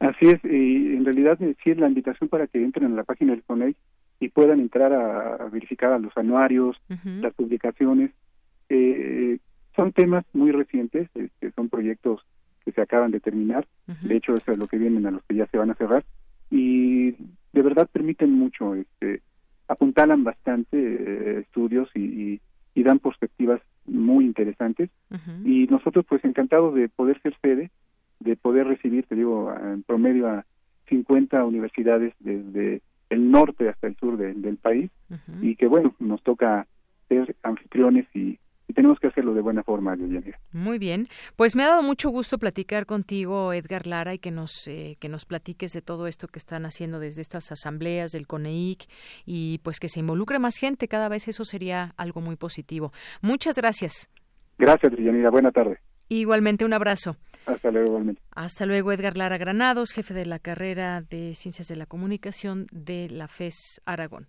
Así 0.00 0.28
es, 0.28 0.42
y 0.44 0.96
en 0.96 1.04
realidad 1.04 1.38
sí 1.38 1.70
es 1.70 1.76
la 1.76 1.86
invitación 1.86 2.28
para 2.30 2.46
que 2.46 2.62
entren 2.62 2.92
a 2.92 2.96
la 2.96 3.04
página 3.04 3.32
del 3.32 3.42
CONEI 3.42 3.76
y 4.18 4.28
puedan 4.28 4.60
entrar 4.60 4.92
a, 4.92 5.46
verificar 5.50 5.92
a 5.92 5.98
los 5.98 6.16
anuarios, 6.16 6.76
las 7.04 7.34
publicaciones. 7.34 8.10
Eh, 8.68 9.38
son 9.76 9.92
temas 9.92 10.24
muy 10.32 10.52
recientes, 10.52 11.08
este, 11.14 11.52
son 11.52 11.68
proyectos 11.68 12.20
que 12.64 12.72
se 12.72 12.80
acaban 12.82 13.10
de 13.10 13.20
terminar, 13.20 13.66
de 14.02 14.16
hecho 14.16 14.34
eso 14.34 14.52
es 14.52 14.58
lo 14.58 14.66
que 14.68 14.76
vienen 14.78 15.06
a 15.06 15.10
los 15.10 15.22
que 15.24 15.34
ya 15.34 15.46
se 15.46 15.56
van 15.56 15.70
a 15.70 15.74
cerrar, 15.74 16.04
y 16.50 17.14
de 17.52 17.62
verdad 17.62 17.88
permiten 17.92 18.32
mucho, 18.32 18.74
este, 18.74 19.22
apuntalan 19.68 20.24
bastante 20.24 20.76
eh, 20.76 21.40
estudios 21.40 21.88
y, 21.94 22.40
y, 22.74 22.82
dan 22.82 22.98
perspectivas 22.98 23.60
muy 23.84 24.24
interesantes. 24.24 24.88
Y 25.44 25.66
nosotros 25.66 26.06
pues 26.08 26.24
encantados 26.24 26.74
de 26.74 26.88
poder 26.88 27.20
ser 27.20 27.36
sede, 27.42 27.70
de 28.20 28.36
poder 28.36 28.68
recibir, 28.68 29.04
te 29.04 29.14
digo, 29.14 29.52
en 29.54 29.82
promedio 29.82 30.28
a 30.28 30.46
50 30.88 31.44
universidades 31.44 32.14
desde 32.20 32.80
el 33.10 33.30
norte 33.30 33.68
hasta 33.68 33.86
el 33.86 33.96
sur 33.96 34.16
del 34.16 34.56
país. 34.56 34.90
Y 35.42 35.56
que 35.56 35.66
bueno, 35.66 35.94
nos 35.98 36.22
toca 36.22 36.66
ser 37.08 37.36
anfitriones 37.42 38.06
y 38.14 38.38
y 38.70 38.72
tenemos 38.72 39.00
que 39.00 39.08
hacerlo 39.08 39.34
de 39.34 39.40
buena 39.40 39.64
forma, 39.64 39.96
Liliana. 39.96 40.38
Muy 40.52 40.78
bien, 40.78 41.08
pues 41.34 41.56
me 41.56 41.64
ha 41.64 41.68
dado 41.68 41.82
mucho 41.82 42.08
gusto 42.10 42.38
platicar 42.38 42.86
contigo, 42.86 43.52
Edgar 43.52 43.86
Lara, 43.86 44.14
y 44.14 44.18
que 44.18 44.30
nos 44.30 44.68
eh, 44.68 44.96
que 45.00 45.08
nos 45.08 45.24
platiques 45.24 45.72
de 45.72 45.82
todo 45.82 46.06
esto 46.06 46.28
que 46.28 46.38
están 46.38 46.64
haciendo 46.66 47.00
desde 47.00 47.20
estas 47.20 47.50
asambleas 47.50 48.12
del 48.12 48.28
CONEIC 48.28 48.86
y 49.26 49.58
pues 49.64 49.80
que 49.80 49.88
se 49.88 50.00
involucre 50.00 50.38
más 50.38 50.56
gente. 50.56 50.86
Cada 50.86 51.08
vez 51.08 51.26
eso 51.26 51.44
sería 51.44 51.94
algo 51.96 52.20
muy 52.20 52.36
positivo. 52.36 52.92
Muchas 53.22 53.56
gracias. 53.56 54.08
Gracias, 54.56 54.92
Liliana. 54.92 55.30
Buena 55.30 55.50
tarde. 55.50 55.78
Igualmente, 56.08 56.64
un 56.64 56.72
abrazo. 56.72 57.16
Hasta 57.46 57.70
luego, 57.72 57.88
igualmente. 57.88 58.22
Hasta 58.30 58.66
luego, 58.66 58.92
Edgar 58.92 59.16
Lara 59.16 59.38
Granados, 59.38 59.92
jefe 59.92 60.14
de 60.14 60.26
la 60.26 60.38
carrera 60.38 61.02
de 61.02 61.34
Ciencias 61.34 61.66
de 61.66 61.76
la 61.76 61.86
Comunicación 61.86 62.66
de 62.70 63.08
la 63.10 63.26
FES 63.26 63.80
Aragón. 63.84 64.28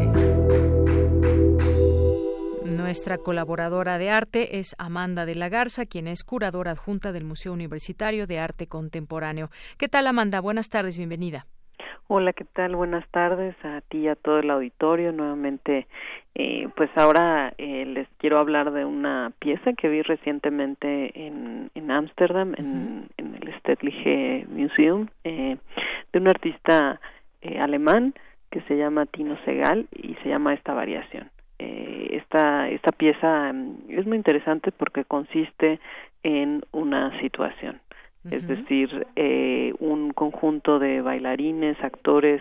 Nuestra 2.91 3.19
colaboradora 3.19 3.97
de 3.97 4.09
arte 4.09 4.59
es 4.59 4.75
Amanda 4.77 5.25
de 5.25 5.33
la 5.33 5.47
Garza, 5.47 5.85
quien 5.85 6.09
es 6.09 6.25
curadora 6.25 6.71
adjunta 6.71 7.13
del 7.13 7.23
Museo 7.23 7.53
Universitario 7.53 8.27
de 8.27 8.39
Arte 8.39 8.67
Contemporáneo. 8.67 9.47
¿Qué 9.77 9.87
tal, 9.87 10.07
Amanda? 10.07 10.41
Buenas 10.41 10.69
tardes, 10.69 10.97
bienvenida. 10.97 11.45
Hola, 12.07 12.33
¿qué 12.33 12.43
tal? 12.43 12.75
Buenas 12.75 13.07
tardes 13.11 13.55
a 13.63 13.79
ti 13.87 13.99
y 13.99 14.07
a 14.09 14.17
todo 14.17 14.39
el 14.39 14.49
auditorio. 14.49 15.13
Nuevamente, 15.13 15.87
eh, 16.35 16.67
pues 16.75 16.89
ahora 16.97 17.53
eh, 17.57 17.85
les 17.85 18.09
quiero 18.17 18.39
hablar 18.39 18.73
de 18.73 18.83
una 18.83 19.31
pieza 19.39 19.71
que 19.71 19.87
vi 19.87 20.01
recientemente 20.01 21.13
en 21.15 21.91
Ámsterdam, 21.91 22.55
en, 22.57 23.07
en, 23.15 23.35
el 23.35 23.57
Stedtliche 23.59 24.45
Museum, 24.49 25.07
eh, 25.23 25.55
de 26.11 26.19
un 26.19 26.27
artista 26.27 26.99
alemán 27.57 28.15
que 28.49 28.59
se 28.63 28.75
llama 28.75 29.05
Tino 29.05 29.37
Segal 29.45 29.87
y 29.93 30.15
se 30.15 30.27
llama 30.27 30.53
esta 30.53 30.73
variación. 30.73 31.31
Eh, 31.61 32.17
esta, 32.17 32.69
esta 32.69 32.91
pieza 32.91 33.53
mm, 33.53 33.75
es 33.89 34.07
muy 34.07 34.17
interesante 34.17 34.71
porque 34.71 35.05
consiste 35.05 35.79
en 36.23 36.63
una 36.71 37.19
situación. 37.21 37.79
Es 38.29 38.47
decir, 38.47 39.07
eh, 39.15 39.73
un 39.79 40.11
conjunto 40.13 40.77
de 40.77 41.01
bailarines, 41.01 41.75
actores, 41.83 42.39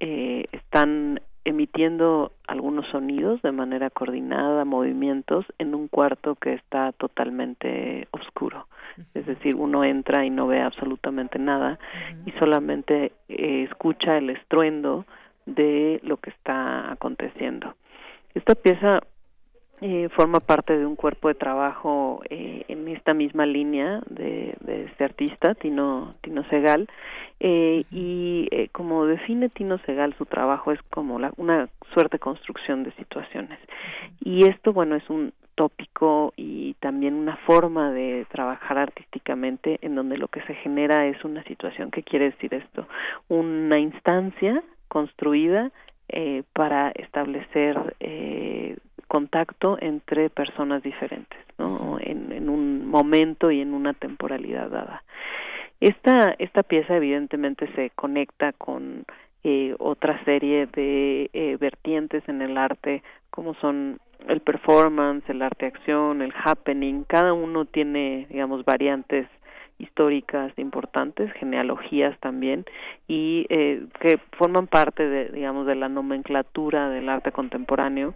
eh, 0.00 0.46
están 0.50 1.20
emitiendo 1.44 2.32
algunos 2.48 2.86
sonidos 2.86 3.42
de 3.42 3.52
manera 3.52 3.90
coordinada, 3.90 4.64
movimientos, 4.64 5.44
en 5.58 5.74
un 5.74 5.88
cuarto 5.88 6.36
que 6.36 6.54
está 6.54 6.92
totalmente 6.92 8.08
oscuro. 8.12 8.66
Es 9.12 9.26
decir, 9.26 9.56
uno 9.56 9.84
entra 9.84 10.24
y 10.24 10.30
no 10.30 10.46
ve 10.46 10.62
absolutamente 10.62 11.38
nada 11.38 11.78
y 12.24 12.30
solamente 12.32 13.12
escucha 13.28 14.16
el 14.16 14.30
estruendo 14.30 15.04
de 15.44 16.00
lo 16.02 16.16
que 16.16 16.30
está 16.30 16.92
aconteciendo. 16.92 17.74
Esta 18.34 18.54
pieza 18.54 19.00
eh, 19.80 20.08
forma 20.10 20.40
parte 20.40 20.76
de 20.76 20.84
un 20.84 20.96
cuerpo 20.96 21.28
de 21.28 21.34
trabajo 21.34 22.22
eh, 22.28 22.64
en 22.68 22.86
esta 22.88 23.14
misma 23.14 23.46
línea 23.46 24.00
de, 24.08 24.54
de, 24.60 24.84
este 24.84 25.04
artista, 25.04 25.54
Tino, 25.54 26.14
Tino 26.20 26.44
Segal, 26.50 26.88
eh, 27.40 27.84
y 27.90 28.48
eh, 28.50 28.68
como 28.72 29.06
define 29.06 29.48
Tino 29.48 29.78
Segal 29.78 30.14
su 30.18 30.26
trabajo 30.26 30.72
es 30.72 30.80
como 30.90 31.18
la, 31.18 31.32
una 31.38 31.70
suerte 31.94 32.16
de 32.16 32.20
construcción 32.20 32.84
de 32.84 32.92
situaciones. 32.92 33.58
Y 34.20 34.46
esto, 34.46 34.74
bueno, 34.74 34.96
es 34.96 35.08
un 35.08 35.32
tópico 35.54 36.34
y 36.36 36.74
también 36.80 37.14
una 37.14 37.36
forma 37.36 37.90
de 37.92 38.26
trabajar 38.30 38.78
artísticamente 38.78 39.78
en 39.82 39.94
donde 39.94 40.18
lo 40.18 40.28
que 40.28 40.42
se 40.42 40.54
genera 40.54 41.06
es 41.06 41.24
una 41.24 41.42
situación. 41.44 41.90
¿Qué 41.90 42.02
quiere 42.02 42.26
decir 42.26 42.52
esto? 42.54 42.86
Una 43.28 43.78
instancia 43.78 44.62
construida 44.88 45.70
eh, 46.12 46.42
para 46.52 46.90
establecer 46.90 47.96
eh, 48.00 48.76
contacto 49.08 49.76
entre 49.80 50.30
personas 50.30 50.82
diferentes, 50.82 51.38
¿no? 51.58 51.98
En, 52.00 52.48
un 52.48 52.86
momento 52.86 53.50
y 53.50 53.60
en 53.60 53.74
una 53.74 53.92
temporalidad 53.92 54.70
dada. 54.70 55.02
Esta, 55.80 56.34
esta 56.38 56.62
pieza 56.62 56.96
evidentemente 56.96 57.68
se 57.74 57.90
conecta 57.90 58.52
con 58.52 59.04
eh, 59.44 59.74
otra 59.78 60.22
serie 60.24 60.66
de 60.66 61.30
eh, 61.32 61.56
vertientes 61.60 62.22
en 62.28 62.42
el 62.42 62.56
arte, 62.56 63.02
como 63.30 63.54
son 63.54 63.98
el 64.28 64.40
performance, 64.40 65.28
el 65.28 65.42
arte 65.42 65.66
acción, 65.66 66.22
el 66.22 66.32
happening, 66.44 67.04
cada 67.04 67.32
uno 67.32 67.64
tiene, 67.64 68.26
digamos, 68.30 68.64
variantes 68.64 69.26
históricas 69.80 70.52
importantes, 70.58 71.32
genealogías 71.32 72.18
también, 72.20 72.64
y 73.08 73.46
eh, 73.48 73.84
que 74.00 74.18
forman 74.36 74.66
parte 74.66 75.08
de, 75.08 75.30
digamos, 75.30 75.66
de 75.66 75.74
la 75.74 75.88
nomenclatura 75.88 76.88
del 76.90 77.08
arte 77.08 77.32
contemporáneo. 77.32 78.14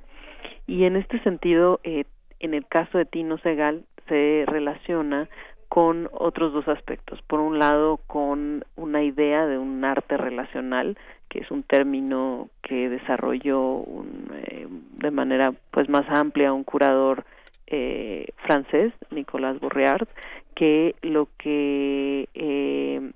Y 0.66 0.84
en 0.84 0.96
este 0.96 1.20
sentido, 1.22 1.80
eh, 1.82 2.04
en 2.40 2.54
el 2.54 2.66
caso 2.66 2.98
de 2.98 3.06
Tino 3.06 3.38
Segal, 3.38 3.84
se 4.08 4.44
relaciona 4.46 5.28
con 5.68 6.08
otros 6.12 6.52
dos 6.52 6.68
aspectos. 6.68 7.20
Por 7.22 7.40
un 7.40 7.58
lado, 7.58 7.98
con 8.06 8.64
una 8.76 9.02
idea 9.02 9.46
de 9.46 9.58
un 9.58 9.84
arte 9.84 10.16
relacional, 10.16 10.96
que 11.28 11.40
es 11.40 11.50
un 11.50 11.64
término 11.64 12.48
que 12.62 12.88
desarrolló 12.88 13.60
un, 13.60 14.30
eh, 14.34 14.68
de 14.68 15.10
manera 15.10 15.52
pues 15.72 15.88
más 15.88 16.08
amplia 16.08 16.52
un 16.52 16.62
curador 16.62 17.24
eh, 17.66 18.26
francés, 18.46 18.92
Nicolas 19.10 19.58
Bourriard, 19.58 20.06
que 20.54 20.94
lo 21.02 21.28
que 21.38 22.28
eh, 22.34 23.12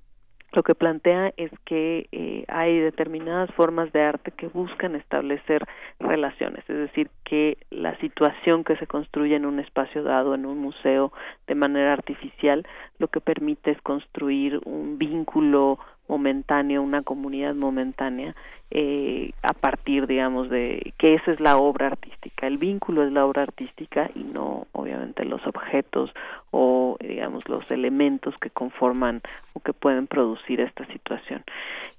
lo 0.53 0.63
que 0.63 0.75
plantea 0.75 1.33
es 1.37 1.51
que 1.67 2.09
eh, 2.11 2.45
hay 2.49 2.79
determinadas 2.81 3.51
formas 3.53 3.93
de 3.93 4.03
arte 4.03 4.31
que 4.31 4.49
buscan 4.49 4.95
establecer 4.95 5.65
relaciones, 6.01 6.65
es 6.69 6.77
decir, 6.77 7.11
que 7.25 7.59
la 7.71 7.97
situación 7.99 8.65
que 8.65 8.77
se 8.77 8.87
construye 8.87 9.37
en 9.37 9.45
un 9.45 9.61
espacio 9.61 10.03
dado, 10.03 10.35
en 10.35 10.47
un 10.47 10.59
museo, 10.59 11.13
de 11.47 11.55
manera 11.55 11.93
artificial, 11.93 12.67
lo 12.99 13.09
que 13.09 13.21
permite 13.21 13.73
es 13.73 13.83
construir 13.83 14.59
un 14.65 14.97
vínculo 14.97 15.79
momentáneo, 16.09 16.83
una 16.83 17.03
comunidad 17.03 17.55
momentánea, 17.55 18.35
eh, 18.71 19.31
a 19.43 19.55
partir, 19.55 20.07
digamos, 20.07 20.51
de 20.51 20.93
que 20.99 21.15
esa 21.15 21.31
es 21.31 21.41
la 21.41 21.57
obra 21.57 21.87
artística. 21.87 22.47
El 22.47 22.59
vínculo 22.59 23.03
es 23.03 23.13
la 23.13 23.25
obra 23.25 23.43
artística 23.43 24.11
y 24.15 24.25
no, 24.25 24.67
obviamente, 24.73 25.25
los 25.25 25.47
objetos 25.47 26.13
o, 26.51 26.97
digamos, 27.01 27.49
los 27.49 27.71
elementos 27.71 28.37
que 28.39 28.51
conforman 28.51 29.21
o 29.55 29.61
que 29.61 29.73
pueden 29.73 30.07
producir 30.07 30.61
esta 30.61 30.85
situación. 30.87 31.45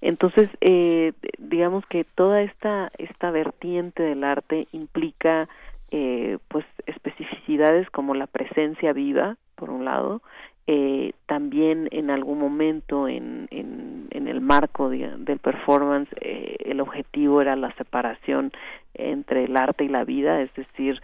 Entonces, 0.02 0.50
eh, 0.62 1.14
digamos 1.40 1.86
que 1.88 2.04
toda 2.04 2.42
esta, 2.42 2.92
esta 2.98 3.32
vertiente 3.32 4.04
del 4.04 4.24
arte 4.24 4.68
implica 4.72 5.48
eh, 5.92 6.38
pues 6.50 6.66
especificidades 6.86 7.90
como 7.90 8.14
la 8.14 8.28
presencia 8.28 8.94
viva, 8.94 9.38
por 9.56 9.72
un 9.72 9.86
lado, 9.86 10.22
eh, 10.72 11.14
también 11.26 11.88
en 11.90 12.12
algún 12.12 12.38
momento 12.38 13.08
en, 13.08 13.48
en, 13.50 14.28
el 14.28 14.40
marco 14.40 14.88
del 14.90 15.40
performance 15.40 16.08
eh, 16.22 16.58
el 16.60 16.80
objetivo 16.80 17.42
era 17.42 17.56
la 17.56 17.74
separación 17.74 18.52
entre 18.94 19.46
el 19.46 19.58
arte 19.58 19.86
y 19.86 19.88
la 19.88 20.04
vida, 20.04 20.42
es 20.42 20.54
decir, 20.54 21.02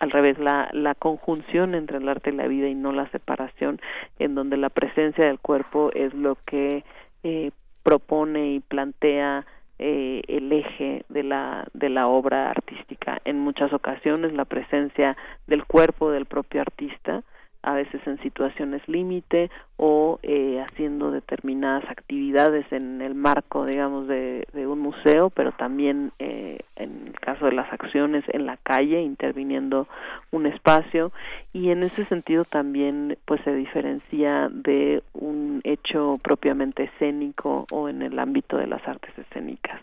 al 0.00 0.10
revés, 0.10 0.40
la, 0.40 0.68
la 0.72 0.96
conjunción 0.96 1.76
entre 1.76 1.98
el 1.98 2.08
arte 2.08 2.30
y 2.30 2.32
la 2.32 2.48
vida 2.48 2.66
y 2.66 2.74
no 2.74 2.90
la 2.90 3.08
separación, 3.10 3.80
en 4.18 4.34
donde 4.34 4.56
la 4.56 4.68
presencia 4.68 5.26
del 5.26 5.38
cuerpo 5.38 5.92
es 5.94 6.12
lo 6.12 6.36
que 6.44 6.82
eh, 7.22 7.52
propone 7.84 8.54
y 8.54 8.58
plantea 8.58 9.46
eh, 9.78 10.22
el 10.26 10.50
eje 10.50 11.04
de 11.08 11.22
la 11.22 11.68
de 11.72 11.88
la 11.88 12.08
obra 12.08 12.50
artística. 12.50 13.20
En 13.24 13.38
muchas 13.38 13.72
ocasiones 13.72 14.32
la 14.32 14.44
presencia 14.44 15.16
del 15.46 15.64
cuerpo 15.66 16.10
del 16.10 16.26
propio 16.26 16.62
artista 16.62 17.22
a 17.64 17.72
veces 17.72 18.00
en 18.06 18.18
situaciones 18.18 18.86
límite 18.86 19.50
o 19.76 20.20
eh, 20.22 20.62
haciendo 20.62 21.10
determinadas 21.10 21.84
actividades 21.90 22.64
en 22.70 23.00
el 23.00 23.14
marco, 23.14 23.64
digamos, 23.64 24.06
de, 24.06 24.46
un 24.54 24.80
museo, 24.80 25.30
pero 25.30 25.52
también 25.52 26.12
eh, 26.18 26.58
en 26.76 27.08
el 27.08 27.20
caso 27.20 27.46
de 27.46 27.52
las 27.52 27.72
acciones 27.72 28.22
en 28.28 28.46
la 28.46 28.56
calle, 28.58 29.00
interviniendo 29.00 29.88
un 30.30 30.46
espacio. 30.46 31.10
Y 31.52 31.70
en 31.70 31.82
ese 31.82 32.04
sentido 32.06 32.44
también 32.44 33.16
pues 33.24 33.40
se 33.42 33.54
diferencia 33.54 34.48
de 34.50 35.02
un 35.14 35.60
hecho 35.64 36.14
propiamente 36.22 36.84
escénico 36.84 37.66
o 37.72 37.88
en 37.88 38.02
el 38.02 38.18
ámbito 38.18 38.58
de 38.58 38.66
las 38.66 38.86
artes 38.86 39.16
escénicas, 39.18 39.80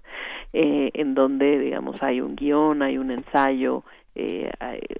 eh, 0.53 0.91
en 0.93 1.15
donde, 1.15 1.59
digamos, 1.59 2.01
hay 2.03 2.21
un 2.21 2.35
guion, 2.35 2.81
hay 2.81 2.97
un 2.97 3.11
ensayo, 3.11 3.83
eh, 4.15 4.51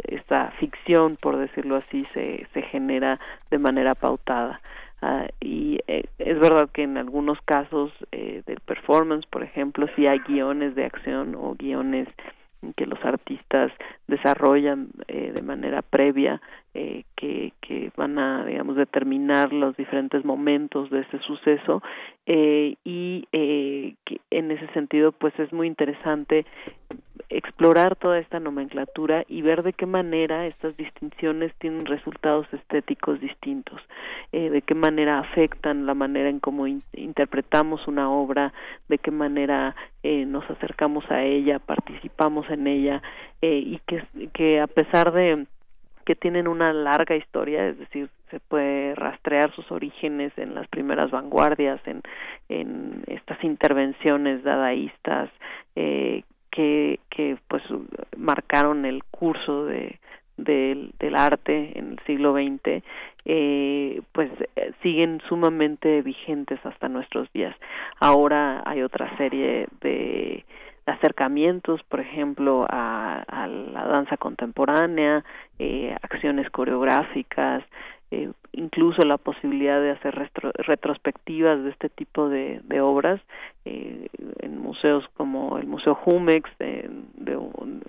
esta 0.08 0.52
ficción, 0.60 1.18
por 1.22 1.38
decirlo 1.38 1.78
así, 1.78 2.06
se, 2.14 2.48
se 2.54 2.62
genera 2.64 3.20
de 3.50 3.58
manera 3.58 3.96
pautada. 3.96 4.62
Ah, 5.02 5.28
y 5.40 5.80
eh, 5.88 6.04
es 6.20 6.40
verdad 6.40 6.70
que 6.72 6.84
en 6.84 6.98
algunos 6.98 7.42
casos 7.42 7.92
eh, 8.12 8.44
del 8.46 8.60
performance, 8.60 9.26
por 9.26 9.42
ejemplo, 9.42 9.88
si 9.96 10.06
hay 10.06 10.20
guiones 10.20 10.76
de 10.76 10.86
acción 10.86 11.34
o 11.36 11.56
guiones 11.56 12.08
que 12.76 12.86
los 12.86 13.04
artistas 13.04 13.72
desarrollan 14.08 14.90
eh, 15.08 15.32
de 15.34 15.42
manera 15.42 15.82
previa 15.82 16.40
eh, 16.74 17.04
que, 17.16 17.52
van 17.96 18.18
a 18.20 18.46
digamos 18.46 18.76
determinar 18.76 19.54
los 19.54 19.76
diferentes 19.76 20.24
momentos 20.26 20.90
de 20.90 21.02
ese 21.02 21.20
suceso 21.20 21.84
eh, 22.26 22.76
y 22.84 23.28
eh, 23.32 23.96
que 24.06 24.22
en 24.30 24.52
ese 24.52 24.68
sentido 24.74 25.12
pues 25.12 25.38
es 25.40 25.52
muy 25.52 25.68
interesante 25.68 26.46
explorar 27.32 27.96
toda 27.96 28.20
esta 28.20 28.40
nomenclatura 28.40 29.24
y 29.28 29.42
ver 29.42 29.64
de 29.64 29.74
qué 29.74 29.86
manera 29.86 30.48
estas 30.48 30.76
distinciones 30.76 31.54
tienen 31.60 31.86
resultados 31.86 32.46
estéticos 32.52 33.20
distintos, 33.22 33.82
eh, 34.32 34.50
de 34.50 34.62
qué 34.62 34.76
manera 34.76 35.20
afectan 35.20 35.86
la 35.86 35.94
manera 35.94 36.30
en 36.30 36.40
cómo 36.40 36.68
interpretamos 36.68 37.88
una 37.88 38.12
obra, 38.12 38.54
de 38.90 38.98
qué 38.98 39.12
manera 39.12 39.76
eh, 40.04 40.26
nos 40.26 40.50
acercamos 40.50 41.10
a 41.10 41.24
ella, 41.24 41.60
participamos 41.60 42.50
en 42.50 42.68
ella 42.68 43.02
eh, 43.42 43.58
y 43.58 43.80
que, 43.88 44.04
que 44.34 44.60
a 44.60 44.68
pesar 44.68 45.14
de 45.14 45.46
que 46.12 46.16
tienen 46.18 46.50
una 46.50 46.74
larga 46.74 47.16
historia, 47.16 47.70
es 47.70 47.80
decir, 47.80 48.10
se 48.32 48.42
puede 48.42 48.96
rastrear 48.96 49.50
sus 49.56 49.72
orígenes 49.72 50.38
en 50.38 50.54
las 50.54 50.68
primeras 50.68 51.10
vanguardias, 51.10 51.80
en, 51.88 52.02
en 52.50 53.06
estas 53.08 53.42
intervenciones 53.46 54.44
dadaístas 54.44 55.30
eh, 55.78 56.24
que, 56.52 57.00
que 57.10 57.38
pues 57.48 57.64
marcaron 58.18 58.84
el 58.86 59.06
curso 59.06 59.64
de, 59.64 60.00
del, 60.36 60.92
arte 61.16 61.80
en 61.80 61.94
el 61.94 62.00
siglo 62.06 62.34
XX, 62.34 62.84
eh, 63.24 64.02
pues 64.12 64.32
eh, 64.58 64.74
siguen 64.84 65.22
sumamente 65.30 66.02
vigentes 66.02 66.60
hasta 66.66 66.90
nuestros 66.90 67.32
días. 67.32 67.56
Ahora 68.02 68.64
hay 68.66 68.82
otra 68.82 69.16
serie 69.16 69.66
de 69.80 70.44
acercamientos, 70.92 71.82
por 71.84 72.00
ejemplo, 72.00 72.66
a, 72.70 73.24
la 73.48 73.86
danza 73.88 74.18
contemporánea, 74.18 75.24
eh, 75.60 75.96
acciones 76.02 76.50
coreográficas, 76.50 77.64
eh, 78.12 78.30
incluso 78.52 79.04
la 79.04 79.18
posibilidad 79.18 79.80
de 79.80 79.92
hacer 79.92 80.30
retrospectivas 80.68 81.64
de 81.64 81.70
este 81.70 81.88
tipo 81.88 82.28
de, 82.28 82.62
obras 82.82 83.22
eh, 83.64 84.08
en 84.40 84.60
museos 84.60 85.06
como 85.16 85.58
el 85.58 85.66
Museo 85.66 85.96
Jumex, 85.96 86.50
de, 86.60 86.90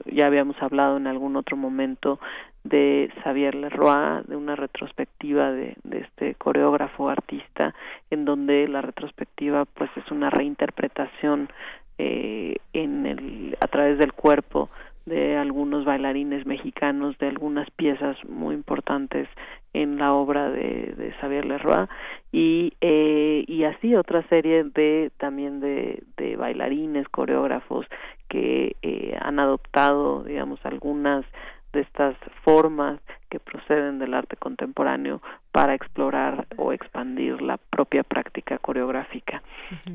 ya 0.07 0.27
habíamos 0.27 0.57
hablado 0.63 0.97
en 0.97 1.09
algún 1.09 1.35
otro 1.35 1.57
momento 1.57 2.21
de 2.63 3.13
Xavier 3.25 3.57
Leroy, 3.57 4.23
de 4.29 4.37
una 4.37 4.55
retrospectiva 4.55 5.51
de, 5.51 5.77
de 5.83 5.99
este 5.99 6.37
coreógrafo 6.37 7.09
artista, 7.09 7.75
en 8.11 8.25
donde 8.25 8.69
la 8.69 8.81
retrospectiva 8.81 9.65
pues 9.65 9.91
es 9.97 10.09
una 10.13 10.31
reinterpretación 10.31 11.49
eh, 11.99 12.57
en 12.73 13.07
el, 13.07 13.57
a 13.61 13.67
través 13.69 13.99
del 13.99 14.13
cuerpo 14.13 14.71
de 15.07 15.37
algunos 15.37 15.85
bailarines 15.85 16.47
mexicanos 16.47 17.19
de 17.19 17.29
algunas 17.29 17.69
piezas 17.73 18.17
muy 18.29 18.55
importantes 18.55 19.29
en 19.75 19.99
la 19.99 20.13
obra 20.13 20.51
de, 20.51 20.95
de 20.97 21.13
Xavier 21.21 21.45
Leroy 21.45 21.87
y 22.31 22.73
eh, 22.81 23.45
y 23.49 23.65
así 23.65 23.97
otra 23.97 24.23
serie 24.29 24.65
de 24.65 25.11
también 25.19 25.61
de, 25.61 26.03
de 26.17 26.37
bailarines 26.37 27.09
coreógrafos 27.09 27.87
que 28.29 28.77
eh, 28.83 29.17
han 29.21 29.41
adoptado 29.41 30.23
digamos 30.23 30.65
algunas 30.65 31.25
de 31.73 31.81
estas 31.81 32.17
formas 32.45 33.01
que 33.33 33.41
proceden 33.41 33.99
del 33.99 34.13
arte 34.13 34.37
contemporáneo 34.37 35.23
para 35.53 35.73
explorar 35.75 36.47
o 36.59 36.75
expandir 36.75 37.41
la 37.41 37.57
propia 37.57 38.03
práctica 38.03 38.59
coreográfica. 38.59 39.43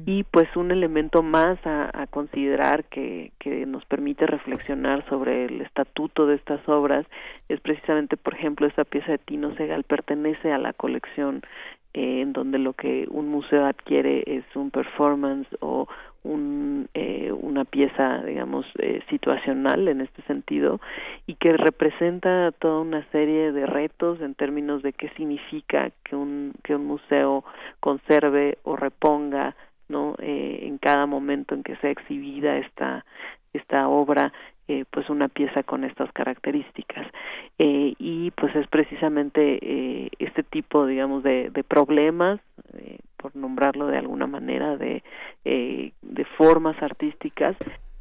Y 0.08 0.24
pues 0.24 0.48
un 0.56 0.72
elemento 0.72 1.22
más 1.22 1.60
a, 1.64 2.08
considerar 2.10 2.86
que, 2.86 3.32
que 3.38 3.68
nos 3.68 3.86
permite 3.86 4.26
reflexionar 4.26 5.08
sobre 5.08 5.46
el 5.46 5.62
estatuto 5.62 6.26
de 6.26 6.34
estas 6.34 6.68
obras 6.68 7.06
es 7.48 7.60
precisamente, 7.60 8.18
por 8.18 8.34
ejemplo, 8.34 8.66
esta 8.66 8.86
pieza 8.86 9.12
de 9.12 9.20
Tino 9.20 9.54
Segal 9.56 9.84
pertenece 9.84 10.52
a 10.52 10.58
la 10.58 10.74
colección 10.74 11.44
eh, 11.94 12.22
en 12.22 12.34
donde 12.34 12.58
lo 12.58 12.74
que 12.74 13.06
un 13.10 13.28
museo 13.28 13.66
adquiere 13.66 14.24
es 14.26 14.44
un 14.56 14.72
performance 14.72 15.48
o 15.62 15.88
un, 16.28 16.90
eh, 16.94 17.32
una 17.32 17.66
pieza, 17.66 18.24
digamos, 18.24 18.66
eh, 18.80 19.02
situacional 19.10 19.88
en 19.88 20.02
este 20.02 20.22
sentido 20.24 20.80
y 21.26 21.36
que 21.36 21.54
representa 21.54 22.52
toda 22.52 22.82
una 22.82 23.04
serie 23.12 23.52
de 23.52 23.66
retos 23.66 24.22
en 24.22 24.36
términos 24.36 24.84
de 24.84 24.94
qué 24.94 25.10
significa 25.10 25.92
que 26.04 26.16
un, 26.16 26.54
que 26.64 26.76
un 26.76 26.86
museo 26.86 27.44
conserve 27.80 28.58
o 28.64 28.76
reponga 28.76 29.56
no 29.90 30.16
eh, 30.20 30.60
en 30.64 30.78
cada 30.80 31.06
momento 31.06 31.56
en 31.56 31.64
que 31.64 31.78
sea 31.78 31.92
exhibida 31.92 32.58
esta 32.58 33.06
esta 33.54 33.88
obra 33.88 34.34
eh, 34.68 34.84
pues 34.92 35.10
una 35.10 35.30
pieza 35.30 35.64
con 35.64 35.84
estas 35.86 36.12
características. 36.12 37.08
Eh, 37.58 37.94
y 37.98 38.32
pues 38.32 38.56
es 38.56 38.68
precisamente 38.68 39.60
eh, 39.62 40.10
este 40.20 40.44
tipo 40.44 40.86
digamos 40.86 41.24
de, 41.24 41.52
problemas 41.68 42.40
eh, 42.74 43.00
por 43.18 43.36
nombrarlo 43.36 43.88
de 43.88 43.98
alguna 43.98 44.28
manera 44.28 44.78
de 44.78 45.04
eh, 45.46 45.92
de 46.02 46.26
formas 46.38 46.82
artísticas 46.82 47.56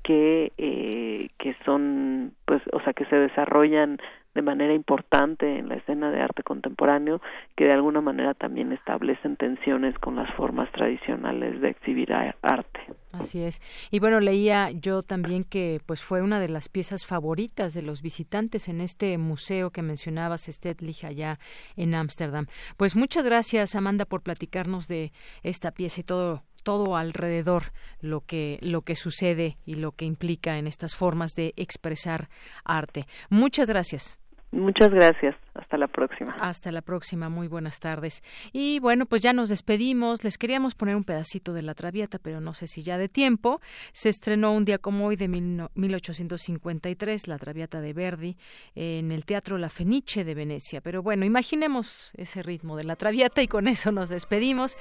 que 0.07 0.53
eh, 0.57 1.28
que 1.37 1.57
son 1.65 2.33
pues 2.45 2.62
o 2.73 2.81
sea 2.81 2.93
que 2.93 3.05
se 3.07 3.16
desarrollan 3.16 3.99
de 4.37 4.43
manera 4.43 4.73
importante 4.73 5.59
en 5.59 5.69
la 5.69 5.77
escena 5.77 6.11
de 6.11 6.20
arte 6.20 6.43
contemporáneo 6.43 7.20
que 7.57 7.65
de 7.65 7.73
alguna 7.73 8.03
manera 8.03 8.35
también 8.35 8.70
establecen 8.70 9.37
tensiones 9.37 9.99
con 9.99 10.15
las 10.15 10.33
formas 10.35 10.70
tradicionales 10.73 11.61
de 11.61 11.70
exhibir 11.70 12.12
arte. 12.12 12.81
Así 13.15 13.43
es. 13.43 13.62
Y 13.91 13.99
bueno, 13.99 14.20
leía 14.20 14.70
yo 14.70 15.03
también 15.03 15.43
que 15.43 15.81
pues 15.87 16.05
fue 16.05 16.20
una 16.20 16.39
de 16.39 16.51
las 16.51 16.69
piezas 16.69 17.07
favoritas 17.07 17.73
de 17.73 17.81
los 17.81 18.03
visitantes 18.03 18.69
en 18.69 18.83
este 18.83 19.16
museo 19.16 19.70
que 19.70 19.81
mencionabas, 19.81 20.43
Stetlich, 20.43 21.05
allá 21.05 21.39
en 21.77 21.95
Ámsterdam. 21.95 22.47
Pues 22.77 22.95
muchas 22.95 23.24
gracias, 23.24 23.74
Amanda, 23.74 24.05
por 24.05 24.20
platicarnos 24.20 24.87
de 24.87 25.12
esta 25.43 25.70
pieza 25.70 26.03
y 26.03 26.05
todo 26.05 26.43
todo 26.67 26.97
alrededor 26.97 27.73
lo 28.01 28.23
que 28.23 28.59
lo 28.61 28.83
que 28.83 28.97
sucede 28.97 29.57
y 29.65 29.75
lo 29.75 29.93
que 29.93 30.05
implica 30.05 30.59
en 30.59 30.67
estas 30.67 30.97
formas 30.97 31.37
de 31.37 31.55
expresar 31.57 32.29
arte. 32.65 33.07
Muchas 33.31 33.69
gracias. 33.69 34.19
Muchas 34.52 34.90
gracias. 34.90 35.35
Hasta 35.55 35.77
la 35.77 35.89
próxima. 35.89 36.36
Hasta 36.40 36.70
la 36.70 36.82
próxima. 36.82 37.28
Muy 37.28 37.48
buenas 37.48 37.81
tardes. 37.81 38.23
Y 38.52 38.78
bueno, 38.78 39.06
pues 39.06 39.23
ya 39.23 39.32
nos 39.32 39.48
despedimos. 39.48 40.23
Les 40.23 40.39
queríamos 40.39 40.74
poner 40.74 40.97
un 40.97 41.05
pedacito 41.05 41.52
de 41.52 41.62
La 41.62 41.74
Traviata, 41.74 42.18
pero 42.18 42.40
no 42.40 42.55
sé 42.55 42.66
si 42.66 42.82
ya 42.82 42.98
de 42.98 43.09
tiempo. 43.09 43.60
Se 43.93 44.09
estrenó 44.09 44.52
un 44.52 44.64
día 44.64 44.78
como 44.78 45.06
hoy 45.06 45.16
de 45.16 45.28
1853, 45.28 47.28
La 47.28 47.39
Traviata 47.39 47.81
de 47.81 47.93
Verdi, 47.93 48.36
en 48.74 49.12
el 49.12 49.24
Teatro 49.24 49.59
La 49.59 49.68
Fenice 49.68 50.24
de 50.24 50.35
Venecia. 50.35 50.81
Pero 50.81 51.02
bueno, 51.02 51.24
imaginemos 51.24 52.12
ese 52.16 52.43
ritmo 52.43 52.77
de 52.77 52.85
La 52.85 52.97
Traviata 52.97 53.43
y 53.43 53.48
con 53.48 53.68
eso 53.68 53.93
nos 53.93 54.09
despedimos. 54.09 54.78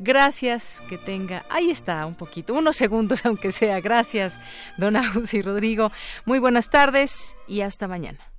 Gracias, 0.00 0.82
que 0.88 0.98
tenga. 0.98 1.44
Ahí 1.50 1.70
está, 1.70 2.04
un 2.06 2.16
poquito, 2.16 2.54
unos 2.54 2.76
segundos, 2.76 3.24
aunque 3.26 3.52
sea. 3.52 3.80
Gracias, 3.80 4.40
Don 4.76 4.94
y 5.32 5.42
Rodrigo. 5.42 5.90
Muy 6.24 6.38
buenas 6.38 6.70
tardes 6.70 7.36
y 7.46 7.60
hasta 7.60 7.88
mañana. 7.88 8.33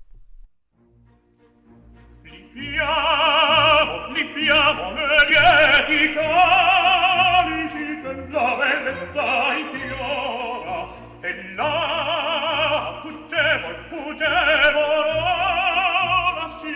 Lippiamo, 2.55 4.07
lippiamo 4.13 4.93
le 4.93 5.27
lieti 5.27 6.13
calici 6.13 7.99
che 8.01 8.13
la 8.29 8.55
bellezza 8.55 9.53
infiora 9.55 10.87
e 11.19 11.53
là 11.53 12.99
fuggevol, 13.01 13.75
fuggevol 13.89 15.05
ora 15.17 16.45
si 16.61 16.75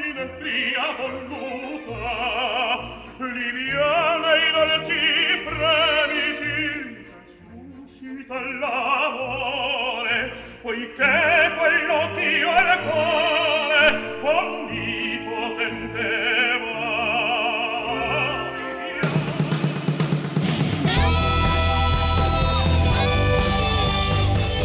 voluta. 0.97 2.03
Liviana 3.19 4.35
in 4.35 4.55
alci 4.55 5.03
fremiti 5.45 7.07
suscita 7.87 8.37
l'amore 8.41 10.31
poiché 10.61 11.53
quello 11.57 12.11
ch'io 12.15 12.49
e 12.53 12.61
il 12.61 12.79
cuore 12.89 14.19
con 14.19 14.68